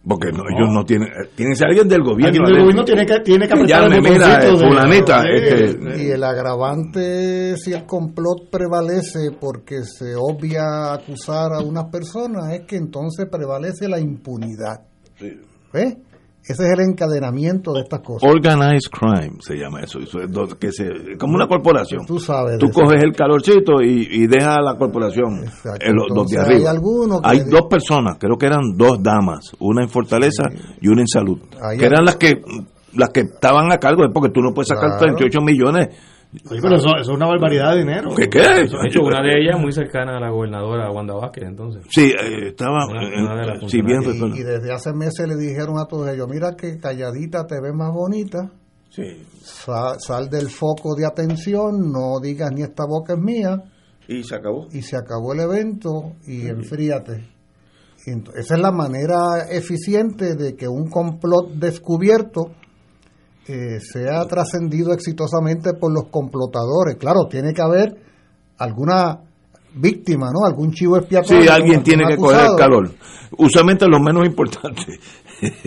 Porque 0.08 0.32
no, 0.32 0.44
ellos 0.56 0.70
no 0.72 0.86
tienen. 0.86 1.08
eh, 1.08 1.30
Tiene 1.36 1.54
que 1.54 1.56
ser 1.58 1.68
alguien 1.68 1.88
del 1.90 2.02
gobierno. 2.04 2.28
Alguien 2.28 2.44
del 2.44 2.54
adentro. 2.54 2.64
gobierno 2.64 2.86
tiene 2.86 3.06
que, 3.08 3.20
tiene 3.22 3.48
que 3.48 3.54
apretar 3.54 3.82
llame, 3.84 3.96
el 3.96 4.02
mira, 4.04 4.28
botoncito 4.28 4.54
eh, 4.54 4.58
de- 4.60 4.68
fulanita, 4.68 5.22
Sí, 5.22 5.28
este- 5.34 6.04
Y 6.04 6.08
el 6.12 6.24
agravante, 6.24 7.58
si 7.58 7.74
el 7.74 7.86
complot 7.86 8.50
prevalece 8.52 9.32
porque 9.40 9.84
se 9.84 10.14
obvia 10.16 10.94
acusar 10.94 11.54
a 11.54 11.60
unas 11.62 11.86
personas, 11.86 12.54
es 12.54 12.62
que 12.68 12.76
entonces 12.76 13.28
prevalece 13.32 13.88
la 13.88 14.00
impunidad. 14.00 14.82
¿Ves? 15.74 15.98
Ese 16.48 16.64
es 16.68 16.74
el 16.80 16.90
encadenamiento 16.90 17.74
de 17.74 17.82
estas 17.82 18.02
cosas. 18.02 18.30
Organized 18.30 18.90
crime 18.92 19.38
se 19.40 19.56
llama 19.56 19.82
eso. 19.82 20.00
eso 20.00 20.20
es 20.22 20.32
do- 20.32 20.48
que 20.60 20.72
se, 20.72 20.86
como 21.20 21.34
una 21.36 21.48
corporación. 21.48 22.06
Tú 22.06 22.20
sabes. 22.20 22.58
Tú 22.60 22.68
eso. 22.68 22.82
coges 22.82 23.02
el 23.04 23.14
calorcito 23.14 23.82
y, 23.82 24.08
y 24.12 24.28
dejas 24.28 24.58
a 24.58 24.62
la 24.62 24.78
corporación, 24.78 25.42
los, 25.44 26.06
los 26.16 26.28
de 26.28 26.38
arriba. 26.40 26.72
hay 27.24 27.40
que 27.40 27.44
Hay 27.46 27.50
dos 27.50 27.64
personas, 27.70 28.18
creo 28.20 28.38
que 28.38 28.46
eran 28.46 28.62
dos 28.78 29.02
damas, 29.02 29.52
una 29.60 29.82
en 29.84 29.90
Fortaleza 29.90 30.44
y 30.82 30.88
una 30.88 31.02
en 31.02 31.08
Salud, 31.08 31.40
que 31.80 31.86
eran 31.86 32.06
las 32.06 32.16
que 32.18 32.42
las 32.94 33.10
que 33.10 33.22
estaban 33.22 33.72
a 33.74 33.78
cargo, 33.78 34.04
porque 34.14 34.30
tú 34.30 34.40
no 34.42 34.54
puedes 34.54 34.70
sacar 34.70 34.98
Claro. 34.98 35.16
38 35.18 35.42
millones. 35.42 35.88
Oye, 36.50 36.60
pero 36.62 36.76
eso, 36.76 36.88
eso 37.00 37.12
es 37.12 37.16
una 37.18 37.28
barbaridad 37.28 37.72
de 37.74 37.80
dinero. 37.80 38.10
¿Qué 38.16 38.28
qué? 38.30 38.40
De 38.40 38.62
hecho, 38.88 39.02
una 39.02 39.22
de 39.22 39.40
ellas 39.42 39.60
muy 39.60 39.72
cercana 39.72 40.18
a 40.18 40.20
la 40.20 40.30
gobernadora 40.30 40.92
Wanda 40.92 41.14
Vázquez, 41.16 41.46
entonces. 41.46 41.84
Sí, 41.90 42.12
eh, 42.12 42.50
estaba, 42.50 42.86
Una- 42.88 43.04
eh, 43.04 43.22
una 43.24 43.36
de 43.42 43.48
las 43.48 43.72
sí, 43.72 43.82
bien. 43.82 44.02
Y, 44.04 44.40
y 44.40 44.44
desde 44.44 44.74
hace 44.74 44.92
meses 44.94 45.28
le 45.28 45.36
dijeron 45.38 45.78
a 45.80 45.86
todos 45.86 46.10
ellos, 46.10 46.28
mira 46.30 46.56
que 46.58 46.78
calladita 46.78 47.46
te 47.48 47.56
ves 47.62 47.74
más 47.74 47.92
bonita, 47.94 48.52
Sí. 48.90 49.04
sal, 49.42 49.96
sal 50.00 50.30
del 50.30 50.50
foco 50.50 50.96
de 50.96 51.06
atención, 51.06 51.92
no 51.92 52.20
digas 52.22 52.52
ni 52.54 52.62
esta 52.64 52.84
boca 52.86 53.14
es 53.14 53.20
mía, 53.20 53.64
Y 54.08 54.24
se 54.24 54.36
acabó. 54.36 54.68
y 54.72 54.82
se 54.82 54.98
acabó 54.98 55.34
el 55.34 55.40
evento 55.40 56.14
y 56.28 56.48
enfríate. 56.48 57.26
Y 58.06 58.12
ent- 58.12 58.32
esa 58.38 58.56
es 58.56 58.60
la 58.62 58.72
manera 58.72 59.48
eficiente 59.50 60.36
de 60.36 60.56
que 60.56 60.68
un 60.68 60.90
complot 60.90 61.50
descubierto 61.54 62.52
eh, 63.48 63.80
sea 63.80 64.26
trascendido 64.26 64.92
exitosamente 64.94 65.74
por 65.74 65.94
los 65.94 66.06
complotadores. 66.10 66.96
Claro, 67.00 67.28
tiene 67.30 67.54
que 67.54 67.62
haber 67.62 67.96
alguna 68.58 69.20
víctima, 69.76 70.28
¿no? 70.32 70.46
Algún 70.48 70.72
chivo 70.72 70.98
expiatorio. 70.98 71.44
Sí, 71.44 71.48
alguien 71.50 71.84
tiene 71.84 72.06
que 72.08 72.16
coger 72.18 72.46
el 72.52 72.56
calor. 72.58 72.90
Usualmente 73.38 73.88
los 73.88 74.00
menos 74.02 74.26
importantes. 74.26 75.00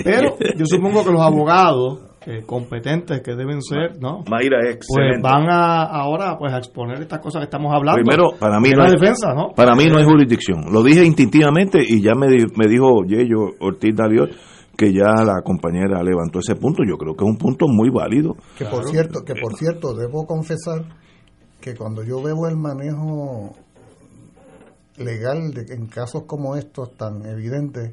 Pero 0.02 0.36
yo 0.56 0.64
supongo 0.64 1.04
que 1.04 1.12
los 1.12 1.20
abogados 1.20 2.00
eh, 2.26 2.42
competentes 2.46 3.20
que 3.22 3.34
deben 3.34 3.60
ser, 3.62 4.00
¿no? 4.00 4.24
Mayra 4.28 4.58
es 4.68 4.76
Pues 4.76 4.88
excelente. 4.88 5.20
van 5.22 5.48
a 5.50 5.82
ahora 5.84 6.36
pues 6.38 6.52
a 6.52 6.58
exponer 6.58 7.00
estas 7.02 7.20
cosas 7.20 7.40
que 7.40 7.44
estamos 7.44 7.72
hablando. 7.74 8.00
Primero, 8.02 8.30
para 8.38 8.58
mí 8.60 8.70
no 8.70 8.78
la 8.78 8.84
hay- 8.86 8.92
defensa, 8.92 9.34
¿no? 9.34 9.50
Para 9.54 9.74
mí 9.74 9.86
no 9.86 9.98
hay 9.98 10.04
jurisdicción. 10.04 10.72
Lo 10.72 10.82
dije 10.82 11.04
instintivamente 11.04 11.78
y 11.86 12.00
ya 12.02 12.14
me, 12.14 12.28
di- 12.28 12.46
me 12.56 12.66
dijo 12.66 13.04
Yello 13.06 13.50
Ortiz 13.60 13.94
Dariot 13.94 14.30
que 14.78 14.92
ya 14.92 15.24
la 15.24 15.42
compañera 15.42 16.04
levantó 16.04 16.38
ese 16.38 16.54
punto. 16.54 16.84
Yo 16.88 16.96
creo 16.96 17.16
que 17.16 17.24
es 17.24 17.28
un 17.28 17.36
punto 17.36 17.66
muy 17.66 17.90
válido. 17.90 18.36
Que 18.56 18.64
por 18.64 18.88
cierto, 18.88 19.24
que 19.24 19.34
por 19.34 19.56
cierto, 19.56 19.92
debo 19.92 20.24
confesar 20.24 20.84
que 21.60 21.74
cuando 21.74 22.04
yo 22.04 22.22
veo 22.22 22.46
el 22.46 22.56
manejo 22.56 23.56
legal 24.96 25.52
de, 25.52 25.74
en 25.74 25.86
casos 25.88 26.22
como 26.26 26.54
estos 26.54 26.96
tan 26.96 27.26
evidentes, 27.26 27.92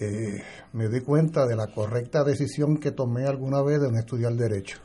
eh, 0.00 0.42
me 0.72 0.88
doy 0.88 1.02
cuenta 1.02 1.46
de 1.46 1.54
la 1.54 1.66
correcta 1.66 2.24
decisión 2.24 2.78
que 2.78 2.90
tomé 2.90 3.26
alguna 3.26 3.62
vez 3.62 3.78
de 3.78 3.92
no 3.92 3.98
estudiar 3.98 4.32
derecho. 4.32 4.78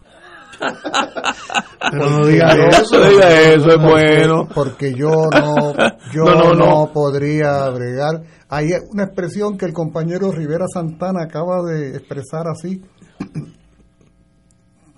Pero 1.92 2.10
no 2.10 2.26
diga 2.26 2.54
eso. 2.68 3.00
No 3.00 3.10
diga 3.10 3.42
eso, 3.42 3.70
es 3.70 3.76
porque- 3.76 3.90
bueno. 3.90 4.48
Porque 4.54 4.94
yo 4.94 5.10
no, 5.32 5.74
yo 6.14 6.24
No, 6.24 6.36
no, 6.36 6.54
no, 6.54 6.66
no. 6.86 6.92
podría 6.94 7.70
bregar. 7.70 8.22
Hay 8.50 8.70
una 8.92 9.04
expresión 9.06 9.58
que 9.58 9.66
el 9.66 9.74
compañero 9.74 10.32
Rivera 10.32 10.66
Santana 10.72 11.24
acaba 11.24 11.62
de 11.64 11.98
expresar 11.98 12.48
así, 12.48 12.82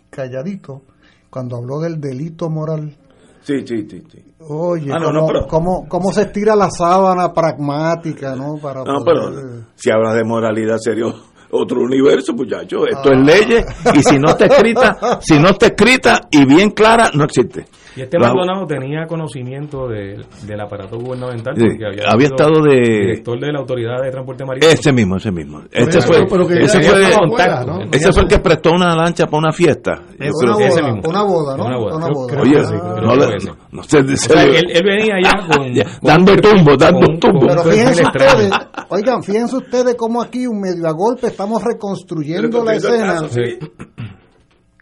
calladito, 0.10 0.82
cuando 1.30 1.58
habló 1.58 1.80
del 1.80 2.00
delito 2.00 2.50
moral. 2.50 2.96
Sí, 3.42 3.60
sí, 3.66 3.88
sí. 3.90 4.04
sí. 4.12 4.26
Oye, 4.48 4.92
Ah, 4.92 4.98
no, 5.00 5.08
cómo, 5.08 5.20
no, 5.22 5.28
pero- 5.28 5.48
cómo- 5.48 5.86
cómo 5.88 6.12
se 6.12 6.24
estira 6.24 6.56
la 6.56 6.70
sábana 6.72 7.32
pragmática, 7.34 8.36
¿no? 8.36 8.58
Para 8.58 8.84
No, 8.84 9.04
poder- 9.04 9.06
pero 9.06 9.64
si 9.76 9.90
hablas 9.92 10.16
de 10.16 10.24
moralidad 10.24 10.78
serio, 10.80 11.14
otro 11.62 11.82
universo, 11.82 12.34
muchachos. 12.34 12.82
Esto 12.90 13.12
es 13.12 13.20
leyes 13.20 13.66
y 13.96 14.02
si 14.04 14.18
no 14.20 14.30
está 14.30 14.46
escrita, 14.46 14.98
si 15.22 15.40
no 15.40 15.50
está 15.50 15.68
escrita 15.68 16.22
y 16.32 16.46
bien 16.46 16.72
clara, 16.72 17.10
no 17.14 17.24
existe. 17.26 17.66
Y 17.98 18.02
este 18.02 18.20
La- 18.20 18.28
Maldonado 18.28 18.68
tenía 18.68 19.06
conocimiento 19.08 19.88
del- 19.88 20.26
del 20.46 20.60
aparato 20.60 20.98
gubernamental 20.98 21.56
Sí, 21.56 21.64
porque 21.66 21.86
había, 21.86 22.04
había 22.12 22.28
estado 22.28 22.62
de- 22.62 22.82
director 22.82 23.40
de 23.40 23.54
la 23.54 23.60
Autoridad 23.60 24.02
de 24.04 24.12
Transporte 24.12 24.44
Marítimo. 24.44 24.70
Ese 24.74 24.92
mismo, 24.92 25.16
ese 25.16 25.32
mismo. 25.32 25.62
Ese 25.72 26.00
eso, 26.00 26.02
fue, 26.08 26.26
pero 26.30 26.46
que 26.46 26.56
ese 26.60 26.84
fue, 26.84 28.22
el 28.22 28.28
que 28.28 28.40
prestó 28.40 28.72
una 28.72 28.94
lancha 28.98 29.26
para 29.28 29.38
una 29.38 29.54
fiesta. 29.54 29.94
Yo 30.20 30.30
creo 30.34 30.56
una 30.58 30.66
ese 30.68 30.82
boda, 30.82 30.92
mismo. 30.94 31.10
una 31.10 31.24
boda, 31.24 31.58
¿no? 31.58 31.66
Una 31.66 31.78
boda. 31.78 31.96
Una 31.96 32.08
boda. 32.10 32.28
creo 32.34 32.44
Oye, 32.44 32.62
no, 33.02 33.16
le- 33.16 33.38
no, 33.72 33.84
se- 33.84 34.00
O 34.00 34.18
sea, 34.18 34.44
él, 34.44 34.66
él 34.74 34.84
venía 34.84 35.16
ya 35.24 35.48
con, 35.48 35.66
Ya, 35.74 35.84
con 35.84 35.94
dando 36.04 36.36
tumbo, 36.36 36.76
dando 36.76 37.08
tumbo. 37.18 37.48
Pero 37.48 37.64
fíjense 37.64 38.04
ustedes, 38.04 38.52
oigan, 38.90 39.24
fíjense 39.24 39.56
ustedes 39.56 39.96
cómo 39.96 40.22
aquí, 40.22 40.46
un 40.48 40.60
medio 40.60 40.86
a 40.86 40.92
golpe, 40.92 41.28
estamos 41.46 41.64
reconstruyendo 41.64 42.64
la 42.64 42.76
escena. 42.76 43.14
caso, 43.14 43.30
sí. 43.30 43.60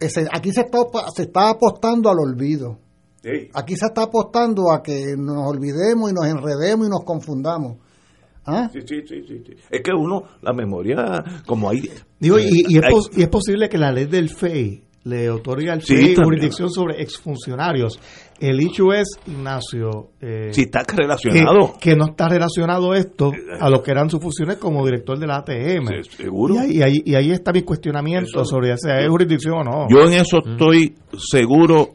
Ese- 0.00 0.26
aquí 0.32 0.50
se 0.52 0.62
está, 0.62 0.78
se 1.14 1.22
está 1.22 1.50
apostando 1.50 2.10
al 2.10 2.18
olvido. 2.18 2.78
Sí. 3.22 3.48
Aquí 3.54 3.76
se 3.76 3.86
está 3.86 4.02
apostando 4.02 4.70
a 4.70 4.82
que 4.82 5.14
nos 5.16 5.46
olvidemos 5.48 6.10
y 6.10 6.14
nos 6.14 6.26
enredemos 6.26 6.86
y 6.86 6.90
nos 6.90 7.04
confundamos. 7.04 7.78
¿Ah? 8.46 8.68
Sí, 8.70 8.80
sí, 8.86 8.96
sí, 9.08 9.22
sí, 9.26 9.42
sí. 9.46 9.52
Es 9.70 9.80
que 9.80 9.92
uno, 9.92 10.24
la 10.42 10.52
memoria, 10.52 11.24
como 11.46 11.70
hay... 11.70 11.88
Digo, 12.20 12.38
y, 12.38 12.64
y 12.68 12.76
es 12.76 12.84
hay- 12.84 12.92
pos- 12.92 13.10
y 13.16 13.22
es 13.22 13.28
posible 13.28 13.70
que 13.70 13.78
la 13.78 13.90
ley 13.90 14.04
del 14.04 14.28
FEI 14.28 14.84
le 15.04 15.30
otorgue 15.30 15.70
al 15.70 15.80
Sí, 15.80 15.94
FEI 15.94 16.04
también. 16.14 16.24
jurisdicción 16.24 16.70
sobre 16.70 17.00
exfuncionarios. 17.02 17.98
El 18.40 18.60
hecho 18.60 18.92
es, 18.92 19.06
Ignacio, 19.26 20.10
eh, 20.20 20.48
si 20.52 20.62
está 20.62 20.82
relacionado. 20.86 21.74
que 21.80 21.94
no 21.96 22.06
está 22.06 22.28
relacionado 22.28 22.92
esto 22.94 23.32
a 23.60 23.70
lo 23.70 23.82
que 23.82 23.90
eran 23.92 24.10
sus 24.10 24.20
funciones 24.20 24.56
como 24.56 24.84
director 24.84 25.18
de 25.18 25.26
la 25.26 25.36
ATM. 25.36 25.86
Sí, 26.02 26.10
seguro. 26.24 26.54
Y 26.56 26.58
ahí, 26.58 26.70
y 26.72 26.82
ahí, 26.82 27.02
y 27.04 27.14
ahí 27.14 27.30
está 27.30 27.52
mi 27.52 27.62
cuestionamiento 27.62 28.42
Eso- 28.42 28.44
sobre 28.44 28.76
si 28.76 28.90
hay 28.90 29.06
jurisdicción 29.08 29.54
o 29.58 29.64
no. 29.64 29.86
Yo 29.88 30.02
en 30.06 30.14
eso 30.14 30.38
estoy 30.44 30.94
seguro 31.16 31.90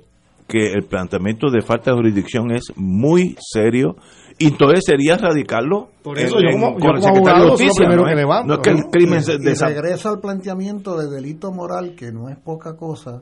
que 0.47 0.71
el 0.73 0.83
planteamiento 0.83 1.49
de 1.51 1.61
falta 1.61 1.91
de 1.91 1.97
jurisdicción 1.97 2.51
es 2.51 2.63
muy 2.75 3.35
serio 3.39 3.95
y 4.39 4.47
entonces 4.47 4.83
sería 4.85 5.15
radicarlo 5.17 5.89
Por 6.01 6.17
en- 6.17 6.25
eso 6.25 6.37
yo 6.39 6.47
en- 6.49 6.53
como- 6.59 6.73
con 6.73 6.81
yo 6.81 6.89
el 6.89 7.01
como 7.01 7.03
secretario 7.15 7.41
de 7.41 7.45
lo 7.45 7.51
justicia. 7.51 7.87
No 7.89 8.03
que 8.05 8.09
es, 8.11 8.15
levanto, 8.17 8.47
no 8.47 8.53
es 8.55 8.59
que 8.61 8.69
el 8.71 8.83
crimen 8.89 9.23
se 9.23 9.33
y 9.33 9.37
desa- 9.37 9.67
regresa 9.67 10.09
al 10.09 10.19
planteamiento 10.19 10.97
de 10.97 11.07
delito 11.13 11.51
moral, 11.51 11.93
que 11.95 12.11
no 12.11 12.29
es 12.29 12.37
poca 12.37 12.75
cosa, 12.75 13.21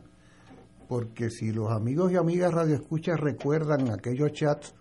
porque 0.88 1.30
si 1.30 1.52
los 1.52 1.70
amigos 1.72 2.12
y 2.12 2.16
amigas 2.16 2.54
radioescuchas 2.54 3.20
recuerdan 3.20 3.92
aquellos 3.92 4.32
chats, 4.32 4.74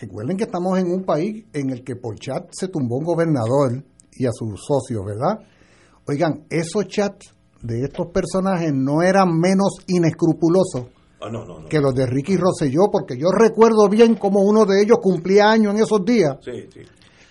recuerden 0.00 0.36
que 0.36 0.44
estamos 0.44 0.78
en 0.78 0.90
un 0.90 1.04
país 1.04 1.44
en 1.52 1.70
el 1.70 1.82
que 1.84 1.96
por 1.96 2.16
chat 2.18 2.48
se 2.52 2.68
tumbó 2.68 2.96
un 2.98 3.04
gobernador 3.04 3.84
y 4.12 4.26
a 4.26 4.30
sus 4.32 4.60
socios, 4.64 5.04
¿verdad? 5.04 5.38
Oigan, 6.06 6.44
esos 6.50 6.86
chats 6.86 7.34
de 7.62 7.84
estos 7.84 8.08
personajes 8.08 8.72
no 8.74 9.02
eran 9.02 9.38
menos 9.38 9.78
inescrupulosos 9.86 10.86
Ah, 11.20 11.30
no, 11.30 11.44
no, 11.46 11.60
no. 11.60 11.68
que 11.68 11.80
los 11.80 11.94
de 11.94 12.04
Ricky 12.04 12.36
Rosselló, 12.36 12.90
porque 12.92 13.16
yo 13.16 13.28
recuerdo 13.30 13.88
bien 13.88 14.14
cómo 14.16 14.42
uno 14.42 14.66
de 14.66 14.82
ellos 14.82 14.98
cumplía 15.00 15.50
años 15.50 15.74
en 15.74 15.82
esos 15.82 16.04
días. 16.04 16.36
Sí, 16.44 16.68
sí. 16.70 16.80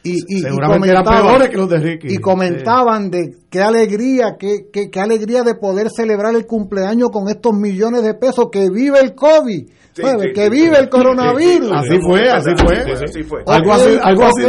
Y, 0.06 0.12
y- 0.12 0.38
y 0.38 0.40
Seguramente 0.42 0.90
eran 0.90 1.04
comentaban- 1.06 1.28
peores 1.28 1.50
que 1.50 1.58
los 1.58 1.70
de 1.70 1.78
Ricky. 1.80 2.08
y 2.14 2.18
comentaban 2.18 3.10
de 3.10 3.38
qué 3.50 3.62
alegría, 3.62 4.36
qué, 4.38 4.68
qué, 4.72 4.90
qué 4.92 5.00
alegría 5.00 5.44
de 5.44 5.56
poder 5.56 5.88
celebrar 5.90 6.36
el 6.36 6.46
cumpleaños 6.46 7.10
con 7.10 7.30
estos 7.30 7.54
millones 7.54 8.04
de 8.04 8.14
pesos, 8.14 8.50
que 8.52 8.70
vive 8.70 9.00
el 9.00 9.16
COVID, 9.16 9.66
que 10.34 10.50
vive 10.50 10.76
sí. 10.76 10.82
el 10.82 10.90
coronavirus. 10.90 11.72
Así 11.72 12.00
fue, 12.02 12.30
así 12.30 12.50
fue. 12.58 12.84
Sí, 12.98 13.04
así 13.06 13.24
fue. 13.24 13.44
Algo 13.48 13.72
así, 13.74 13.98
algo 14.02 14.24
así 14.26 14.44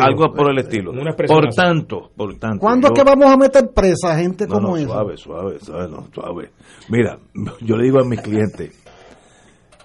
algo 0.00 0.32
por 0.34 0.50
el 0.52 0.58
estilo. 0.58 0.92
Por 1.26 1.48
tanto, 1.52 2.10
por 2.16 2.38
tanto. 2.38 2.60
¿Cuándo 2.60 2.86
es 2.86 2.90
yo- 2.92 2.94
que 2.94 3.10
vamos 3.10 3.26
a 3.32 3.36
meter 3.36 3.70
presa 3.74 4.12
a 4.12 4.18
gente 4.18 4.46
No, 4.46 4.54
como 4.54 4.68
no, 4.68 4.76
esa? 4.76 4.86
suave, 4.86 5.16
suave, 5.16 5.58
suave, 5.60 5.88
no, 5.90 6.06
suave. 6.14 6.50
Mira, 6.90 7.18
yo 7.62 7.76
le 7.76 7.84
digo 7.84 7.98
a 8.00 8.04
mis 8.04 8.20
clientes, 8.20 8.70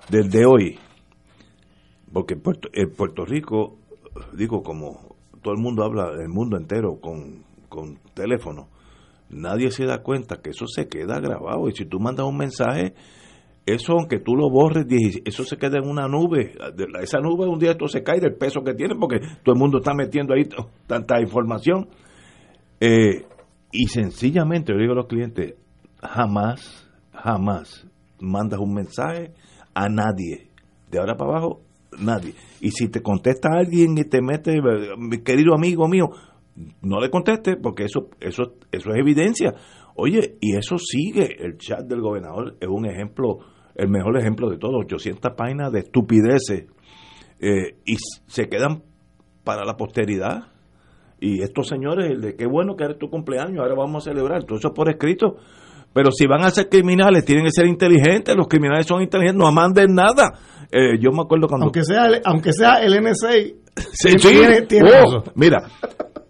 desde 0.10 0.46
hoy, 0.46 0.78
porque 2.14 2.34
en 2.36 2.42
Puerto, 2.42 2.68
en 2.74 2.92
Puerto 2.92 3.26
Rico, 3.26 3.78
digo, 4.34 4.64
como 4.64 5.16
todo 5.42 5.54
el 5.54 5.60
mundo 5.60 5.84
habla, 5.84 6.12
el 6.22 6.30
mundo 6.30 6.58
entero 6.58 7.00
con, 7.00 7.44
con 7.70 8.00
teléfono, 8.14 8.70
nadie 9.30 9.72
se 9.72 9.86
da 9.86 10.04
cuenta 10.04 10.42
que 10.42 10.52
eso 10.52 10.66
se 10.68 10.88
queda 10.88 11.20
grabado. 11.20 11.68
Y 11.70 11.74
si 11.74 11.86
tú 11.86 12.00
mandas 12.00 12.26
un 12.26 12.38
mensaje, 12.38 12.94
eso 13.66 13.94
aunque 13.94 14.20
tú 14.20 14.36
lo 14.36 14.50
borres, 14.50 14.88
10 14.88 15.22
eso 15.26 15.44
se 15.44 15.58
queda 15.58 15.78
en 15.78 15.90
una 15.90 16.08
nube. 16.08 16.54
Esa 17.02 17.20
nube 17.20 17.48
un 17.48 17.60
día 17.60 17.72
esto 17.72 17.88
se 17.88 18.04
cae 18.04 18.20
del 18.20 18.36
peso 18.36 18.62
que 18.64 18.74
tiene 18.74 18.96
porque 18.96 19.20
todo 19.44 19.54
el 19.54 19.60
mundo 19.60 19.78
está 19.80 19.94
metiendo 19.94 20.34
ahí 20.34 20.48
tanta 20.88 21.22
información. 21.22 21.88
Eh, 22.80 23.26
y 23.72 23.88
sencillamente, 23.88 24.74
yo 24.74 24.80
digo 24.80 24.94
a 24.94 24.96
los 24.96 25.08
clientes, 25.08 25.56
jamás, 26.02 26.90
jamás 27.14 27.88
mandas 28.20 28.60
un 28.60 28.74
mensaje 28.74 29.34
a 29.74 29.88
nadie. 29.88 30.50
De 30.90 31.00
ahora 31.00 31.16
para 31.16 31.32
abajo, 31.32 31.62
nadie. 32.00 32.34
Y 32.60 32.72
si 32.72 32.90
te 32.90 33.02
contesta 33.02 33.50
alguien 33.52 33.98
y 33.98 34.04
te 34.06 34.22
mete, 34.22 34.60
mi 34.98 35.20
querido 35.24 35.54
amigo 35.54 35.88
mío, 35.88 36.10
no 36.82 37.00
le 37.00 37.10
conteste 37.10 37.58
porque 37.58 37.86
eso, 37.86 38.10
eso, 38.20 38.56
eso 38.72 38.90
es 38.92 38.98
evidencia. 38.98 39.54
Oye, 39.96 40.38
y 40.40 40.56
eso 40.56 40.78
sigue. 40.78 41.36
El 41.40 41.58
chat 41.58 41.82
del 41.82 42.02
gobernador 42.02 42.58
es 42.60 42.68
un 42.70 42.86
ejemplo, 42.86 43.40
el 43.76 43.90
mejor 43.90 44.18
ejemplo 44.18 44.50
de 44.50 44.58
todo. 44.58 44.80
800 44.80 45.34
páginas 45.36 45.72
de 45.72 45.80
estupideces 45.80 46.66
eh, 47.40 47.78
y 47.86 47.96
se 48.28 48.48
quedan 48.48 48.84
para 49.44 49.66
la 49.66 49.76
posteridad. 49.76 50.52
Y 51.20 51.42
estos 51.44 51.68
señores, 51.68 52.12
el 52.12 52.22
de 52.22 52.36
qué 52.36 52.48
bueno 52.48 52.76
que 52.76 52.84
era 52.84 52.98
tu 52.98 53.10
cumpleaños, 53.10 53.60
ahora 53.60 53.76
vamos 53.76 54.08
a 54.08 54.12
celebrar, 54.12 54.44
todo 54.44 54.58
eso 54.58 54.74
por 54.74 54.90
escrito. 54.90 55.38
Pero 55.94 56.12
si 56.12 56.26
van 56.26 56.44
a 56.44 56.52
ser 56.52 56.70
criminales, 56.70 57.26
tienen 57.26 57.46
que 57.46 57.52
ser 57.52 57.66
inteligentes, 57.68 58.36
los 58.36 58.48
criminales 58.48 58.86
son 58.86 59.02
inteligentes, 59.02 59.44
no 59.44 59.52
manden 59.52 59.94
nada. 59.94 60.32
Eh, 60.72 60.98
yo 61.00 61.12
me 61.12 61.22
acuerdo 61.24 61.48
cuando... 61.48 61.66
Aunque 61.66 61.84
sea, 61.84 62.06
el, 62.08 62.22
aunque 62.24 62.54
sea 62.54 62.76
el 62.82 63.02
NSA, 63.04 63.30
Sí, 63.92 64.16
tiene- 64.16 64.60
sí. 64.62 64.66
tiene 64.68 64.90
Oh, 65.06 65.24
mira, 65.36 65.64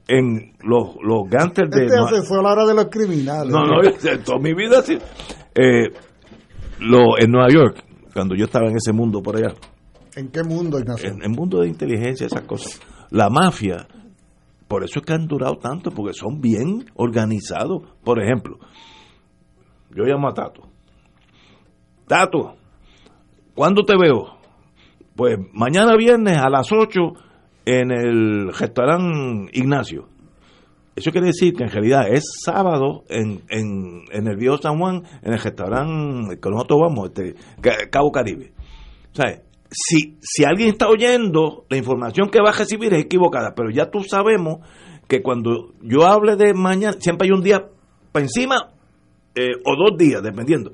en 0.07 0.53
los, 0.63 0.95
los 1.03 1.29
gangsters 1.29 1.69
de... 1.69 1.85
Este 1.85 2.21
fue 2.27 2.39
a 2.39 2.41
la 2.41 2.51
hora 2.53 2.65
de 2.65 2.73
los 2.73 2.85
criminales. 2.85 3.51
No, 3.53 3.65
no, 3.65 3.81
toda 4.25 4.39
mi 4.39 4.53
vida 4.53 4.81
sí. 4.81 4.97
Eh, 5.55 5.89
lo, 6.79 7.19
en 7.19 7.31
Nueva 7.31 7.49
York, 7.49 7.83
cuando 8.13 8.35
yo 8.35 8.45
estaba 8.45 8.67
en 8.67 8.77
ese 8.77 8.91
mundo 8.93 9.21
por 9.21 9.37
allá, 9.37 9.53
¿En 10.15 10.29
qué 10.29 10.43
mundo, 10.43 10.79
Ignacio? 10.79 11.09
en 11.09 11.21
el 11.23 11.29
mundo 11.29 11.61
de 11.61 11.67
inteligencia, 11.69 12.25
esas 12.25 12.41
cosas, 12.41 12.81
la 13.11 13.29
mafia, 13.29 13.87
por 14.67 14.83
eso 14.83 14.99
es 14.99 15.05
que 15.05 15.13
han 15.13 15.27
durado 15.27 15.57
tanto, 15.57 15.91
porque 15.91 16.13
son 16.13 16.41
bien 16.41 16.85
organizados. 16.95 17.83
Por 18.03 18.21
ejemplo, 18.21 18.57
yo 19.95 20.03
llamo 20.03 20.27
a 20.29 20.33
Tato. 20.33 20.63
Tato, 22.07 22.55
¿cuándo 23.55 23.83
te 23.83 23.95
veo? 23.97 24.37
Pues 25.15 25.37
mañana 25.53 25.95
viernes 25.95 26.37
a 26.37 26.49
las 26.49 26.71
8 26.71 26.99
en 27.65 27.91
el 27.91 28.53
restaurante 28.53 29.51
Ignacio. 29.57 30.07
Eso 30.95 31.11
quiere 31.11 31.27
decir 31.27 31.53
que 31.53 31.63
en 31.63 31.69
realidad 31.69 32.09
es 32.09 32.23
sábado 32.43 33.03
en, 33.07 33.41
en, 33.49 34.01
en 34.11 34.27
el 34.27 34.35
Viejo 34.35 34.57
San 34.57 34.77
Juan, 34.77 35.03
en 35.21 35.33
el 35.33 35.39
restaurante 35.39 36.37
que 36.39 36.49
nosotros 36.49 36.79
vamos, 36.81 37.09
este, 37.09 37.35
Ca- 37.61 37.89
Cabo 37.89 38.11
Caribe. 38.11 38.51
O 39.13 39.15
sea, 39.15 39.41
si, 39.69 40.17
si 40.21 40.43
alguien 40.43 40.69
está 40.69 40.89
oyendo, 40.89 41.65
la 41.69 41.77
información 41.77 42.29
que 42.29 42.41
va 42.41 42.49
a 42.49 42.57
recibir 42.57 42.93
es 42.93 43.05
equivocada, 43.05 43.53
pero 43.55 43.69
ya 43.69 43.89
tú 43.89 44.01
sabemos 44.03 44.59
que 45.07 45.21
cuando 45.21 45.71
yo 45.81 46.05
hable 46.07 46.35
de 46.35 46.53
mañana, 46.53 46.97
siempre 46.99 47.27
hay 47.27 47.31
un 47.31 47.43
día 47.43 47.67
para 48.11 48.23
encima 48.25 48.71
eh, 49.35 49.51
o 49.65 49.75
dos 49.75 49.97
días, 49.97 50.21
dependiendo. 50.21 50.71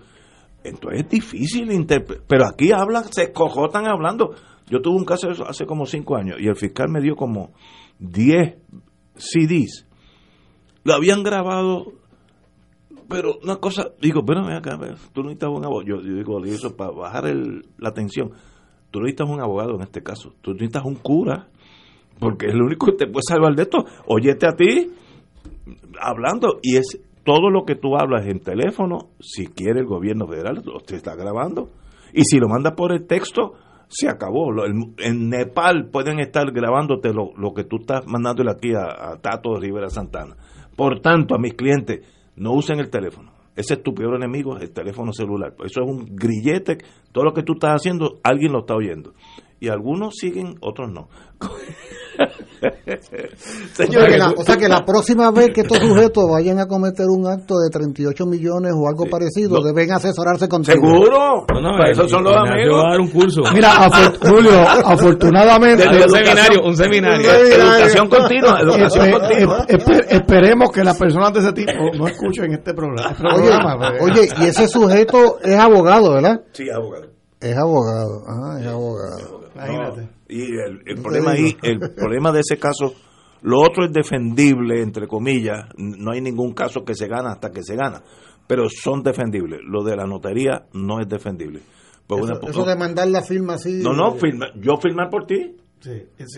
Entonces 0.63 1.01
es 1.01 1.09
difícil 1.09 1.71
interpretar, 1.71 2.25
pero 2.27 2.45
aquí 2.45 2.71
hablan, 2.71 3.05
se 3.11 3.23
escojotan 3.23 3.87
hablando. 3.87 4.33
Yo 4.69 4.81
tuve 4.81 4.97
un 4.97 5.05
caso 5.05 5.29
hace 5.47 5.65
como 5.65 5.85
cinco 5.85 6.17
años 6.17 6.37
y 6.39 6.47
el 6.47 6.55
fiscal 6.55 6.89
me 6.89 6.99
dio 7.01 7.15
como 7.15 7.51
10 7.99 8.55
CDs. 9.15 9.85
Lo 10.83 10.93
habían 10.93 11.23
grabado, 11.23 11.93
pero 13.09 13.37
una 13.43 13.57
cosa, 13.57 13.91
digo, 14.01 14.25
pero 14.25 14.43
ven 14.45 14.55
acá, 14.57 14.77
tú 15.13 15.21
no 15.21 15.29
necesitas 15.29 15.49
un 15.49 15.63
abogado. 15.63 15.83
Yo, 15.87 16.01
yo 16.01 16.15
digo, 16.15 16.43
eso 16.43 16.75
para 16.75 16.91
bajar 16.91 17.27
el- 17.27 17.65
la 17.77 17.93
tensión. 17.93 18.31
Tú 18.91 18.99
no 18.99 19.05
necesitas 19.05 19.29
un 19.29 19.39
abogado 19.41 19.75
en 19.75 19.81
este 19.81 20.01
caso, 20.03 20.33
tú 20.41 20.51
necesitas 20.53 20.83
un 20.83 20.95
cura, 20.95 21.47
porque 22.19 22.47
es 22.47 22.53
lo 22.55 22.65
único 22.65 22.87
que 22.87 22.93
te 22.93 23.05
puede 23.07 23.23
salvar 23.27 23.55
de 23.55 23.63
esto. 23.63 23.77
Óyete 24.07 24.47
a 24.47 24.53
ti 24.55 24.91
hablando 26.01 26.59
y 26.61 26.77
es 26.77 26.99
todo 27.27 27.49
lo 27.49 27.65
que 27.65 27.75
tú 27.75 27.97
hablas 27.97 28.25
en 28.25 28.39
teléfono, 28.39 29.09
si 29.19 29.47
quiere 29.47 29.81
el 29.81 29.85
gobierno 29.85 30.29
federal, 30.29 30.61
lo 30.63 30.79
te 30.79 30.95
está 30.95 31.13
grabando. 31.13 31.67
Y 32.13 32.23
si 32.23 32.39
lo 32.39 32.47
mandas 32.47 32.73
por 32.75 32.93
el 32.93 33.05
texto, 33.05 33.55
se 33.89 34.07
acabó. 34.07 34.47
En 34.97 35.27
Nepal 35.27 35.89
pueden 35.91 36.21
estar 36.21 36.49
grabándote 36.53 37.11
lo, 37.11 37.33
lo 37.35 37.53
que 37.53 37.65
tú 37.65 37.79
estás 37.81 38.07
mandándole 38.07 38.51
aquí 38.51 38.73
a, 38.73 39.11
a 39.11 39.17
Tato 39.17 39.59
Rivera 39.59 39.89
Santana. 39.89 40.37
Por 40.77 41.01
tanto, 41.01 41.35
a 41.35 41.37
mis 41.37 41.55
clientes, 41.55 42.07
no 42.37 42.53
usen 42.53 42.79
el 42.79 42.89
teléfono. 42.89 43.33
Ese 43.57 43.73
es 43.73 43.83
tu 43.83 43.93
peor 43.93 44.15
enemigo, 44.15 44.55
el 44.55 44.71
teléfono 44.71 45.11
celular. 45.11 45.53
Eso 45.65 45.81
es 45.81 45.89
un 45.89 46.15
grillete. 46.15 46.77
Todo 47.11 47.25
lo 47.25 47.33
que 47.33 47.43
tú 47.43 47.55
estás 47.55 47.71
haciendo, 47.75 48.21
alguien 48.23 48.53
lo 48.53 48.59
está 48.59 48.73
oyendo. 48.73 49.11
Y 49.59 49.67
algunos 49.67 50.15
siguen, 50.15 50.55
otros 50.61 50.89
no. 50.93 51.09
o, 53.79 53.91
sea 53.91 54.07
que 54.07 54.17
la, 54.17 54.29
o, 54.31 54.43
sea 54.43 54.57
que 54.57 54.67
la, 54.67 54.83
próxima 54.85 55.31
vez 55.31 55.51
que 55.53 55.61
estos 55.61 55.77
sujetos 55.77 56.25
vayan 56.29 56.59
a 56.59 56.65
cometer 56.65 57.05
un 57.07 57.27
acto 57.27 57.55
de 57.59 57.69
38 57.69 58.25
millones 58.25 58.73
o 58.75 58.87
algo 58.87 59.05
parecido, 59.09 59.61
deben 59.63 59.91
asesorarse 59.91 60.47
con 60.47 60.63
¿Seguro? 60.63 61.45
No, 61.61 62.07
son 62.07 62.23
los 62.23 62.35
amigos. 62.35 62.83
a 62.83 62.89
dar 62.89 62.99
un 62.99 63.09
curso. 63.09 63.41
Mira, 63.53 63.89
Julio, 64.21 64.59
afortunadamente... 64.67 65.87
un 65.87 66.09
seminario, 66.09 66.63
un 66.63 66.75
seminario. 66.75 67.31
Educación 67.31 68.09
continua, 68.09 68.59
educación 68.61 69.11
continua. 69.11 69.65
esperemos 70.09 70.71
que 70.71 70.83
las 70.83 70.97
personas 70.97 71.33
de 71.33 71.39
ese 71.39 71.53
tipo 71.53 71.71
no 71.97 72.07
escuchen 72.07 72.53
este 72.53 72.73
programa. 72.73 73.15
Oye, 73.35 74.19
oye, 74.19 74.29
y 74.41 74.45
ese 74.45 74.67
sujeto 74.67 75.39
es 75.41 75.57
abogado, 75.57 76.13
¿verdad? 76.13 76.41
Sí, 76.53 76.69
abogado. 76.69 77.07
Es 77.39 77.55
abogado, 77.55 78.23
ah, 78.27 78.57
es 78.59 78.67
abogado. 78.67 79.41
Imagínate. 79.53 80.16
Y 80.29 80.41
el, 80.41 80.81
el 80.85 81.01
problema 81.01 81.31
ahí, 81.31 81.55
el 81.61 81.79
problema 81.79 82.31
de 82.31 82.41
ese 82.41 82.57
caso, 82.57 82.93
lo 83.41 83.59
otro 83.59 83.85
es 83.85 83.93
defendible, 83.93 84.81
entre 84.81 85.07
comillas, 85.07 85.69
no 85.77 86.11
hay 86.11 86.21
ningún 86.21 86.53
caso 86.53 86.83
que 86.83 86.95
se 86.95 87.07
gana 87.07 87.31
hasta 87.31 87.51
que 87.51 87.63
se 87.63 87.75
gana, 87.75 88.01
pero 88.47 88.67
son 88.69 89.03
defendibles. 89.03 89.59
Lo 89.63 89.83
de 89.83 89.95
la 89.95 90.05
notaría 90.05 90.65
no 90.73 90.99
es 90.99 91.07
defendible. 91.07 91.61
Pues 92.07 92.23
eso, 92.23 92.39
una, 92.41 92.49
eso, 92.49 92.65
de 92.65 92.75
mandar 92.75 93.07
la 93.07 93.21
firma 93.21 93.55
así. 93.55 93.81
No, 93.83 93.93
no, 93.93 94.15
firma, 94.15 94.47
yo 94.55 94.77
firmar 94.77 95.09
por 95.09 95.25
ti. 95.25 95.55
Sí, 95.79 95.91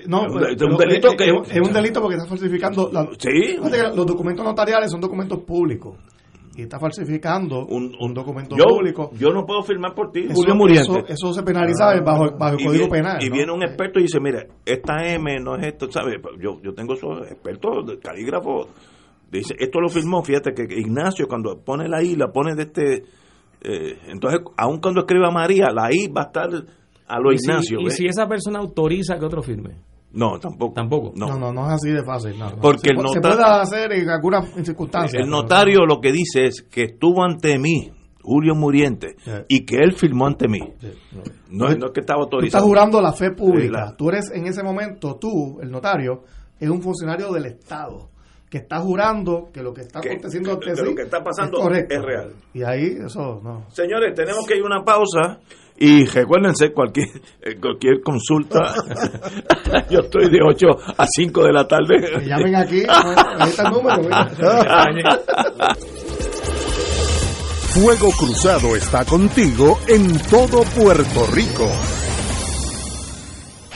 no, 0.07 0.25
es, 0.25 0.61
un 0.61 0.75
delito 0.75 1.15
que 1.15 1.29
es, 1.29 1.61
un 1.61 1.71
delito 1.71 2.01
porque 2.01 2.15
estás 2.15 2.27
falsificando 2.27 2.89
la, 2.91 3.07
sí. 3.17 3.55
los 3.95 4.05
documentos 4.05 4.43
notariales 4.43 4.91
son 4.91 4.99
documentos 4.99 5.39
públicos 5.43 5.95
y 6.55 6.63
está 6.63 6.79
falsificando 6.79 7.65
un, 7.65 7.95
un 7.99 8.13
documento 8.13 8.55
público. 8.55 9.11
Yo 9.13 9.29
no 9.29 9.45
puedo 9.45 9.63
firmar 9.63 9.93
por 9.93 10.11
ti, 10.11 10.27
Julio 10.33 10.55
Muriente. 10.55 11.05
Eso, 11.07 11.33
se 11.33 11.43
penaliza 11.43 11.89
ah, 11.89 12.01
bajo, 12.01 12.37
bajo, 12.37 12.57
el 12.57 12.65
Código 12.65 12.89
Penal. 12.89 13.17
Y 13.21 13.29
viene 13.29 13.51
un 13.51 13.63
experto 13.63 13.99
y 13.99 14.03
dice, 14.03 14.19
mira, 14.19 14.45
esta 14.65 15.05
M 15.05 15.39
no 15.39 15.55
es 15.55 15.67
esto, 15.67 15.91
¿sabes? 15.91 16.15
Yo, 16.39 16.59
yo 16.61 16.73
tengo 16.73 16.93
esos 16.93 17.27
expertos, 17.31 17.97
calígrafos. 18.01 18.67
Dice, 19.31 19.55
esto 19.59 19.79
lo 19.79 19.89
firmó, 19.89 20.23
fíjate 20.23 20.53
que 20.53 20.63
Ignacio 20.63 21.27
cuando 21.27 21.59
pone 21.63 21.87
la 21.87 22.01
I, 22.01 22.15
la 22.15 22.31
pone 22.31 22.55
de 22.55 22.63
este... 22.63 23.03
Eh, 23.61 23.99
entonces, 24.07 24.41
aun 24.57 24.79
cuando 24.79 25.01
escriba 25.01 25.29
María, 25.31 25.67
la 25.73 25.89
I 25.91 26.07
va 26.07 26.21
a 26.21 26.25
estar 26.25 26.49
a 27.07 27.19
lo 27.19 27.31
Ignacio. 27.31 27.79
y 27.81 27.89
si 27.91 28.05
esa 28.05 28.27
persona 28.27 28.59
autoriza 28.59 29.17
que 29.19 29.25
otro 29.25 29.41
firme. 29.41 29.75
No, 30.11 30.39
tampoco. 30.39 30.73
Tampoco. 30.73 31.11
No, 31.15 31.37
no, 31.37 31.53
no, 31.53 31.67
es 31.67 31.73
así 31.73 31.91
de 31.91 32.03
fácil. 32.03 32.33
Porque 32.61 32.89
se, 32.89 32.89
el 32.91 32.97
notario, 32.97 33.13
se 33.13 33.21
puede 33.21 33.61
hacer 33.61 33.93
en 33.93 34.09
algunas 34.09 34.49
circunstancias. 34.65 35.23
El 35.23 35.29
notario 35.29 35.85
lo 35.85 35.99
que 36.01 36.11
dice 36.11 36.45
es 36.45 36.63
que 36.63 36.83
estuvo 36.83 37.23
ante 37.23 37.59
mí, 37.59 37.91
Julio 38.21 38.55
Muriente, 38.55 39.15
y 39.47 39.65
que 39.65 39.77
él 39.77 39.93
firmó 39.93 40.25
ante 40.25 40.47
mí. 40.47 40.59
No, 41.49 41.69
es, 41.69 41.77
que 41.93 41.99
estaba 41.99 42.23
autorizado. 42.23 42.39
Tú 42.39 42.45
estás 42.45 42.63
jurando 42.63 43.01
la 43.01 43.13
fe 43.13 43.31
pública. 43.31 43.93
Tú 43.97 44.09
eres 44.09 44.31
en 44.33 44.47
ese 44.47 44.63
momento, 44.63 45.17
tú, 45.19 45.59
el 45.61 45.69
notario, 45.69 46.23
es 46.59 46.69
un 46.69 46.81
funcionario 46.81 47.31
del 47.31 47.45
Estado 47.45 48.09
que 48.49 48.57
está 48.57 48.79
jurando 48.79 49.49
que 49.53 49.61
lo 49.61 49.73
que 49.73 49.81
está 49.81 49.99
aconteciendo 49.99 50.59
que, 50.59 50.71
lo 50.71 50.95
que 50.95 51.03
está 51.03 51.23
pasando 51.23 51.69
es, 51.71 51.85
es, 51.87 52.01
real. 52.01 52.33
Y 52.51 52.63
ahí 52.63 52.97
eso 53.05 53.39
no. 53.43 53.69
Señores, 53.69 54.15
tenemos 54.15 54.45
que 54.47 54.55
ir 54.55 54.63
a 54.63 54.65
una 54.65 54.83
pausa 54.83 55.39
y 55.79 56.05
recuérdense, 56.05 56.73
cualquier, 56.73 57.07
eh, 57.41 57.55
cualquier 57.59 58.01
consulta, 58.01 58.59
yo 59.89 59.99
estoy 59.99 60.29
de 60.29 60.39
8 60.45 60.67
a 60.97 61.05
5 61.07 61.43
de 61.43 61.53
la 61.53 61.65
tarde. 61.67 62.25
llamen 62.25 62.55
aquí, 62.55 62.83
ahí 62.87 63.49
está 63.49 63.63
el 63.63 63.73
número. 63.73 64.03
Fuego 67.69 68.09
Cruzado 68.17 68.75
está 68.75 69.05
contigo 69.05 69.79
en 69.87 70.19
todo 70.29 70.63
Puerto 70.63 71.27
Rico. 71.31 71.69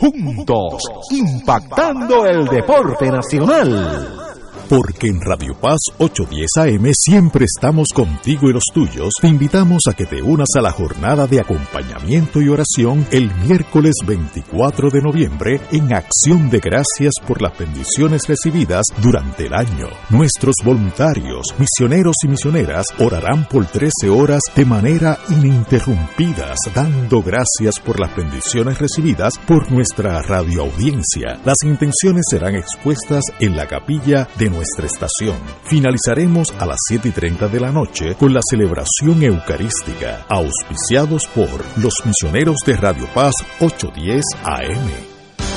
Juntos, 0.00 0.82
impactando 1.10 2.24
el 2.24 2.46
deporte 2.46 3.10
nacional. 3.10 4.29
Porque 4.70 5.08
en 5.08 5.20
Radio 5.20 5.56
Paz 5.60 5.80
810 5.98 6.48
AM 6.58 6.92
siempre 6.94 7.44
estamos 7.44 7.88
contigo 7.92 8.48
y 8.48 8.52
los 8.52 8.66
tuyos, 8.72 9.12
te 9.20 9.26
invitamos 9.26 9.88
a 9.88 9.94
que 9.94 10.06
te 10.06 10.22
unas 10.22 10.50
a 10.56 10.60
la 10.60 10.70
jornada 10.70 11.26
de 11.26 11.40
acompañamiento 11.40 12.40
y 12.40 12.48
oración 12.48 13.04
el 13.10 13.34
miércoles 13.42 13.96
24 14.06 14.90
de 14.90 15.02
noviembre 15.02 15.60
en 15.72 15.92
acción 15.92 16.50
de 16.50 16.60
gracias 16.60 17.14
por 17.26 17.42
las 17.42 17.58
bendiciones 17.58 18.28
recibidas 18.28 18.84
durante 19.02 19.46
el 19.46 19.54
año. 19.54 19.88
Nuestros 20.08 20.54
voluntarios, 20.64 21.48
misioneros 21.58 22.14
y 22.22 22.28
misioneras 22.28 22.86
orarán 23.00 23.48
por 23.48 23.66
13 23.66 24.08
horas 24.08 24.42
de 24.54 24.66
manera 24.66 25.18
ininterrumpidas, 25.30 26.58
dando 26.72 27.22
gracias 27.22 27.80
por 27.84 27.98
las 27.98 28.14
bendiciones 28.14 28.78
recibidas 28.78 29.36
por 29.48 29.72
nuestra 29.72 30.22
radioaudiencia. 30.22 31.40
Las 31.44 31.64
intenciones 31.64 32.26
serán 32.30 32.54
expuestas 32.54 33.24
en 33.40 33.56
la 33.56 33.66
capilla 33.66 34.28
de 34.38 34.44
nuestra 34.48 34.59
nuestra 34.60 34.84
estación. 34.84 35.38
Finalizaremos 35.64 36.52
a 36.58 36.66
las 36.66 36.76
7 36.86 37.08
y 37.08 37.12
30 37.12 37.48
de 37.48 37.60
la 37.60 37.72
noche 37.72 38.14
con 38.14 38.34
la 38.34 38.40
celebración 38.42 39.22
eucarística, 39.22 40.26
auspiciados 40.28 41.22
por 41.34 41.48
los 41.82 41.94
misioneros 42.04 42.56
de 42.66 42.76
Radio 42.76 43.06
Paz 43.14 43.32
810 43.60 44.22
AM. 44.44 45.09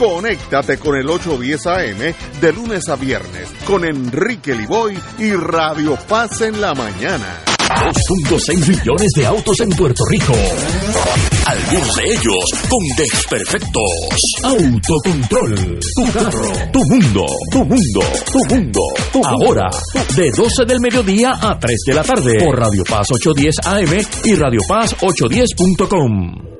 Conéctate 0.00 0.78
con 0.78 0.96
el 0.96 1.10
810 1.10 1.66
AM 1.66 2.14
de 2.40 2.52
lunes 2.54 2.88
a 2.88 2.96
viernes 2.96 3.50
con 3.66 3.84
Enrique 3.84 4.54
Liboy 4.54 4.98
y 5.18 5.32
Radio 5.32 5.94
Paz 6.08 6.40
en 6.40 6.58
la 6.58 6.72
mañana. 6.72 7.44
2.6 7.58 8.66
millones 8.66 9.08
de 9.14 9.26
autos 9.26 9.60
en 9.60 9.68
Puerto 9.68 10.02
Rico. 10.08 10.32
Algunos 11.44 11.96
de 11.96 12.04
ellos 12.14 12.44
con 12.70 12.78
desperfectos. 12.96 13.90
Autocontrol. 14.42 15.54
Tu 15.54 16.12
carro. 16.14 16.52
Tu 16.72 16.80
mundo. 16.88 17.26
Tu 17.52 17.58
mundo. 17.58 18.00
Tu 18.32 18.54
mundo. 18.54 18.80
Ahora, 19.22 19.68
de 20.16 20.30
12 20.30 20.64
del 20.64 20.80
mediodía 20.80 21.34
a 21.38 21.58
3 21.58 21.78
de 21.86 21.94
la 21.94 22.02
tarde. 22.02 22.38
Por 22.42 22.58
Radio 22.58 22.84
Paz 22.88 23.06
810 23.12 23.54
AM 23.66 24.06
y 24.24 24.34
Radio 24.34 24.60
Paz 24.66 24.96
810.com. 24.96 26.59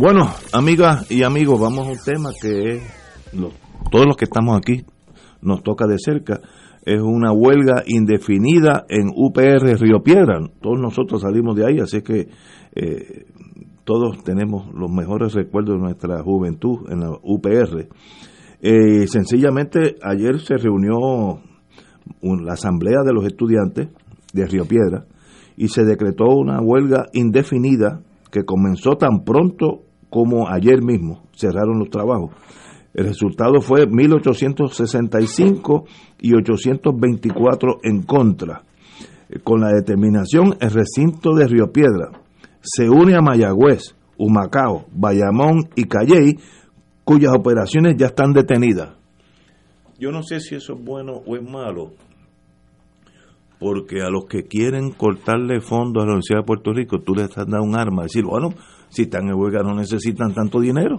Bueno, 0.00 0.28
amigas 0.54 1.10
y 1.10 1.22
amigos, 1.24 1.60
vamos 1.60 1.86
a 1.86 1.90
un 1.90 1.98
tema 2.02 2.30
que 2.40 2.80
todos 3.90 4.06
los 4.06 4.16
que 4.16 4.24
estamos 4.24 4.56
aquí 4.56 4.82
nos 5.42 5.62
toca 5.62 5.86
de 5.86 5.96
cerca. 5.98 6.40
Es 6.86 7.00
una 7.02 7.32
huelga 7.32 7.82
indefinida 7.86 8.86
en 8.88 9.10
UPR 9.14 9.78
Río 9.78 10.02
Piedra. 10.02 10.40
Todos 10.62 10.80
nosotros 10.80 11.20
salimos 11.20 11.54
de 11.54 11.66
ahí, 11.66 11.78
así 11.80 12.00
que 12.00 12.28
eh, 12.74 13.26
todos 13.84 14.24
tenemos 14.24 14.72
los 14.72 14.90
mejores 14.90 15.34
recuerdos 15.34 15.74
de 15.76 15.82
nuestra 15.82 16.22
juventud 16.22 16.90
en 16.90 17.00
la 17.00 17.10
UPR. 17.22 17.88
Eh, 18.62 19.06
sencillamente 19.06 19.96
ayer 20.02 20.38
se 20.40 20.56
reunió 20.56 20.96
un- 22.22 22.44
la 22.46 22.54
asamblea 22.54 23.02
de 23.04 23.12
los 23.12 23.26
estudiantes 23.26 23.88
de 24.32 24.46
Río 24.46 24.64
Piedra 24.64 25.04
y 25.58 25.68
se 25.68 25.84
decretó 25.84 26.24
una 26.34 26.58
huelga 26.62 27.06
indefinida 27.12 28.00
que 28.32 28.44
comenzó 28.44 28.96
tan 28.96 29.24
pronto 29.24 29.82
como 30.10 30.48
ayer 30.48 30.82
mismo 30.82 31.22
cerraron 31.34 31.78
los 31.78 31.88
trabajos. 31.88 32.32
El 32.92 33.06
resultado 33.06 33.60
fue 33.60 33.86
1865 33.86 35.84
y 36.20 36.34
824 36.34 37.78
en 37.84 38.02
contra. 38.02 38.62
Eh, 39.28 39.38
Con 39.42 39.60
la 39.60 39.72
determinación, 39.72 40.56
el 40.60 40.70
recinto 40.70 41.34
de 41.34 41.46
Río 41.46 41.70
Piedra 41.72 42.10
se 42.60 42.90
une 42.90 43.14
a 43.14 43.22
Mayagüez, 43.22 43.94
Humacao, 44.18 44.86
Bayamón 44.92 45.70
y 45.76 45.84
Calley, 45.84 46.36
cuyas 47.04 47.32
operaciones 47.34 47.96
ya 47.96 48.06
están 48.06 48.32
detenidas. 48.32 48.90
Yo 49.98 50.10
no 50.10 50.22
sé 50.22 50.40
si 50.40 50.56
eso 50.56 50.74
es 50.74 50.84
bueno 50.84 51.22
o 51.26 51.36
es 51.36 51.42
malo, 51.42 51.92
porque 53.58 54.02
a 54.02 54.10
los 54.10 54.24
que 54.24 54.44
quieren 54.44 54.90
cortarle 54.90 55.60
fondos 55.60 56.02
a 56.02 56.06
la 56.06 56.12
Universidad 56.12 56.40
de 56.40 56.46
Puerto 56.46 56.72
Rico, 56.72 57.00
tú 57.00 57.14
les 57.14 57.28
estás 57.28 57.46
dando 57.46 57.66
un 57.66 57.76
arma, 57.76 58.04
decir, 58.04 58.24
bueno, 58.24 58.54
si 58.90 59.02
están 59.02 59.28
en 59.28 59.34
huelga 59.34 59.62
no 59.62 59.74
necesitan 59.74 60.34
tanto 60.34 60.60
dinero. 60.60 60.98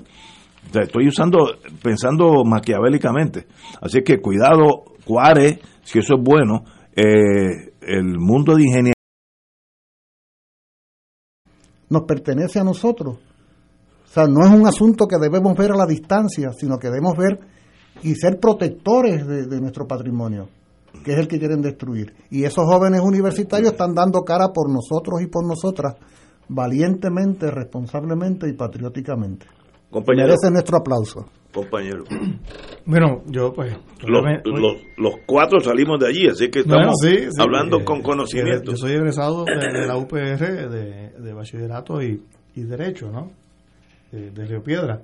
Estoy 0.74 1.08
usando, 1.08 1.38
pensando 1.84 2.44
maquiavélicamente. 2.46 3.48
Así 3.82 4.02
que 4.04 4.22
cuidado, 4.22 4.84
Juárez, 5.06 5.60
si 5.84 6.00
eso 6.00 6.16
es 6.16 6.24
bueno, 6.24 6.64
eh, 6.96 7.74
el 7.82 8.18
mundo 8.18 8.56
de 8.56 8.64
ingeniería 8.64 8.94
nos 11.90 12.04
pertenece 12.04 12.60
a 12.60 12.64
nosotros. 12.64 13.18
O 13.18 14.14
sea, 14.14 14.28
no 14.28 14.46
es 14.46 14.52
un 14.52 14.68
asunto 14.68 15.08
que 15.08 15.18
debemos 15.18 15.58
ver 15.58 15.72
a 15.72 15.78
la 15.78 15.86
distancia, 15.86 16.52
sino 16.54 16.78
que 16.78 16.90
debemos 16.90 17.18
ver 17.18 17.40
y 18.04 18.16
ser 18.16 18.40
protectores 18.40 19.26
de 19.28 19.62
nuestro 19.62 19.88
patrimonio, 19.88 20.48
que 21.04 21.14
es 21.14 21.18
el 21.18 21.28
que 21.28 21.40
quieren 21.40 21.62
destruir. 21.62 22.14
Y 22.30 22.44
esos 22.44 22.66
jóvenes 22.66 23.02
universitarios 23.02 23.72
están 23.72 23.94
dando 23.94 24.22
cara 24.22 24.50
por 24.54 24.70
nosotros 24.70 25.22
y 25.22 25.28
por 25.28 25.46
nosotras, 25.46 25.96
valientemente, 26.50 27.50
responsablemente 27.52 28.48
y 28.50 28.54
patrióticamente. 28.54 29.46
Compañero. 29.90 30.28
Merece 30.28 30.52
nuestro 30.52 30.78
aplauso. 30.78 31.26
compañero. 31.54 32.04
Bueno, 32.84 33.22
yo 33.28 33.54
pues... 33.54 33.78
Los, 34.08 34.24
los, 34.44 34.74
los 34.98 35.14
cuatro 35.28 35.60
salimos 35.60 36.00
de 36.00 36.08
allí, 36.08 36.28
así 36.28 36.50
que 36.50 36.64
Bueno, 36.64 36.94
estamos 36.94 36.98
sí, 37.04 37.16
sí, 37.30 37.40
hablando 37.42 37.82
eh, 37.82 37.86
con 37.86 38.02
conocimiento. 38.02 38.72
Yo 38.72 38.78
soy 38.78 38.94
egresado 38.94 39.46
de, 39.46 39.54
de 39.54 39.86
la 39.86 39.98
UPR 39.98 40.68
de, 40.68 41.10
de 41.12 41.34
bachillerato 41.34 42.02
y, 42.02 42.24
y 42.56 42.62
derecho, 42.64 43.12
¿no? 43.12 43.32
De, 44.12 44.32
de 44.32 44.46
Río 44.48 44.64
Piedra. 44.64 45.00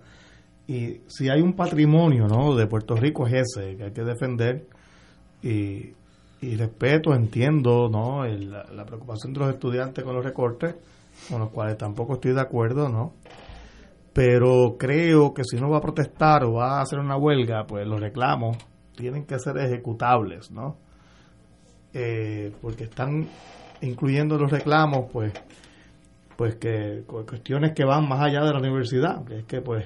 Y 0.67 1.01
si 1.05 1.29
hay 1.29 1.39
un 1.39 1.53
patrimonio, 1.53 2.25
¿no? 2.27 2.55
De 2.55 2.65
Puerto 2.65 2.95
Rico 2.95 3.27
es 3.27 3.43
ese 3.55 3.77
que 3.77 3.83
hay 3.83 3.91
que 3.91 4.03
defender 4.03 4.65
y, 5.43 5.91
y 6.41 6.55
respeto, 6.57 7.13
entiendo, 7.13 7.89
¿no? 7.89 8.25
El- 8.25 8.49
la, 8.49 8.63
la 8.73 8.85
preocupación 8.85 9.33
de 9.33 9.39
los 9.41 9.49
estudiantes 9.49 10.03
con 10.03 10.15
los 10.15 10.25
recortes, 10.25 10.73
con 11.29 11.39
los 11.39 11.49
cuales 11.51 11.77
tampoco 11.77 12.13
estoy 12.13 12.33
de 12.33 12.41
acuerdo, 12.41 12.89
¿no? 12.89 13.13
Pero 14.13 14.77
creo 14.79 15.33
que 15.33 15.43
si 15.43 15.57
uno 15.57 15.69
va 15.69 15.77
a 15.77 15.81
protestar 15.81 16.43
o 16.43 16.53
va 16.53 16.79
a 16.79 16.81
hacer 16.81 16.99
una 16.99 17.17
huelga, 17.17 17.65
pues 17.67 17.85
los 17.87 17.99
reclamos 17.99 18.57
tienen 18.95 19.25
que 19.25 19.37
ser 19.37 19.57
ejecutables, 19.57 20.49
¿no? 20.51 20.77
Eh, 21.93 22.51
porque 22.61 22.85
están 22.85 23.27
incluyendo 23.81 24.37
los 24.37 24.51
reclamos, 24.51 25.05
pues, 25.11 25.33
pues 26.35 26.55
que 26.55 27.03
cu- 27.05 27.25
cuestiones 27.25 27.73
que 27.73 27.85
van 27.85 28.07
más 28.07 28.21
allá 28.21 28.41
de 28.43 28.53
la 28.53 28.59
universidad, 28.59 29.31
es 29.31 29.45
que, 29.45 29.61
pues, 29.61 29.85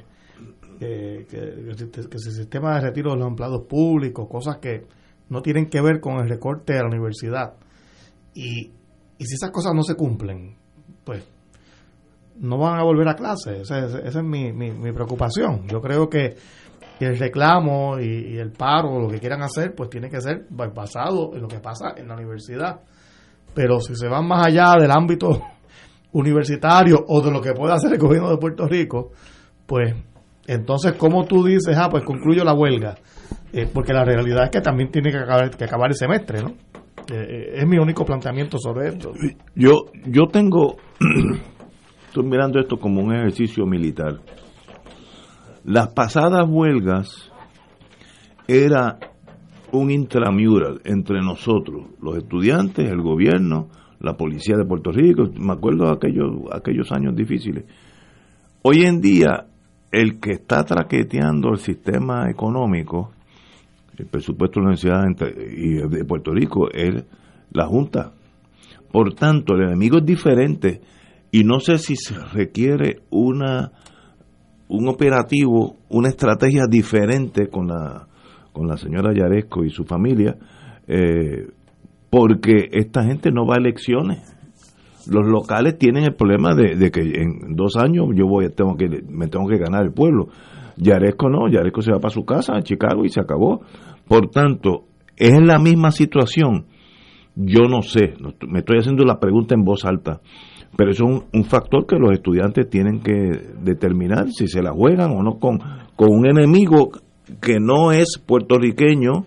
eh, 0.80 1.26
que, 1.30 1.40
que 1.76 1.92
que 1.92 2.16
el 2.16 2.20
sistema 2.20 2.76
de 2.76 2.82
retiro 2.82 3.12
de 3.12 3.18
los 3.18 3.28
empleados 3.28 3.64
públicos, 3.68 4.28
cosas 4.30 4.58
que 4.58 4.86
no 5.30 5.42
tienen 5.42 5.70
que 5.70 5.82
ver 5.82 6.00
con 6.00 6.16
el 6.20 6.28
recorte 6.30 6.74
de 6.74 6.80
la 6.80 6.88
universidad. 6.88 7.54
Y, 8.34 8.72
y 9.18 9.26
si 9.26 9.36
esas 9.36 9.52
cosas 9.52 9.74
no 9.76 9.84
se 9.84 9.96
cumplen, 9.96 10.56
pues 11.04 11.28
no 12.40 12.58
van 12.58 12.80
a 12.80 12.84
volver 12.84 13.08
a 13.10 13.16
clase. 13.16 13.62
Esa, 13.62 13.80
esa- 13.86 14.00
es 14.00 14.16
mi, 14.24 14.52
mi, 14.52 14.72
mi 14.72 14.92
preocupación. 14.92 15.68
Yo 15.68 15.82
creo 15.82 16.10
que 16.10 16.36
el 17.00 17.18
reclamo 17.18 18.00
y, 18.00 18.38
el 18.38 18.52
paro, 18.52 19.00
lo 19.00 19.08
que 19.08 19.20
quieran 19.20 19.42
hacer, 19.42 19.74
pues 19.76 19.90
tiene 19.90 20.10
que 20.10 20.22
ser 20.22 20.46
ba- 20.50 20.68
basado 20.68 21.32
en 21.36 21.42
lo 21.42 21.48
que 21.48 21.60
pasa 21.60 21.94
en 21.98 22.08
la 22.08 22.16
universidad. 22.16 22.80
Pero 23.54 23.80
si 23.80 23.96
se 23.96 24.08
van 24.08 24.28
más 24.28 24.46
allá 24.48 24.76
del 24.80 24.92
ámbito 24.92 25.42
universitario 26.14 27.04
o 27.08 27.22
de 27.22 27.32
lo 27.32 27.42
que 27.42 27.54
puede 27.54 27.74
hacer 27.74 27.94
el 27.94 28.00
gobierno 28.00 28.30
de 28.30 28.38
Puerto 28.38 28.68
Rico, 28.68 29.12
pues 29.66 29.96
entonces, 30.48 30.94
¿cómo 30.94 31.26
tú 31.26 31.44
dices, 31.46 31.76
ah, 31.78 31.90
pues 31.90 32.04
concluyo 32.04 32.44
la 32.44 32.54
huelga? 32.54 32.96
Eh, 33.54 33.70
porque 33.72 33.94
la 33.94 34.04
realidad 34.04 34.46
es 34.46 34.50
que 34.50 34.62
también 34.62 34.92
tiene 34.92 35.12
que 35.12 35.18
que 35.58 35.64
acabar 35.66 35.90
el 35.90 35.96
semestre, 35.96 36.42
¿no? 36.42 36.54
Eh, 37.14 37.56
es 37.58 37.68
mi 37.68 37.78
único 37.78 38.06
planteamiento 38.06 38.58
sobre 38.58 38.88
esto. 38.88 39.12
Yo, 39.54 39.88
yo 40.06 40.28
tengo, 40.32 40.78
estoy 42.08 42.24
mirando 42.24 42.58
esto 42.58 42.78
como 42.78 43.02
un 43.02 43.14
ejercicio 43.14 43.66
militar. 43.66 44.22
Las 45.66 45.90
pasadas 45.90 46.48
huelgas 46.48 47.30
era 48.48 48.98
un 49.74 49.92
intramural 49.92 50.80
entre 50.86 51.20
nosotros, 51.20 51.88
los 52.02 52.16
estudiantes, 52.16 52.90
el 52.90 53.02
gobierno, 53.02 53.68
la 54.00 54.16
policía 54.16 54.56
de 54.56 54.64
Puerto 54.64 54.92
Rico. 54.92 55.24
Me 55.38 55.52
acuerdo 55.52 55.88
de 55.88 55.92
aquellos, 55.92 56.32
aquellos 56.54 56.94
años 56.94 57.14
difíciles. 57.14 57.66
Hoy 58.62 58.84
en 58.84 59.02
día, 59.02 59.48
el 59.92 60.18
que 60.22 60.32
está 60.32 60.64
traqueteando 60.64 61.50
el 61.50 61.58
sistema 61.58 62.30
económico, 62.30 63.12
el 64.02 64.08
presupuesto 64.08 64.60
de 64.60 64.64
la 64.64 64.70
Universidad 64.70 65.04
y 65.56 65.88
de 65.88 66.06
Puerto 66.06 66.32
Rico, 66.34 66.70
es 66.72 67.04
la 67.52 67.66
Junta. 67.68 68.12
Por 68.92 69.14
tanto, 69.14 69.54
el 69.56 69.68
enemigo 69.68 70.00
es 70.00 70.06
diferente 70.06 70.82
y 71.32 71.44
no 71.44 71.60
sé 71.60 71.78
si 71.78 71.96
se 71.96 72.16
requiere 72.34 73.02
una 73.10 73.72
un 74.68 74.88
operativo, 74.88 75.76
una 75.90 76.08
estrategia 76.08 76.64
diferente 76.70 77.48
con 77.48 77.68
la 77.68 78.08
con 78.54 78.68
la 78.68 78.78
señora 78.78 79.14
Yaresco 79.14 79.64
y 79.64 79.70
su 79.70 79.86
familia, 79.86 80.36
eh, 80.88 81.48
porque 82.10 82.70
esta 82.72 83.04
gente 83.04 83.32
no 83.32 83.46
va 83.46 83.56
a 83.56 83.60
elecciones. 83.60 84.20
Los 85.10 85.26
locales 85.26 85.78
tienen 85.78 86.04
el 86.04 86.16
problema 86.16 86.54
de, 86.54 86.76
de 86.76 86.92
que 86.92 87.02
en 87.02 87.56
dos 87.56 87.76
años 87.78 88.08
yo 88.14 88.28
voy 88.28 88.50
tengo 88.50 88.76
que 88.76 88.88
me 89.10 89.28
tengo 89.28 89.48
que 89.48 89.58
ganar 89.58 89.84
el 89.84 89.94
pueblo. 89.94 90.28
Yaresco 90.78 91.30
no, 91.30 91.48
Yaresco 91.50 91.82
se 91.82 91.92
va 91.92 92.00
para 92.00 92.14
su 92.14 92.26
casa 92.26 92.56
a 92.56 92.62
Chicago 92.62 93.06
y 93.06 93.10
se 93.10 93.22
acabó. 93.22 93.62
Por 94.08 94.30
tanto, 94.30 94.86
es 95.18 95.34
la 95.42 95.60
misma 95.60 95.92
situación. 95.92 96.66
Yo 97.36 97.64
no 97.70 97.82
sé, 97.82 98.14
me 98.48 98.60
estoy 98.60 98.80
haciendo 98.80 99.06
la 99.06 99.20
pregunta 99.20 99.56
en 99.56 99.64
voz 99.64 99.86
alta, 99.86 100.20
pero 100.76 100.92
eso 100.92 101.06
es 101.06 101.10
un, 101.12 101.24
un 101.34 101.44
factor 101.46 101.86
que 101.86 101.98
los 101.98 102.12
estudiantes 102.12 102.70
tienen 102.70 103.00
que 103.02 103.14
determinar 103.64 104.28
si 104.32 104.48
se 104.48 104.62
la 104.62 104.72
juegan 104.72 105.12
o 105.12 105.24
no 105.24 105.40
con, 105.40 105.60
con 105.96 106.10
un 106.12 106.28
enemigo 106.28 106.92
que 107.42 107.60
no 107.60 107.92
es 107.94 108.18
puertorriqueño 108.26 109.26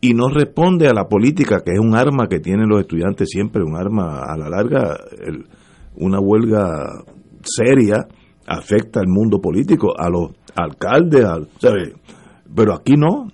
y 0.00 0.14
no 0.14 0.28
responde 0.28 0.88
a 0.88 0.94
la 0.94 1.08
política, 1.08 1.60
que 1.64 1.72
es 1.72 1.78
un 1.78 1.94
arma 1.94 2.26
que 2.28 2.40
tienen 2.40 2.68
los 2.70 2.80
estudiantes 2.80 3.28
siempre, 3.28 3.62
un 3.62 3.76
arma 3.76 4.20
a 4.26 4.36
la 4.38 4.48
larga, 4.48 4.96
el- 5.26 5.44
una 5.96 6.18
huelga 6.20 6.86
seria 7.42 8.06
afecta 8.46 9.00
al 9.00 9.08
mundo 9.08 9.40
político, 9.40 9.92
a 9.98 10.08
los 10.08 10.30
alcaldes, 10.54 11.24
al, 11.24 11.48
¿sabe? 11.58 11.92
pero 12.54 12.72
aquí 12.74 12.94
no. 12.96 13.28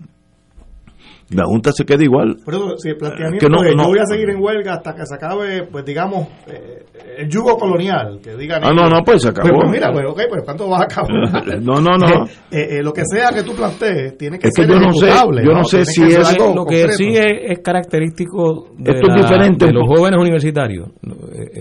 La 1.30 1.44
Junta 1.44 1.72
se 1.72 1.84
queda 1.84 2.04
igual. 2.04 2.36
Por 2.44 2.54
eso, 2.54 2.78
si 2.78 2.90
el 2.90 2.96
planteamiento 2.98 3.46
Que 3.46 3.50
no- 3.50 3.64
es, 3.64 3.74
no. 3.74 3.82
yo 3.82 3.88
voy 3.88 3.98
a 3.98 4.06
seguir 4.06 4.30
en 4.30 4.40
huelga 4.40 4.74
hasta 4.74 4.94
que 4.94 5.04
se 5.04 5.14
acabe, 5.16 5.64
pues 5.64 5.84
digamos, 5.84 6.28
eh, 6.46 6.84
el 7.18 7.28
yugo 7.28 7.56
colonial, 7.56 8.20
que 8.22 8.36
digan 8.36 8.62
Ah, 8.62 8.70
no, 8.72 8.88
no, 8.88 9.02
pues 9.04 9.22
se 9.22 9.30
acabó. 9.30 9.48
Pues, 9.48 9.60
pues 9.62 9.72
mira, 9.72 9.92
pues 9.92 10.04
ok, 10.08 10.20
pues 10.28 10.42
¿cuánto 10.44 10.68
vas 10.68 10.82
a 10.82 10.84
acabar? 10.84 11.10
No, 11.62 11.80
no, 11.80 11.96
no. 11.98 12.26
Eh, 12.52 12.78
eh, 12.78 12.82
lo 12.82 12.92
que 12.92 13.02
sea 13.04 13.30
que 13.30 13.42
tú 13.42 13.54
plantees 13.56 14.16
tiene 14.16 14.38
que 14.38 14.46
Es 14.48 14.54
que 14.54 14.62
ser 14.62 14.70
yo 14.70 14.78
no 14.78 14.92
sé- 14.92 15.10
yo 15.44 15.52
no 15.52 15.64
sé 15.64 15.78
Tiene 15.78 15.84
si 15.86 16.02
que 16.04 16.10
ser 16.12 16.20
es- 16.20 16.28
algo 16.28 16.44
lo 16.54 16.64
que 16.64 16.82
concreto. 16.82 16.92
sí 16.96 17.08
es, 17.16 17.50
es 17.50 17.58
característico 17.58 18.68
de, 18.78 18.92
Esto 18.92 19.06
es 19.12 19.22
diferente. 19.22 19.66
de 19.66 19.72
los 19.72 19.82
jóvenes 19.88 20.20
universitarios, 20.20 20.90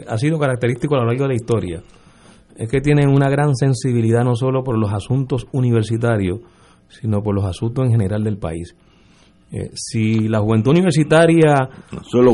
ha 0.08 0.18
sido 0.20 0.38
característico 0.38 0.94
a 0.96 1.00
lo 1.00 1.06
largo 1.08 1.24
de 1.24 1.30
la 1.30 1.36
historia, 1.36 1.82
es 2.56 2.70
que 2.70 2.82
tienen 2.82 3.10
una 3.10 3.30
gran 3.30 3.56
sensibilidad 3.56 4.24
no 4.24 4.36
solo 4.36 4.64
por 4.64 4.78
los 4.78 4.94
asuntos 4.94 5.48
universitarios, 5.54 6.40
sino 6.88 7.22
por 7.24 7.34
los 7.34 7.46
asuntos 7.46 7.84
en 7.86 7.92
general 7.92 8.24
del 8.24 8.38
país. 8.38 8.76
Eh, 9.58 9.70
si 9.74 10.28
la 10.28 10.40
juventud 10.42 10.72
universitaria 10.72 11.70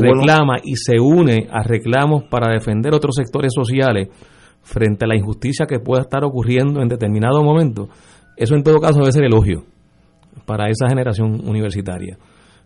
reclama 0.22 0.56
y 0.64 0.74
se 0.74 0.98
une 0.98 1.46
a 1.52 1.62
reclamos 1.62 2.24
para 2.24 2.52
defender 2.52 2.92
otros 2.94 3.14
sectores 3.14 3.52
sociales 3.54 4.08
frente 4.62 5.04
a 5.04 5.08
la 5.08 5.14
injusticia 5.16 5.66
que 5.66 5.78
pueda 5.78 6.02
estar 6.02 6.24
ocurriendo 6.24 6.80
en 6.82 6.88
determinado 6.88 7.44
momento, 7.44 7.88
eso 8.36 8.56
en 8.56 8.64
todo 8.64 8.80
caso 8.80 8.98
debe 8.98 9.12
ser 9.12 9.24
elogio 9.24 9.64
para 10.46 10.68
esa 10.68 10.88
generación 10.88 11.40
universitaria, 11.48 12.18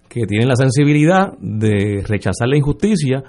que 0.08 0.24
tienen 0.26 0.48
la 0.48 0.56
sensibilidad 0.56 1.32
de 1.38 2.02
rechazar 2.06 2.48
la 2.48 2.56
injusticia, 2.56 3.22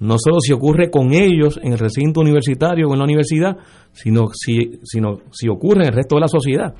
no 0.00 0.16
solo 0.18 0.40
si 0.40 0.52
ocurre 0.52 0.90
con 0.90 1.12
ellos 1.12 1.60
en 1.62 1.74
el 1.74 1.78
recinto 1.78 2.20
universitario 2.20 2.88
o 2.88 2.92
en 2.94 2.98
la 2.98 3.04
universidad, 3.04 3.56
sino 3.92 4.28
si, 4.32 4.80
sino 4.82 5.18
si 5.30 5.48
ocurre 5.48 5.82
en 5.82 5.88
el 5.90 5.94
resto 5.94 6.16
de 6.16 6.20
la 6.22 6.28
sociedad. 6.28 6.74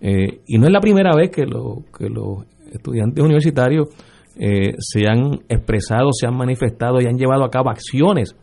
Eh, 0.00 0.40
y 0.46 0.56
no 0.58 0.66
es 0.66 0.72
la 0.72 0.80
primera 0.80 1.10
vez 1.14 1.30
que, 1.30 1.44
lo- 1.44 1.84
que 1.96 2.08
los 2.08 2.44
estudiantes 2.74 3.22
universitarios 3.22 3.88
eh, 4.36 4.74
se 4.78 5.06
han 5.06 5.40
expresado, 5.48 6.10
se 6.12 6.26
han 6.26 6.36
manifestado 6.36 7.00
y 7.00 7.06
han 7.06 7.16
llevado 7.16 7.44
a 7.44 7.50
cabo 7.50 7.70
acciones 7.70 8.34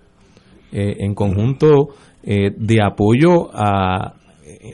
eh, 0.71 0.95
en 0.99 1.13
conjunto 1.13 1.89
eh, 2.23 2.51
de 2.55 2.81
apoyo 2.81 3.49
a, 3.53 4.13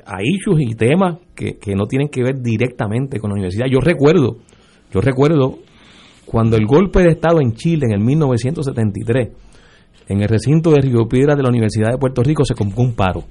a 0.05 0.17
issues 0.21 0.61
y 0.61 0.75
temas 0.75 1.17
que, 1.35 1.57
que 1.57 1.73
no 1.73 1.87
tienen 1.87 2.09
que 2.09 2.21
ver 2.21 2.41
directamente 2.41 3.19
con 3.19 3.31
la 3.31 3.35
universidad. 3.35 3.65
Yo 3.67 3.79
recuerdo, 3.79 4.37
yo 4.93 5.01
recuerdo 5.01 5.59
cuando 6.25 6.57
el 6.57 6.65
golpe 6.67 7.01
de 7.01 7.09
Estado 7.09 7.41
en 7.41 7.53
Chile 7.53 7.85
en 7.87 7.93
el 7.93 8.01
1973, 8.01 9.29
en 10.09 10.21
el 10.21 10.27
recinto 10.27 10.71
de 10.71 10.81
Río 10.81 11.07
Piedra 11.07 11.35
de 11.35 11.43
la 11.43 11.49
Universidad 11.49 11.91
de 11.91 11.97
Puerto 11.97 12.21
Rico 12.21 12.45
se 12.45 12.53
convocó 12.53 12.81
un 12.83 12.95
paro. 12.95 13.23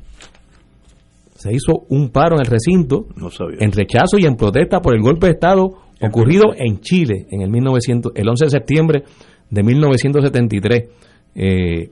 Se 1.34 1.52
hizo 1.52 1.84
un 1.90 2.08
paro 2.08 2.36
en 2.36 2.40
el 2.40 2.46
recinto 2.46 3.06
No 3.16 3.28
en 3.60 3.70
rechazo 3.70 4.18
y 4.18 4.24
en 4.24 4.36
protesta 4.36 4.80
por 4.80 4.94
el 4.94 5.02
golpe 5.02 5.26
de 5.26 5.32
Estado 5.34 5.85
ocurrido 6.00 6.54
en 6.56 6.80
Chile 6.80 7.26
en 7.30 7.42
el 7.42 7.50
1900, 7.50 8.12
el 8.14 8.28
11 8.28 8.44
de 8.44 8.50
septiembre 8.50 9.02
de 9.50 9.62
1973. 9.62 10.88
Eh, 11.34 11.90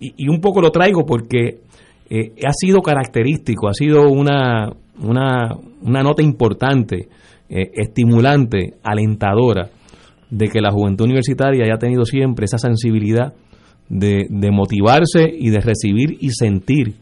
y, 0.00 0.14
y 0.16 0.28
un 0.28 0.40
poco 0.40 0.60
lo 0.60 0.70
traigo 0.70 1.04
porque 1.06 1.60
eh, 2.08 2.32
ha 2.46 2.52
sido 2.52 2.80
característico, 2.80 3.68
ha 3.68 3.74
sido 3.74 4.08
una, 4.08 4.70
una, 5.00 5.56
una 5.82 6.02
nota 6.02 6.22
importante, 6.22 7.08
eh, 7.48 7.70
estimulante, 7.74 8.74
alentadora, 8.82 9.70
de 10.30 10.48
que 10.48 10.60
la 10.60 10.70
juventud 10.70 11.04
universitaria 11.04 11.64
haya 11.64 11.78
tenido 11.78 12.04
siempre 12.04 12.44
esa 12.44 12.58
sensibilidad 12.58 13.32
de, 13.88 14.26
de 14.28 14.50
motivarse 14.50 15.24
y 15.32 15.50
de 15.50 15.60
recibir 15.60 16.16
y 16.20 16.30
sentir 16.30 16.94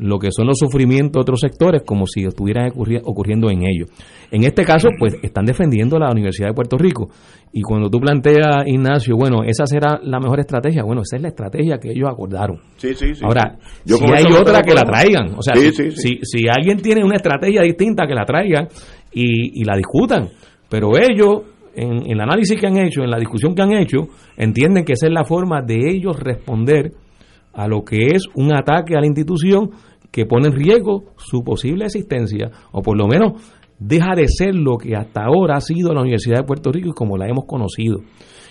lo 0.00 0.18
que 0.18 0.32
son 0.32 0.46
los 0.46 0.58
sufrimientos 0.58 1.12
de 1.12 1.20
otros 1.20 1.40
sectores 1.40 1.82
como 1.86 2.06
si 2.06 2.24
estuvieran 2.24 2.70
ocurri- 2.70 3.00
ocurriendo 3.04 3.50
en 3.50 3.62
ellos. 3.64 3.88
En 4.30 4.44
este 4.44 4.64
caso, 4.64 4.88
pues 4.98 5.16
están 5.22 5.44
defendiendo 5.44 5.98
la 5.98 6.10
Universidad 6.10 6.48
de 6.48 6.54
Puerto 6.54 6.78
Rico. 6.78 7.10
Y 7.52 7.62
cuando 7.62 7.90
tú 7.90 7.98
planteas, 8.00 8.66
Ignacio, 8.66 9.16
bueno, 9.16 9.42
esa 9.44 9.66
será 9.66 10.00
la 10.02 10.18
mejor 10.20 10.40
estrategia, 10.40 10.82
bueno, 10.84 11.02
esa 11.02 11.16
es 11.16 11.22
la 11.22 11.28
estrategia 11.28 11.78
que 11.78 11.90
ellos 11.90 12.08
acordaron. 12.10 12.58
Sí, 12.76 12.94
sí, 12.94 13.14
sí. 13.14 13.24
Ahora, 13.24 13.58
Yo 13.84 13.96
si 13.96 14.04
hay 14.04 14.24
otra 14.32 14.62
que 14.62 14.72
la 14.72 14.84
traigan, 14.84 15.34
o 15.36 15.42
sea, 15.42 15.54
Sí, 15.56 15.70
si, 15.70 15.72
sí, 15.72 15.90
sí. 15.90 16.18
Si, 16.22 16.38
si 16.40 16.48
alguien 16.48 16.78
tiene 16.80 17.04
una 17.04 17.16
estrategia 17.16 17.62
distinta, 17.62 18.06
que 18.06 18.14
la 18.14 18.24
traigan 18.24 18.68
y, 19.12 19.60
y 19.60 19.64
la 19.64 19.76
discutan. 19.76 20.28
Pero 20.68 20.92
ellos, 20.96 21.42
en, 21.74 22.06
en 22.06 22.10
el 22.12 22.20
análisis 22.20 22.58
que 22.58 22.66
han 22.68 22.78
hecho, 22.78 23.02
en 23.02 23.10
la 23.10 23.18
discusión 23.18 23.54
que 23.54 23.62
han 23.62 23.72
hecho, 23.72 24.06
entienden 24.36 24.84
que 24.84 24.92
esa 24.94 25.08
es 25.08 25.12
la 25.12 25.24
forma 25.24 25.60
de 25.60 25.90
ellos 25.90 26.18
responder 26.18 26.92
a 27.52 27.66
lo 27.66 27.82
que 27.84 28.14
es 28.14 28.22
un 28.36 28.54
ataque 28.54 28.94
a 28.96 29.00
la 29.00 29.06
institución 29.06 29.70
que 30.10 30.26
pone 30.26 30.48
en 30.48 30.54
riesgo 30.54 31.04
su 31.16 31.42
posible 31.44 31.84
existencia, 31.86 32.50
o 32.72 32.82
por 32.82 32.96
lo 32.96 33.06
menos 33.06 33.40
deja 33.78 34.14
de 34.14 34.26
ser 34.28 34.54
lo 34.54 34.76
que 34.76 34.94
hasta 34.96 35.22
ahora 35.24 35.56
ha 35.56 35.60
sido 35.60 35.92
la 35.94 36.00
Universidad 36.02 36.38
de 36.38 36.44
Puerto 36.44 36.70
Rico 36.72 36.88
y 36.90 36.92
como 36.92 37.16
la 37.16 37.28
hemos 37.28 37.44
conocido. 37.46 38.00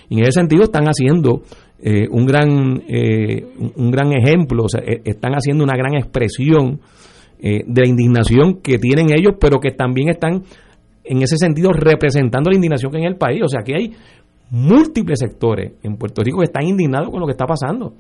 Y 0.10 0.16
en 0.18 0.24
ese 0.24 0.32
sentido 0.40 0.64
están 0.64 0.86
haciendo 0.86 1.42
eh, 1.82 2.08
un 2.10 2.26
gran 2.26 2.82
eh, 2.88 3.46
un- 3.76 3.92
gran 3.92 4.12
ejemplo, 4.12 4.66
eh, 4.82 5.02
están 5.06 5.34
haciendo 5.34 5.64
una 5.64 5.78
gran 5.78 5.96
expresión 5.96 6.80
eh, 7.42 7.60
de 7.66 7.82
la 7.82 7.88
indignación 7.88 8.56
que 8.62 8.80
tienen 8.80 9.12
ellos, 9.12 9.36
pero 9.40 9.60
que 9.60 9.72
también 9.72 10.10
están 10.10 10.44
en 11.04 11.22
ese 11.22 11.38
sentido 11.38 11.72
representando 11.72 12.50
la 12.50 12.56
indignación 12.56 12.92
que 12.92 12.98
hay 12.98 13.04
en 13.04 13.10
el 13.12 13.18
país. 13.18 13.42
O 13.44 13.48
sea, 13.48 13.62
que 13.64 13.76
hay 13.76 13.94
múltiples 14.50 15.20
sectores 15.20 15.74
en 15.84 15.96
Puerto 15.98 16.24
Rico 16.24 16.40
que 16.40 16.46
están 16.46 16.66
indignados 16.68 17.10
con 17.12 17.20
lo 17.20 17.26
que 17.28 17.32
está 17.34 17.46
pasando. 17.46 17.94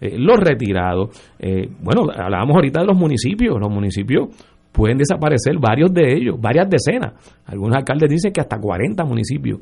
Eh, 0.00 0.16
los 0.18 0.36
retirados, 0.38 1.10
eh, 1.38 1.68
bueno, 1.80 2.02
hablábamos 2.14 2.54
ahorita 2.56 2.80
de 2.80 2.86
los 2.86 2.96
municipios, 2.96 3.58
los 3.60 3.70
municipios 3.70 4.28
pueden 4.72 4.96
desaparecer 4.98 5.58
varios 5.58 5.92
de 5.92 6.14
ellos, 6.14 6.36
varias 6.40 6.68
decenas. 6.70 7.14
Algunos 7.46 7.76
alcaldes 7.76 8.08
dicen 8.10 8.32
que 8.32 8.40
hasta 8.40 8.58
40 8.60 9.04
municipios 9.04 9.58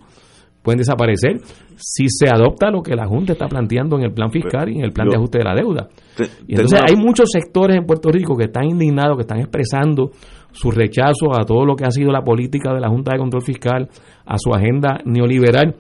pueden 0.63 0.79
desaparecer 0.79 1.39
si 1.77 2.07
se 2.09 2.29
adopta 2.29 2.71
lo 2.71 2.83
que 2.83 2.95
la 2.97 3.07
Junta 3.07 3.33
está 3.35 3.47
planteando 3.47 3.97
en 3.97 4.03
el 4.05 4.13
plan 4.13 4.31
fiscal 4.31 4.69
y 4.69 4.79
en 4.79 4.85
el 4.85 4.93
plan 4.93 5.07
de 5.09 5.17
ajuste 5.17 5.39
de 5.39 5.45
la 5.45 5.55
deuda. 5.55 5.89
Te- 6.17 6.25
Y 6.49 6.53
entonces 6.55 6.81
una- 6.81 6.89
hay 6.91 6.97
muchos 6.97 7.31
sectores 7.31 7.77
en 7.77 7.87
Puerto 7.87 8.11
Rico 8.11 8.37
que 8.37 8.45
están 8.47 8.65
indignados, 8.65 9.17
que 9.17 9.21
están 9.23 9.39
expresando 9.39 10.11
su 10.53 10.71
rechazo 10.71 11.33
a 11.39 11.45
todo 11.45 11.65
lo 11.65 11.77
que 11.77 11.85
ha 11.85 11.91
sido 11.91 12.11
la 12.11 12.23
política 12.23 12.75
de 12.75 12.81
la 12.81 12.89
Junta 12.89 13.13
de 13.13 13.19
Control 13.19 13.43
Fiscal, 13.43 13.89
a 14.27 14.37
su 14.39 14.53
agenda 14.53 14.99
neoliberal, 15.05 15.77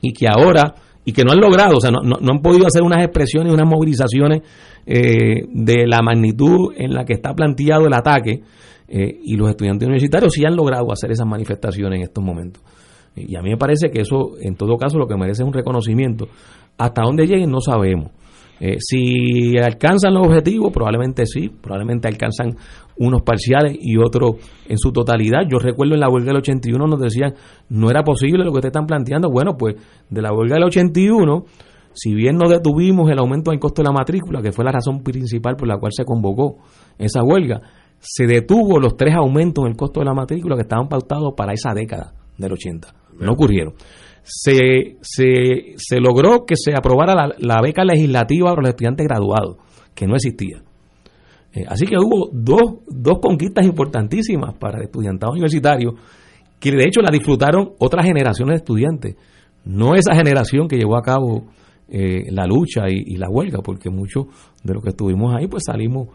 y 0.00 0.12
que 0.12 0.26
ahora, 0.28 0.72
y 1.04 1.12
que 1.12 1.24
no 1.24 1.32
han 1.32 1.40
logrado, 1.40 1.76
o 1.76 1.80
sea, 1.80 1.90
no, 1.90 2.00
no- 2.02 2.16
han 2.32 2.40
podido 2.42 2.66
hacer 2.66 2.82
unas 2.82 3.02
expresiones, 3.02 3.52
unas 3.52 3.66
movilizaciones 3.68 4.42
eh, 4.86 5.42
de 5.52 5.86
la 5.86 6.00
magnitud 6.02 6.72
en 6.76 6.92
la 6.94 7.04
que 7.04 7.14
está 7.14 7.34
planteado 7.34 7.86
el 7.86 7.94
ataque, 7.94 8.42
eh, 8.88 9.20
y 9.24 9.36
los 9.36 9.48
estudiantes 9.48 9.86
universitarios 9.86 10.32
sí 10.34 10.44
han 10.44 10.54
logrado 10.54 10.92
hacer 10.92 11.10
esas 11.10 11.26
manifestaciones 11.26 11.96
en 11.98 12.02
estos 12.04 12.22
momentos. 12.22 12.62
Y 13.16 13.36
a 13.36 13.42
mí 13.42 13.50
me 13.50 13.56
parece 13.56 13.90
que 13.90 14.00
eso, 14.02 14.32
en 14.40 14.54
todo 14.54 14.76
caso, 14.76 14.98
lo 14.98 15.06
que 15.06 15.16
merece 15.16 15.42
es 15.42 15.46
un 15.48 15.52
reconocimiento. 15.52 16.28
Hasta 16.78 17.02
dónde 17.02 17.26
lleguen 17.26 17.50
no 17.50 17.60
sabemos. 17.60 18.10
Eh, 18.64 18.76
si 18.78 19.58
alcanzan 19.58 20.14
los 20.14 20.24
objetivos, 20.24 20.72
probablemente 20.72 21.26
sí, 21.26 21.48
probablemente 21.48 22.06
alcanzan 22.06 22.54
unos 22.96 23.22
parciales 23.22 23.76
y 23.80 23.96
otros 23.96 24.36
en 24.68 24.78
su 24.78 24.92
totalidad. 24.92 25.40
Yo 25.50 25.58
recuerdo 25.58 25.94
en 25.94 26.00
la 26.00 26.08
huelga 26.08 26.28
del 26.28 26.36
81 26.36 26.86
nos 26.86 27.00
decían, 27.00 27.34
no 27.70 27.90
era 27.90 28.04
posible 28.04 28.44
lo 28.44 28.52
que 28.52 28.58
ustedes 28.58 28.70
están 28.70 28.86
planteando. 28.86 29.30
Bueno, 29.30 29.56
pues 29.56 29.74
de 30.08 30.22
la 30.22 30.32
huelga 30.32 30.54
del 30.54 30.66
81, 30.66 31.44
si 31.92 32.14
bien 32.14 32.36
no 32.36 32.48
detuvimos 32.48 33.10
el 33.10 33.18
aumento 33.18 33.50
del 33.50 33.58
costo 33.58 33.82
de 33.82 33.88
la 33.88 33.94
matrícula, 33.94 34.40
que 34.40 34.52
fue 34.52 34.64
la 34.64 34.70
razón 34.70 35.02
principal 35.02 35.56
por 35.56 35.66
la 35.66 35.78
cual 35.78 35.90
se 35.92 36.04
convocó 36.04 36.58
esa 36.98 37.24
huelga, 37.24 37.62
se 37.98 38.28
detuvo 38.28 38.78
los 38.78 38.96
tres 38.96 39.16
aumentos 39.16 39.64
en 39.64 39.72
el 39.72 39.76
costo 39.76 39.98
de 39.98 40.06
la 40.06 40.14
matrícula 40.14 40.54
que 40.54 40.62
estaban 40.62 40.88
pautados 40.88 41.34
para 41.36 41.52
esa 41.52 41.74
década 41.74 42.12
del 42.38 42.52
80. 42.52 42.94
No 43.18 43.32
ocurrieron. 43.32 43.74
Se, 44.22 44.96
se, 45.00 45.74
se 45.76 46.00
logró 46.00 46.44
que 46.46 46.54
se 46.56 46.72
aprobara 46.76 47.14
la, 47.14 47.34
la 47.38 47.60
beca 47.60 47.84
legislativa 47.84 48.50
para 48.50 48.62
los 48.62 48.70
estudiantes 48.70 49.06
graduados, 49.06 49.56
que 49.94 50.06
no 50.06 50.14
existía. 50.14 50.62
Eh, 51.52 51.64
así 51.68 51.86
que 51.86 51.96
hubo 51.96 52.30
dos, 52.32 52.80
dos 52.86 53.18
conquistas 53.20 53.66
importantísimas 53.66 54.54
para 54.54 54.78
el 54.78 54.84
estudiantado 54.84 55.32
universitario, 55.32 55.94
que 56.58 56.70
de 56.70 56.84
hecho 56.84 57.02
la 57.02 57.10
disfrutaron 57.10 57.72
otras 57.78 58.06
generaciones 58.06 58.54
de 58.54 58.56
estudiantes, 58.58 59.16
no 59.64 59.94
esa 59.94 60.14
generación 60.14 60.66
que 60.66 60.76
llevó 60.76 60.96
a 60.96 61.02
cabo 61.02 61.48
eh, 61.88 62.30
la 62.30 62.46
lucha 62.46 62.88
y, 62.88 63.14
y 63.14 63.16
la 63.16 63.28
huelga, 63.28 63.60
porque 63.62 63.90
muchos 63.90 64.26
de 64.62 64.74
los 64.74 64.82
que 64.82 64.90
estuvimos 64.90 65.34
ahí 65.34 65.46
pues 65.46 65.64
salimos 65.66 66.08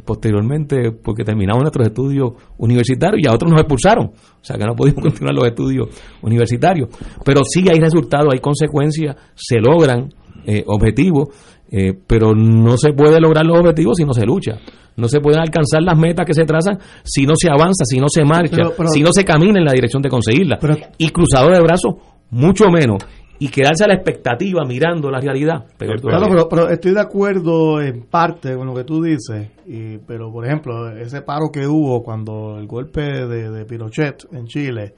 posteriormente 0.00 0.92
porque 0.92 1.24
terminamos 1.24 1.62
nuestros 1.62 1.86
estudios 1.86 2.32
universitarios 2.58 3.20
y 3.22 3.26
a 3.28 3.34
otros 3.34 3.50
nos 3.50 3.60
expulsaron, 3.60 4.06
o 4.06 4.44
sea 4.44 4.56
que 4.56 4.64
no 4.64 4.74
pudimos 4.74 5.02
continuar 5.02 5.34
los 5.34 5.46
estudios 5.46 5.88
universitarios, 6.22 6.88
pero 7.24 7.42
sí 7.44 7.64
hay 7.70 7.78
resultados, 7.80 8.28
hay 8.32 8.40
consecuencias, 8.40 9.16
se 9.34 9.58
logran 9.60 10.08
eh, 10.46 10.64
objetivos, 10.66 11.28
eh, 11.70 11.92
pero 12.06 12.34
no 12.34 12.76
se 12.76 12.92
puede 12.92 13.20
lograr 13.20 13.44
los 13.46 13.58
objetivos 13.58 13.96
si 13.96 14.04
no 14.04 14.12
se 14.12 14.24
lucha. 14.24 14.58
No 14.94 15.08
se 15.08 15.20
pueden 15.20 15.40
alcanzar 15.40 15.82
las 15.82 15.96
metas 15.96 16.26
que 16.26 16.34
se 16.34 16.44
trazan 16.44 16.78
si 17.02 17.24
no 17.24 17.32
se 17.34 17.48
avanza, 17.48 17.84
si 17.86 17.98
no 17.98 18.08
se 18.10 18.24
marcha, 18.24 18.56
Pero- 18.56 18.72
pero- 18.76 18.88
si 18.90 19.02
no 19.02 19.08
se 19.10 19.24
camina 19.24 19.58
en 19.58 19.64
la 19.64 19.72
dirección 19.72 20.02
de 20.02 20.10
conseguirla. 20.10 20.58
y 20.98 21.08
cruzado 21.08 21.48
de 21.50 21.60
brazos, 21.62 21.94
mucho 22.28 22.68
menos. 22.70 22.98
Y 23.38 23.48
quedarse 23.48 23.82
a 23.84 23.88
la 23.88 23.94
expectativa 23.94 24.64
mirando 24.64 25.10
la 25.10 25.18
realidad. 25.20 25.64
peor 25.76 26.00
Claro, 26.00 26.26
pero, 26.28 26.48
pero 26.48 26.68
estoy 26.70 26.92
de 26.94 27.00
acuerdo 27.00 27.80
en 27.80 28.02
parte 28.04 28.54
con 28.54 28.66
lo 28.68 28.74
que 28.74 28.84
tú 28.84 29.02
dices, 29.02 29.50
y, 29.66 29.98
pero 29.98 30.30
por 30.30 30.46
ejemplo, 30.46 30.90
ese 30.96 31.22
paro 31.22 31.50
que 31.52 31.66
hubo 31.66 32.02
cuando 32.04 32.56
el 32.58 32.66
golpe 32.68 33.00
de, 33.02 33.50
de 33.50 33.64
Pinochet 33.64 34.26
en 34.32 34.46
Chile, 34.46 34.94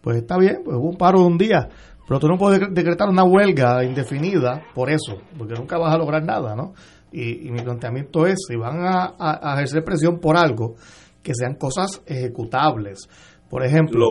pues 0.00 0.18
está 0.18 0.38
bien, 0.38 0.58
pues 0.64 0.76
hubo 0.76 0.90
un 0.90 0.96
paro 0.96 1.18
de 1.20 1.26
un 1.26 1.36
día, 1.38 1.68
pero 2.06 2.20
tú 2.20 2.28
no 2.28 2.36
puedes 2.38 2.60
decre- 2.60 2.72
decretar 2.72 3.08
una 3.08 3.24
huelga 3.24 3.82
indefinida 3.84 4.62
por 4.72 4.88
eso, 4.90 5.16
porque 5.36 5.54
nunca 5.54 5.76
vas 5.76 5.92
a 5.94 5.98
lograr 5.98 6.22
nada, 6.22 6.54
¿no? 6.54 6.74
Y, 7.10 7.48
y 7.48 7.50
mi 7.50 7.60
planteamiento 7.62 8.26
es, 8.26 8.36
si 8.48 8.56
van 8.56 8.84
a, 8.84 9.14
a- 9.18 9.52
a 9.52 9.54
ejercer 9.54 9.82
presión 9.82 10.20
por 10.20 10.36
algo, 10.36 10.74
que 11.22 11.32
sean 11.34 11.54
cosas 11.54 12.02
ejecutables. 12.06 13.08
Por 13.48 13.64
ejemplo, 13.64 14.10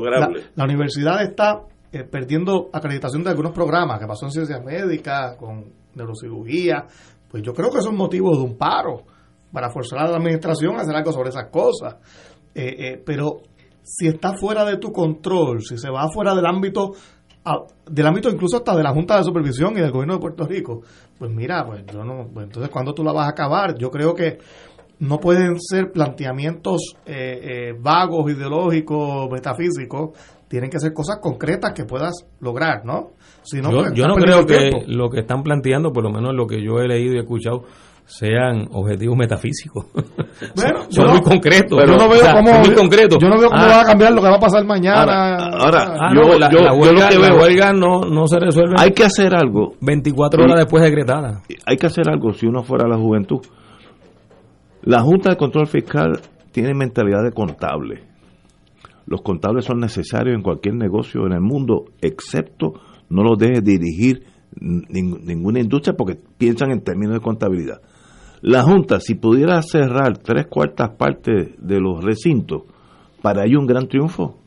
la 0.55 0.63
universidad 0.65 1.21
está 1.21 1.61
eh, 1.93 2.03
perdiendo 2.03 2.71
acreditación 2.73 3.23
de 3.23 3.29
algunos 3.29 3.51
programas, 3.51 3.99
que 3.99 4.07
pasó 4.07 4.25
en 4.25 4.31
ciencias 4.31 4.63
médicas, 4.65 5.35
con 5.37 5.71
neurocirugía, 5.93 6.87
pues 7.29 7.43
yo 7.43 7.53
creo 7.53 7.69
que 7.69 7.81
son 7.81 7.95
motivos 7.95 8.39
de 8.39 8.43
un 8.43 8.57
paro 8.57 9.03
para 9.51 9.69
forzar 9.69 9.99
a 9.99 10.09
la 10.09 10.17
administración 10.17 10.75
a 10.75 10.81
hacer 10.81 10.95
algo 10.95 11.11
sobre 11.11 11.29
esas 11.29 11.51
cosas. 11.51 11.97
Eh, 12.55 12.75
eh, 12.79 13.03
pero 13.05 13.41
si 13.83 14.07
está 14.07 14.33
fuera 14.33 14.65
de 14.65 14.77
tu 14.77 14.91
control, 14.91 15.61
si 15.61 15.77
se 15.77 15.91
va 15.91 16.09
fuera 16.09 16.33
del 16.33 16.47
ámbito, 16.47 16.93
del 17.87 18.07
ámbito 18.07 18.29
incluso 18.29 18.57
hasta 18.57 18.75
de 18.75 18.81
la 18.81 18.91
Junta 18.91 19.17
de 19.17 19.23
Supervisión 19.23 19.77
y 19.77 19.81
del 19.81 19.91
Gobierno 19.91 20.15
de 20.15 20.19
Puerto 20.19 20.47
Rico, 20.47 20.81
pues 21.19 21.29
mira, 21.29 21.63
pues 21.63 21.85
yo 21.85 22.03
no, 22.03 22.27
pues 22.33 22.47
entonces 22.47 22.71
¿cuándo 22.71 22.95
tú 22.95 23.03
la 23.03 23.11
vas 23.11 23.27
a 23.27 23.31
acabar? 23.31 23.77
Yo 23.77 23.91
creo 23.91 24.15
que 24.15 24.39
no 24.99 25.19
pueden 25.19 25.59
ser 25.59 25.91
planteamientos 25.91 26.95
eh, 27.05 27.39
eh, 27.43 27.73
vagos, 27.77 28.31
ideológicos, 28.31 29.29
metafísicos. 29.29 30.11
Tienen 30.53 30.69
que 30.69 30.77
ser 30.77 30.93
cosas 30.93 31.17
concretas 31.19 31.73
que 31.73 31.83
puedas 31.83 32.13
lograr, 32.39 32.85
¿no? 32.85 33.13
Si 33.41 33.59
no, 33.59 33.71
yo, 33.71 33.77
pues, 33.79 33.93
yo 33.95 34.07
no 34.07 34.13
creo 34.13 34.45
que 34.45 34.69
tiempo. 34.69 34.83
lo 34.85 35.09
que 35.09 35.21
están 35.21 35.41
planteando, 35.41 35.91
por 35.91 36.03
lo 36.03 36.11
menos 36.11 36.35
lo 36.35 36.45
que 36.45 36.61
yo 36.63 36.77
he 36.77 36.87
leído 36.87 37.15
y 37.15 37.17
escuchado, 37.17 37.63
sean 38.05 38.67
objetivos 38.71 39.17
metafísicos. 39.17 39.85
Bueno, 40.55 40.81
son 40.81 40.89
yo 40.89 40.95
son 41.01 41.05
no- 41.05 41.11
muy 41.13 41.21
concretos. 41.23 41.79
yo 41.79 41.97
no 41.97 42.07
veo 42.09 42.19
O 42.19 42.23
sea, 42.23 42.33
cómo, 42.33 42.49
son 42.49 42.59
muy 42.61 42.75
concretos. 42.75 43.17
yo 43.19 43.29
no 43.29 43.39
veo 43.39 43.49
cómo 43.49 43.61
Ah, 43.63 43.67
va 43.67 43.81
a 43.81 43.85
cambiar 43.85 44.11
lo 44.13 44.21
que 44.21 44.27
va 44.29 44.35
a 44.35 44.39
pasar 44.39 44.63
mañana. 44.65 44.99
Ahora- 45.01 45.45
ahora, 45.57 45.95
ah, 45.99 46.13
yo- 46.13 46.21
no, 46.21 46.37
la, 46.37 46.51
yo- 46.51 46.59
la 46.59 46.69
yo 46.73 46.75
huelga, 46.75 47.05
lo 47.05 47.09
que 47.21 47.27
la 47.29 47.35
huelga 47.35 47.73
no, 47.73 48.01
no 48.01 48.27
se 48.27 48.39
resuelve 48.39 48.75
Hay 48.77 48.91
que 48.91 49.05
hacer 49.05 49.33
algo. 49.35 49.73
24 49.81 50.43
horas 50.43 50.57
después 50.59 50.83
decretada. 50.83 51.41
hay 51.65 51.77
que 51.77 51.87
hacer 51.87 52.07
algo 52.09 52.31
si 52.33 52.45
uno 52.45 52.61
fuera 52.61 52.87
la 52.87 52.97
juventud. 52.97 53.39
La 54.83 55.01
Junta 55.01 55.31
de 55.31 55.37
Control 55.37 55.65
Fiscal 55.65 56.19
tiene 56.51 56.73
mentalidad 56.75 57.23
de 57.23 57.31
contable. 57.31 58.03
Los 59.05 59.21
contables 59.21 59.65
son 59.65 59.79
necesarios 59.79 60.35
en 60.35 60.41
cualquier 60.41 60.75
negocio 60.75 61.25
en 61.25 61.33
el 61.33 61.41
mundo, 61.41 61.85
excepto 62.01 62.73
no 63.09 63.23
los 63.23 63.37
deje 63.37 63.61
dirigir 63.61 64.23
ning- 64.59 65.19
ninguna 65.23 65.59
industria 65.59 65.95
porque 65.97 66.17
piensan 66.37 66.71
en 66.71 66.81
términos 66.81 67.15
de 67.15 67.21
contabilidad. 67.21 67.81
La 68.41 68.61
Junta, 68.63 68.99
si 68.99 69.15
pudiera 69.15 69.61
cerrar 69.61 70.17
tres 70.17 70.47
cuartas 70.47 70.91
partes 70.97 71.51
de 71.57 71.79
los 71.79 72.03
recintos, 72.03 72.63
para 73.21 73.45
ello 73.45 73.59
un 73.59 73.67
gran 73.67 73.87
triunfo 73.87 74.37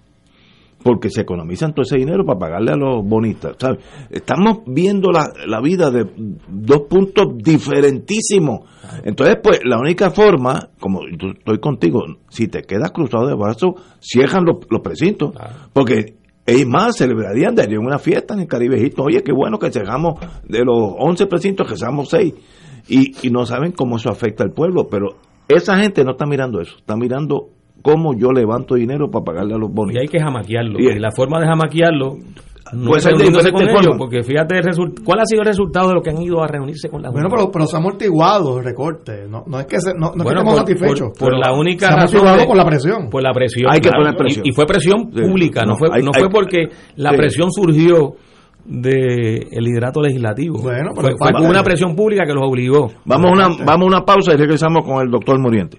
porque 0.86 1.10
se 1.10 1.22
economizan 1.22 1.74
todo 1.74 1.82
ese 1.82 1.96
dinero 1.96 2.24
para 2.24 2.38
pagarle 2.38 2.70
a 2.70 2.76
los 2.76 3.04
bonistas. 3.04 3.56
¿sabes? 3.58 3.84
Estamos 4.08 4.58
viendo 4.68 5.10
la, 5.10 5.32
la 5.44 5.60
vida 5.60 5.90
de 5.90 6.06
dos 6.48 6.82
puntos 6.82 7.36
diferentísimos. 7.38 8.60
Entonces, 9.02 9.38
pues, 9.42 9.62
la 9.64 9.80
única 9.80 10.10
forma, 10.10 10.68
como 10.78 11.00
yo 11.08 11.30
estoy 11.36 11.58
contigo, 11.58 12.04
si 12.28 12.46
te 12.46 12.62
quedas 12.62 12.92
cruzado 12.92 13.26
de 13.26 13.34
brazos, 13.34 13.74
cierran 13.98 14.44
los, 14.44 14.58
los 14.70 14.80
precintos. 14.80 15.32
Porque 15.72 16.18
es 16.46 16.66
más, 16.68 16.96
celebrarían, 16.96 17.56
darían 17.56 17.84
una 17.84 17.98
fiesta 17.98 18.34
en 18.34 18.40
el 18.42 18.46
Caribe 18.46 18.76
Egipto. 18.76 19.02
Oye, 19.02 19.24
qué 19.24 19.32
bueno 19.32 19.58
que 19.58 19.72
cerramos 19.72 20.20
de 20.44 20.64
los 20.64 20.94
11 21.00 21.26
precintos, 21.26 21.68
que 21.68 21.76
cerramos 21.76 22.10
6. 22.10 22.32
Y, 22.90 23.26
y 23.26 23.30
no 23.32 23.44
saben 23.44 23.72
cómo 23.72 23.96
eso 23.96 24.08
afecta 24.08 24.44
al 24.44 24.52
pueblo. 24.52 24.86
Pero 24.88 25.16
esa 25.48 25.78
gente 25.78 26.04
no 26.04 26.12
está 26.12 26.26
mirando 26.26 26.60
eso. 26.60 26.76
Está 26.78 26.94
mirando 26.94 27.55
cómo 27.82 28.14
yo 28.16 28.32
levanto 28.32 28.74
dinero 28.74 29.10
para 29.10 29.24
pagarle 29.24 29.54
a 29.54 29.58
los 29.58 29.70
Y 29.70 29.72
bonistas. 29.74 30.02
hay 30.02 30.08
que 30.08 30.20
jamaquearlo. 30.20 30.78
Y- 30.80 30.86
Y 30.88 30.98
la 30.98 31.10
forma 31.12 31.40
de 31.40 31.46
jamaquearlo 31.46 32.16
no 32.72 32.86
Puede 32.90 32.98
es 32.98 33.04
de 33.44 33.52
con 33.52 33.62
ellos, 33.62 33.94
porque 33.96 34.24
fíjate 34.24 34.56
el 34.58 34.64
result- 34.64 35.00
cuál 35.04 35.20
ha 35.20 35.24
sido 35.24 35.42
el 35.42 35.46
resultado 35.46 35.86
de 35.90 35.94
lo 35.94 36.02
que 36.02 36.10
han 36.10 36.20
ido 36.20 36.42
a 36.42 36.48
reunirse 36.48 36.88
con 36.88 37.00
la 37.00 37.10
Bueno, 37.10 37.28
Junta. 37.28 37.36
pero, 37.44 37.52
pero 37.52 37.66
se 37.66 37.76
ha 37.76 37.78
amortiguado 37.78 38.58
el 38.58 38.64
recorte. 38.64 39.28
No, 39.28 39.44
no 39.46 39.60
es 39.60 39.66
que, 39.66 39.78
se, 39.80 39.92
no, 39.94 40.00
no 40.00 40.06
es 40.06 40.12
Bueno, 40.16 40.24
que 40.24 40.32
estemos 40.32 40.54
por- 40.54 40.66
satisfechos. 40.66 41.08
por- 41.16 41.38
la 41.38 41.52
única 41.54 41.86
se 41.86 41.92
ha 41.92 41.96
razón 41.96 42.06
amortiguado 42.26 42.38
de- 42.40 42.46
por 42.46 42.56
la 42.56 42.64
presión. 42.64 43.08
Por 43.08 43.22
la 43.22 43.32
presión. 43.32 43.70
Hay 43.70 43.80
que 43.80 43.88
claro. 43.88 44.02
poner 44.04 44.16
presión. 44.18 44.46
Y, 44.46 44.48
y 44.48 44.52
fue 44.52 44.66
presión 44.66 44.98
Sí. 45.14 45.22
pública, 45.22 45.60
no, 45.62 45.72
No, 45.72 45.76
fue, 45.78 45.88
hay- 45.92 46.02
no 46.02 46.10
hay- 46.12 46.20
fue 46.22 46.28
porque 46.30 46.58
la 46.96 47.10
Sí. 47.10 47.16
presión 47.16 47.52
surgió 47.52 48.14
del 48.64 49.46
liderato 49.62 50.00
legislativo. 50.02 50.58
Bueno, 50.60 50.90
pero 50.96 51.16
fue, 51.16 51.30
fue 51.32 51.48
una 51.48 51.58
de- 51.58 51.64
presión 51.64 51.94
pública 51.94 52.24
que 52.26 52.32
los 52.34 52.42
obligó. 52.44 52.90
Vamos 53.04 53.30
a 53.30 53.32
una, 53.32 53.48
vamos 53.64 53.82
a 53.84 53.96
una 53.98 54.04
pausa 54.04 54.32
y 54.34 54.36
regresamos 54.36 54.84
con 54.84 55.00
el 55.04 55.08
doctor 55.10 55.38
Moriente. 55.40 55.78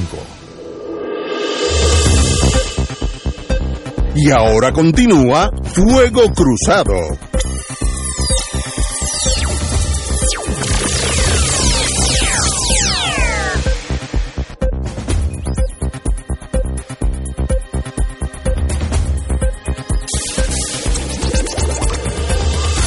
Y 4.16 4.32
ahora 4.32 4.72
continúa 4.72 5.52
Fuego 5.74 6.32
Cruzado. 6.32 7.31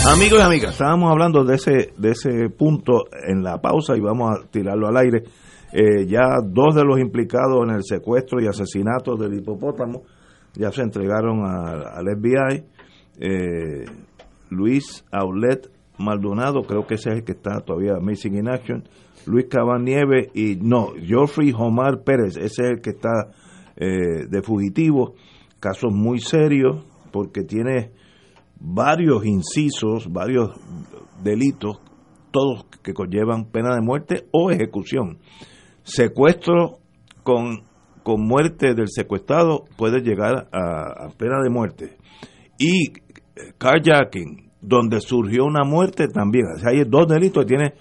Amigos 0.07 0.39
y 0.39 0.43
amigas, 0.43 0.73
estábamos 0.73 1.11
hablando 1.11 1.45
de 1.45 1.55
ese, 1.55 1.93
de 1.97 2.11
ese 2.11 2.51
punto 2.51 3.05
en 3.27 3.43
la 3.43 3.63
pausa 3.63 3.97
y 3.97 4.01
vamos 4.01 4.37
a 4.37 4.47
tirarlo 4.51 4.87
al 4.87 4.99
aire. 4.99 5.23
Eh, 5.73 6.07
ya 6.07 6.41
dos 6.45 6.75
de 6.75 6.85
los 6.85 7.01
implicados 7.01 7.67
en 7.67 7.75
el 7.75 7.83
secuestro 7.83 8.39
y 8.41 8.47
asesinato 8.47 9.17
del 9.17 9.35
hipopótamo 9.39 10.03
ya 10.53 10.71
se 10.73 10.83
entregaron 10.83 11.45
al 11.47 12.05
FBI. 12.05 12.65
Eh, 13.19 13.85
Luis 14.51 15.05
Aulet 15.11 15.71
Maldonado, 15.99 16.63
creo 16.63 16.87
que 16.87 16.95
ese 16.95 17.11
es 17.11 17.17
el 17.17 17.25
que 17.25 17.33
está 17.33 17.61
todavía 17.61 17.95
missing 17.99 18.37
in 18.37 18.49
action. 18.49 18.85
Luis 19.25 19.47
Cabanieve 19.49 20.31
y 20.35 20.57
no, 20.57 20.93
Geoffrey 21.01 21.53
Omar 21.57 22.03
Pérez, 22.05 22.37
ese 22.37 22.63
es 22.63 22.71
el 22.73 22.81
que 22.83 22.91
está 22.91 23.31
eh, 23.77 24.27
de 24.29 24.43
fugitivo. 24.43 25.15
Casos 25.61 25.93
muy 25.95 26.21
serios 26.21 26.85
porque 27.11 27.43
tiene 27.43 27.91
varios 28.67 29.25
incisos, 29.27 30.11
varios 30.11 30.51
delitos, 31.23 31.81
todos 32.31 32.65
que 32.83 32.95
conllevan 32.95 33.45
pena 33.51 33.75
de 33.75 33.83
muerte 33.83 34.27
o 34.33 34.51
ejecución. 34.51 35.19
Secuestro 35.83 36.79
con, 37.23 37.63
con 38.03 38.27
muerte 38.27 38.75
del 38.75 38.89
secuestrado 38.89 39.65
puede 39.77 40.01
llegar 40.01 40.49
a, 40.53 41.07
a 41.07 41.09
pena 41.17 41.43
de 41.43 41.51
muerte. 41.51 41.97
Y 42.59 42.89
eh, 42.91 43.53
carjacking, 43.59 44.51
donde 44.61 45.01
surgió 45.01 45.45
una 45.45 45.65
muerte 45.65 46.09
también. 46.09 46.47
O 46.57 46.59
sea, 46.59 46.71
hay 46.71 46.85
dos 46.85 47.07
delitos, 47.07 47.45
tiene 47.47 47.75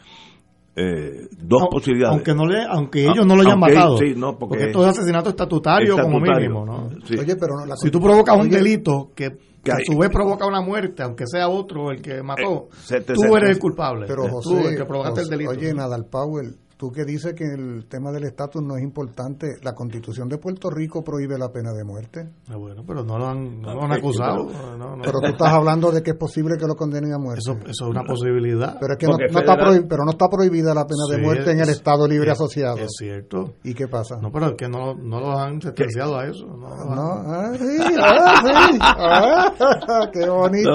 eh, 0.76 1.28
dos 1.40 1.68
posibilidades. 1.72 2.16
Aunque, 2.16 2.34
no 2.36 2.46
le, 2.46 2.64
aunque 2.68 3.08
Ah, 3.08 3.12
ellos 3.14 3.26
no 3.26 3.36
lo 3.36 3.42
hayan 3.42 3.54
aunque- 3.54 3.74
matado. 3.76 3.98
sí, 3.98 4.14
no, 4.18 4.38
porque- 4.38 4.66
esto 4.66 4.82
es 4.84 4.90
asesinato 4.90 5.30
estatutario, 5.30 5.96
como 5.98 6.20
mínimo. 6.20 6.66
¿no? 6.66 6.90
Sí. 7.06 7.16
Oye, 7.18 7.36
pero 7.38 7.56
no, 7.60 7.66
la 7.66 7.76
Si 7.78 7.90
tú 7.90 8.02
provocas 8.02 8.38
un 8.38 8.50
delito 8.50 9.12
que, 9.16 9.38
que 9.64 9.72
a 9.72 9.78
su 9.86 9.98
vez 9.98 10.10
provoca 10.10 10.46
una 10.46 10.62
muerte, 10.62 11.04
aunque 11.04 11.26
sea 11.26 11.48
otro 11.48 11.90
el 11.92 12.02
que 12.02 12.22
mató, 12.22 12.68
Eh, 12.72 12.76
se 12.84 13.02
te 13.02 13.14
tú 13.14 13.36
eres 13.36 13.52
el 13.52 13.60
culpable. 13.60 14.06
Pero 14.08 14.26
tú 14.26 14.30
José, 14.30 14.70
el 14.70 14.78
que 14.78 14.86
provocaste 14.86 15.22
José, 15.22 15.34
el 15.34 15.40
delito. 15.40 15.52
oye, 15.52 15.74
Nadal 15.74 16.06
Powell, 16.06 16.56
tú 16.84 16.92
que 16.92 17.06
dices 17.06 17.34
que 17.34 17.46
el 17.46 17.86
tema 17.88 18.12
del 18.12 18.26
estatus 18.26 18.62
no 18.62 18.76
es 18.76 18.84
importante, 18.84 19.48
la 19.64 19.72
constitución 19.74 20.28
de 20.28 20.38
Puerto 20.38 20.70
Rico 20.70 21.02
prohíbe 21.02 21.38
la 21.38 21.48
pena 21.50 21.72
de 21.72 21.86
muerte. 21.86 22.28
Ah, 22.50 22.58
bueno, 22.58 22.84
pero 22.86 23.06
no 23.06 23.18
lo 23.18 23.26
han, 23.26 23.62
no 23.62 23.74
lo 23.74 23.84
han 23.84 23.94
acusado. 23.94 24.50
No, 24.78 24.98
no. 24.98 25.02
Pero 25.02 25.22
tú 25.22 25.28
estás 25.28 25.54
hablando 25.54 25.92
de 25.94 26.04
que 26.04 26.12
es 26.12 26.18
posible 26.18 26.58
que 26.60 26.68
lo 26.68 26.76
condenen 26.76 27.14
a 27.14 27.18
muerte. 27.18 27.40
Eso, 27.40 27.54
eso 27.62 27.86
es 27.86 27.90
una 27.90 28.04
posibilidad. 28.04 28.76
Pero 28.82 28.96
es 28.96 29.00
que 29.00 29.06
no, 29.06 29.14
Porque 29.14 29.32
no 29.32 29.40
está 29.40 29.54
federal- 29.56 29.74
prohib- 29.82 29.88
pero 29.88 30.04
no 30.04 30.12
está 30.12 30.28
prohibida 30.28 30.74
la 30.74 30.86
pena 30.86 31.04
de 31.10 31.18
muerte 31.24 31.52
en 31.52 31.60
el 31.60 31.70
es- 31.70 31.78
Estado 31.78 32.06
Libre 32.06 32.28
es- 32.32 32.34
Asociado. 32.34 32.78
Es 32.80 32.92
cierto. 33.00 33.54
¿Y 33.64 33.74
qué 33.74 33.88
pasa? 33.88 34.18
No, 34.22 34.30
pero 34.30 34.48
es 34.48 34.54
que 34.58 34.68
no, 34.68 34.94
no 34.94 35.22
los 35.22 35.40
han 35.40 35.62
sentenciado 35.62 36.18
a 36.20 36.26
eso. 36.28 36.46
No, 36.46 36.68
lo 36.68 37.02
ah, 37.02 37.54
sí, 37.58 37.78
ah, 37.98 38.42
sí. 38.74 38.78
Ah, 38.82 40.10
qué 40.12 40.28
bonito. 40.28 40.70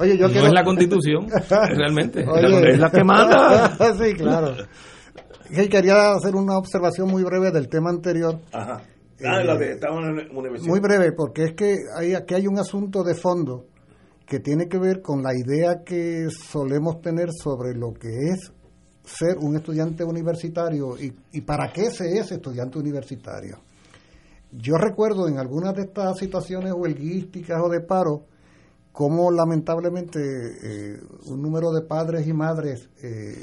Oye, 0.00 0.18
yo 0.18 0.26
no 0.26 0.32
quiero... 0.32 0.48
es 0.48 0.52
la 0.52 0.64
constitución, 0.64 1.28
realmente. 1.48 2.26
Oye. 2.28 2.70
Es 2.72 2.78
la 2.80 2.90
que 2.90 3.04
manda. 3.04 3.76
sí, 3.96 4.14
claro. 4.14 4.54
Y 5.50 5.68
quería 5.68 6.12
hacer 6.12 6.34
una 6.34 6.56
observación 6.56 7.10
muy 7.10 7.22
breve 7.22 7.50
del 7.50 7.68
tema 7.68 7.90
anterior. 7.90 8.40
Ajá. 8.52 8.82
Ah, 9.24 9.42
la 9.44 9.56
de 9.56 9.72
en 9.72 9.80
la 9.80 10.38
universidad. 10.38 10.68
Muy 10.68 10.80
breve, 10.80 11.12
porque 11.12 11.44
es 11.44 11.52
que 11.54 11.76
hay, 11.96 12.14
aquí 12.14 12.34
hay 12.34 12.46
un 12.46 12.58
asunto 12.58 13.02
de 13.04 13.14
fondo 13.14 13.66
que 14.26 14.40
tiene 14.40 14.68
que 14.68 14.78
ver 14.78 15.02
con 15.02 15.22
la 15.22 15.34
idea 15.34 15.82
que 15.84 16.28
solemos 16.30 17.00
tener 17.00 17.28
sobre 17.32 17.74
lo 17.74 17.92
que 17.92 18.08
es 18.08 18.52
ser 19.04 19.38
un 19.38 19.54
estudiante 19.56 20.02
universitario 20.02 20.98
y, 20.98 21.14
y 21.32 21.40
para 21.42 21.72
qué 21.72 21.90
se 21.90 22.18
es 22.18 22.32
estudiante 22.32 22.78
universitario. 22.78 23.58
Yo 24.50 24.76
recuerdo 24.76 25.28
en 25.28 25.38
algunas 25.38 25.74
de 25.74 25.82
estas 25.82 26.18
situaciones 26.18 26.72
huelguísticas 26.72 27.60
o 27.62 27.68
de 27.68 27.80
paro, 27.80 28.24
cómo 28.92 29.30
lamentablemente 29.30 30.20
eh, 30.20 31.00
un 31.26 31.42
número 31.42 31.72
de 31.72 31.82
padres 31.82 32.26
y 32.26 32.32
madres 32.32 32.88
eh, 33.02 33.34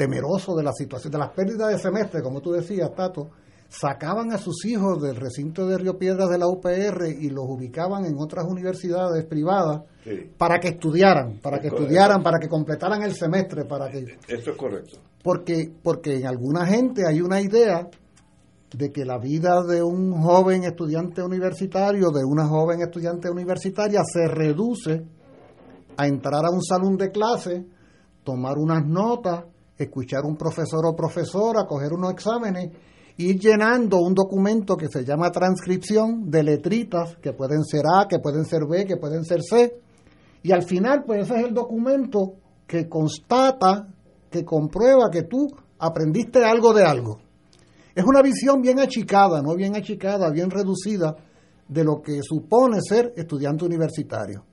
temerosos 0.00 0.56
de 0.56 0.62
la 0.62 0.72
situación, 0.72 1.12
de 1.12 1.18
las 1.18 1.30
pérdidas 1.32 1.68
de 1.68 1.78
semestre, 1.78 2.22
como 2.22 2.40
tú 2.40 2.52
decías, 2.52 2.90
Tato, 2.94 3.28
sacaban 3.68 4.32
a 4.32 4.38
sus 4.38 4.64
hijos 4.64 5.02
del 5.02 5.14
recinto 5.16 5.66
de 5.66 5.76
Río 5.76 5.98
Piedras 5.98 6.30
de 6.30 6.38
la 6.38 6.46
UPR 6.48 7.06
y 7.20 7.28
los 7.28 7.44
ubicaban 7.46 8.06
en 8.06 8.14
otras 8.18 8.46
universidades 8.48 9.26
privadas 9.26 9.82
Sí, 10.02 10.30
para 10.38 10.58
que 10.58 10.68
estudiaran, 10.68 11.38
para 11.42 11.58
que 11.58 11.68
Correcto. 11.68 11.82
estudiaran, 11.82 12.22
para 12.22 12.38
que 12.38 12.48
completaran 12.48 13.02
el 13.02 13.12
semestre, 13.14 13.66
para 13.66 13.90
que 13.90 13.98
eso 14.26 14.50
es 14.52 14.56
correcto. 14.56 14.96
porque 15.22 15.70
porque 15.82 16.16
en 16.16 16.26
alguna 16.26 16.64
gente 16.64 17.06
hay 17.06 17.20
una 17.20 17.42
idea 17.42 17.86
de 18.74 18.90
que 18.90 19.04
la 19.04 19.18
vida 19.18 19.62
de 19.68 19.82
un 19.82 20.12
joven 20.22 20.64
estudiante 20.64 21.22
universitario, 21.22 22.08
de 22.10 22.24
una 22.24 22.46
joven 22.48 22.80
estudiante 22.80 23.28
universitaria 23.28 24.00
se 24.10 24.26
reduce 24.26 25.04
a 25.98 26.06
entrar 26.06 26.46
a 26.46 26.50
un 26.50 26.62
salón 26.62 26.96
de 26.96 27.10
clase, 27.10 27.66
tomar 28.24 28.56
unas 28.56 28.86
notas, 28.86 29.44
escuchar 29.82 30.24
un 30.24 30.36
profesor 30.36 30.84
o 30.86 30.94
profesora, 30.94 31.66
coger 31.66 31.92
unos 31.92 32.12
exámenes, 32.12 32.70
ir 33.16 33.38
llenando 33.38 33.98
un 33.98 34.14
documento 34.14 34.76
que 34.76 34.88
se 34.88 35.04
llama 35.04 35.30
transcripción 35.30 36.30
de 36.30 36.42
letritas 36.42 37.16
que 37.16 37.32
pueden 37.32 37.64
ser 37.64 37.82
A, 37.86 38.06
que 38.08 38.18
pueden 38.18 38.44
ser 38.44 38.60
B, 38.68 38.84
que 38.84 38.96
pueden 38.96 39.24
ser 39.24 39.40
C, 39.42 39.80
y 40.42 40.52
al 40.52 40.62
final, 40.62 41.04
pues 41.04 41.24
ese 41.24 41.40
es 41.40 41.46
el 41.46 41.54
documento 41.54 42.34
que 42.66 42.88
constata, 42.88 43.88
que 44.30 44.44
comprueba 44.44 45.10
que 45.10 45.24
tú 45.24 45.48
aprendiste 45.78 46.44
algo 46.44 46.72
de 46.72 46.84
algo. 46.84 47.18
Es 47.94 48.04
una 48.04 48.22
visión 48.22 48.62
bien 48.62 48.78
achicada, 48.78 49.42
no 49.42 49.54
bien 49.54 49.76
achicada, 49.76 50.30
bien 50.30 50.50
reducida 50.50 51.16
de 51.68 51.84
lo 51.84 52.00
que 52.00 52.20
supone 52.22 52.78
ser 52.80 53.12
estudiante 53.16 53.64
universitario. 53.64 54.44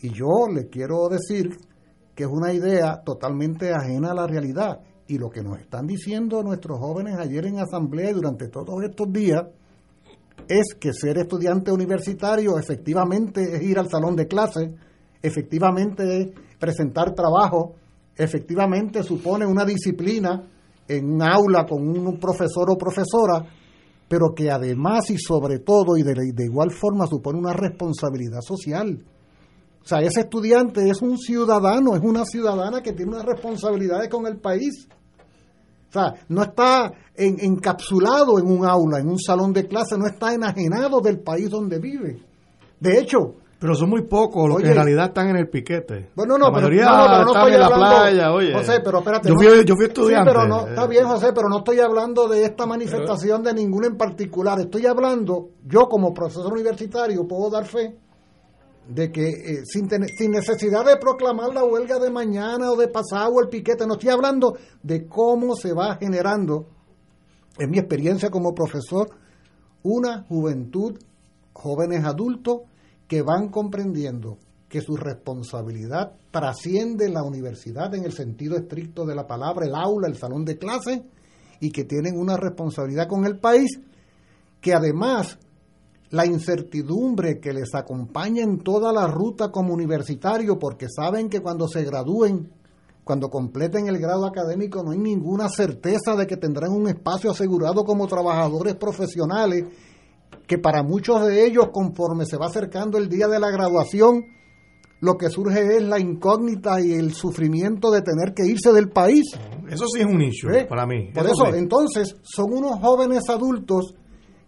Y 0.00 0.10
yo 0.10 0.48
le 0.52 0.68
quiero 0.68 1.08
decir 1.08 1.50
que 2.14 2.24
es 2.24 2.30
una 2.30 2.52
idea 2.52 3.02
totalmente 3.04 3.72
ajena 3.72 4.12
a 4.12 4.14
la 4.14 4.26
realidad. 4.26 4.80
Y 5.06 5.18
lo 5.18 5.30
que 5.30 5.42
nos 5.42 5.58
están 5.58 5.86
diciendo 5.86 6.42
nuestros 6.42 6.78
jóvenes 6.78 7.16
ayer 7.18 7.46
en 7.46 7.58
asamblea 7.58 8.10
y 8.10 8.14
durante 8.14 8.48
todos 8.48 8.82
estos 8.82 9.12
días 9.12 9.44
es 10.48 10.74
que 10.78 10.92
ser 10.92 11.18
estudiante 11.18 11.70
universitario 11.70 12.58
efectivamente 12.58 13.56
es 13.56 13.62
ir 13.62 13.78
al 13.78 13.88
salón 13.88 14.16
de 14.16 14.26
clase, 14.26 14.74
efectivamente 15.22 16.20
es 16.20 16.28
presentar 16.58 17.14
trabajo, 17.14 17.74
efectivamente 18.16 19.02
supone 19.02 19.46
una 19.46 19.64
disciplina 19.64 20.48
en 20.86 21.12
un 21.12 21.22
aula 21.22 21.66
con 21.66 21.86
un 21.86 22.18
profesor 22.18 22.70
o 22.70 22.76
profesora, 22.76 23.44
pero 24.08 24.34
que 24.34 24.50
además 24.50 25.10
y 25.10 25.18
sobre 25.18 25.60
todo 25.60 25.96
y 25.96 26.02
de, 26.02 26.14
de 26.14 26.44
igual 26.44 26.70
forma 26.70 27.06
supone 27.06 27.38
una 27.38 27.52
responsabilidad 27.54 28.40
social. 28.40 29.02
O 29.84 29.86
sea, 29.86 30.00
ese 30.00 30.20
estudiante 30.20 30.88
es 30.88 31.02
un 31.02 31.18
ciudadano, 31.18 31.94
es 31.94 32.00
una 32.02 32.24
ciudadana 32.24 32.80
que 32.82 32.92
tiene 32.94 33.12
unas 33.12 33.26
responsabilidades 33.26 34.08
con 34.08 34.26
el 34.26 34.38
país. 34.38 34.88
O 35.90 35.92
sea, 35.92 36.14
no 36.28 36.42
está 36.42 36.90
en- 37.14 37.38
encapsulado 37.38 38.38
en 38.38 38.46
un 38.46 38.64
aula, 38.66 38.98
en 38.98 39.08
un 39.08 39.18
salón 39.18 39.52
de 39.52 39.68
clase, 39.68 39.96
no 39.98 40.06
está 40.06 40.32
enajenado 40.34 41.00
del 41.00 41.20
país 41.20 41.50
donde 41.50 41.78
vive. 41.78 42.18
De 42.80 42.98
hecho, 42.98 43.34
Pero 43.60 43.74
son 43.76 43.88
muy 43.88 44.02
pocos 44.02 44.46
los 44.46 44.56
Oye. 44.56 44.64
que 44.64 44.70
en 44.70 44.76
realidad 44.76 45.06
están 45.06 45.28
en 45.28 45.36
el 45.36 45.48
piquete. 45.48 46.10
bueno, 46.16 46.36
no, 46.36 46.48
La 46.48 46.54
pero, 46.54 46.66
mayoría 46.68 46.84
no, 46.84 46.96
no, 46.96 47.04
pero 47.06 47.24
no 47.24 47.28
están 47.32 47.52
en 47.54 47.60
la 47.60 47.66
hablando, 47.66 47.96
playa, 47.96 48.32
oye. 48.32 48.52
José, 48.54 48.80
pero 48.84 48.98
espérate. 48.98 49.28
Yo 49.28 49.34
fui, 49.36 49.46
yo 49.64 49.74
fui 49.76 49.84
estudiante. 49.86 50.30
Sí, 50.30 50.36
pero 50.36 50.48
no, 50.48 50.66
está 50.66 50.84
eh, 50.84 50.88
bien, 50.88 51.06
José, 51.06 51.28
pero 51.34 51.48
no 51.48 51.58
estoy 51.58 51.80
hablando 51.80 52.28
de 52.28 52.44
esta 52.44 52.66
manifestación 52.66 53.42
de 53.42 53.54
ninguna 53.54 53.86
en 53.86 53.96
particular. 53.96 54.60
Estoy 54.60 54.84
hablando, 54.84 55.50
yo 55.64 55.88
como 55.88 56.12
profesor 56.12 56.52
universitario 56.52 57.26
puedo 57.26 57.48
dar 57.50 57.64
fe 57.64 57.96
de 58.88 59.10
que 59.10 59.28
eh, 59.28 59.62
sin, 59.64 59.88
sin 59.88 60.30
necesidad 60.30 60.84
de 60.84 60.96
proclamar 60.96 61.52
la 61.54 61.64
huelga 61.64 61.98
de 61.98 62.10
mañana 62.10 62.70
o 62.70 62.76
de 62.76 62.88
pasado 62.88 63.32
o 63.34 63.40
el 63.40 63.48
piquete, 63.48 63.86
no 63.86 63.94
estoy 63.94 64.10
hablando 64.10 64.56
de 64.82 65.06
cómo 65.06 65.56
se 65.56 65.72
va 65.72 65.96
generando, 65.96 66.66
en 67.58 67.70
mi 67.70 67.78
experiencia 67.78 68.30
como 68.30 68.54
profesor, 68.54 69.08
una 69.82 70.22
juventud, 70.24 70.98
jóvenes 71.52 72.04
adultos, 72.04 72.62
que 73.06 73.22
van 73.22 73.48
comprendiendo 73.48 74.38
que 74.68 74.80
su 74.80 74.96
responsabilidad 74.96 76.14
trasciende 76.30 77.08
la 77.08 77.22
universidad 77.22 77.94
en 77.94 78.04
el 78.04 78.12
sentido 78.12 78.56
estricto 78.56 79.04
de 79.06 79.14
la 79.14 79.26
palabra, 79.26 79.66
el 79.66 79.74
aula, 79.74 80.08
el 80.08 80.16
salón 80.16 80.44
de 80.44 80.58
clase, 80.58 81.04
y 81.60 81.70
que 81.70 81.84
tienen 81.84 82.18
una 82.18 82.36
responsabilidad 82.36 83.06
con 83.06 83.24
el 83.24 83.38
país, 83.38 83.78
que 84.60 84.74
además 84.74 85.38
la 86.14 86.24
incertidumbre 86.24 87.40
que 87.40 87.52
les 87.52 87.74
acompaña 87.74 88.44
en 88.44 88.58
toda 88.58 88.92
la 88.92 89.08
ruta 89.08 89.50
como 89.50 89.74
universitario, 89.74 90.60
porque 90.60 90.86
saben 90.88 91.28
que 91.28 91.40
cuando 91.40 91.66
se 91.66 91.82
gradúen, 91.82 92.52
cuando 93.02 93.28
completen 93.28 93.88
el 93.88 93.98
grado 93.98 94.24
académico, 94.24 94.84
no 94.84 94.92
hay 94.92 94.98
ninguna 94.98 95.48
certeza 95.48 96.14
de 96.16 96.28
que 96.28 96.36
tendrán 96.36 96.70
un 96.70 96.88
espacio 96.88 97.32
asegurado 97.32 97.84
como 97.84 98.06
trabajadores 98.06 98.76
profesionales, 98.76 99.64
que 100.46 100.56
para 100.56 100.84
muchos 100.84 101.26
de 101.26 101.44
ellos, 101.44 101.70
conforme 101.72 102.26
se 102.26 102.36
va 102.36 102.46
acercando 102.46 102.96
el 102.96 103.08
día 103.08 103.26
de 103.26 103.40
la 103.40 103.50
graduación, 103.50 104.24
lo 105.00 105.16
que 105.16 105.30
surge 105.30 105.78
es 105.78 105.82
la 105.82 105.98
incógnita 105.98 106.80
y 106.80 106.92
el 106.92 107.12
sufrimiento 107.12 107.90
de 107.90 108.02
tener 108.02 108.34
que 108.34 108.46
irse 108.46 108.72
del 108.72 108.88
país. 108.88 109.24
Eso 109.68 109.86
sí 109.92 110.00
es 110.00 110.06
un 110.06 110.22
issue 110.22 110.60
¿Eh? 110.60 110.66
para 110.66 110.86
mí. 110.86 111.10
Por 111.12 111.26
eso, 111.26 111.46
sí. 111.50 111.58
entonces, 111.58 112.16
son 112.22 112.52
unos 112.52 112.78
jóvenes 112.78 113.28
adultos 113.28 113.96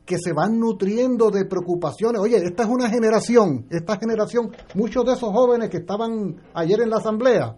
que 0.06 0.18
se 0.18 0.32
van 0.32 0.58
nutriendo 0.58 1.30
de 1.30 1.44
preocupaciones. 1.44 2.20
Oye, 2.20 2.36
esta 2.36 2.62
es 2.62 2.68
una 2.68 2.88
generación, 2.88 3.66
esta 3.70 3.98
generación, 3.98 4.52
muchos 4.74 5.04
de 5.04 5.12
esos 5.12 5.32
jóvenes 5.32 5.68
que 5.68 5.78
estaban 5.78 6.36
ayer 6.54 6.80
en 6.80 6.90
la 6.90 6.98
asamblea, 6.98 7.56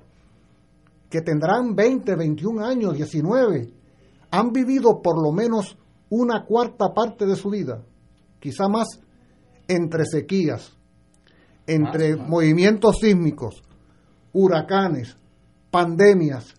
que 1.10 1.20
tendrán 1.20 1.74
20, 1.76 2.16
21 2.16 2.64
años, 2.64 2.94
19, 2.94 3.70
han 4.30 4.52
vivido 4.52 5.02
por 5.02 5.22
lo 5.22 5.30
menos 5.30 5.76
una 6.08 6.46
cuarta 6.46 6.94
parte 6.94 7.26
de 7.26 7.36
su 7.36 7.50
vida, 7.50 7.84
quizá 8.40 8.66
más, 8.66 8.88
entre 9.68 10.06
sequías, 10.06 10.72
entre 11.66 12.16
movimientos 12.16 12.96
sísmicos, 13.00 13.62
huracanes, 14.32 15.18
pandemias, 15.70 16.54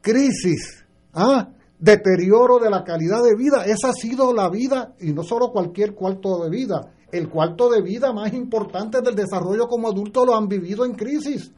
crisis, 0.00 0.82
¿ah? 1.12 1.50
Deterioro 1.78 2.58
de 2.58 2.70
la 2.70 2.84
calidad 2.84 3.22
de 3.22 3.36
vida. 3.36 3.64
Esa 3.66 3.90
ha 3.90 3.92
sido 3.92 4.32
la 4.32 4.48
vida, 4.48 4.94
y 5.00 5.12
no 5.12 5.22
solo 5.22 5.50
cualquier 5.50 5.94
cuarto 5.94 6.42
de 6.42 6.50
vida, 6.50 6.92
el 7.12 7.28
cuarto 7.28 7.70
de 7.70 7.82
vida 7.82 8.12
más 8.12 8.32
importante 8.32 9.00
del 9.00 9.14
desarrollo 9.14 9.68
como 9.68 9.88
adulto 9.88 10.24
lo 10.24 10.36
han 10.36 10.48
vivido 10.48 10.84
en 10.84 10.94
crisis. 10.94 11.52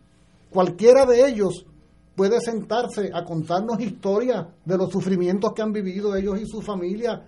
Cualquiera 0.51 1.07
de 1.07 1.29
ellos 1.29 1.65
puede 2.15 2.41
sentarse 2.41 3.11
a 3.15 3.25
contarnos 3.25 3.81
historias 3.81 4.47
de 4.65 4.77
los 4.77 4.91
sufrimientos 4.91 5.53
que 5.55 5.63
han 5.63 5.73
vivido 5.73 6.17
ellos 6.17 6.41
y 6.41 6.47
su 6.47 6.61
familia, 6.61 7.23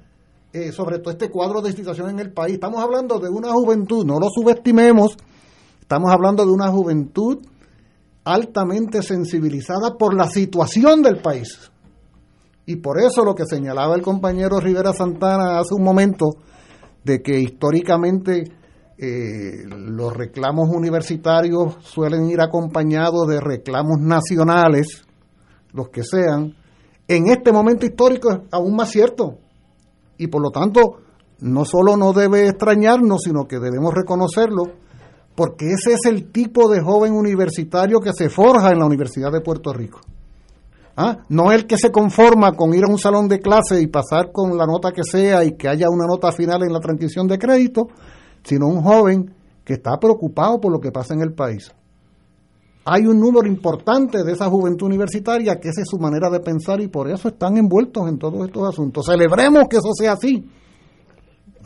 eh, 0.53 0.73
sobre 0.73 0.99
todo 0.99 1.13
este 1.13 1.31
cuadro 1.31 1.61
de 1.61 1.73
situación 1.73 2.11
en 2.11 2.19
el 2.19 2.33
país. 2.33 2.55
Estamos 2.55 2.83
hablando 2.83 3.19
de 3.19 3.29
una 3.29 3.53
juventud, 3.53 4.05
no 4.05 4.19
lo 4.19 4.29
subestimemos, 4.29 5.17
estamos 5.81 6.11
hablando 6.11 6.45
de 6.45 6.51
una 6.51 6.69
juventud 6.69 7.39
altamente 8.25 9.03
sensibilizada 9.03 9.97
por 9.97 10.15
la 10.15 10.29
situación 10.29 11.03
del 11.03 11.19
país. 11.19 11.71
Y 12.71 12.77
por 12.77 13.01
eso 13.01 13.25
lo 13.25 13.35
que 13.35 13.47
señalaba 13.47 13.97
el 13.97 14.01
compañero 14.01 14.61
Rivera 14.61 14.93
Santana 14.93 15.59
hace 15.59 15.75
un 15.75 15.83
momento, 15.83 16.37
de 17.03 17.21
que 17.21 17.37
históricamente 17.41 18.45
eh, 18.97 19.65
los 19.67 20.17
reclamos 20.17 20.69
universitarios 20.69 21.79
suelen 21.81 22.31
ir 22.31 22.41
acompañados 22.41 23.27
de 23.27 23.41
reclamos 23.41 23.99
nacionales, 23.99 25.05
los 25.73 25.89
que 25.89 26.05
sean, 26.05 26.55
en 27.09 27.27
este 27.27 27.51
momento 27.51 27.87
histórico 27.87 28.31
es 28.31 28.39
aún 28.53 28.77
más 28.77 28.91
cierto. 28.91 29.39
Y 30.17 30.29
por 30.29 30.41
lo 30.41 30.51
tanto, 30.51 31.01
no 31.41 31.65
solo 31.65 31.97
no 31.97 32.13
debe 32.13 32.47
extrañarnos, 32.47 33.23
sino 33.25 33.49
que 33.49 33.59
debemos 33.59 33.93
reconocerlo, 33.93 34.63
porque 35.35 35.73
ese 35.73 35.95
es 35.95 36.07
el 36.07 36.31
tipo 36.31 36.71
de 36.71 36.81
joven 36.81 37.15
universitario 37.15 37.99
que 37.99 38.13
se 38.13 38.29
forja 38.29 38.71
en 38.71 38.79
la 38.79 38.87
Universidad 38.87 39.33
de 39.33 39.41
Puerto 39.41 39.73
Rico. 39.73 39.99
¿Ah? 41.03 41.25
No 41.31 41.51
el 41.51 41.67
que 41.67 41.79
se 41.79 41.91
conforma 41.91 42.53
con 42.53 42.75
ir 42.75 42.85
a 42.85 42.89
un 42.89 42.99
salón 42.99 43.27
de 43.27 43.41
clase 43.41 43.81
y 43.81 43.87
pasar 43.87 44.33
con 44.33 44.59
la 44.59 44.67
nota 44.67 44.93
que 44.93 45.03
sea 45.03 45.43
y 45.45 45.53
que 45.57 45.67
haya 45.67 45.89
una 45.89 46.07
nota 46.07 46.31
final 46.31 46.63
en 46.63 46.75
la 46.75 46.79
transición 46.79 47.27
de 47.27 47.39
crédito, 47.39 47.89
sino 48.43 48.67
un 48.67 48.83
joven 48.83 49.35
que 49.65 49.75
está 49.75 49.99
preocupado 49.99 50.61
por 50.61 50.71
lo 50.71 50.79
que 50.79 50.93
pasa 50.93 51.15
en 51.15 51.23
el 51.23 51.33
país. 51.33 51.73
Hay 52.85 53.07
un 53.07 53.19
número 53.19 53.47
importante 53.47 54.23
de 54.23 54.33
esa 54.33 54.51
juventud 54.51 54.89
universitaria 54.89 55.59
que 55.59 55.71
esa 55.71 55.81
es 55.81 55.89
su 55.89 55.99
manera 55.99 56.29
de 56.29 56.41
pensar 56.41 56.83
y 56.83 56.89
por 56.89 57.11
eso 57.11 57.29
están 57.29 57.57
envueltos 57.57 58.07
en 58.07 58.19
todos 58.19 58.47
estos 58.47 58.69
asuntos. 58.69 59.07
Celebremos 59.07 59.69
que 59.71 59.77
eso 59.77 59.93
sea 59.95 60.13
así. 60.13 60.47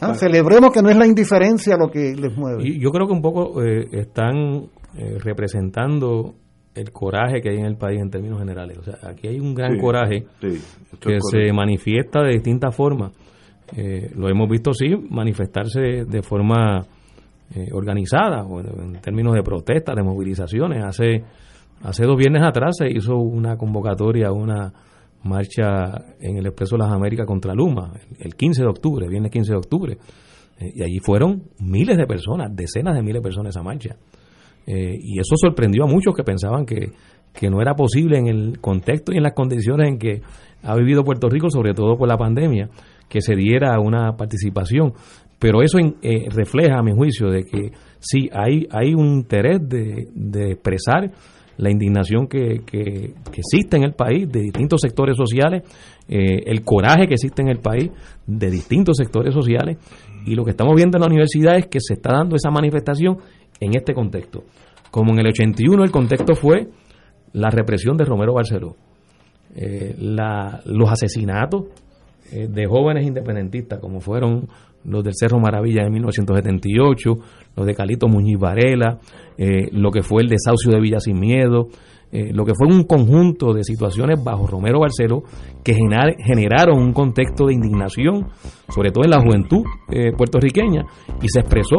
¿Ah? 0.01 0.15
Celebremos 0.15 0.73
que 0.73 0.81
no 0.81 0.90
es 0.90 0.97
la 0.97 1.09
indiferencia 1.09 1.77
lo 1.77 1.90
que 1.90 2.15
les 2.15 2.36
mueve. 2.36 2.62
Y 2.62 2.81
yo 2.81 2.90
creo 2.90 3.09
que 3.09 3.12
un 3.12 3.23
poco 3.23 3.61
eh, 3.65 3.89
están 3.90 4.69
eh, 4.97 5.19
representando 5.19 6.35
el 6.75 6.91
coraje 6.93 7.41
que 7.41 7.51
hay 7.51 7.59
en 7.59 7.67
el 7.67 7.77
país 7.77 8.01
en 8.01 8.11
términos 8.11 8.39
generales. 8.39 8.79
O 8.79 8.83
sea, 8.83 8.99
aquí 9.09 9.29
hay 9.29 9.39
un 9.39 9.55
gran 9.55 9.75
Sí, 9.75 9.81
coraje 9.81 10.27
sí, 10.41 10.61
que 11.01 11.19
se 11.21 11.53
manifiesta 11.53 12.23
de 12.23 12.33
distintas 12.33 12.75
formas. 12.75 13.13
Eh, 13.77 14.11
lo 14.15 14.29
hemos 14.29 14.49
visto, 14.49 14.73
sí, 14.73 14.95
manifestarse 15.11 16.05
de 16.05 16.23
forma 16.23 16.85
eh, 17.55 17.69
organizada, 17.73 18.45
en, 18.45 19.01
términos 19.01 19.35
de 19.35 19.43
protestas, 19.43 19.95
de 19.95 20.03
movilizaciones. 20.03 20.85
Hace, 20.85 21.25
hace 21.83 22.05
dos 22.05 22.17
viernes 22.17 22.43
atrás 22.43 22.77
se 22.79 22.91
hizo 22.91 23.17
una 23.17 23.57
convocatoria, 23.57 24.33
una 24.33 24.73
marcha 25.23 26.15
en 26.21 26.37
el 26.37 26.47
Expreso 26.47 26.77
de 26.77 26.83
las 26.83 26.93
Américas 26.93 27.27
contra 27.27 27.55
Luma, 27.55 27.93
el, 27.95 28.27
el 28.27 28.35
15 28.35 28.63
de 28.63 28.69
octubre, 28.69 29.09
viernes 29.09 29.31
15 29.31 29.53
de 29.53 29.57
octubre. 29.57 29.99
Eh, 30.59 30.73
y 30.75 30.83
allí 30.83 30.99
fueron 31.01 31.45
miles 31.59 31.97
de 31.97 32.07
personas, 32.07 32.55
decenas 32.55 32.95
de 32.95 33.03
miles 33.03 33.23
de 33.23 33.29
personas 33.29 33.55
esa 33.55 33.63
marcha. 33.63 33.97
Eh, 34.66 34.97
y 35.01 35.19
eso 35.19 35.35
sorprendió 35.36 35.85
a 35.85 35.86
muchos 35.86 36.15
que 36.15 36.23
pensaban 36.24 36.65
que, 36.65 36.91
que 37.32 37.51
no 37.51 37.61
era 37.61 37.74
posible 37.74 38.19
en 38.19 38.28
el 38.28 38.61
contexto 38.61 39.12
y 39.12 39.16
en 39.19 39.23
las 39.24 39.35
condiciones 39.35 39.89
en 39.89 39.99
que 39.99 40.23
ha 40.62 40.74
vivido 40.77 41.05
Puerto 41.05 41.28
Rico, 41.28 41.51
sobre 41.51 41.74
todo 41.74 41.97
por 41.97 42.09
la 42.09 42.16
pandemia, 42.16 42.70
que 43.09 43.20
se 43.20 43.35
diera 43.35 43.78
una 43.81 44.16
participación. 44.16 44.93
Pero 45.39 45.62
eso 45.62 45.78
eh, 45.78 46.27
refleja, 46.31 46.78
a 46.78 46.82
mi 46.82 46.93
juicio, 46.93 47.28
de 47.28 47.45
que 47.45 47.73
sí 48.01 48.31
hay, 48.32 48.66
hay 48.70 48.95
un 48.95 49.09
interés 49.09 49.61
de, 49.69 50.09
de 50.15 50.53
expresar 50.53 51.11
la 51.59 51.70
indignación 51.70 52.27
que, 52.27 52.62
que- 52.66 53.12
que 53.31 53.41
existe 53.41 53.77
en 53.77 53.85
el 53.85 53.93
país 53.93 54.27
de 54.31 54.41
distintos 54.41 54.81
sectores 54.81 55.16
sociales, 55.16 55.62
eh, 56.09 56.43
el 56.47 56.65
coraje 56.65 57.07
que 57.07 57.15
existe 57.15 57.43
en 57.43 57.49
el 57.49 57.59
país 57.59 57.91
de 58.27 58.51
distintos 58.51 58.97
sectores 58.97 59.35
sociales, 59.35 59.77
y 60.27 60.35
lo 60.35 60.45
que 60.45 60.51
estamos 60.53 60.74
viendo 60.74 60.97
en 60.97 61.03
la 61.03 61.07
universidad 61.09 61.57
es 61.59 61.66
que 61.66 61.78
se 61.81 61.95
está 61.95 62.12
dando 62.12 62.35
esa 62.36 62.51
manifestación 62.51 63.19
en 63.60 63.76
este 63.76 63.94
contexto. 63.94 64.44
Como 64.90 65.12
en 65.12 65.20
el 65.20 65.26
81 65.28 65.85
el 65.85 65.90
contexto 65.90 66.35
fue 66.35 66.68
la 67.32 67.51
represión 67.51 67.97
de 67.97 68.05
Romero 68.05 68.35
Barceló, 68.35 68.76
eh, 69.56 69.94
la- 69.98 70.60
los 70.66 70.90
asesinatos 70.90 71.64
eh, 72.32 72.48
de 72.51 72.66
jóvenes 72.66 73.06
independentistas, 73.06 73.78
como 73.81 74.01
fueron 74.01 74.48
los 74.85 75.05
del 75.05 75.12
Cerro 75.14 75.39
Maravilla 75.39 75.82
en 75.85 75.93
1978, 75.93 77.14
los 77.56 77.66
de 77.66 77.74
Calito 77.74 78.09
Muñiz 78.09 78.39
Varela, 78.39 78.98
eh, 79.36 79.68
lo 79.72 79.90
que 79.90 80.02
fue 80.02 80.22
el 80.22 80.28
desahucio 80.28 80.70
de 80.72 80.81
Villa 80.81 81.01
Sin 81.01 81.18
Miedo, 81.20 81.68
eh, 82.15 82.31
lo 82.32 82.45
que 82.45 82.53
fue 82.55 82.69
un 82.74 82.85
conjunto 82.85 83.53
de 83.53 83.65
situaciones 83.65 84.23
bajo 84.23 84.47
Romero 84.47 84.81
Barceló 84.81 85.23
que 85.65 85.74
generaron 85.74 86.78
un 86.78 86.93
contexto 86.93 87.47
de 87.47 87.55
indignación, 87.55 88.28
sobre 88.69 88.91
todo 88.93 89.05
en 89.05 89.11
la 89.11 89.20
juventud 89.20 89.62
eh, 89.91 90.12
puertorriqueña, 90.16 90.85
y 91.20 91.28
se 91.28 91.41
expresó 91.41 91.77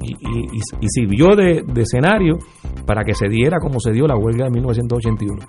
y, 0.00 0.12
y- 0.12 0.46
y- 0.52 0.60
y 0.80 0.88
sirvió 0.88 1.36
de, 1.36 1.62
de 1.66 1.82
escenario 1.82 2.36
para 2.86 3.04
que 3.04 3.14
se 3.14 3.28
diera 3.28 3.58
como 3.60 3.78
se 3.78 3.92
dio 3.92 4.06
la 4.06 4.16
huelga 4.16 4.46
de 4.46 4.50
1981. 4.52 5.42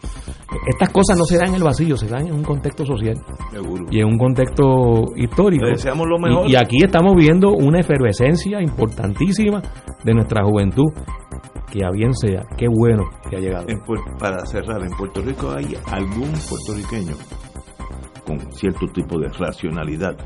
Estas 0.68 0.90
cosas 0.90 1.18
no 1.18 1.24
se 1.26 1.38
dan 1.38 1.50
en 1.50 1.56
el 1.56 1.64
vacío, 1.64 1.96
se 1.98 2.08
dan 2.08 2.28
en 2.28 2.34
un 2.34 2.44
contexto 2.44 2.86
social 2.86 3.16
Seguro. 3.52 3.86
y 3.90 4.00
en 4.02 4.06
un 4.08 4.18
contexto 4.18 5.04
histórico. 5.16 5.66
Le 5.66 5.72
deseamos 5.72 6.06
lo 6.08 6.20
mejor. 6.20 6.50
Y, 6.50 6.56
aquí 6.56 6.78
estamos 6.84 7.16
viendo 7.16 7.52
una 7.52 7.80
efervescencia 7.80 8.62
importantísima 8.62 9.62
de 10.04 10.14
nuestra 10.14 10.44
juventud. 10.44 10.86
Que 11.72 11.84
a 11.86 11.92
bien 11.92 12.14
sea, 12.14 12.44
qué 12.58 12.66
bueno 12.70 13.04
que 13.30 13.36
ha 13.36 13.40
llegado. 13.40 13.66
En 13.68 13.80
Puer- 13.82 14.00
para 14.30 14.46
cerrar, 14.46 14.82
en 14.82 14.90
Puerto 14.90 15.22
Rico 15.22 15.52
hay 15.52 15.78
algún 15.86 16.34
puertorriqueño 16.50 17.16
con 18.26 18.52
cierto 18.52 18.86
tipo 18.88 19.18
de 19.18 19.30
racionalidad 19.30 20.18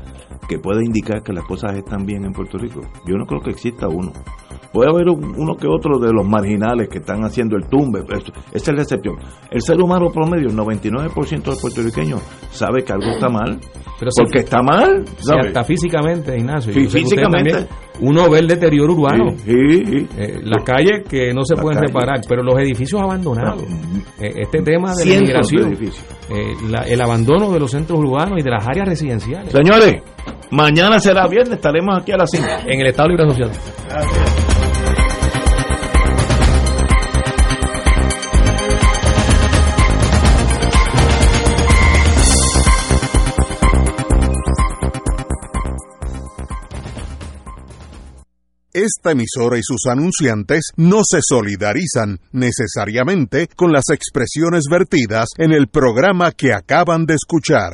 que 0.48 0.58
pueda 0.58 0.80
indicar 0.84 1.22
que 1.22 1.32
las 1.32 1.44
cosas 1.44 1.76
están 1.76 2.04
bien 2.04 2.24
en 2.24 2.32
Puerto 2.32 2.58
Rico. 2.58 2.80
Yo 3.06 3.16
no 3.16 3.24
creo 3.26 3.40
que 3.40 3.50
exista 3.50 3.88
uno. 3.88 4.12
Puede 4.72 4.90
haber 4.90 5.08
un- 5.08 5.34
uno 5.38 5.54
que 5.54 5.66
otro 5.66 5.98
de 5.98 6.12
los 6.12 6.26
marginales 6.26 6.88
que 6.88 6.98
están 6.98 7.22
haciendo 7.24 7.56
el 7.56 7.66
tumbe, 7.68 8.00
esa 8.52 8.70
es 8.70 8.76
la 8.76 8.82
excepción. 8.82 9.16
El 9.50 9.60
ser 9.62 9.80
humano 9.80 10.10
promedio, 10.10 10.48
el 10.48 10.56
99% 10.56 11.50
de 11.50 11.50
los 11.56 11.60
puertorriqueños 11.60 12.20
sabe 12.50 12.82
que 12.82 12.92
algo 12.92 13.10
está 13.10 13.28
mal, 13.28 13.58
Pero 13.98 14.10
si- 14.10 14.22
porque 14.22 14.38
está 14.38 14.62
mal. 14.62 15.04
Si 15.18 15.24
¿sabe? 15.26 15.48
hasta 15.48 15.64
físicamente, 15.64 16.36
Ignacio. 16.38 16.72
Físicamente. 16.72 17.50
también, 17.50 17.68
uno 18.00 18.30
ve 18.30 18.38
el 18.38 18.46
deterioro 18.48 18.94
urbano. 18.94 19.30
Sí, 19.44 19.44
sí, 19.44 19.84
sí. 19.84 20.08
Eh, 20.16 20.40
las 20.42 20.64
calles 20.64 21.02
que 21.08 21.32
no 21.34 21.44
se 21.44 21.54
pueden 21.56 21.80
reparar, 21.82 22.20
pero 22.26 22.42
los 22.42 22.58
edificios 22.58 23.00
abandonados. 23.00 23.62
Eh, 24.20 24.32
este 24.40 24.62
tema 24.62 24.94
de 24.94 25.04
la 25.04 25.12
de 25.12 25.18
edificios. 25.18 26.04
eh, 26.30 26.54
la- 26.70 26.82
el 26.88 27.00
abandono 27.00 27.50
de 27.52 27.60
los 27.60 27.70
centros 27.70 27.98
urbanos 28.00 28.38
y 28.38 28.42
de 28.42 28.50
las 28.50 28.66
áreas 28.66 28.88
residenciales. 28.88 29.52
Señores, 29.52 30.02
mañana 30.50 30.98
será 30.98 31.26
viernes, 31.26 31.54
estaremos 31.54 31.98
aquí 31.98 32.12
a 32.12 32.16
las 32.16 32.30
5. 32.30 32.46
En 32.66 32.80
el 32.80 32.86
Estado 32.86 33.08
Libre 33.08 33.24
Asociado. 33.24 33.52
Esta 48.74 49.12
emisora 49.12 49.58
y 49.58 49.62
sus 49.62 49.84
anunciantes 49.86 50.72
no 50.76 51.02
se 51.04 51.20
solidarizan 51.22 52.18
necesariamente 52.32 53.46
con 53.54 53.70
las 53.70 53.90
expresiones 53.90 54.64
vertidas 54.70 55.26
en 55.36 55.52
el 55.52 55.68
programa 55.68 56.32
que 56.32 56.54
acaban 56.54 57.04
de 57.04 57.14
escuchar. 57.14 57.70